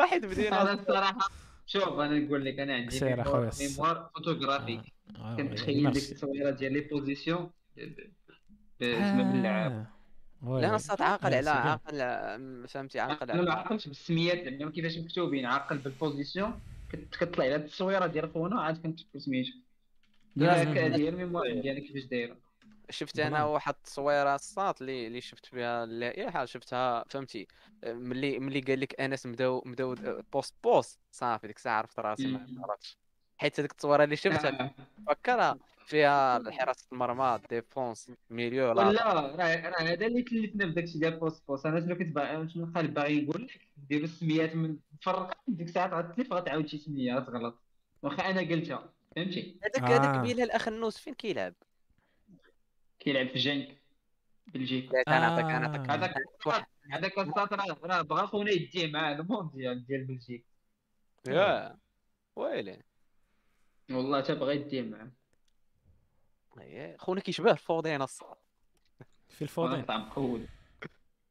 واحد 0.00 0.26
بدينا. 0.26 0.62
أنا 0.62 0.72
الصراحة 0.72 1.18
شوف 1.66 1.88
أنا 1.88 2.18
نقول 2.18 2.44
لك 2.44 2.58
أنا 2.60 2.74
عندي. 2.74 3.00
mémoire- 3.04 4.10
photographique 4.14 4.80
آه، 5.16 5.36
كنتخيل 5.36 5.92
ديك. 5.92 6.02
التصويره 6.10 6.50
ديال 6.50 6.72
les 6.72 6.80
positions 6.80 7.50
اسمها 8.82 9.32
باللعاب 9.32 9.72
آه. 9.72 9.78
oui 9.78 9.86
لا 10.42 10.78
صاط 10.78 11.00
عاقل 11.00 11.34
على. 11.34 11.50
عاقل 11.50 12.00
آه، 12.00 12.66
فهمتي 12.68 13.00
عاقل 13.00 13.30
أنا 13.30 13.42
ما 13.42 13.50
على 13.52 13.60
عقلتش 13.60 13.88
بالسميات 13.88 14.44
زعما 14.58 14.70
كيفاش 14.70 14.98
مكتوبين 14.98 15.46
عاقل 15.46 15.78
بال 15.78 15.94
position 15.94 16.60
كت- 16.92 17.08
كتطلع 17.16 17.44
على 17.44 17.54
التصويره 17.54 18.06
ديال 18.06 18.30
خونا 18.34 18.62
عاد 18.62 18.82
كنت 18.82 19.00
سميتو. 19.18 19.52
هي 20.36 21.08
ال 21.08 21.15
mémoire 21.15 21.60
ديالي 21.60 21.80
كيفاش 21.80 22.04
دايرة 22.04 22.36
شفت 22.90 23.18
أنا. 23.18 23.44
واحد 23.44 23.74
التصويرة 23.74 24.34
الصاط 24.34 24.80
اللي 24.80 25.06
اللي 25.06 25.20
شفت 25.20 25.46
فيها 25.46 25.84
اللائحة 25.84 26.44
شفتها 26.44 27.04
فهمتي 27.10 27.46
آه، 27.84 27.92
ملي 27.92 28.38
ملي 28.38 28.60
قال 28.60 28.80
لك 28.80 29.00
أنس 29.00 29.26
نبداو 29.26 29.62
نبداو 29.66 29.92
آه، 29.92 30.24
poste 30.32 30.54
poste 30.64 30.98
صافي 31.12 31.46
ديك 31.46 31.56
الساعة 31.56 31.78
عرفت 31.78 31.98
راسي 32.00 32.26
ما. 32.26 32.46
عرفتش 32.68 32.96
حيت 33.36 33.60
هذيك 33.60 33.70
التصويرة 33.70 34.04
اللي 34.04 34.16
شفتها. 34.16 34.74
فكرها 35.06 35.58
فيها 35.86 36.42
حراسه 36.58 36.86
المرمى 36.92 37.40
ديفونس 37.50 38.10
ميليو 38.30 38.72
لا. 38.72 38.82
راه 38.82 39.36
راه 39.36 39.82
هذا 39.82 40.06
اللي 40.06 40.22
تلفنا 40.22 40.66
بداكشي 40.66 40.98
ديال 40.98 41.20
بوست 41.20 41.46
بوست 41.48 41.66
أنا 41.66 41.80
شنو 41.80 41.98
كنت 41.98 42.14
باغي 42.14 42.48
شنو 42.48 42.64
القلب 42.64 42.94
باغي 42.94 43.22
يقول 43.22 43.44
لك؟ 43.44 43.68
ديروا 43.88 44.04
السميات 44.04 44.54
من 44.56 44.76
فرق 45.02 45.38
ديك 45.48 45.68
الساعة 45.68 45.98
غتلف 45.98 46.32
غتعاود 46.32 46.66
شي 46.66 46.78
سميه 46.78 47.14
غتغلط 47.14 47.62
واخا 48.02 48.30
أنا 48.30 48.40
قلتها 48.40 48.92
فهمتي؟ 49.16 49.60
هذاك 49.62 49.90
آه. 49.90 49.96
هذاك 49.96 50.20
بيلها 50.20 50.44
الأخ 50.44 50.68
النوس 50.68 50.98
فين 50.98 51.14
كيلعب؟ 51.14 51.54
كيلعب 52.98 53.28
في 53.28 53.38
جنك 53.38 53.82
أنا 55.08 55.26
عطيك 55.26 55.44
أنا 55.44 55.68
عطيك 55.68 55.90
آه. 55.90 55.94
هذاك 55.94 56.14
هذاك 56.90 57.18
الساط 57.18 57.52
راه 57.84 58.02
بغا 58.02 58.26
خونا 58.26 58.50
يديه 58.50 58.92
معاه 58.92 59.14
المونديال 59.14 59.86
ديال 59.86 60.04
بلجيكا. 60.04 60.44
يا 61.28 61.78
ويلي. 62.36 62.82
والله 63.90 64.22
حتى 64.22 64.34
بغا 64.34 64.52
يديه 64.52 64.82
معاه. 64.82 65.10
خونا 66.98 67.20
كيشبه 67.20 67.50
الفوضين 67.50 68.02
الصاد 68.02 68.36
في 69.28 69.42
الفوضين 69.42 69.84
طعم 69.84 70.10
قود 70.10 70.48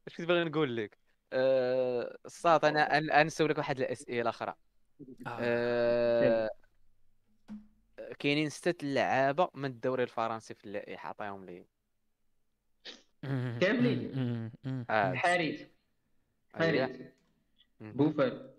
اش 0.06 0.16
كنت 0.16 0.28
باغي 0.28 0.44
نقول 0.44 0.76
لك؟ 0.76 0.98
أه... 1.32 2.18
الصاد 2.26 2.64
أنا 2.64 2.98
أنا 2.98 3.22
نسولك 3.22 3.58
واحد 3.58 3.80
الأسئلة 3.80 4.30
أخرى 4.30 4.54
أه... 5.26 6.50
كاينين 8.18 8.48
ستة 8.48 8.86
لعابة 8.86 9.50
من 9.54 9.64
الدوري 9.64 10.02
الفرنسي 10.02 10.54
في 10.54 10.64
اللائحه 10.64 11.08
عطيهم 11.08 11.44
لي. 11.44 11.64
كاملين؟ 13.60 14.12
آه. 14.90 15.10
الحارس 15.10 15.66
أيوة. 16.60 16.86
حارس. 16.86 17.00
مهم. 17.80 17.92
بوفال 17.92 18.54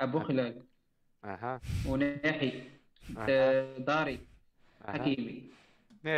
أبو 0.00 0.18
آه. 0.18 0.22
خلال. 0.22 0.66
أها. 1.24 1.60
وناحي. 1.86 2.70
آه، 3.18 3.78
داري. 3.78 4.26
حكيمي. 4.84 5.50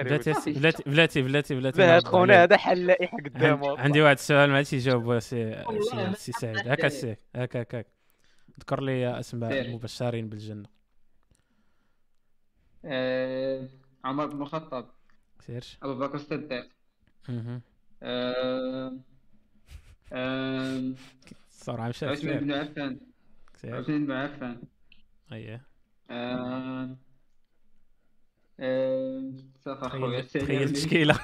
بلاتي. 0.02 0.32
بلاتي 0.52 0.82
بلاتي 1.22 1.22
بلاتي 1.22 1.54
بلاتي 1.54 2.06
خونا. 2.06 2.42
هذا 2.42 2.56
حل 2.56 2.72
اللائحه 2.80 3.18
عند- 3.18 3.28
قدامه 3.28 3.78
عندي 3.78 4.02
واحد 4.02 4.16
السؤال 4.16 4.50
ما 4.50 4.56
عرفتش 4.56 4.72
يجاوب 4.72 5.18
سي 5.18 5.64
سي, 6.14 6.32
سعيد. 6.32 6.68
هكا. 6.68 6.88
سي 6.88 7.16
هكا 7.36 7.62
هكا 7.62 7.84
ذكر 8.60 8.80
لي 8.82 9.20
أسماء. 9.20 9.60
المبشرين 9.60 10.28
بالجنة. 10.28 10.68
آه، 12.84 13.68
عمر 14.04 14.26
بن 14.26 14.42
الخطاب. 14.42 14.90
search. 15.40 15.78
أبو 15.82 15.94
بكر 15.98 16.14
الصديق. 16.14 16.68
آه، 18.02 18.92
آه، 20.12 20.92
الصراحه 21.50 21.88
مشات 21.88 22.08
عثمان 22.08 22.32
سير 22.32 22.40
بن 22.44 22.52
عفان. 22.52 23.00
عثمان 23.64 24.06
بن 24.06 24.12
عفان. 24.12 24.62
اييه 25.32 25.66
آه، 28.60 29.32
آه، 29.66 30.20
تخيل 30.20 30.62
التشكيله 30.62 31.18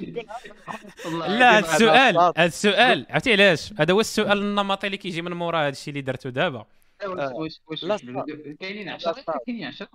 لا 0.00 1.58
العظيم 1.58 1.64
السؤال. 1.74 2.18
هذا 2.18 2.44
السؤال 2.46 3.06
عرفتي 3.10 3.32
علاش؟ 3.32 3.72
هذا 3.78 3.92
هو 3.94 4.00
السؤال 4.00 4.38
النمطي 4.38 4.86
اللي 4.86 4.96
كيجي 4.96 5.22
من 5.22 5.32
مورا 5.32 5.58
هذا 5.60 5.68
الشيء 5.68 5.88
اللي 5.92 6.00
درتو 6.00 6.28
دابا. 6.28 6.64
لا، 7.02 7.32
واش- 7.32 7.60
واش-. 7.66 7.84
كاينين 8.60 8.88
10 8.88 9.12
صاد. 9.12 9.34
كاينين 9.46 9.64
10 9.64 9.88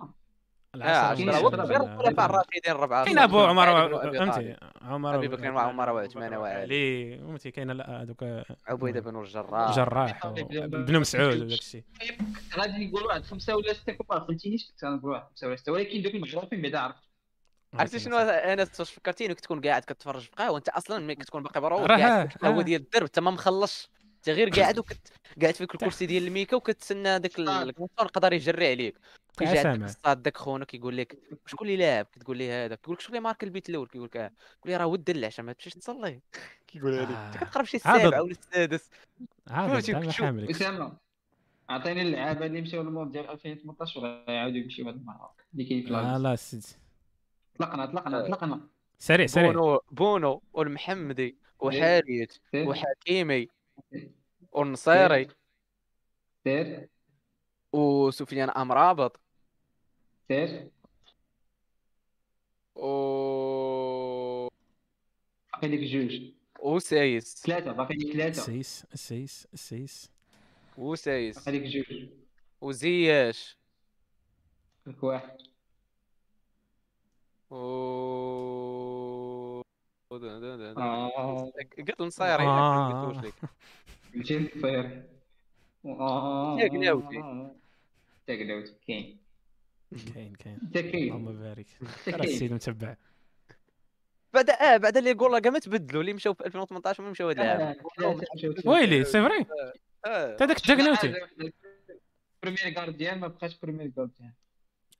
آه 0.82 1.14
بال- 1.14 1.30
الخلفاء 1.30 2.26
الراشدين 2.26 2.60
كاين 3.04 3.18
أبو 3.18 3.40
عمر 3.40 3.88
فهمتي. 4.12 4.56
عمر 4.82 5.14
أبي 5.14 5.28
بكر 5.28 5.50
وعمر 5.52 5.90
وعثمان 5.90 6.34
وعلي. 6.34 6.54
علي 6.60 7.18
فهمتي؟ 7.18 7.50
كاين 7.50 7.70
لا 7.70 8.02
هذوك 8.02 8.24
عبيدة 8.66 9.00
بن 9.00 9.20
الجراح. 9.20 9.76
جراح 9.76 10.26
بن 10.26 11.00
مسعود 11.00 11.34
وداك 11.40 11.58
الشيء. 11.58 11.84
غادي 12.58 12.86
نقول 12.86 13.02
واحد 13.02 13.22
خمسة 13.24 13.56
ولا 13.56 13.72
ستة 13.72 13.92
كبار 13.92 14.20
فهمتينيش 14.20 14.66
كنت 14.70 14.84
غنقول 14.84 15.10
واحد 15.10 15.24
خمسة 15.30 15.46
ولا 15.46 15.56
ستة 15.56 15.72
ولكن 15.72 16.02
دوك 16.02 16.14
المعروفين 16.14 16.62
بعدا 16.62 16.78
عرفت. 16.78 16.98
عرفتي 17.74 17.98
شنو؟ 17.98 18.16
أنا 18.18 18.66
واش 18.78 18.90
فكرتيني 18.90 19.34
كنت 19.34 19.44
تكون 19.44 19.60
قاعد 19.60 19.82
كتفرج 19.82 20.20
في 20.22 20.30
قهوة. 20.36 20.58
انت 20.58 20.68
أصلا 20.68 20.98
ملي 20.98 21.14
كتكون 21.14 21.42
باقي 21.42 21.60
قاعد 21.60 22.00
آه. 22.00 22.22
القهوة 22.22 22.62
ديال 22.62 22.80
الدرب 22.80 23.02
انت 23.04 23.18
ما 23.18 23.30
مخلصش. 23.30 23.88
أنت 24.16 24.28
غير 24.28 24.48
قاعد 24.48 24.78
وكت 24.78 25.12
قاعد 25.42 25.54
فيك 25.54 25.74
الكرسي 25.74 26.06
ديال 26.06 26.26
الميكا 26.26 26.56
وكتسنى 26.56 27.18
داك 27.18 27.38
الكونسون 27.38 27.88
يقدر 28.06 28.32
يجري 28.32 28.70
عليك. 28.70 28.98
كيجي 29.36 29.58
عندك. 29.58 29.84
الصاد 29.84 30.22
داك 30.22 30.36
خونا 30.36 30.64
كيقول 30.64 30.96
لك 30.96 31.18
شكون 31.46 31.68
اللي 31.68 31.78
لاعب 31.78 32.06
كتقول 32.12 32.36
لي 32.36 32.50
هذا 32.50 32.74
كيقول 32.74 32.94
لك 32.94 33.00
شكون 33.00 33.16
اللي 33.16 33.24
marqua 33.24 33.44
البيت 33.44 33.68
الأول 33.68 33.88
كيقول 33.88 34.06
لك 34.06 34.16
آه. 34.16 34.28
كيقول 34.28 34.70
لي 34.72 34.76
راه 34.76 34.86
ود 34.86 35.10
العشاء 35.10 35.46
ما 35.46 35.52
تمشيش 35.52 35.74
تصلي 35.74 36.20
كيقولها 36.66 37.06
لي 37.06 37.28
انت 37.28 37.36
آه. 37.36 37.44
كتقرب 37.44 37.64
شي. 37.64 37.76
السابع 37.76 38.20
ولا 38.20 38.30
السادس 38.30 38.90
فهمتي،. 39.46 40.12
حاملك 40.12 40.50
أسامة 40.50 40.96
عطيني 41.68 42.02
اللعابة 42.02 42.46
اللي 42.46 42.60
مشاو 42.60 42.82
للمونديال 42.82 43.30
2018 43.30 44.00
ولا 44.00 44.24
يعاودوا 44.28 44.58
يمشيو 44.58 44.86
هاد 44.86 44.94
المره 44.94 45.34
اللي 45.52 45.64
كاين 45.64 45.82
في 45.86 45.94
آه. 45.94 46.18
لا 46.18 46.36
سيدي 46.36 46.66
طلقنا 47.58 47.86
طلقنا 47.86 48.26
طلقنا 48.26 48.68
سريع 48.98 49.26
سريع 49.26 49.52
بونو 49.52 49.80
بونو 49.90 50.42
والمحمدي 50.52 51.36
وحاريت 51.60 52.38
وحكيمي 52.54 53.48
والنصيري 54.52 55.28
سير 56.44 56.88
وسفيان 57.72 58.50
أمرابط 58.50 59.20
سير 60.28 60.70
و 62.76 64.48
باقي 65.52 65.68
لك 65.68 65.78
جوج 65.78 66.32
وسايس 66.60 67.42
ثلاثة 67.46 67.72
باقي 67.72 67.94
لك 67.94 68.12
ثلاثة 68.12 68.28
السيس 68.40 68.84
السيس 68.94 69.46
السيس 69.54 70.10
وسايس 70.78 71.38
باقي 71.48 71.58
لك 71.58 71.62
جوج 71.66 72.08
وزياش 72.60 73.56
لك 74.86 75.02
واحد 75.02 75.38
و 77.50 77.54
آه 80.78 81.52
قلت 81.78 82.00
نصاير 82.00 82.40
هي 82.40 82.46
آه. 82.46 83.06
قلت 83.12 83.24
لك 83.24 83.34
مشيت 84.14 84.54
تصير 84.58 85.02
آه 85.84 86.56
يا 86.60 86.68
قلاوتي. 86.68 87.16
يا 88.28 88.34
قلاوتي 88.44 88.74
كاين 88.86 89.23
كاين 90.14 90.34
كاين 90.34 90.58
اللهم 90.72 91.38
بارك 91.38 91.66
راه 92.08 92.24
السيد 92.24 92.52
متبع 92.52 92.96
بعد 94.34 94.50
آه 94.50 94.76
بعد 94.76 94.96
اللي 94.96 95.10
يقول 95.10 95.38
كاع 95.38 95.52
ما 95.52 95.58
تبدلوا 95.58 96.00
اللي 96.00 96.12
مشاو 96.12 96.34
في 96.34 96.46
2018 96.46 97.02
وما 97.02 97.10
مشاو 97.10 97.28
هاد 97.28 97.38
العام 97.38 97.76
آه،. 98.00 98.20
ويلي 98.66 99.04
c'est 99.04 99.22
vrai 99.22 99.46
آه. 100.06 100.32
انت 100.32 100.42
داك 100.42 100.66
جاكناوتي 100.66 101.14
premier 102.42 102.78
gardien 102.78 103.20
ما 103.20 103.28
بقاش 103.28 103.58
premier 103.58 103.92
gardien 103.98 104.32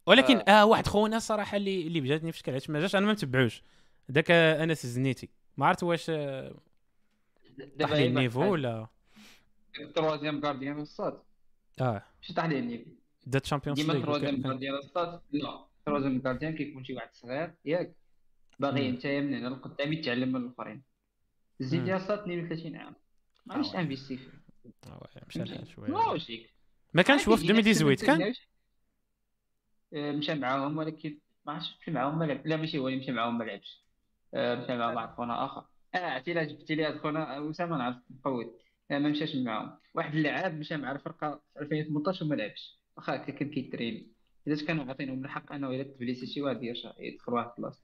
ولكن 0.06 0.36
آه. 0.36 0.42
آه 0.42 0.64
واحد 0.64 0.86
خونا 0.86 1.16
الصراحه 1.16 1.56
اللي 1.56 1.86
اللي 1.86 2.00
بجاتني 2.00 2.32
في 2.32 2.38
شكل 2.38 2.50
علاش 2.52 2.70
ما 2.70 2.80
جاش 2.80 2.96
أنا 2.96 3.06
ما 3.06 3.12
متبعوش 3.12 3.62
داك 4.08 4.30
آه، 4.30 4.64
انس 4.64 4.84
الزنيتي 4.84 5.28
ما 5.56 5.66
عرفت 5.66 5.82
واش 5.82 6.10
آه، 6.10 6.54
طاح 7.80 7.92
لي 7.92 8.06
النيفو 8.06 8.52
ولا 8.52 8.86
التروازيام 9.80 10.40
غارديان 10.44 10.80
الصاد 10.80 11.22
آه 11.80 12.02
ماشي 12.20 12.34
طاح 12.34 12.44
ليه 12.44 12.58
النيفو 12.58 12.90
دا 13.26 13.38
تشامبيونز 13.38 13.80
ديما 13.80 13.92
ليغ 13.92 14.01
التروازيام 14.01 14.46
غارديان 14.46 14.74
الصاد 14.74 15.20
لا 15.32 15.66
التروازيام 15.78 16.22
غارديان 16.26 16.56
كيكون 16.56 16.84
شي 16.84 16.94
واحد 16.94 17.09
صغير 17.12 17.55
ياك 17.64 17.94
باغي. 18.60 18.88
انت 18.88 19.06
من 19.06 19.34
هنا 19.34 19.48
لقدام 19.48 19.92
يتعلم 19.92 20.32
من 20.32 20.40
الاخرين 20.40 20.82
زيد 21.60 21.88
يا 21.88 21.98
صاد 21.98 22.18
32 22.18 22.76
عام 22.76 22.94
ما 23.46 23.55
عرفتش 23.55 23.74
آه. 23.74 23.80
انفيستي 23.80 24.16
فيه 24.16 24.44
مشى 25.28 25.42
الحال 25.42 25.68
شوية 25.68 25.88
لوجيك 25.90 26.55
ما 26.94 27.02
كانش 27.02 27.28
هو 27.28 27.36
في 27.36 27.51
2018 27.51 28.06
كان 28.06 28.34
آه، 29.94 30.12
مشى 30.12 30.34
معاهم 30.34 30.78
ولكن 30.78 31.18
ما 31.46 31.52
عرفتش 31.52 31.76
مشى 31.80 31.90
معاهم 31.90 32.18
ما 32.18 32.24
لعب 32.24 32.46
لا 32.46 32.56
ماشي 32.56 32.78
هو 32.78 32.88
اللي 32.88 32.98
مشى 32.98 33.12
معاهم 33.12 33.38
ما 33.38 33.44
لعبش 33.44 33.84
آه، 34.34 34.55
مشى 34.55 34.76
مع 34.76 34.94
واحد 34.94 35.09
خونا 35.09 35.44
اخر 35.44 35.64
آه 35.94 35.98
عرفتي 35.98 36.32
لا 36.32 36.44
جبتي 36.44 36.74
لي 36.74 36.84
هاد 36.84 36.98
خونا 36.98 37.51
اسامه 37.51 37.76
نعرف 37.76 37.96
مفوت 38.10 38.60
آه، 38.90 38.98
ما 38.98 39.09
مشاش 39.09 39.36
معاهم 39.36 39.78
واحد 39.94 40.14
اللاعب 40.14 40.55
مشى 40.55 40.76
مع 40.76 40.92
الفرقه 40.92 41.40
في 41.55 41.60
2018 41.60 42.24
وما 42.24 42.34
لعبش 42.34 42.84
واخا 42.96 43.16
هكا 43.16 43.32
كان 43.32 43.50
كيتريني 43.50 44.14
إذا 44.46 44.66
كانوا 44.66 44.84
عاطينهم 44.84 45.24
الحق 45.24 45.52
أنه 45.52 45.70
إلا 45.70 45.82
تبليسا 45.82 46.26
شي 46.26 46.42
واحد 46.42 46.62
يرجع 46.62 46.92
يدخل 46.98 47.32
واحد 47.32 47.50
البلاصة. 47.56 47.82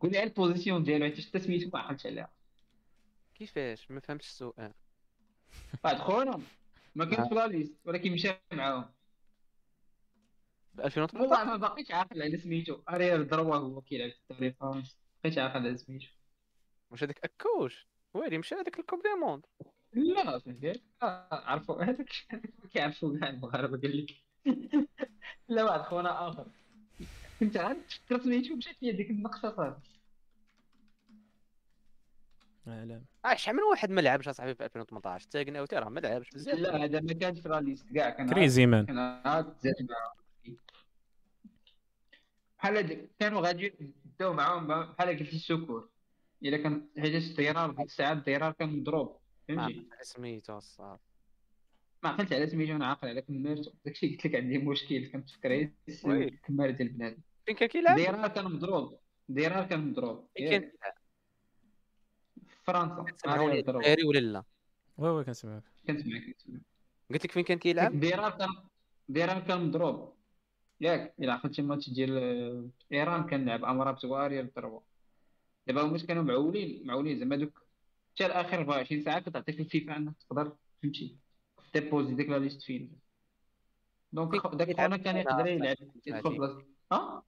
قول 0.00 0.12
لي 0.12 0.18
على 0.18 0.28
ال 0.28 0.34
position 0.34 0.82
ديالو 0.82 1.04
حيت 1.04 1.20
حتى 1.20 1.38
سميتو 1.38 1.70
ما 1.74 1.78
عقلتش 1.78 2.06
عليها. 2.06 2.32
كيفاش؟ 3.34 3.90
ما 3.90 4.00
فهمتش 4.00 4.26
السؤال. 4.26 4.72
واحد 5.84 5.96
خونا. 5.96 6.40
ما 6.94 7.04
كانش 7.04 7.28
في 7.28 7.34
la 7.34 7.46
liste 7.46 7.74
ولكن 7.84 8.12
مشى 8.12 8.28
معاهم. 8.52 8.84
في 10.76 10.84
2018 10.84 11.22
والله 11.22 11.44
ما 11.44 11.56
باقيش 11.56 11.90
عاقل 11.90 12.22
على 12.22 12.38
سميتو. 12.38 12.82
اريال 12.88 13.28
دروا 13.28 13.56
هو 13.56 13.80
كيلعب 13.80 14.10
في 14.10 14.18
الدوري 14.30 14.48
الفرنسي 14.48 14.96
ما 15.14 15.20
بقيتش 15.22 15.38
عاقل 15.38 15.66
على 15.66 15.76
سميتو. 15.76 16.06
واش 16.90 17.02
هذاك 17.02 17.20
أكوش؟ 17.24 17.88
ويلي 18.14 18.38
مشى 18.38 18.54
هذاك 18.54 18.78
ال 18.78 18.82
coupe 18.82 19.02
du 19.02 19.08
monde. 19.20 19.46
لا 19.92 20.38
فهمتي 20.38 20.82
آه، 21.02 21.28
عرفوا. 21.30 21.82
هذاك 21.88 22.08
كيعرفوا 22.72 23.18
كاع 23.18 23.28
المغاربة 23.28 23.80
قال 23.80 23.96
لك. 24.02 24.31
لا 25.48 25.64
واحد 25.64 25.80
خونا 25.80 26.28
آخر. 26.28 26.46
كنت 27.40 27.56
عاد 27.56 27.76
تفكر 27.86 28.20
سميتو 28.20 28.56
مشات 28.56 28.82
لي 28.82 28.92
ديك 28.92 29.10
النقصه 29.10 29.56
صافي 29.56 29.80
آه، 32.68 32.84
لا 32.84 33.02
آه 33.24 33.34
شحال 33.34 33.56
من 33.56 33.62
واحد 33.62 33.90
ما 33.90 34.00
لعبش 34.00 34.28
أصاحبي 34.28 34.54
في 34.54 34.64
2018 34.64 35.28
تاغناوتي 35.30 35.76
راه 35.76 35.88
ما 35.88 36.00
لعبش 36.00 36.30
بزاف. 36.30 36.58
لا 36.58 36.84
هذا 36.84 37.00
ما 37.00 37.12
كانش 37.12 37.40
في 37.40 37.48
لا 37.48 37.60
ليست 37.60 37.92
كاع 37.94 38.10
كان 38.10 38.28
كريزي 38.30 38.66
مان. 38.66 38.86
بحال 42.58 43.08
كانوا 43.20 43.40
غادي 43.40 43.74
يبداو 44.04 44.32
معاهم 44.32 44.66
بحال 44.66 45.08
قلت 45.08 45.32
السكور. 45.34 45.88
إلا 46.42 46.56
كان 46.56 46.88
حيت 46.98 47.14
الضرار 47.14 47.70
ديك 47.70 47.80
الساعة 47.80 48.12
الضرار 48.12 48.52
كان 48.52 48.80
مضروب 48.80 49.18
ما 49.48 49.56
فهمتي؟ 49.56 49.88
عرفت 49.92 50.02
سميتو 50.04 50.58
الصاد 50.58 50.98
ما 52.02 52.08
عقلت 52.10 52.32
على 52.32 52.46
سميتو 52.46 52.72
أنا 52.76 52.86
عاقل 52.86 53.08
على 53.08 53.22
كمارتو 53.22 53.70
داكشي 53.84 54.08
قلت 54.08 54.26
لك 54.26 54.34
عندي 54.34 54.58
مشكل 54.58 55.06
كنتفكر 55.06 55.48
غير. 55.48 55.72
الكمار 56.06 56.70
ديال 56.70 56.88
البنادم 56.88 57.18
فين 57.46 57.54
كان 57.56 57.68
كيلعب 57.68 57.96
ضرار 57.98 58.28
كان 58.28 58.44
مضروب 58.44 58.98
ضرار 59.30 59.66
كان 59.66 59.90
مضروب. 59.90 60.28
فين. 60.36 60.50
كان 60.50 60.60
كيلعب 60.70 60.94
فرنسا. 62.64 63.04
الدراري 63.58 64.04
ولا 64.04 64.18
لا؟ 64.18 64.44
oui 64.98 65.08
oui 65.10 65.24
كنسمعك 65.24 65.62
كنسمع 65.86 66.18
كنسمع 66.18 66.58
قلت 67.10 67.24
لك 67.24 67.30
فين 67.32 67.42
كان 67.44 67.58
كيلعب؟ 67.58 68.00
ضرار 68.00 68.30
كان 68.38 68.48
ضرار 69.10 69.40
كان 69.40 69.66
مضروب. 69.66 70.12
ياك 70.80 71.14
إلا 71.20 71.32
عقلتي 71.32 71.62
الماتش 71.62 71.90
ديال 71.90 72.18
آه، 72.18 72.68
إيران 72.92 73.26
كان 73.26 73.44
لعب 73.46 73.64
امراب 73.64 73.98
زواري 73.98 74.42
ضربه 74.42 74.82
دابا 75.66 75.82
هما 75.82 75.98
كانوا 75.98 76.22
معولين 76.22 76.86
معولين 76.86 77.18
زعما 77.18 77.36
دوك. 77.36 77.62
حتى 78.14 78.26
الآخر 78.26 78.58
24 78.58 79.02
ساعة 79.02 79.20
كتعطيك 79.20 79.60
الفيفا 79.60 79.96
إنك 79.96 80.14
تقدر 80.28 80.56
فهمتي 80.82 81.16
déposer 81.74 82.14
ديك 82.14 82.28
la 82.28 82.38
liste 82.38 82.62
فين 82.62 82.98
donc 84.12 84.46
داك 84.54 84.76
خونا 84.76 84.96
كان 84.96 85.16
يقدر 85.16 85.46
يلعب 85.46 85.76
يدخل 86.06 86.38
بلاصه 86.38 86.64
ها 86.92 87.22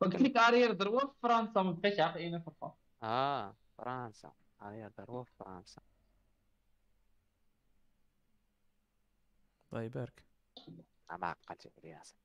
قلت 0.00 0.14
لك 0.22 0.36
ارير 0.36 0.72
دروا 0.72 1.00
في 1.00 1.12
فرنسا 1.22 1.62
ما 1.62 1.70
بقيتش 1.72 2.00
عاقل 2.00 2.18
اين 2.20 2.40
فرقه 2.40 2.74
آه 3.02 3.56
فرنسا 3.78 4.32
هيا 4.62 4.92
ضربوا 4.98 5.24
في 5.24 5.30
فرنسا 5.38 5.82
الله 9.72 9.82
يبارك 9.82 10.24
آه، 11.10 11.16
ما 11.16 11.26
عقلتش 11.26 11.68
عليها 11.78 12.02
أصاحبي. 12.02 12.18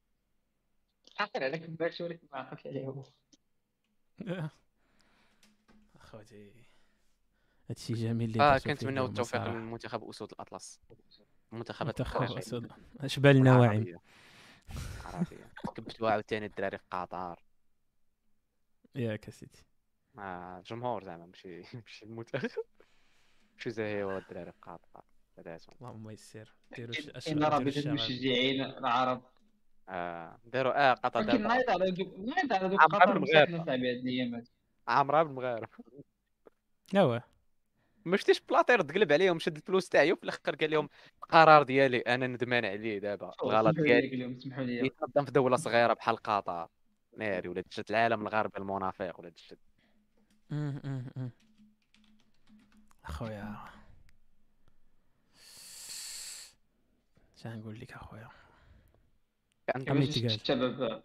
عاقل 1.20 1.44
على 1.44 1.60
كمبارش 1.60 2.02
ولكن 2.02 2.28
ما 2.32 2.38
عقلتش 2.40 2.68
عليه 2.68 2.86
هو 2.86 3.04
آه. 4.28 4.50
اخوتي 5.96 6.52
هادشي 7.70 7.94
جميل 7.94 8.30
اللي 8.32 8.44
آه 8.44 8.58
كنتمناو 8.58 9.06
التوفيق. 9.06 9.44
للمنتخب 9.48 10.04
اسود 10.04 10.32
الاطلس 10.32 10.80
منتخبات 11.54 12.02
منتخب. 12.02 12.38
أسود. 12.38 12.72
اشبال 13.00 13.38
النواعم 13.38 13.70
عربية. 13.72 13.98
عربية 15.06 15.50
كبتوا 15.76 16.10
عاوتاني 16.12 16.46
الدراري 16.46 16.78
في 16.78 16.84
قطر 16.92 17.44
ياك 18.96 19.28
اسيدي 19.28 19.60
آه 20.20 20.60
جمهور 20.66 21.04
زعما 21.04 21.26
ماشي 21.26 21.62
ماشي 21.86 22.06
المنتخب. 22.06 22.50
ماشي 23.56 23.70
زاهي 23.70 24.18
الدراري 24.18 24.52
في 24.52 24.58
قطر 24.62 25.02
اللهم 25.82 26.10
يسر. 26.10 26.56
ديروا 26.78 26.96
ان 27.28 27.44
رابطه. 27.44 27.80
المشجعين 27.80 28.62
العرب. 28.62 29.24
آه 29.90 30.40
داروا 30.46 30.92
آه 30.92 30.94
قطر 30.94 31.20
ولكن 31.20 31.32
دابا 31.32 31.48
نايض 31.48 31.70
على 31.70 31.92
دوك 31.92 32.20
نايض 32.20 32.54
على 32.54 32.70
دوك 32.70 32.82
قطر 32.82 33.02
عمرو 33.10 33.22
مساكنة 33.22 33.58
مغاربة. 33.58 33.66
صعيبه 33.66 33.90
هاد 33.92 33.98
الايامات 33.98 34.50
عامرها 34.88 35.24
بالمغاربه 35.24 35.68
ايوا 36.96 37.20
ما 38.06 38.18
شفتيش 38.18 38.42
بلاطير 38.42 38.82
تقلب 38.82 39.12
عليهم 39.12 39.40
شد 39.40 39.56
الفلوس 39.56 39.90
تاعي 39.90 40.12
وفي 40.12 40.24
الآخر 40.24 40.56
قال 40.56 40.72
لهم 40.72 40.90
القرار 41.24 41.64
ديالي 41.64 42.00
أنا 42.00 42.28
ندمان 42.28 42.66
عليه 42.66 43.00
دابا. 43.00 43.32
الغلط 43.44 43.76
ديالي 43.76 44.40
سمحوا 44.40 44.64
لي. 44.64 44.86
يتقدم 44.86 45.26
في 45.26 45.32
دولة 45.32 45.58
صغيرة 45.58 45.94
بحال 45.94 46.18
قطر 46.18 46.68
ناري 47.18 47.50
ولا 47.50 47.62
دشت 47.62 47.90
العالم 47.90 48.22
الغربي 48.22 48.58
المنافق 48.58 49.20
ولا 49.20 49.30
دشت. 49.30 49.58
أخويا. 53.06 53.58
شنو 57.36 57.54
نقول 57.54 57.80
لك 57.80 57.94
أخويا؟ 57.94 58.30
تقال. 59.68 59.98
الشباب 59.98 61.04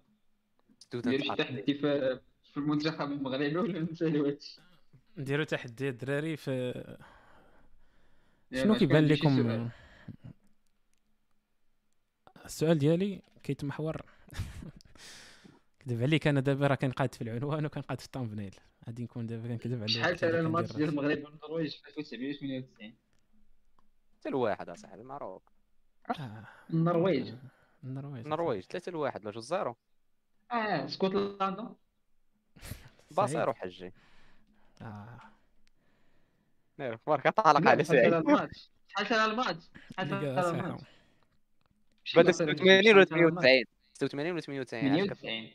ستودنت 0.78 1.08
ديروا 1.08 1.36
شي 1.36 1.42
تحدي 1.42 1.74
في 1.74 2.56
المنتخب 2.56 3.12
المغربي 3.12 3.56
ولا 3.56 3.80
نسالوا 3.80 4.28
هادشي 4.28 4.60
نديرو 5.18 5.44
تحدي 5.44 5.88
الدراري 5.88 6.36
في 6.36 6.84
شنو 8.54 8.74
كيبان 8.74 9.06
لكم؟ 9.06 9.42
سؤال. 9.42 9.70
السؤال 12.44 12.78
ديالي 12.78 13.22
كيتمحور. 13.42 14.02
كذب 15.80 16.02
عليك 16.02 16.26
أنا 16.26 16.40
دابا 16.40 16.66
راه 16.66 16.74
كنقاد 16.74 17.14
في 17.14 17.22
العنوان 17.22 17.66
وكنقاد 17.66 18.00
في 18.00 18.06
ال 18.06 18.11
thumbnail. 18.11 18.54
غادي 18.86 19.02
نكون 19.02 19.26
دابا 19.26 19.48
كنكذب 19.48 19.74
عليك 19.82 19.88
شحال 19.88 20.18
سال 20.18 20.34
الماتش 20.34 20.72
ديال 20.76 20.88
المغرب 20.88 21.24
والنرويج 21.24 21.76
في 21.76 21.88
1998 21.88 22.94
حتى 24.18 24.28
الواحد 24.28 24.68
أصاحبي 24.68 25.02
معروف 25.02 25.42
آه، 26.20 26.44
النرويج. 26.70 27.34
النرويج. 27.84 28.24
النرويج 28.24 28.64
3 28.64 28.92
لواحد 28.92 29.22
ولا 29.24 29.34
جوج 29.34 29.42
zéro. 29.42 29.76
آه 30.52 30.84
اسكتلندا 30.84 31.74
باصير 33.10 33.48
وحجي 33.48 33.92
آه. 34.82 35.18
ناري 36.78 36.98
بارك 37.06 37.28
طالق 37.28 37.68
على 37.68 37.84
سعيد 37.84 38.02
سال 38.02 38.14
الماتش. 38.14 38.70
صحيح. 40.42 40.52
الماتش. 40.60 40.84
بعد 42.16 42.30
86 42.30 42.94
ولا 42.96 43.04
98 43.04 43.64
86 43.92 44.32
ولا 44.32 44.40
98 44.40 44.92
عاد 45.00 45.08
كت- 45.08 45.16
98 45.16 45.52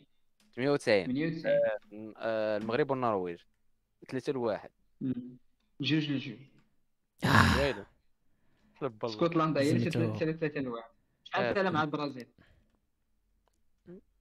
98 0.55 1.05
98 1.05 2.13
آه، 2.17 2.57
المغرب 2.57 2.91
والنرويج. 2.91 3.39
3 4.07 4.33
لواحد. 4.33 4.69
جوج 5.81 6.11
لجوج. 6.11 6.37
اسكتلندا 9.03 9.61
هي 9.61 9.71
اللي 9.71 9.91
سميتو. 9.91 10.15
3 10.19 10.37
3 10.37 10.59
لواحد 10.61 10.89
شحال 11.23 11.43
آه، 11.45 11.53
سالا 11.53 11.69
مع 11.69 11.83
البرازيل. 11.83 12.27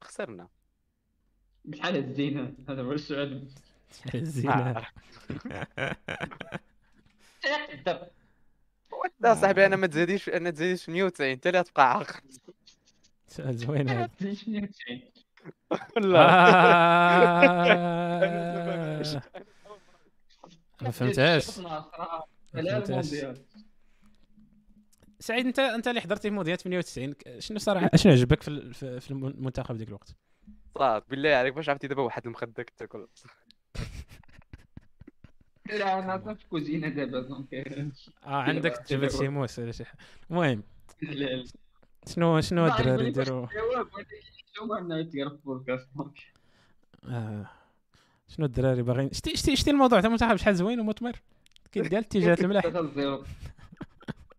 خسرنا. 0.02 0.48
بشحال 1.64 1.96
الزينه 1.96 2.54
هذا 2.68 2.82
هو 2.82 2.92
السؤال 2.92 3.48
آه. 3.48 3.71
لا 9.20 9.34
صاحبي 9.40 9.66
أنا 9.66 9.76
ما 9.76 9.86
تزاديش 9.86 10.28
أنا 10.28 10.50
تزاديش 10.50 10.88
190 10.88 11.30
أنت 11.30 11.46
اللي 11.46 11.62
تبقى 11.62 11.90
عاقل. 11.92 12.20
سؤال 13.28 13.56
زوين 13.56 13.88
هذا 13.88 14.06
98 14.20 15.00
آه. 16.14 17.42
ما 20.82 20.90
فهمتهاش. 20.90 21.46
سعيد 25.20 25.46
انت 25.46 25.58
أنت 25.58 25.88
اللي 25.88 26.00
حضرتي 26.00 26.30
مونديال 26.30 26.58
98 26.58 27.14
شنو 27.38 27.58
صراحة؟ 27.58 27.90
شنو 27.94 28.12
عجبك 28.12 28.42
في 28.42 28.48
ال- 28.48 28.74
في 28.74 29.00
في 29.00 29.10
المنتخب 29.10 29.76
ديك 29.76 29.88
الوقت؟ 29.88 30.14
صاد 30.78 31.02
بالله 31.08 31.34
عليك 31.34 31.54
باش 31.54 31.68
عرفتي 31.68 31.88
دابا 31.88 32.02
واحد 32.02 32.26
المخدة 32.26 32.62
كنت 32.62 32.78
تاكل 32.78 33.06
لا 35.66 35.98
أنا 35.98 36.18
في 36.34 36.42
الكوزينه 36.42 36.88
دابا 36.88 37.20
donc 37.20 37.54
آه 37.54 38.42
عندك 38.42 38.92
لا. 38.92 39.08
شي 39.08 39.28
موس 39.28 39.58
ولا 39.58 39.72
شي 39.72 39.84
حاجة 39.84 39.98
المهم. 40.30 40.62
شنو 42.08 42.40
شنو 42.40 42.66
الدراري 42.66 43.10
donc 43.10 43.28
آه. 47.04 47.50
شنو 48.28 48.46
الدراري 48.46 48.82
باغيين؟ 48.82 49.12
شتي 49.12 49.36
شتي 49.36 49.56
شتي 49.56 49.70
الموضوع 49.70 50.00
تاع 50.00 50.06
المنتخب 50.08 50.36
شحال 50.36 50.56
زوين 50.56 50.80
ومثمر؟ 50.80 51.22
كيدير 51.72 51.98
الاتجاهات 51.98 52.40
الملاح 52.40 52.62
3 52.62 52.92
0 52.94 53.26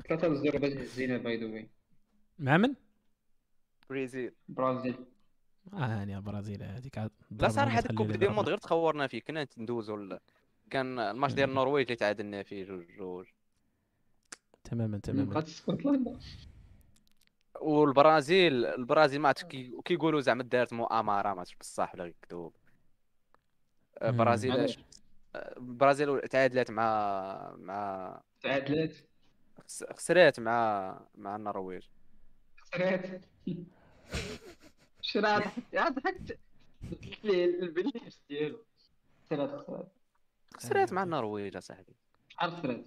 3 0.07 0.35
0 0.35 0.57
باش 0.57 0.71
هزينا 0.73 1.17
by 1.17 1.37
the 1.37 1.45
way 1.45 1.67
مع 2.39 2.57
من؟ 2.57 2.73
Brésil 3.89 4.31
برازيل. 4.49 4.95
آه 5.73 5.77
يعني 5.87 6.17
البرازيل 6.17 6.63
هذيك 6.63 6.97
لا 7.31 7.49
صراحة 7.49 7.79
هذاك 7.79 7.89
ال 7.89 7.93
coupe 7.93 8.11
ديال. 8.11 8.29
الماضي 8.29 8.49
غير 8.49 8.57
تخورنا 8.57 9.07
فيه. 9.07 9.21
كنا 9.21 9.47
ندوزو 9.57 10.17
كان 10.69 10.99
الماتش 10.99 11.33
ديال 11.33 11.49
النرويج 11.49 11.85
اللي 11.85 11.95
تعادلنا 11.95 12.43
فيه 12.43 12.63
جوج 12.65 12.85
جوج. 12.97 13.25
تماما 14.63 14.97
تماما. 14.97 15.31
بقات 15.31 15.47
اسكتلندا. 15.47 16.19
والبرازيل 17.61 18.65
البرازيل 18.65 19.21
ما 19.21 19.31
كيقولوا 19.85 20.21
زعما 20.21 20.43
دارت 20.43 20.73
مؤامرة 20.73 21.33
ما 21.33 21.39
عرفتش 21.39 21.55
بصح 21.55 21.93
ولا 21.95 22.03
غير 22.03 22.15
كذوب. 22.29 22.53
البرازيل 24.01 24.75
البرازيل 25.35 26.19
تعادلات 26.21 26.71
مع 26.71 27.55
مع 27.57 28.21
تعادلات 28.41 28.95
خس- 29.63 29.83
خسرات 29.93 30.39
مع 30.39 30.99
مع 31.15 31.35
النرويج. 31.35 31.83
خسرات 32.61 33.21
شرا 35.01 35.37
ضحكت 35.37 35.75
ضحكت. 35.75 36.37
قلت 36.91 37.25
لي 37.25 37.45
البليس 37.45 38.21
ديالو. 38.29 38.57
خسرات 39.25 39.49
خسرات 39.59 39.91
خسرات 40.53 40.93
مع 40.93 41.03
النرويج 41.03 41.55
أصاحبي. 41.55 41.93
شحال 42.29 42.51
خسرات 42.51 42.85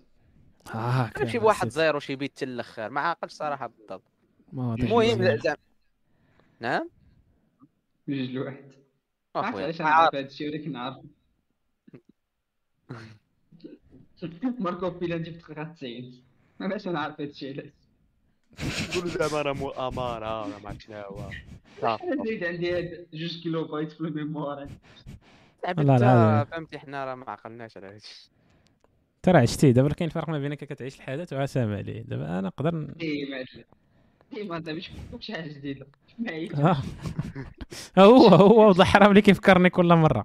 آه 0.75 1.09
كان 1.09 1.29
شي 1.29 1.39
بواحد 1.39 1.69
زيرو 1.69 1.99
شي 1.99 2.17
بيت 2.17 2.37
حتى 2.37 2.45
الآخر 2.45 2.91
ما 2.91 3.01
عاقلش 3.01 3.33
صراحة 3.33 3.67
بالضبط. 3.67 4.03
المهم 4.53 5.37
زعما 5.37 5.57
نعم؟ 6.61 6.91
جوج 8.09 8.31
لواحد 8.31 8.73
اخويا 9.37 9.65
علاش 9.65 9.81
أنا 9.81 9.89
عارف. 9.89 10.15
هذا 10.15 10.27
الشيء 10.27 10.49
ولكن 10.51 10.77
عارف 10.77 10.97
ماركو 14.59 14.91
بيلانتي 14.91 15.31
في 15.33 15.39
دقيقة 15.39 15.65
90 15.65 16.23
علاش 16.61 16.89
أنا 16.89 17.01
عارف 17.01 17.21
هذا 17.21 17.31
الشيء 17.31 17.53
علاش 17.53 17.73
يقولوا 18.91 19.11
زعما 19.11 19.43
راه 19.43 19.53
مؤامره 19.53 20.43
ولا 20.43 20.59
ما 20.59 20.69
عرفت 20.69 20.81
شنو 20.81 20.97
هو 20.97 21.31
زيد 22.25 22.45
عندي 22.45 22.79
هاد 22.79 23.07
جوج 23.15 23.43
كيلو 23.43 23.65
بايت 23.65 23.93
في 23.93 24.01
الميموار 24.01 24.69
صاحبي 25.63 25.83
لا، 25.83 25.93
انت 25.95 26.03
لا، 26.03 26.07
لا. 26.39 26.45
فهمتي 26.45 26.79
حنا 26.79 27.05
راه 27.05 27.15
ما 27.15 27.31
عقلناش 27.31 27.77
على 27.77 27.87
هادشي. 27.87 28.31
ترى 29.23 29.39
عشتي 29.39 29.73
دابا 29.73 29.89
كاين 29.95 30.11
فرق 30.11 30.29
ما 30.29 30.39
بينك 30.39 30.65
كتعيش 30.65 30.97
الحدث 30.97 31.33
وعا 31.33 31.47
سامع 31.47 31.77
عليه 31.77 32.03
دابا 32.03 32.25
أنا 32.39 32.41
نقدر 32.41 32.69
إي 33.03 33.25
ما 33.31 33.41
ادري 33.41 33.65
إي 34.37 34.49
ما 34.49 34.57
انت 34.57 34.69
مش 34.69 34.91
مش 35.19 35.31
حاجة 35.31 35.49
جديدة. 35.53 35.87
آه. 36.55 36.77
هو 37.99 38.27
هو 38.29 38.69
وضح 38.69 38.87
حرام 38.87 39.11
اللي 39.11 39.23
كيفكرني 39.23 39.71
كل 39.71 39.95
مرة. 39.95 40.25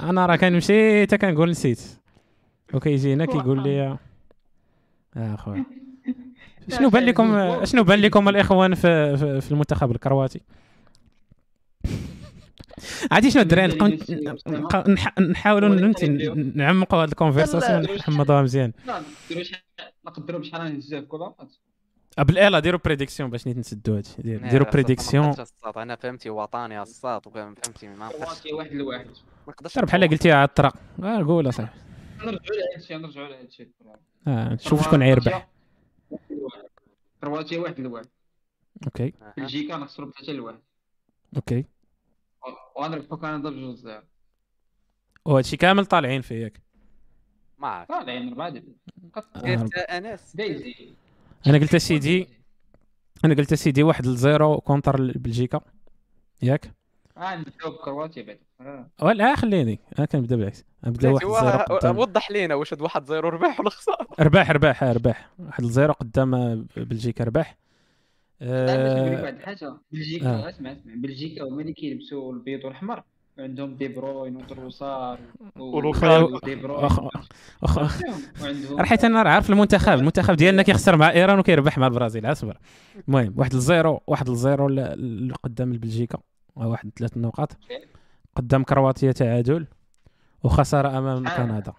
أنا 0.00 0.26
راه 0.26 0.36
كنمشي 0.36 1.02
حتى 1.02 1.18
كنقول 1.18 1.50
نسيت. 1.50 1.80
وكيجي 2.74 3.12
هنا 3.14 3.26
كيقول 3.26 3.62
لي 3.62 3.98
آه 5.16 5.34
أخويا. 5.34 5.64
شنو 6.78 6.90
بان 6.90 7.04
لكم 7.04 7.64
شنو 7.64 7.84
بان 7.84 7.98
لكم 7.98 8.28
الإخوان 8.28 8.74
في 8.74 9.16
في, 9.16 9.40
في 9.40 9.52
المنتخب 9.52 9.90
الكرواتي؟ 9.90 10.40
عرفتي 13.12 13.30
شنو 13.30 13.42
الدراري؟ 13.42 13.72
نبقاو 13.74 13.98
نبقاو 14.48 14.82
نح- 14.96 15.20
نحاولوا 15.20 15.68
نمت- 15.68 16.04
نعمقوا 16.56 16.98
هذه 16.98 17.08
ال 17.08 17.14
conversation 17.14 17.82
نحمضوها 17.96 18.42
مزيان. 18.42 18.72
نقدروا 20.06 20.40
بشحال 20.40 20.74
نهزها 20.74 21.00
في 21.00 22.24
بالاله 22.24 22.58
ديروا 22.58 22.80
prédiction 22.84 23.30
باش 23.30 23.46
نيت 23.46 23.56
نسدوا 23.58 23.96
هادشي. 23.96 24.22
دير- 24.22 24.48
ديروا 24.50 24.70
بريديكسيون 24.70 25.34
أنا 25.76 25.96
فهمتي 25.96 26.30
وطني 26.30 26.82
الصاط 26.82 27.28
فهمتي 27.28 27.88
ما 27.88 28.06
نقدرش 28.06 28.52
واحد 28.52 28.72
لواحد. 28.72 29.06
ما 29.46 29.52
نقدرش 29.52 29.78
بحال 29.78 30.08
قلتي 30.08 30.32
على 30.32 30.44
الطرق. 30.44 30.74
آه 31.02 31.24
قول 31.24 31.48
أصاحبي. 31.48 31.78
نرجعوا 32.18 32.38
لهذا 32.38 32.76
الشيء 32.76 32.96
نرجعوا 32.96 33.28
لهذا 33.28 33.40
الشيء. 33.40 33.68
آه 34.28 34.54
نشوف 34.54 34.84
شكون 34.84 35.02
غيربح 35.02 35.48
كرواتيا 37.20 37.58
واحد 37.58 37.80
لواحد. 37.80 38.06
okay. 38.84 39.12
بلجيكا 39.36 39.76
نخسروا 39.76 40.08
بثلاثة 40.08 40.32
لواحد. 40.32 40.58
okay. 41.36 41.64
وغنربحوا 42.76 43.18
كندا 43.18 43.50
بجوج 43.50 43.74
zéro 43.74 44.02
وهادشي 45.24 45.56
كامل 45.56 45.86
طالعين 45.86 46.22
فيه 46.22 46.34
ياك 46.42 46.62
ما 47.58 47.68
عرفت 47.68 47.90
طالعين 47.90 48.34
قلت 48.34 49.74
أنس. 49.74 50.36
دايزي 50.36 50.74
أنا 51.46 51.58
قلت 51.58 51.74
اسيدي 51.74 52.28
أنا 53.24 53.34
قلت 53.34 53.52
اسيدي 53.52 53.82
واحد 53.82 54.06
ل 54.06 54.17
zéro 54.17 54.60
contre 54.60 54.96
بلجيكا 55.18 55.60
ياك؟ 56.42 56.74
آه 57.16 57.36
نبداو 57.36 57.70
بكرواتيا 57.70 58.22
بعد. 58.22 58.38
آه. 58.60 58.90
ولا 59.02 59.34
خليني. 59.34 59.80
أنا 59.98 60.06
كنبدا 60.06 60.36
بالعكس 60.36 60.64
نبدا 60.84 61.10
واحد 61.10 61.26
قدام. 61.62 61.98
وضح 61.98 62.30
لينا 62.30 62.54
واش 62.54 62.72
هاد 62.72 62.82
واحد 62.82 63.04
zéro 63.04 63.28
ربح 63.28 63.60
ولا 63.60 63.70
خسر. 63.70 64.06
رباح 64.20 64.50
رباح 64.50 64.82
آه، 64.82 64.92
رباح 64.92 65.30
واحد 65.38 65.64
ل 65.64 65.70
zéro 65.70 65.92
قدام 65.92 66.34
آه، 66.34 66.64
بلجيكا 66.76 67.24
رباح 67.24 67.56
لا 67.56 67.56
باش 67.56 67.56
نقول 67.56 67.56
لك 67.56 67.58
آه، 68.42 69.22
واحد 69.22 69.34
الحاجة 69.34 69.74
بلجيكا 69.92 70.26
آه. 70.30 70.48
اسمع 70.48 70.72
اسمع. 70.72 70.92
بلجيكا 70.96 71.44
هما 71.44 71.60
اللي 71.60 71.72
كيلبسوا 71.72 72.32
البيض 72.32 72.64
والاحمر 72.64 73.02
عندهم 73.38 73.74
دي 73.76 73.88
بروين 73.88 74.36
وتروسارد 74.36 75.18
ولوكاكو. 75.56 76.34
ودي 76.34 76.54
بروين. 76.54 76.88
حيت 78.78 79.04
أنا 79.04 79.20
عارف 79.20 79.50
المنتخب. 79.50 79.92
المنتخب 79.98 80.34
ديالنا 80.34 80.62
كيخسر 80.62 80.96
مع 80.96 81.10
إيران 81.10 81.38
وكيربح 81.38 81.78
مع 81.78 81.86
البرازيل. 81.86 82.26
أصبر. 82.26 82.58
المهم 83.08 83.34
واحد 83.36 83.54
ل 83.54 83.63
zéro 83.63 84.00
واحد 84.06 84.28
ل 84.30 84.38
zéro 84.38 84.68
ل- 84.68 85.28
ل- 85.28 85.34
قدام 85.42 85.72
بلجيكا 85.72 86.18
واحد 86.56 86.90
ثلاث 86.98 87.16
نقاط. 87.16 87.56
قدام 88.36 88.64
كرواتيا 88.64 89.12
تعادل. 89.12 89.66
وخساره 90.44 90.98
أمام؟ 90.98 91.28
كندا. 91.28 91.72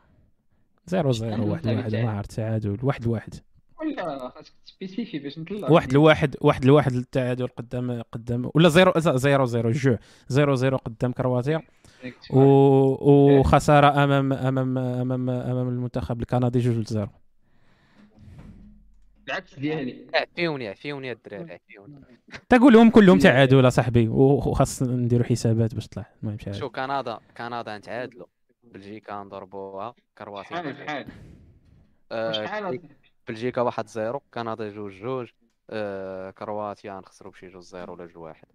zéro 0.88 1.12
zéro 1.12 1.52
واحد 1.52 1.68
واحد. 1.68 1.96
ما 1.96 2.12
عرفت. 2.12 2.32
تعادل. 2.32 2.78
واحد 2.84 3.08
واحد. 3.08 3.34
ولا 3.82 4.30
خاصك 4.30 4.54
spécifier 4.66 5.20
باش 5.20 5.40
نطلع. 5.40 5.70
واحد 5.72 5.94
لواحد 5.94 6.36
واحد 6.42 6.66
لواحد 6.66 6.94
التعادل 6.94 7.48
قدام 7.48 8.02
قدام 8.02 8.52
ولا 8.56 8.70
zéro 8.70 8.94
zéro 8.98 9.46
zéro 9.46 9.72
جوج 9.72 9.98
zéro 10.28 10.56
zéro 10.56 10.78
قدام 10.78 11.12
كرواتيا. 11.12 11.62
و... 12.30 12.40
وخساره 13.40 14.04
أمام 14.04 14.34
أمام 14.34 14.78
أمام 14.78 15.30
أمام 15.30 15.70
المنتخب 15.70 16.22
الكندي 16.22 16.60
جوج 16.60 16.78
ل 16.78 16.83
zéro. 16.83 17.10
العكس 19.28 19.60
ديالي. 19.60 20.08
عفيوني 20.14 20.68
عفيوني 20.68 21.12
الدراري 21.12 21.54
عفيوني 21.54 22.02
تقول 22.50 22.74
لهم 22.74 22.90
كلهم 22.90 23.20
تعادل 23.20 23.68
اصاحبي 23.68 24.08
وخاص 24.08 24.84
نديروا 24.84 25.26
حسابات 25.26 25.76
باش 25.76 25.88
تطلع. 25.88 26.06
المهم 26.24 26.38
شو 26.52 26.70
كندا 26.70 27.20
كندا 27.38 27.78
نتعادلوا. 27.78 28.28
بلجيكا 28.64 29.24
نضربوها 29.24 29.96
كرواتيا 30.18 30.74
شحال 30.74 31.06
شحال؟ 32.36 32.80
بلجيكا 33.30 33.62
واحد 33.62 33.88
زيرو 33.88 34.20
كندا 34.34 34.70
جوج 34.70 34.92
جوج 34.94 35.30
آه، 35.70 36.32
كرواتيا 36.32 36.94
نخسروا 37.00 37.32
بشي 37.32 37.48
جوج 37.48 37.64
زيرو 37.64 37.94
ولا 37.94 38.06
جوج 38.06 38.18
واحد. 38.18 38.48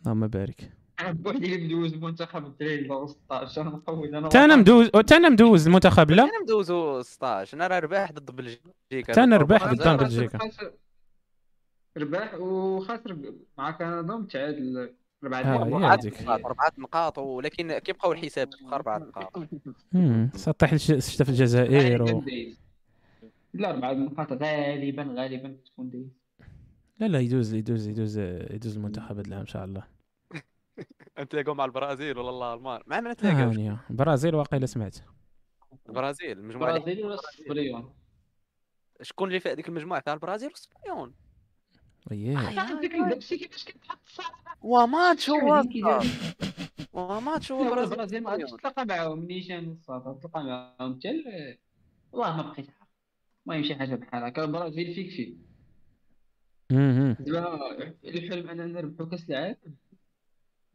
اللهم 0.00 0.26
بارك 0.26 0.70
أنا 1.00 1.10
بوحدي 1.12 1.54
اللي 1.54 1.66
مدوز 1.66 1.92
المنتخب 1.94 2.46
الدراري 2.46 2.74
اللي 2.78 3.06
16 3.08 3.64
نقول 3.64 4.14
أنا 4.14 4.28
تا 4.28 4.44
أنا 4.44 4.56
مدوز 4.56 4.88
تا 4.88 5.16
أنا 5.16 5.28
مدوز 5.28 5.66
المنتخب 5.66 6.10
لا؟ 6.10 6.22
أنا 6.22 6.42
مدوزو 6.42 7.02
16 7.02 7.56
أنا 7.56 7.66
راه 7.66 7.78
رباح 7.78 8.12
ضد 8.12 8.30
بلجيكا. 8.30 9.12
تا 9.12 9.24
أنا 9.24 9.36
رباح 9.36 9.74
زيرو. 9.74 9.96
بلجيكا. 9.96 10.38
ربح 11.96 12.34
وخاسر 12.34 13.32
مع 13.58 13.70
كندا 13.70 14.14
وتعادل 14.14 14.94
ربعة 15.24 15.40
آه، 15.40 15.42
ديال 15.42 15.74
هي 15.74 15.74
أربعة 15.74 15.94
هذيك. 15.94 16.22
نقاط 16.22 16.46
أربعة 16.46 16.72
نقاط 16.78 17.18
ولكن 17.18 17.78
كيبقاو 17.78 18.12
الحساب 18.12 18.50
بقى 18.50 18.74
أربعة 18.76 18.98
نقاط. 18.98 19.48
مم. 19.92 20.30
سطح 20.34 20.72
الشتا 20.72 21.24
في 21.24 21.30
الجزائر 21.30 22.02
و... 22.02 22.24
لا 23.54 23.70
أربعة 23.70 23.92
النقاط 23.92 24.32
غالبا 24.32 25.02
غالبا 25.02 25.56
تكون 25.66 25.90
دايز 25.90 26.06
لا 26.98 27.06
لا 27.08 27.20
يدوز 27.20 27.54
يدوز 27.54 27.88
يدوز 27.88 28.18
يدوز 28.18 28.76
المنتخب 28.76 29.10
هذا 29.18 29.20
العام 29.20 29.40
إن 29.40 29.46
شاء 29.46 29.64
الله. 29.64 29.82
نتلاقاو 31.20 31.54
مع 31.54 31.64
البرازيل 31.64 32.18
ولا 32.18 32.30
الألمان 32.52 32.80
مع 32.86 33.00
من 33.00 33.10
نتلاقاوش 33.10 33.54
هانيه 33.56 33.80
البرازيل 33.90 34.34
واقيلا 34.34 34.66
سمعت. 34.66 34.96
البرازيل 35.88 36.38
المجموعة 36.38 36.70
اللي 36.76 36.78
البرازيل 36.80 37.06
ولا 37.06 37.14
الصبريون 37.14 37.92
شكون 39.02 39.28
اللي 39.28 39.40
في 39.40 39.48
هذيك 39.52 39.68
المجموعة 39.68 40.00
فيها 40.00 40.14
البرازيل 40.14 40.50
والسبيون 42.10 43.02
وياه 43.02 43.08
داكشي 43.08 43.38
كيفاش 43.38 43.64
كيتحط 43.64 43.98
وماتش 44.62 45.30
هو. 45.30 45.62
وماتش 46.92 47.52
هو 47.52 47.74
البرازيل 47.84 48.22
ما 48.22 48.30
غاديش. 48.30 48.50
تلقى 48.50 48.84
معاهم 48.86 49.24
نيشان 49.24 49.70
الصاد 49.70 50.18
تلقى 50.20 50.44
معاهم 50.44 50.94
حتى 50.98 51.10
ال- 51.10 51.58
والله 52.12 52.36
ما 52.36 52.42
بقيت 52.42 52.68
عارف. 52.70 52.88
المهم 53.46 53.62
شي 53.62 53.74
حاجة 53.74 53.94
بحال 53.94 54.24
هكا. 54.24 54.44
البرازيل 54.44 54.94
فيك 54.94 55.10
فيه. 55.10 55.34
زعما 57.20 57.70
الحلم 58.04 58.48
اننا 58.50 58.66
نربحوا 58.66 59.06
كأس 59.06 59.30
العالم. 59.30 59.56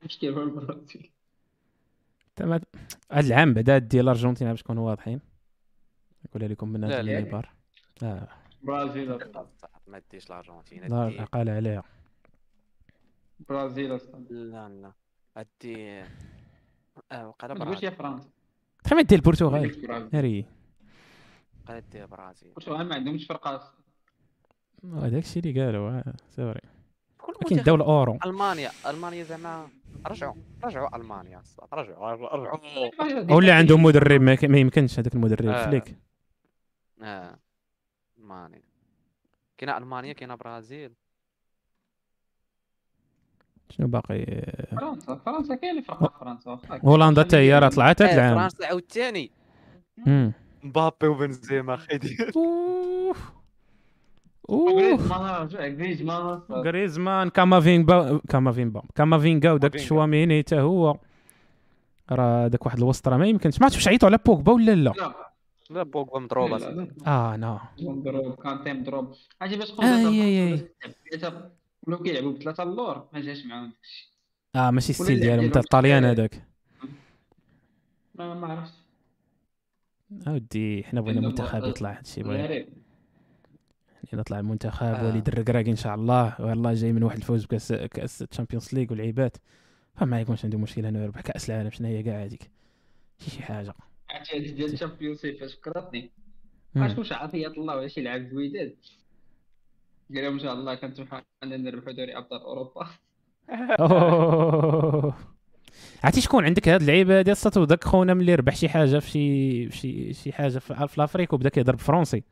مشكل 0.05 0.27
هو 0.29 0.43
البرازيل 0.43 1.11
تما 2.35 2.61
هذا 3.11 3.27
العام 3.27 3.53
بعدا 3.53 3.77
ديال 3.77 4.03
الأرجنتين 4.03 4.49
باش 4.49 4.59
نكونوا 4.63 4.89
واضحين. 4.89 5.19
نقول 6.25 6.49
لكم 6.51 6.69
من 6.69 6.81
لا. 6.81 6.99
المنبر 6.99 7.49
آه. 8.03 8.27
البرازيل 8.61 9.11
ما 9.87 10.01
ديش 10.11 10.27
الارجنتين 10.27 10.83
لا 10.83 11.09
أدي- 11.09 11.23
قال 11.29 11.49
عليها. 11.49 11.83
البرازيل 13.39 13.95
أصلا. 13.95 14.19
لا 14.29 14.69
لا. 14.69 14.91
أدي 15.37 16.03
آه 17.11 17.27
وقال 17.27 17.59
برازيل. 17.59 17.83
يا 17.83 17.89
فرنسا. 17.89 18.29
تخيل 18.83 19.03
ديال 19.03 19.19
البرتغال؟ 19.19 19.63
البرازيل 19.63 20.09
ناري 20.13 20.45
وقال 21.63 21.77
أدي 21.77 22.05
برازيل. 22.05 22.49
البرتغال 22.49 22.87
ما 22.89 22.95
عندهمش 22.95 23.25
فرقة. 23.25 23.73
هذاك 24.93 25.23
الشيء 25.23 25.43
اللي 25.45 25.65
قالوا 25.65 25.89
آه، 25.91 26.13
سوري. 26.29 26.61
ولكن 27.27 27.59
الدولة 27.59 27.85
أورو. 27.85 28.17
ألمانيا 28.25 28.71
ألمانيا 28.87 29.23
زعما 29.23 29.67
رجعوا 30.07 30.35
رجعوا 30.63 30.95
ألمانيا. 30.97 31.41
رجعوا 31.73 32.11
رجعوا 32.13 33.31
أو 33.33 33.39
اللي 33.39 33.51
عندهم 33.51 33.83
مدرب 33.83 34.21
ما 34.21 34.57
يمكنش 34.57 34.99
هذاك 34.99 35.15
المدرب 35.15 35.47
آه. 35.49 35.65
فليك. 35.65 35.95
آه. 37.01 37.37
المانيا 38.17 38.61
كاينة 39.57 39.77
المانيا 39.77 40.13
كاينة 40.13 40.35
برازيل. 40.35 40.93
شنو 43.69 43.87
باقي؟ 43.87 44.25
فرنسا 44.71 45.15
فرنسا 45.15 45.55
كاينة 45.55 45.81
فرقة 45.81 46.07
في 46.07 46.19
فرنسا. 46.19 46.59
هولندا 46.85 47.23
حتى 47.23 47.37
هي 47.37 47.59
راه 47.59 47.69
طلعت 47.69 48.01
هذا 48.01 48.11
آه 48.11 48.15
العام 48.15 48.37
فرنسا 48.37 48.65
عاوتاني. 48.65 49.31
مبابي 50.63 51.07
وبنزيما 51.07 51.75
خيدي. 51.75 52.17
اوف 52.35 53.31
اوف 54.49 55.11
غريزمان 55.11 56.41
غريزمان 56.51 57.29
كامافينبا 57.29 58.21
كامافينبا 58.29 58.83
كامافينغا 58.95 59.51
وداك 59.51 59.71
كامافينغا. 59.71 59.87
تشواميني 59.87 60.39
حتى 60.39 60.59
هو. 60.59 60.97
راه 62.11 62.47
داك 62.47 62.65
واحد 62.65 62.77
الوسط 62.77 63.07
راه 63.07 63.17
ما 63.17 63.27
يمكنش. 63.27 63.59
ما 63.59 63.65
عرفتش 63.65 63.77
واش 63.77 63.87
عيطوا 63.87 64.09
على 64.09 64.19
بوكبا 64.25 64.51
ولا 64.51 64.75
لا؟ 64.75 64.89
لا. 64.89 65.32
لا 65.73 66.65
لا، 66.69 66.71
لا. 66.71 66.87
آه 67.07 67.35
non. 67.35 67.59
مضروب 67.79 68.35
كانتي 68.35 68.73
مضروب. 68.73 69.13
عرفتي 69.41 69.57
باش 69.57 69.71
آي. 69.79 70.69
ولاو 71.87 72.03
كيلعبوا 72.03 72.31
بثلاثة 72.31 72.63
اللور 72.63 73.07
ما 73.13 73.21
جاش 73.21 73.45
معاهم 73.45 73.69
داكشي 73.69 74.13
آه 74.55 74.71
ماشي 74.71 75.03
اللعب 75.03 75.19
ديالهم 75.19 75.51
تاع 75.51 75.61
الطاليان 75.61 76.03
آه، 76.03 76.11
هذاك. 76.11 76.47
ما 78.15 78.33
ما 78.33 78.47
عرفتش. 78.47 78.73
أودي 80.27 80.83
حنا 80.83 81.01
بغينا 81.01 81.19
المنتخب 81.19 81.63
يطلع 81.63 81.91
هادشي 81.97 82.23
بغينا. 82.23 82.43
غريب. 82.43 82.67
يطلع 84.13 84.39
المنتخب 84.39 84.85
آه. 84.85 85.07
وليد 85.07 85.27
الركراكي 85.27 85.71
إن 85.71 85.75
شاء 85.75 85.95
الله. 85.95 86.41
والله 86.41 86.73
جاي 86.73 86.91
من 86.93 87.03
واحد 87.03 87.17
الفوز 87.17 87.45
بكأس 87.45 87.73
كأس 87.73 88.21
ال 88.21 88.26
Champions 88.26 88.73
League 88.73 88.87
والعيبات. 88.91 89.37
فما 89.95 90.21
يكونش 90.21 90.45
عنده 90.45 90.57
مشكل 90.57 90.85
انه 90.85 91.03
يربح 91.03 91.21
كأس 91.21 91.49
العالم 91.49 91.69
شنو 91.69 91.87
هي؟ 91.87 92.03
كاع 92.03 92.23
هذيك. 92.23 92.51
شي 93.19 93.43
حاجة. 93.43 93.73
عرفتي 94.13 94.35
هادي 94.37 94.51
ديال 94.51 94.73
ال 94.73 94.78
Champions 94.78 95.21
فاش 95.25 95.53
فكرتني 95.55 96.11
مم. 96.75 96.83
عرفت 96.83 96.99
واش 96.99 97.13
عطيه 97.13 97.47
الله 97.47 97.75
ولا 97.77 97.87
شي 97.87 98.01
لعب 98.01 98.27
زويدات 98.27 98.75
قال 100.15 100.25
إن 100.25 100.39
شاء 100.39 100.53
الله 100.53 100.75
كنطمحوا 100.75 101.19
اننا 101.43 101.57
نربحوا 101.57 101.91
دوري 101.93 102.17
أبطال 102.17 102.41
أوروبا. 102.41 102.87
عرفتي 106.03 106.21
شكون 106.21 106.45
عندك 106.45 106.69
هاد 106.69 106.81
اللعيبة؟ 106.81 107.21
ديال 107.21 107.31
الساط 107.31 107.63
داك 107.65 107.83
خونا 107.83 108.13
ملي 108.13 108.35
ربح 108.35 108.55
شي 108.55 108.69
حاجة 108.69 108.99
في 108.99 109.09
شي 109.09 109.71
شي 109.71 110.13
شي 110.13 110.31
حاجة 110.31 110.57
في 110.59 110.97
ال 110.97 111.02
Afrique 111.02 111.33
وبدا 111.33 111.49
كيهضر 111.49 111.75
بالفرنسي 111.75 112.23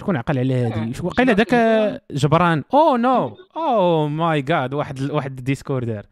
شكون 0.00 0.16
عقل 0.16 0.38
على 0.38 0.54
هادي 0.54 0.92
وقيلا 1.02 1.32
داك 1.32 1.54
جبران. 2.22 2.64
oh 2.74 2.96
no 2.96 3.36
oh 3.56 4.08
my 4.08 4.42
god 4.42 4.74
واحد 4.74 5.10
واحد 5.10 5.38
ال 5.38 5.43
discours 5.43 5.84
دار. 5.84 6.06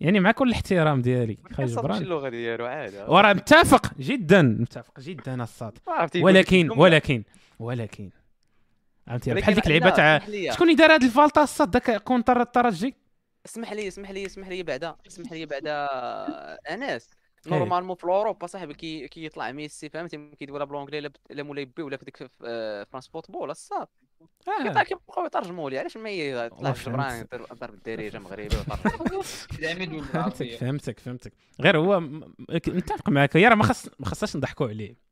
يعني 0.00 0.20
مع 0.20 0.30
كل 0.30 0.48
الاحترام 0.48 1.02
ديالي 1.02 1.34
كنصدقش 1.34 1.70
جبران 1.70 2.02
اللغة 2.02 2.28
ديالو 2.28 2.66
عادي. 2.66 2.98
وراه 2.98 3.32
متفق 3.32 3.94
جدا 3.98 4.42
متفق 4.42 5.00
جدا 5.00 5.42
الساط 5.42 5.78
ولكن. 6.16 6.70
ولكن 6.70 7.24
ولكن. 7.58 8.10
فهمتي 9.06 9.34
بحال 9.34 9.54
ديك 9.54 9.66
لا، 9.66 9.76
اللعبة 9.76 9.96
تاع. 9.96 10.18
شكون 10.52 10.70
اللي 10.70 10.78
دار 10.78 10.94
هاد 10.94 11.02
الفالطة 11.02 11.42
الساط 11.42 11.70
داك 11.70 12.02
contre 12.02 12.40
الترجي؟ 12.40 12.94
اسمح 13.46 13.72
لي 13.72 13.88
اسمح 13.88 14.10
لي 14.10 14.26
اسمح 14.26 14.48
لي 14.48 14.62
بعدا 14.62 14.96
اسمح 15.06 15.32
لي 15.32 15.46
بعدا 15.46 15.88
آنس. 16.70 17.10
normalement 17.46 17.96
في 17.96 18.04
اوروبا 18.04 18.46
صاحبي 18.46 18.74
كي 18.74 19.08
كيطلع 19.08 19.52
ميسي 19.52 19.88
فهمتي 19.88 20.16
ب 20.66 20.69
l'anglais 20.69 21.00
لا 21.00 21.08
بت- 21.08 21.20
لا 21.30 21.42
مولاي 21.42 21.64
بي 21.64 21.82
ولا 21.82 21.96
في 21.96 22.04
ديك 22.04 22.30
آه، 22.44 22.84
France 22.84 23.08
Football 23.08 23.50
الساط 23.50 23.86
كيطلع 24.46 24.80
آه. 24.80 24.84
كيبقاو 24.84 25.26
يترجموا 25.26 25.70
لي 25.70 25.78
علاش 25.78 25.96
ما 25.96 26.10
يطلع 26.10 26.72
جبران. 26.72 27.26
ضرب 27.54 27.74
الدارجه 27.74 28.18
مغربي 28.18 28.48
فهمتك 30.56 30.98
فهمتك 31.00 31.32
غير 31.60 31.78
هو 31.78 32.00
متفق 32.50 33.08
معك 33.08 33.36
هي 33.36 33.48
راه 33.48 33.54
ما 33.54 33.64
خص 33.64 33.88
ما 33.98 34.06
خصناش 34.06 34.36
نضحكوا 34.36 34.68
عليه. 34.68 35.07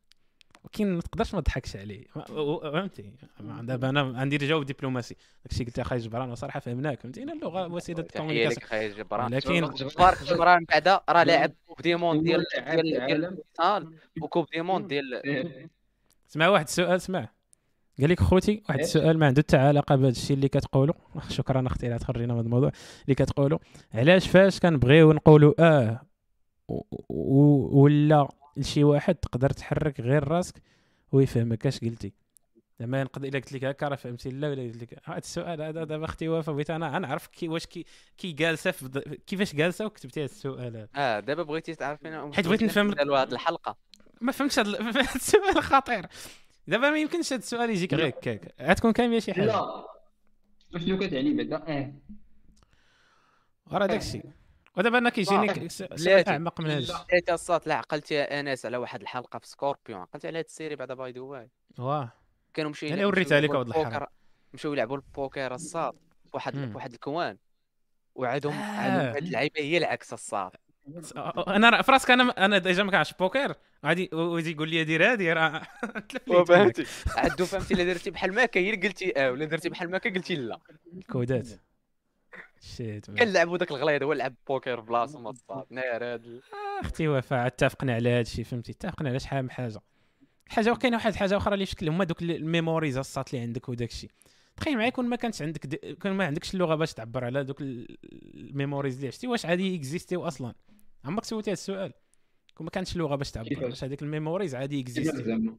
ولكن 0.66 0.94
ما 0.94 1.00
تقدرش 1.00 1.34
ما 1.34 1.40
تضحكش 1.40 1.76
عليه. 1.76 2.04
فهمتي؟ 2.62 3.12
دابا 3.40 3.88
أنا 3.88 4.18
عندي 4.18 4.36
جواب 4.36 4.66
ديبلوماسي 4.66 5.16
داكشي 5.44 5.64
قلت 5.64 5.78
اخاي 5.78 5.98
جبران 5.98 6.30
وصراحة 6.30 6.60
فهمناك 6.60 7.00
فهمتي؟ 7.00 7.22
أنا 7.22 7.32
اللغة 7.32 7.66
وسيلة 7.72 8.00
ال 8.00 8.04
communication 8.04 8.52
لك 8.52 8.64
خاي 8.64 8.88
جبران. 8.88 9.32
ولكن 9.32 9.60
جبار 9.74 10.14
جبران 10.14 10.64
بعدا 10.64 11.00
راه 11.08 11.22
لاعب 11.22 11.52
coupe 11.66 11.82
du 11.82 11.94
monde 11.94 12.24
ديال 12.24 12.44
لاعب 12.54 12.80
ديال 12.80 13.36
و 14.22 14.26
coupe 14.26 14.46
du 14.52 14.62
monde 14.62 14.88
ديال 14.88 15.68
سمع 16.28 16.48
واحد 16.48 16.64
السؤال 16.64 17.00
سمع 17.00 17.28
قال 18.00 18.10
لك 18.10 18.20
خوتي 18.20 18.62
واحد 18.68 18.78
إيه؟ 18.78 18.84
السؤال 18.84 19.18
ما 19.18 19.26
عنده 19.26 19.42
حتى 19.42 19.56
علاقة 19.56 19.96
بهذا 19.96 20.08
الشيء 20.08 20.36
اللي 20.36 20.48
كتقولوا. 20.48 20.94
شكرا 21.28 21.66
أختي 21.66 21.86
على 21.86 21.98
تخرجينا 21.98 22.32
من 22.32 22.38
هذا 22.38 22.46
الموضوع. 22.46 22.72
اللي 23.04 23.14
كتقولوا 23.14 23.58
علاش 23.94 24.28
فاش 24.28 24.60
كنبغيو 24.60 25.12
نقولوا 25.12 25.54
آه 25.58 26.00
ولا 27.08 28.28
لشي 28.56 28.84
واحد 28.84 29.14
تقدر 29.14 29.50
تحرك 29.50 30.00
غير 30.00 30.28
راسك 30.28 30.62
ويفهمك 31.12 31.66
اش 31.66 31.80
قلتي. 31.80 32.12
زعما 32.80 33.04
نقدر 33.04 33.28
إلا 33.28 33.38
قلت 33.38 33.52
لك 33.52 33.64
هكا 33.64 33.88
راه 33.88 33.96
فهمتي 33.96 34.30
لا 34.30 34.48
ولا 34.48 34.62
قلت 34.62 34.82
لك 34.82 34.98
هذا 35.04 35.18
السؤال 35.18 35.62
هذا 35.62 35.84
دابا 35.84 36.04
أختي 36.04 36.28
وفاء 36.28 36.54
بغيت 36.54 36.70
أنا 36.70 36.98
نعرف 36.98 37.26
كي 37.26 37.48
واش 37.48 37.66
كي 37.66 37.84
كي 38.18 38.32
جالسة 38.32 38.70
كيفاش 39.26 39.54
جالسة 39.54 39.86
وكتبتي 39.86 40.20
هذا 40.20 40.24
السؤال 40.24 40.76
هذا. 40.76 40.88
آه 40.96 41.20
دابا 41.20 41.42
بغيتي 41.42 41.74
تعرف 41.74 42.00
فين 42.00 42.34
حيت 42.34 42.46
بغيت 42.46 42.62
نفهم- 42.62 42.90
هذه 43.14 43.22
الحلقة. 43.32 43.76
ما 44.20 44.32
فهمتش 44.32 44.58
هذا 44.58 44.68
ال- 44.68 44.82
هذا 44.88 45.00
السؤال 45.00 45.62
خطير. 45.62 46.06
دابا 46.68 46.90
ما 46.90 46.98
يمكنش 46.98 47.32
هذا 47.32 47.42
السؤال 47.42 47.70
يجيك 47.70 47.94
غير 47.94 48.08
هكاك. 48.08 48.54
غتكون 48.62 48.92
كاملة 48.92 49.18
شي 49.18 49.34
حاجة. 49.34 49.44
لا. 49.46 49.86
شنو 50.78 50.98
كتعني 50.98 51.34
بعدا 51.34 51.56
آه. 51.78 51.92
ورا 53.72 53.86
داك 53.86 54.00
الشيء 54.00 54.24
ودابا 54.76 54.98
أنا 54.98 55.10
كيجيني 55.10 55.68
سؤال. 55.68 56.28
اعمق 56.28 56.60
من 56.60 56.70
هذا. 56.70 57.06
حيت 57.10 57.30
الساط 57.30 57.66
لا 57.66 57.74
عقلت 57.74 58.10
يا 58.10 58.40
أنس 58.40 58.66
على 58.66 58.76
واحد 58.76 59.00
الحلقة 59.00 59.38
في 59.38 59.46
سكوربيون 59.48 60.00
عقلت 60.00 60.26
على 60.26 60.38
هاد 60.38 60.44
ال 60.44 60.49
série 60.49 60.76
بعدا 60.76 60.94
by 60.94 61.12
the 61.12 61.20
way 61.20 61.50
واه. 61.78 62.12
كانوا 62.54 62.70
مشيو 62.70 62.88
يعني 62.88 63.00
يلعبوا- 63.00 63.06
وريتها 63.14 63.40
لك 63.40 63.50
الحرام. 63.50 63.86
البوكر- 63.86 64.06
مشاو 64.54 64.72
يلعبوا 64.72 64.96
البوكر 64.96 65.54
الصاد 65.54 65.92
في 66.24 66.30
واحد 66.34 66.74
واحد 66.74 66.92
الكوان. 66.92 67.36
وعادهم 68.14 68.52
آه. 68.52 68.62
عادهم 68.64 69.06
هاد 69.06 69.16
اللعيبة 69.16 69.60
هي 69.60 69.78
العكس 69.78 70.12
الصاد. 70.12 70.50
أنا 71.48 71.82
في 71.82 71.92
راسك 71.92 72.10
أنا 72.10 72.44
أنا 72.44 72.58
ديجا 72.58 72.82
ما 72.82 72.90
كنعرفش 72.90 73.12
بوكر. 73.14 73.54
غادي 73.86 74.10
ويجي 74.12 74.50
يقول 74.50 74.68
لي 74.70 74.84
دير 74.84 75.12
هادي 75.12 75.32
راه. 75.32 75.62
فهمتي. 76.48 76.86
عدو 77.16 77.44
فهمتي 77.46 77.74
الا 77.74 77.84
درتي 77.84 78.10
بحال 78.10 78.34
ما 78.34 78.44
كاين 78.46 78.74
هي 78.74 78.88
قلتي 78.88 79.12
آه 79.16 79.30
ولا 79.32 79.44
درتي 79.44 79.68
بحال 79.68 79.90
ما 79.90 79.98
كاين 79.98 80.14
قلتي 80.14 80.34
لا. 80.36 80.58
الكودات 80.96 81.48
شيت. 82.60 83.10
كنلعبوا 83.10 83.58
داك 83.58 83.70
الغليظ 83.70 84.02
هو 84.02 84.12
لعب 84.12 84.34
بوكر 84.48 84.80
بلاصة 84.80 85.20
ما 85.20 85.30
الصاد 85.30 85.66
نار 85.70 86.04
هاد 86.04 86.24
ال- 86.24 86.42
أختي 86.80 87.08
وفاء 87.08 87.46
اتفقنا 87.46 87.94
على 87.94 88.08
هذا 88.10 88.20
الشيء 88.20 88.44
فهمتي؟ 88.44 88.72
اتفقنا 88.72 89.08
على 89.08 89.18
شحال 89.18 89.42
من 89.42 89.50
حاجة. 89.50 89.80
حاجة 90.48 90.72
وكاينه 90.72 90.96
واحد 90.96 91.12
الحاجة 91.12 91.36
أخرى 91.36 91.54
اللي 91.54 91.66
شكل 91.66 91.88
هما 91.88 92.04
دوك 92.04 92.22
ال 92.22 92.31
memories 92.31 92.98
الساط 92.98 93.34
اللي 93.34 93.42
عندك 93.42 93.68
وداك 93.68 93.90
الشيء. 93.90 94.10
تخيل 94.56 94.76
معايا 94.76 94.90
كون 94.90 95.08
ما 95.08 95.16
كانش 95.16 95.42
عندك 95.42 95.66
د... 95.66 95.74
كون 96.02 96.12
ما 96.12 96.24
عندكش 96.26 96.54
اللغة 96.54 96.74
باش 96.74 96.94
تعبر 96.94 97.24
على 97.24 97.44
دوك 97.44 97.60
ال- 97.60 97.96
ال 98.34 98.41
memories 98.41 98.94
اللي 98.94 99.08
عشتي 99.08 99.26
واش 99.26 99.46
غادي 99.46 99.76
exister 99.76 100.15
يو 100.15 100.26
أصلا؟ 100.26 100.54
عمرك 101.04 101.24
سولتي 101.24 101.50
هذا 101.50 101.52
السؤال. 101.52 101.92
كون 102.54 102.64
ما 102.64 102.70
كانش 102.70 102.92
اللغة 102.96 103.16
باش 103.16 103.30
تعبر؟ 103.30 103.64
واش 103.64 103.84
هذيك 103.84 104.02
ال 104.02 104.08
memories 104.08 104.54
غادي 104.54 104.80
exister 104.80 105.24
زعما؟ 105.24 105.56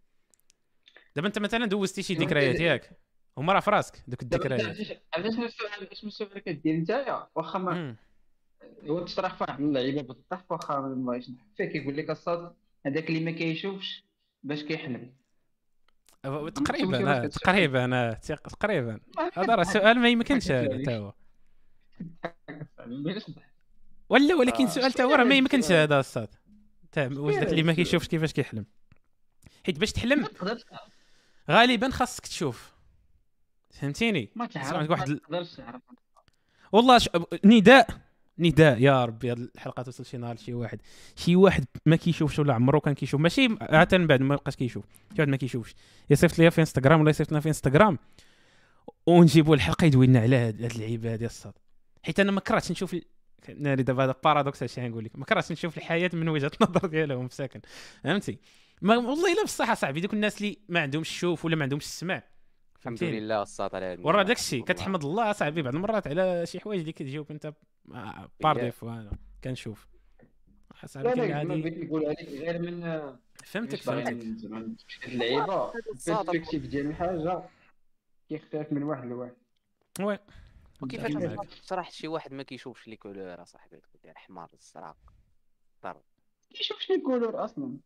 دابا 1.15 1.27
أنت 1.27 1.39
مثلا 1.39 1.65
دوزتي 1.65 2.03
شي 2.03 2.13
ذكريات؟ 2.13 2.59
ياك؟ 2.59 2.99
هما 3.37 3.53
راه 3.53 3.59
في 3.59 3.69
راسك 3.71 4.03
دوك 4.07 4.21
الذكريات 4.23 4.61
علاش 4.61 4.79
السؤال 5.39 5.71
علاش 5.71 6.03
من 6.03 6.07
السؤال 6.07 6.39
كدير 6.39 6.75
نتايا 6.75 7.27
واخا. 7.35 7.95
هو 8.87 8.99
تشرح 9.05 9.35
في 9.35 9.43
واحد 9.43 9.61
اللعيبة 9.61 10.01
بالضحك 10.01 10.51
واخا 10.51 10.79
ما 10.79 11.17
نضحك 11.17 11.33
فيه 11.57 11.65
كيقول 11.65 11.97
لك 11.97 12.09
الساط 12.09 12.53
هذاك 12.85 13.09
اللي 13.09 13.19
ما 13.19 13.31
كيشوفش 13.31 14.03
باش 14.43 14.63
كيحلم 14.63 15.13
أه، 16.25 16.49
تقريبا 16.49 17.27
كتسول؟ 17.27 17.41
تقريبا 17.41 18.13
تق- 18.13 18.47
تقريبا 18.47 18.99
هذا 19.33 19.55
راه 19.55 19.63
سؤال 19.63 19.99
ما 19.99 20.09
يمكنش. 20.09 20.47
تا 20.47 20.97
هو 20.97 21.13
ولا 24.09 24.35
ولكن 24.35 24.67
سؤال 24.67 24.91
تا 24.91 25.03
هو 25.03 25.15
راه 25.15 25.23
ما 25.23 25.35
يمكنش؟ 25.35 25.71
هذا 25.71 25.99
الصاد 25.99 26.35
واش 26.97 27.35
داك 27.35 27.49
اللي 27.49 27.63
ما؟ 27.63 27.73
كيشوفش 27.73 28.07
كيفاش 28.07 28.33
كيحلم 28.33 28.65
حيت 29.65 29.79
باش 29.79 29.91
تحلم 29.91 30.27
غالبا 31.49 31.89
خاصك 31.89 32.27
تشوف 32.27 32.76
فهمتيني؟ 33.69 34.29
ما 34.35 34.45
تعرف 34.45 34.73
ما 34.73 34.91
واحد 34.91 35.09
ال- 35.09 35.21
تقدرش 35.21 35.55
تعرف 35.55 35.81
والله 36.71 36.97
ش... 36.97 37.09
نداء 37.45 37.87
نداء 38.39 38.81
يا 38.81 39.05
ربي 39.05 39.31
هذه 39.31 39.47
الحلقة 39.55 39.83
توصل 39.83 40.05
شي 40.05 40.17
نهار 40.17 40.35
لشي 40.35 40.53
واحد. 40.53 40.81
شي 41.15 41.35
واحد 41.35 41.65
ما 41.85 41.95
كيشوفش 41.95 42.39
ولا 42.39 42.53
عمره 42.53 42.79
كان 42.79 42.93
كيشوف. 42.93 43.21
ماشي 43.21 43.47
عادة 43.61 43.97
من 43.97 44.07
بعد 44.07 44.21
ما 44.21 44.35
بقاش 44.35 44.55
كيشوف. 44.55 44.85
شي 44.85 45.15
واحد 45.21 45.29
ما 45.29 45.37
كيشوفش. 45.37 45.75
يصيفط 46.09 46.39
ليا 46.39 46.49
في 46.49 46.61
إنستغرام 46.61 47.01
ولا 47.01 47.09
يصيفط 47.09 47.31
لنا 47.31 47.39
في 47.39 47.47
إنستغرام. 47.47 47.97
ونجيبوا 49.07 49.55
الحلقة 49.55 49.85
يدوي 49.85 50.07
لنا 50.07 50.19
على 50.19 50.35
هاد 50.35 50.61
هاد 50.63 50.71
اللعيبه 50.71 51.13
هادي 51.13 51.25
الساط. 51.25 51.53
حيت 52.03 52.19
أنا 52.19 52.31
ما 52.31 52.39
كرهتش 52.41 52.71
نشوف 52.71 52.95
ناري 53.57 53.83
دابا 53.83 54.03
هذا 54.03 54.15
paradoxe 54.23 54.63
اش 54.63 54.79
نقول 54.79 55.03
لك 55.05 55.19
ما 55.19 55.25
كرهتش 55.25 55.51
نشوف 55.51 55.77
الحياة 55.77 56.09
من 56.13 56.29
وجهة 56.29 56.51
النظر 56.61 56.87
ديالهم 56.87 57.29
ساكن 57.29 57.59
فهمتي؟ 58.03 58.37
ما 58.81 58.97
والله 58.97 59.33
إلا 59.33 59.43
بصح 59.43 59.73
صاحبي 59.73 60.01
دوك 60.01 60.13
الناس 60.13 60.37
اللي 60.41 60.57
ما 60.69 60.79
عندهمش 60.79 61.09
الشوف 61.09 61.45
ولا 61.45 61.55
ما 61.55 61.63
عندهمش 61.63 61.83
السمع 61.83 62.23
الحمد 62.87 63.03
لله 63.03 63.41
الساط 63.41 63.75
على 63.75 63.85
هاد 63.85 63.99
ورا 63.99 64.09
النعمة. 64.09 64.23
داك 64.27 64.37
الشيء 64.37 64.59
والله. 64.59 64.73
كتحمد 64.73 65.03
الله 65.03 65.31
صاحبي 65.31 65.61
بعض 65.61 65.75
المرات 65.75 66.07
على 66.07 66.45
شي 66.45 66.59
حوايج 66.59 66.79
اللي 66.79 66.91
كتجاوب 66.91 67.31
انت 67.31 67.53
آه، 67.93 68.29
pareil. 68.39 68.63
des 68.63 68.74
fois 68.74 68.89
أنا 68.89 69.11
كنشوف. 69.43 69.87
لا 70.81 70.87
صاحبي 70.87 71.11
كاين 71.11 71.29
لا 71.29 71.43
ما 71.43 71.53
عادي. 71.53 71.61
بغيت 71.61 71.77
نقول 71.77 72.05
عليك 72.05 72.29
غير 72.29 72.59
من 72.59 72.81
فهمتك 73.45 73.87
باغي 73.87 74.03
فهمتك. 74.05 74.43
لهاد 74.43 74.75
اللعيبة 75.05 75.73
ال 75.73 75.81
perspective 75.81 76.65
ديال 76.65 76.87
الحاجة 76.87 77.41
كيختلف 78.29 78.71
من 78.71 78.83
واحد 78.83 79.05
لواحد. 79.05 79.35
oui. 79.99 80.19
وكيفاش 80.81 81.13
تشرح 81.63 81.91
شي 81.91 82.07
واحد 82.07 82.33
ما 82.33 82.43
كيشوفش 82.43 82.87
les 82.87 82.95
couleurs 82.95 83.41
اصاحبي 83.41 83.77
تقول 83.77 83.99
لي 84.03 84.11
الحمر 84.11 84.49
الزرق 84.53 84.97
كيشوفش 86.49 86.89
les 86.89 87.01
couleurs 87.01 87.43
أصلا. 87.45 87.77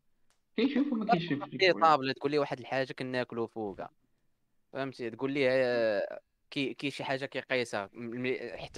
كيشوف 0.56 0.94
وما 0.94 1.14
كيشوفش 1.14 1.32
les 1.54 1.58
les 1.58 1.74
couleurs 1.74 1.82
طابلة 1.82 2.14
تقول 2.14 2.32
لي 2.32 2.40
واحد 2.40 2.60
الحاجة 2.60 2.94
كناكلو 2.94 3.48
فوقها. 3.48 3.90
فهمتي؟ 4.74 5.10
تقول 5.10 5.32
لي 5.32 5.48
آه، 5.50 6.20
كي 6.52 6.74
كي 6.74 6.90
شي 6.92 7.04
حاجة 7.04 7.26
كيقيسها 7.26 7.90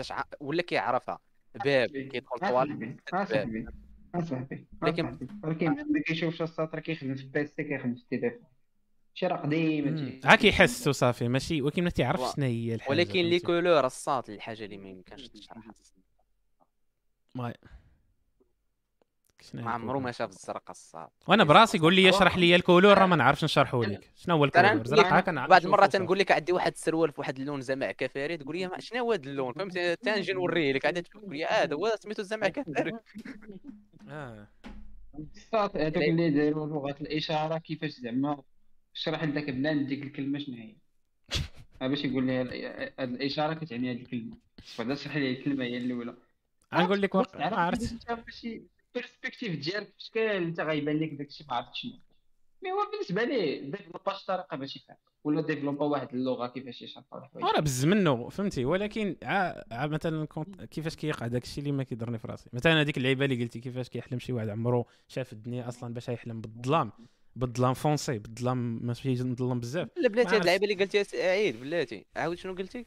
شع... 0.02 0.24
ولا 0.40 0.62
كيعرفها. 0.62 1.20
باب 1.66 1.90
كيدخل 1.90 2.40
طوال 2.40 2.98
اصاحبي 3.14 3.66
اصاحبي 4.16 4.68
لكن- 4.84 5.18
ولكن 5.44 5.70
ما 5.70 6.02
كيشوفش 6.06 6.42
الساط 6.42 6.80
كيخدم 6.80 7.16
في 7.16 7.24
ال 7.24 7.37
PC 7.37 7.64
كيخدم 7.64 7.96
في 7.96 8.02
التليفون. 8.02 8.44
شي 9.14 9.28
راه 9.28 9.38
قديم. 9.38 10.20
عا 10.26 10.36
كيحس 10.36 10.88
وصافي 10.88 11.28
ماشي 11.28 11.62
ولكن 11.62 11.84
ما 11.84 11.90
تعرفش 11.90 12.36
شنو 12.36 12.46
هي 12.46 12.76
الحاجة 12.76 12.92
ولكن 12.92 13.20
les 13.22 13.40
couleurs 13.40 13.86
الساط 13.86 14.30
الحاجة 14.30 14.66
اللي 14.66 14.78
ما 14.78 14.90
يمكنش 14.90 15.28
تشرحها. 15.28 15.74
شنو 19.52 19.62
ما 19.62 19.72
عمرو؟ 19.72 20.00
ما 20.00 20.12
شاف 20.12 20.30
الزرق 20.30 20.70
الساط 20.70 21.12
وأنا 21.28 21.44
براسي 21.44 21.78
قول 21.80 21.96
لي 21.96 22.10
اشرح 22.10 22.38
لي 22.38 22.56
ال 22.56 22.61
couleur 22.61 22.98
راه 22.98 23.06
ما 23.06 23.16
نعرفش 23.16 23.44
نشرحه 23.44 23.84
لك. 23.84 24.12
شنو 24.16 24.36
هو 24.36 24.46
ال 24.46 24.48
couleur؟ 24.48 24.68
نقول 24.70 24.80
لك 24.82 24.88
زرق 24.88 25.20
كنعرف 25.20 25.50
بعض 25.50 25.66
المرات 25.66 25.92
صافي. 25.92 26.04
نقول 26.04 26.20
لك 26.20 26.32
عندي 26.32 26.52
واحد 26.54 26.72
السروال 26.72 27.12
في 27.12 27.22
واحد 27.22 27.40
اللون 27.40 27.62
زمع 27.62 27.92
كفاري 27.92 28.38
تقول 28.38 28.58
لي 28.58 28.68
ما- 28.68 28.80
شنو 28.80 29.00
هو 29.00 29.12
هذا 29.14 29.24
اللون؟ 29.30 29.54
فهمتي 29.54 29.92
حتى 29.92 30.12
نجي 30.12 30.34
نوريه 30.34 30.74
لك. 30.74 30.86
عاد 30.86 31.04
تقول 31.04 31.24
لي 31.38 31.46
آه 31.46 31.64
هذا 31.64 31.76
هو 31.76 31.92
سميتو 32.00 32.22
الزمع 32.22 32.48
كفاري. 32.56 32.92
آه 34.10 34.48
هذوك 35.54 35.98
اللي 35.98 36.30
داروا 36.30 36.68
لغة 36.68 36.96
الإشارة 37.02 37.58
كيفاش 37.58 37.92
زعما؟ 37.92 38.44
شرح 38.94 39.24
لك 39.24 39.50
بلان 39.50 39.86
ديك 39.86 40.04
الكلمة 40.04 40.40
شنو 40.40 40.56
هي؟ 40.56 40.76
باش 41.90 42.06
يقول 42.06 42.26
لي 42.28 42.38
هاد 43.00 43.10
الإشارة 43.10 43.54
كتعني 43.54 43.92
هاد 43.92 43.96
الكلمة. 43.98 44.38
بعدا 44.80 44.96
شرح 44.96 45.16
لي 45.18 45.32
الكلمة 45.32 45.64
هي 45.64 45.78
الأولى. 45.78 46.16
غنقول 46.76 47.02
لك 47.02 47.16
عرفت؟ 47.36 47.94
ال 48.96 49.01
perspective 49.01 49.60
ديالك 49.60 49.88
في 49.88 50.04
شكل 50.06 50.20
انت 50.20 50.60
غيبان 50.60 51.00
لك 51.00 51.14
داكشي 51.14 51.46
ما 51.50 51.56
عرفتش 51.56 51.82
شنو. 51.82 51.92
mais 52.64 52.72
هو 52.72 52.92
بالنسبة 52.92 53.24
ليه 53.24 53.62
développé 53.72 54.14
شي 54.14 54.26
طريقه 54.26 54.58
باش 54.58 54.76
يفهم 54.76 54.98
ولا 55.24 55.42
développé 55.42 55.86
واحد 55.86 56.14
اللغة 56.14 56.48
كيفاش 56.48 56.82
يشرحوا 56.82 57.20
الحوايج. 57.20 57.46
راه 57.46 57.60
بز 57.62 57.86
منه 57.86 58.30
فهمتي؟ 58.30 58.66
ولكن 58.66 59.16
عا, 59.24 59.64
عا 59.72 59.88
مثلا 59.88 60.26
كونت 60.26 60.64
كيفاش 60.64 60.96
كيقع 60.96 61.28
داك 61.28 61.44
الشيء 61.44 61.60
اللي 61.60 61.72
ما 61.72 61.84
كيضرني 61.84 62.18
في 62.18 62.28
راسي. 62.28 62.50
مثلا 62.54 62.82
هذيك 62.82 62.98
اللعيبة 62.98 63.26
اللي 63.26 63.44
قلتي 63.44 63.60
كيفاش 63.60 63.90
كيحلم 63.90 64.20
شي 64.20 64.34
واحد 64.34 64.50
عمرو 64.50 64.88
شاف 65.08 65.34
الدنيا 65.34 65.68
أصلا 65.68 65.94
باش 65.94 66.10
يحلم 66.10 66.42
بالظلام 66.42 66.92
بالظلام 67.36 67.74
foncé 67.74 68.20
بالظلام 68.20 68.86
ماشي 68.86 69.24
مظلم 69.24 69.60
بزاف. 69.60 69.90
لا 69.98 70.10
بلاتي 70.10 70.36
هاد 70.36 70.42
اللعيبة 70.42 70.64
اللي 70.64 70.76
قلتيها 70.76 71.04
سعيد 71.04 71.60
بلاتي. 71.60 72.06
عاود 72.16 72.38
شنو 72.38 72.56
قلتي؟ 72.56 72.86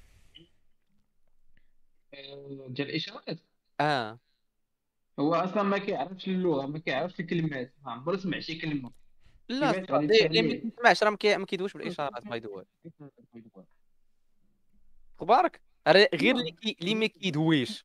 ديال 2.68 2.88
الإشارات. 2.88 3.40
آه. 3.80 4.18
هو 5.18 5.34
أصلا 5.34 5.62
ما 5.62 5.78
كيعرفش 5.78 6.28
اللغة 6.28 6.66
ما 6.66 6.78
كيعرفش 6.78 7.20
الكلمات 7.20 7.74
ما 7.84 7.92
عمرو 7.92 8.16
سمع 8.16 8.38
شي 8.40 8.54
كلمة. 8.58 8.90
لا 9.48 9.70
اللي 10.26 10.42
ما 10.42 10.54
كيسمعش 10.54 11.02
راه 11.02 11.10
ما 11.10 11.16
كي- 11.16 11.36
ما 11.36 11.46
كيدويش 11.46 11.72
بالإشارات 11.72 12.26
باي 12.26 12.38
ذا 12.38 12.48
أخبارك 15.18 15.60
غير 15.88 16.36
اللي 16.36 16.50
كي- 16.50 16.76
اللي 16.80 16.94
ما 16.94 17.06
كيدويش. 17.06 17.84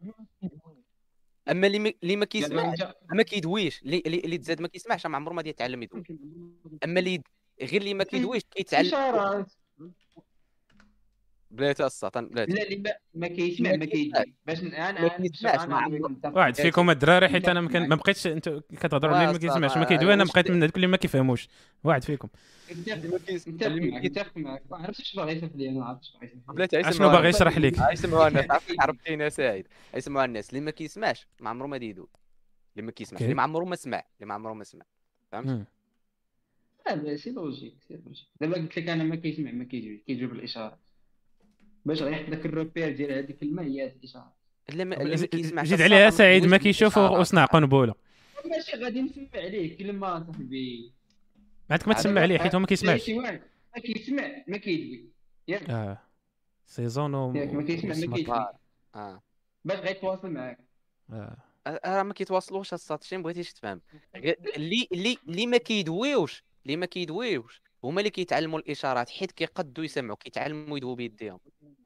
أما 1.52 1.68
اللي 1.68 1.80
ما- 1.80 1.94
اللي 2.04 2.16
ما 2.16 2.26
كيسمعش 2.26 2.80
يعني 2.80 2.94
ما 3.12 3.24
كيدويش. 3.24 3.82
اللي 3.82 4.04
اللي 4.06 4.20
اللي 4.20 4.38
تزاد 4.38 4.62
ما 4.62 4.68
كيسمعش 4.68 5.06
ما 5.06 5.16
عمره 5.18 5.34
ما 5.34 5.44
يتعلم 5.46 5.84
يدوي. 5.84 6.04
أما 6.84 7.00
اللي 7.00 7.22
غير 7.62 7.82
اللي 7.82 7.94
ما 7.94 8.04
كيدويش 8.04 8.44
كيتعلم 8.52 9.46
اشارات 11.52 11.78
بلاتي 11.78 11.86
السطن 11.86 12.28
بلاتي 12.28 12.52
لا 12.52 12.64
اللي 12.64 12.76
ما, 12.76 12.92
ما 13.14 13.28
كيسمع 13.28 13.76
ما. 13.76 13.86
كيدوي 13.86 14.34
باش 14.48 14.64
ن- 14.64 14.74
أنا 14.74 15.04
واحد 16.36 16.56
فيكم 16.56 16.90
الدراري 16.90 17.30
حيت 17.30 17.50
أنا 17.50 17.62
ما 17.62 17.96
بقيتش 17.96 18.28
أنت 18.28 18.50
كتهضروا 18.50 19.16
اللي 19.16 19.32
ما 19.34 19.38
كيسمعش 19.38 19.78
ما 19.78 19.84
كيدوي 19.86 20.14
أنا 20.14 20.24
بقيت 20.24 20.52
من 20.52 20.64
هذوك 20.64 20.76
اللي 20.76 20.88
ما 20.88 20.98
كيفهموش. 20.98 21.48
واحد 21.84 22.04
فيكم. 22.04 22.28
متفق 24.04 24.38
معك 24.38 24.62
ما 24.72 24.78
عرفتش 24.78 25.02
اش 25.02 25.16
باغي 25.16 25.32
يصيفط 25.32 25.56
لي 25.56 25.70
أنا 25.70 25.80
ما 25.80 25.86
عرفتش 25.86 26.76
اش 26.76 26.98
باغي 26.98 27.30
يشرح 27.30 27.58
لك 27.58 27.74
يسمعوها 27.94 28.28
الناس 28.28 28.52
عرفتي 28.52 28.76
عرفتينا 28.80 29.30
سعيد. 29.30 29.68
يسمعوها 29.96 30.26
الناس 30.26 30.50
اللي 30.50 30.62
ما 30.62 30.72
كيسمعش 30.72 31.28
ما 31.40 31.50
عمره 31.50 31.68
ما 31.68 31.78
يدوي 31.78 32.08
اللي 32.76 32.86
ما 32.86 32.92
كيسمعش. 32.92 33.22
اللي 33.22 33.34
ما 33.34 33.42
عمره 33.44 33.66
ما 33.66 33.76
سمع. 33.76 34.04
اللي 34.16 34.26
ما 34.28 34.34
عمره 34.34 34.54
ما 34.54 34.64
سمع. 34.64 34.86
مم. 35.34 35.66
هذا 36.88 37.16
c'est 37.16 37.32
logique 37.32 37.74
c'est 37.88 37.94
logique. 38.06 38.28
دابا 38.42 38.54
قلت 38.56 38.78
لك 38.80 38.90
أنا 38.90 39.04
ما 39.04 39.16
كيسمع 39.16 39.52
ما 39.52 39.64
كيجي 39.64 40.04
كيجيو 40.08 40.30
بالاشارات 40.30 40.80
باش 41.86 42.02
غيحط 42.02 42.46
ال 42.46 42.52
repère 42.52 42.92
ديال 42.96 43.12
هذيك 43.12 43.30
الكلمة 43.30 43.64
هي 43.64 43.86
هذه 43.86 43.96
الاشاره 43.96 44.34
اللي 44.70 44.86
ما 44.86 45.02
اللي 45.02 45.16
ما 45.16 45.26
كيسمعش 45.26 45.68
زيد 45.68 45.82
عليها 45.82 46.04
ما 46.04 46.10
سعيد 46.10 46.46
ما 46.46 46.58
كيشوف. 46.58 46.98
وصنع 46.98 47.46
قنبوله 47.46 47.94
ماشي 48.46 48.78
غادي 48.78 49.02
نسمع 49.02 49.28
عليه 49.36 49.78
كلمة 49.78 50.20
صاحبي. 50.20 50.94
ما 51.70 51.76
عندك 51.76 51.88
ما 51.88 51.94
تسمع 51.94 52.22
عليه 52.22 52.38
حيت 52.38 52.56
هو 52.56 52.60
ما 52.60 52.68
كيسمعش. 52.68 53.10
ما 53.10 53.40
كيسمع 53.84 54.44
ما 54.48 54.58
كيدوي. 54.58 55.10
ياك. 55.48 55.70
آه. 55.70 55.98
سيزون 56.66 57.12
ما 57.12 57.64
كيسمع 57.64 57.96
ما 57.96 58.18
كيدوي. 58.18 58.46
آه. 58.96 59.24
باش 59.66 59.80
غيتواصل 59.80 60.32
معاك. 60.32 60.60
آه. 61.14 61.38
راه 61.68 62.04
ما 62.04 62.14
كيتواصلوش 62.14 62.74
الصات 62.74 63.04
شي 63.04 63.18
بغيتيش 63.18 63.54
تفهم. 63.54 63.82
اللي 64.16 64.88
اللي 64.92 65.18
اللي 65.28 65.48
ما 65.48 65.58
كيدويوش 65.58 66.44
اللي 66.66 66.78
ما 66.78 66.86
كيدويوش. 66.86 67.62
هما 67.84 68.00
اللي 68.00 68.10
كيتعلموا 68.10 68.60
الإشارات 68.60 69.10
حيت 69.10 69.32
كيقدوا 69.32 69.84
يسمعوا 69.84 70.18
كيتعلموا 70.18 70.78
يدووا 70.78 70.96
بيديهم. 70.96 71.40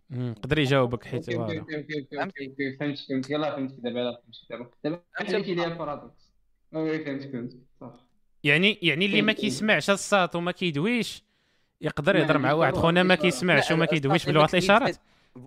مم. 0.10 0.36
قدر 0.44 0.60
يجاوبك 0.60 1.04
حيت 1.04 1.30
OK، 1.30 1.42
OK، 1.42 1.54
voilà. 1.54 1.60
OK، 1.60 2.00
OK، 2.00 2.22
OK، 2.22 2.48
OK، 2.48 2.78
فهمت 2.78 3.00
فهمت. 3.00 3.30
يلاه 3.30 3.56
فهمت 3.56 3.72
دابا. 3.72 4.00
يلاه 4.00 4.22
فهمت 4.22 4.36
دابا 4.50 4.72
دابا 4.84 5.02
فهمت 5.18 5.32
خليتي 5.32 5.56
ليا 5.56 5.68
paradoxe 5.68 6.32
oui 6.74 7.06
فهمت 7.06 7.24
فهمت. 7.24 7.58
صافي 7.80 7.98
يعني 8.44 8.80
يعني 8.82 9.06
اللي 9.06 9.22
ما. 9.22 9.34
كيسمعش 9.34 9.90
الصوت 9.90 10.36
وما 10.36 10.52
كيدويش 10.52 11.24
يقدر 11.82 12.16
يهضر 12.16 12.38
مع 12.38 12.54
واحد. 12.54 12.76
خونا 12.76 13.04
ما. 13.04 13.16
كيسمعش 13.16 13.72
وما 13.72 13.86
كيدويش 13.86 14.28
اللي 14.28 14.40
بلغة 14.40 14.50
الإشارات. 14.54 14.98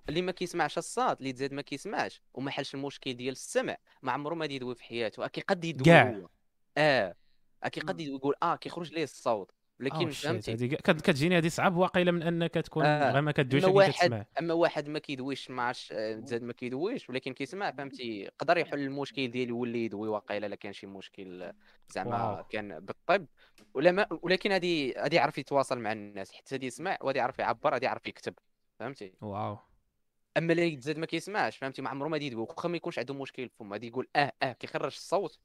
اللي 0.09 0.23
ما 0.23 0.33
كيسمعش 0.33 0.79
الصاد 0.79 1.17
اللي 1.19 1.33
تزاد 1.33 1.53
ما 1.53 1.63
كيسمعش. 1.63 2.23
وما 2.35 2.51
حلش 2.51 2.75
المشكل 2.75 3.15
ديال 3.15 3.33
السمع. 3.33 3.77
ما 4.03 4.13
عمره 4.13 4.35
ما 4.35 4.45
يدوي 4.45 4.75
في 4.75 4.85
حياته. 4.85 5.27
كي 5.27 5.41
قد 5.41 5.65
يدوي. 5.65 6.27
آه. 6.79 7.15
كي 7.73 7.81
قد 7.81 8.01
يدوي 8.01 8.17
يقول 8.17 8.35
آه 8.43 8.57
كيخرج 8.57 8.93
ليه 8.93 9.05
الصوت. 9.05 9.51
ولكن 9.81 10.11
فهمتي؟ 10.11 10.53
هذه 10.53 10.67
كت- 10.75 10.91
كتجيني 10.91 11.39
هذه 11.39 11.49
صعب 11.49 11.77
واقيلا 11.77 12.13
من 12.13 12.23
أنك 12.23 12.55
تكون 12.55 12.85
آه، 12.85 13.13
غير 13.13 13.23
ما 13.23 13.33
كدويش 13.33 13.65
أما 13.65 13.73
واحد 13.75 14.27
أما 14.41 14.55
واحد 14.55 14.89
ما 14.89 14.99
كيدويش 14.99 15.51
ما 15.51 15.63
عرفتش 15.63 15.93
آه، 15.93 16.21
زاد 16.25 16.43
ما 16.43 16.53
كيدويش 16.53 17.11
ولكن 17.11 17.33
كيسمع 17.33 17.71
فهمتي؟ 17.71 18.21
يقدر 18.21 18.59
يحل 18.59 18.79
المشكل 18.79 19.29
ديالو 19.31 19.57
يولي 19.57 19.85
يدوي 19.85 20.09
واقيلا 20.09 20.47
الا 20.47 20.57
كان 20.57 20.73
شي 20.73 20.87
مشكل 20.87 21.43
آه، 21.43 21.55
زعما. 21.89 22.45
كان 22.51 22.81
بالطب. 22.81 23.27
ولا 23.75 23.93
ما 23.93 24.07
ولكن 24.23 24.53
هذه 24.53 24.95
هذه 24.99 25.15
يعرف 25.15 25.39
يتواصل 25.39 25.79
مع 25.79 25.93
الناس 25.93 26.33
حتى 26.33 26.55
هذه 26.55 26.65
يسمع 26.65 26.99
وهذه 27.01 27.17
يعرف 27.17 27.39
يعبر 27.39 27.77
هذه 27.77 27.85
يعرف 27.85 28.07
يكتب 28.07 28.35
فهمتي؟ 28.79 29.13
واو. 29.21 29.59
أما 30.37 30.53
اللي 30.53 30.73
يتزاد 30.73 30.99
ما 30.99 31.07
كيسمعش 31.07 31.57
فهمتي؟ 31.57 31.83
ما 31.83 31.91
عمره 31.91 32.09
ما 32.09 32.17
يدوي 32.17 32.43
واخا 32.43 32.69
ما 32.69 32.77
يكونش 32.77 32.99
عنده 32.99 33.15
مشكل 33.15 33.49
في 33.49 33.55
فمه 33.59 33.73
غادي 33.73 33.87
يقول 33.87 34.09
آه 34.17 34.33
آه 34.43 34.53
كيخرج 34.53 34.85
الصوت. 34.85 35.39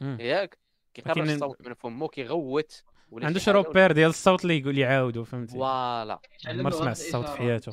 ياك 0.00 0.58
كيخرج 0.94 1.18
الصوت 1.30 1.66
من 1.68 1.74
فمه 1.74 2.08
كيغوت. 2.08 2.82
ما 3.12 3.38
شي 3.38 3.50
repère 3.50 3.92
ديال 3.92 4.10
الصوت 4.10 4.42
اللي 4.42 4.58
يقول 4.58 4.78
يعاودو 4.78 5.24
فهمتي؟ 5.24 5.52
voilà 5.52 6.20
عمر 6.46 6.70
سمع 6.70 6.90
الصوت 6.90 7.28
في 7.28 7.38
حياته. 7.38 7.72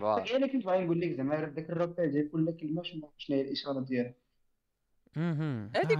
voilà 0.00 0.36
أنا 0.36 0.46
كنت 0.46 0.66
باغي 0.66 0.84
نقول 0.84 1.00
لك 1.00 1.12
زعما 1.12 1.52
ذاك 1.56 1.70
ال 1.70 1.75
repère 1.75 2.04
ديال 2.04 2.30
كل 2.32 2.52
كلمه 2.60 2.82
شنو 2.82 3.10
شنو 3.18 3.36
هي 3.36 3.42
الإشارة 3.42 3.80
ديالها 3.80 4.14
مهم. 5.16 5.70
هذيك 5.76 5.98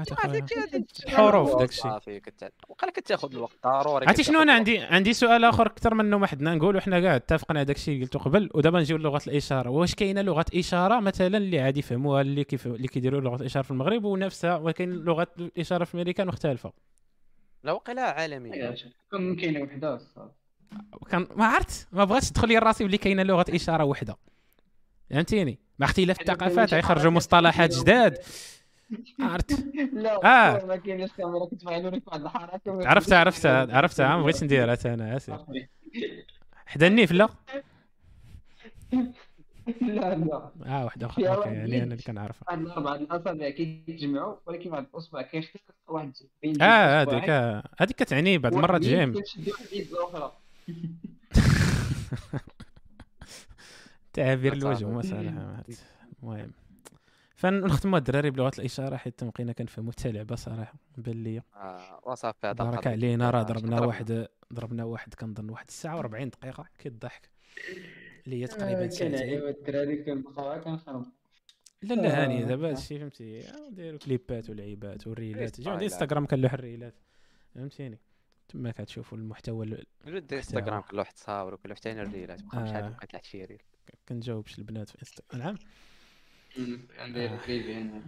آه، 1.19 1.59
داكشي. 1.59 1.81
صافي 1.81 2.21
كت- 2.21 2.53
وقال 2.69 2.91
كتاخذ 2.93 3.35
الوقت. 3.35 3.57
ضروري 3.65 4.07
عرفتي 4.07 4.23
شنو؟ 4.23 4.43
أنا 4.43 4.53
عندي 4.53 4.79
عندي 4.79 5.13
سؤال 5.13 5.45
آخر 5.45 5.67
أكثر 5.67 5.95
منه 5.95 6.19
ما 6.19 6.27
حدنا. 6.27 6.55
نقولوا 6.55 6.81
حنا 6.81 7.01
كاع 7.01 7.17
اتفقنا 7.17 7.61
هذاك 7.61 7.77
الشيء 7.77 7.95
اللي 7.95 8.05
قلته 8.07 8.19
قبل 8.19 8.51
ودابا 8.55 8.79
نجيو 8.81 8.97
للغة 8.97 9.21
الإشارة. 9.27 9.71
واش 9.71 9.95
كاينة 9.95 10.23
لغة 10.23 10.45
إشارة 10.55 11.01
مثلا 11.01 11.37
اللي 11.39 11.61
عادي 11.61 11.79
يفهموها 11.81 12.21
اللي 12.21 12.45
كيف 12.45 12.67
اللي 12.67 12.89
كيديروا 12.89 13.21
لغة 13.21 13.37
الإشارة 13.37 13.63
في 13.65 13.71
المغرب 13.71 14.05
ونفسها 14.05 14.57
ولكن 14.57 14.91
لغة 14.91 15.29
الإشارة 15.39 15.85
في 15.85 15.95
أمريكا 15.95 16.25
مختلفة؟ 16.25 16.73
لا 17.65 17.73
وقيلا 17.73 18.03
عالمية 18.03 18.75
كون 19.11 19.37
كاينة 19.37 19.61
وحدة 19.61 20.01
كان 21.11 21.27
ما 21.37 21.47
عرفت. 21.47 21.89
ما 21.93 22.05
بغاتش 22.05 22.31
تدخل 22.31 22.49
لي 22.49 22.59
راسي 22.59 22.85
بلي 22.85 22.99
كاينة 22.99 23.23
لغة 23.23 23.45
إشارة 23.49 23.85
وحدة. 23.85 24.17
فهمتيني؟ 25.11 25.59
مع 25.79 25.87
اختلاف 25.87 26.21
الثقافات 26.21 26.75
غيخرجوا 26.75 27.11
مصطلحات 27.11 27.75
جداد. 27.77 28.19
عرفت. 29.21 29.51
لا 29.93 30.25
آه. 30.25 30.67
ما 30.67 30.77
كاينش 30.77 31.13
كاميرا 31.13 31.47
كنت 31.47 31.65
نوريك 31.65 32.07
واحد 32.07 32.21
الحركه 32.21 32.89
عرفتها 32.89 33.19
عرفتها 33.19 33.77
عرفتها 33.77 34.17
ما 34.17 34.23
بغيتش 34.23 34.45
نديرها 34.45 34.79
أنا 34.85 35.17
آسف. 35.17 35.41
حدا 36.67 36.87
النيف 36.87 37.13
لا. 37.13 37.29
لا 39.83 40.15
لا 40.15 40.51
آه 40.67 40.85
واحدة 40.85 41.07
أخرى 41.07 41.29
OK 41.29 41.49
يعني 41.49 41.65
اللي- 41.65 41.77
أنا 41.83 41.93
اللي 41.93 42.03
كنعرفها 42.03 42.43
واحد 42.49 42.61
الأربعة 42.61 42.95
الاصابع 42.95 43.51
كيتجمعوا 43.51 44.37
ولكن 44.47 44.71
واحد 44.73 44.87
الاصبع 44.95 45.23
كيختلف 45.23 45.63
واحد 45.89 46.13
بين 46.43 46.63
آه 46.63 47.03
هذيك. 47.03 47.29
آه، 47.29 47.63
هذيك 47.79 47.97
كتعني 47.97 48.39
بعض 48.39 48.55
المرات 48.55 48.81
جيم 48.81 49.15
تعابير. 54.13 54.53
الوجه 54.53 54.87
عرفت. 55.57 55.85
المهم 56.23 56.53
فنختموا 57.37 57.99
الدراري 57.99 58.31
بلغه 58.31 58.53
الإشارة 58.59 58.97
حيت 58.97 59.25
بقينا 59.25 59.53
كنفهموا 59.53 59.93
حتى 59.93 60.13
لعبه 60.13 60.35
صراحة 60.37 60.75
بان 60.97 61.23
لي 61.23 61.43
آه، 61.57 62.01
وصافي 62.07 62.47
هذا 62.47 62.53
بارك. 62.53 62.87
علينا 62.87 63.31
راه 63.31 63.43
ضربنا 63.43 63.71
ضربنا. 63.71 63.87
واحد 63.87 64.27
ضربنا 64.53 64.85
واحد 64.85 65.15
كنظن 65.15 65.51
واحد 65.51 65.65
الساعة 65.69 66.03
و40 66.03 66.07
دقيقة 66.25 66.65
كيضحك 66.79 67.31
اللي 68.29 68.43
هي 68.43 68.47
تقريبا 68.47 68.81
كان 68.81 68.91
ساعتين. 68.91 69.15
ايوا 69.15 69.51
الدراري 69.51 70.03
كنبقاو 70.05 70.61
كنخربوا 70.61 71.05
لا 71.83 71.95
لا 71.95 72.25
هاني 72.25 72.45
آه. 72.45 72.47
دابا 72.47 72.71
هادشي 72.71 72.99
فهمتي. 72.99 73.43
نديروا 73.71 73.99
كليبات 73.99 74.51
ولعيبات 74.51 75.07
والريلات. 75.07 75.61
جاو 75.61 75.73
عندي 75.73 75.85
إنستغرام 75.85 76.27
كنلوح 76.27 76.53
الريلات. 76.53 76.95
فهمتيني؟ 77.55 77.99
تما 78.49 78.71
كتشوفوا 78.73 79.19
المحتوى 79.19 79.67
ال- 79.67 80.27
دير 80.27 80.39
انستغرام 80.39 80.81
كل 80.83 80.99
واحد 80.99 81.15
تصاور 81.15 81.55
وكل 81.55 81.71
واحد 81.71 81.81
تاني 81.81 82.03
الريلات. 82.03 82.43
بقى 82.43 82.63
مش 82.63 82.69
آه. 82.71 82.75
عارف 82.75 82.97
بقيت 82.97 83.25
شي 83.25 83.45
reel. 83.45 83.63
كنجاوبش 84.09 84.59
البنات 84.59 84.89
في 84.89 84.99
إنستغرام. 85.03 85.43
نعم؟ 85.45 85.57
آه. 86.99 87.13
privé 87.47 87.79
أنا 87.79 88.03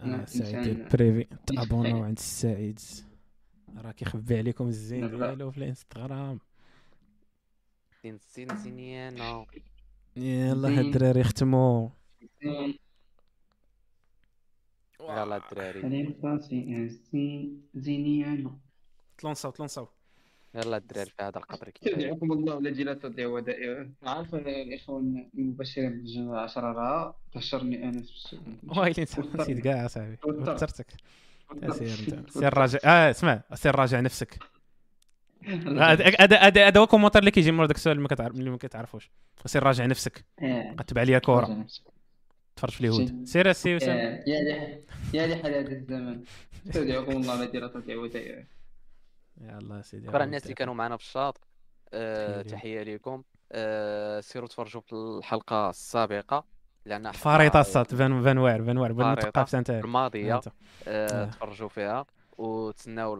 آه 0.00 0.04
أنا 0.04 0.26
سعيد 0.26 0.88
privé 0.92 1.26
تابوناو 1.46 2.02
عند 2.04 2.16
السعيد. 2.18 2.80
راه 3.76 3.92
كيخبي 3.92 4.38
عليكم 4.38 4.66
الزين. 4.68 5.10
ديالو 5.10 5.50
في 5.50 5.58
الإنستغرام. 5.58 6.38
يلا 10.16 10.68
هاد 10.68 10.74
زين. 10.74 10.78
الدراري 10.78 11.24
ختموا 11.24 11.88
يلا 15.00 15.36
الدراري 15.36 16.88
زينيانو 17.74 18.58
تلونساو 19.18 19.50
تلونساو. 19.50 19.88
يلا 20.54 20.76
الدراري 20.76 21.10
في 21.10 21.22
هذا 21.22 21.38
القدر 21.38 21.68
كده 21.70 21.90
يستودعكم 21.90 22.32
الله 22.32 22.54
ولا 22.54 22.70
جلالته 22.70 23.08
ديال 23.08 23.26
ودائع 23.26 23.88
عارف 24.02 24.34
الاخوان 24.34 25.30
المبشرين 25.38 25.90
بالجنة 25.90 26.38
عشرة 26.38 26.72
راه؟ 26.72 27.16
بشرني 27.34 27.84
انس 27.84 28.36
وايلين 28.66 28.94
انت 28.98 29.36
نسيت 29.36 29.58
كاع 29.58 29.86
اصاحبي 29.86 30.18
وتر. 30.24 30.52
وترتك. 30.52 30.86
سير 32.28 32.58
راجع 32.58 32.78
آه 32.84 33.10
اسمع 33.10 33.42
سير 33.54 33.76
راجع 33.76 34.00
نفسك. 34.00 34.38
هذا 36.20 36.38
هذا 36.68 36.80
هو 36.80 36.84
الكومونتير 36.84 37.20
اللي 37.20 37.30
كيجي 37.30 37.52
مور 37.52 37.66
داك 37.66 37.76
السؤال 37.76 37.92
اللي 37.92 38.02
ما 38.02 38.08
كتعرف 38.08 38.34
اللي 38.34 38.50
ما 38.50 38.56
كتعرفوش. 38.56 39.10
سير 39.46 39.62
راجع 39.62 39.86
نفسك. 39.86 40.24
عليا 40.96 41.18
كره 41.18 41.40
راجع 41.40 41.54
نفسك. 41.54 41.82
تفرج 42.56 42.70
في 42.70 42.80
اليهود. 42.80 43.24
سير 43.24 43.50
السي 43.50 43.76
وسام 43.76 43.96
آه، 43.96 44.24
يا 44.26 44.40
لي 44.40 44.82
يا 45.14 45.26
لي 45.26 45.36
حال 45.36 45.54
هذا 45.54 45.72
الزمن 45.72 46.20
استودعكم 46.66 47.12
الله 47.12 47.44
جلالته 47.44 47.80
ديال 47.80 47.98
ودائع 47.98 48.44
يلا 49.40 49.82
سيدي 49.82 50.06
شكرا 50.06 50.24
الناس 50.24 50.42
اللي 50.42 50.54
كانوا 50.54 50.74
معنا 50.74 50.96
في 50.96 51.02
الشاط 51.02 51.40
آه،. 51.92 52.42
تحية 52.42 52.82
لكم 52.82 53.22
آه، 53.52 54.20
سيروا 54.20 54.48
تفرجوا 54.48 54.80
في 54.80 54.92
الحلقة 54.92 55.70
السابقة 55.70 56.44
لأن 56.86 57.12
فاريطة 57.12 57.60
الصات 57.60 57.94
فان 57.94 58.22
فان 58.22 58.38
واعر 58.38 58.64
فان 58.64 58.78
واعر 58.78 58.92
بان 58.92 59.04
فاريطة. 59.04 59.38
المثقف 59.38 59.54
انت 59.54 59.70
الماضيه 59.70 60.40
آه. 60.88 61.24
تفرجوا 61.24 61.68
فيها. 61.68 62.06
وتسناو 62.38 63.14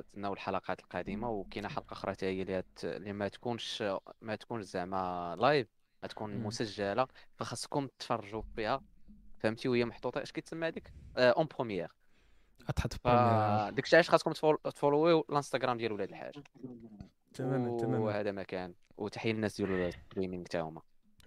تسناو 0.00 0.32
الحلقات 0.32 0.80
القادمه 0.80 1.30
وكاينة 1.30 1.68
حلقة 1.68 1.92
أخرى 1.92 2.12
حتى 2.12 2.26
هي 2.26 2.62
اللي 2.84 3.12
ما 3.12 3.28
تكونش 3.28 3.84
ما 4.20 4.36
تكونش 4.36 4.64
زعما 4.64 5.36
live 5.40 5.68
غتكون. 6.04 6.36
مسجلة 6.36 7.06
فخاصكم 7.34 7.88
تفرجوا 7.98 8.42
فيها. 8.56 8.82
فهمتي؟ 9.38 9.68
وهي 9.68 9.84
محطوطة. 9.84 10.22
اش 10.22 10.32
كيتسمى 10.32 10.66
هذيك؟ 10.66 10.92
en 11.16 11.46
première 11.46 11.92
اتحط 12.68 12.92
في 12.92 12.98
première. 13.04 13.70
فديك 13.70 13.84
الشيء 13.84 13.96
علاش 13.96 14.10
خاصكم 14.10 14.32
تفول- 14.32 14.58
تفولويو 14.74 15.26
الانستغرام 15.30 15.78
ديال 15.78 15.92
ولاد 15.92 16.08
الحاج 16.08 16.34
تماما 17.34 17.76
تماما. 17.76 17.98
وهذا 17.98 18.32
مكان. 18.32 18.74
وتحية 18.96 19.32
للناس 19.32 19.56
ديال 19.56 19.70
ال 19.70 19.77
streaming 19.77 20.44
تا 20.44 20.60
هما. 20.60 20.82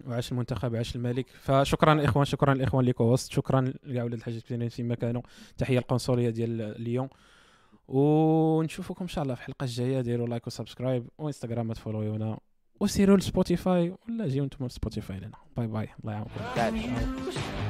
وعاش 0.06 0.32
المنتخب 0.32 0.76
عاش 0.76 0.96
الملك. 0.96 1.26
فشكرا 1.40 1.92
الاخوان 1.92 2.24
شكرا 2.24 2.52
الاخوان 2.52 2.80
اللي 2.80 2.92
كوست 2.92 3.32
شكرا 3.32 3.72
لكاع 3.84 4.04
ولاد 4.04 4.18
الحاج 4.18 4.34
الكبيرين 4.34 4.68
فيما 4.68 4.94
كانوا 4.94 5.22
تحية 5.58 5.78
القنصلية 5.78 6.30
ديال 6.30 6.82
ليون 6.82 7.08
ونشوفكم 7.88 9.04
إن 9.04 9.08
شاء 9.08 9.24
الله 9.24 9.34
في 9.34 9.40
الحلقة 9.40 9.64
الجاية. 9.64 10.00
ديروا 10.00 10.28
like 10.28 10.46
و 10.46 10.52
subscribe. 10.52 11.08
وإنستغرام 11.18 11.72
تفولويونا. 11.72 12.38
وسيروا 12.80 13.16
لسبوتيفاي. 13.16 13.94
ولا 14.08 14.26
جيو 14.28 14.44
أنتم 14.44 14.66
لسبوتيفاي 14.66 15.20
لنا. 15.20 15.36
bye 15.56 15.66
bye. 15.66 15.88
الله 16.00 16.12
يعاونكم. 16.12 17.58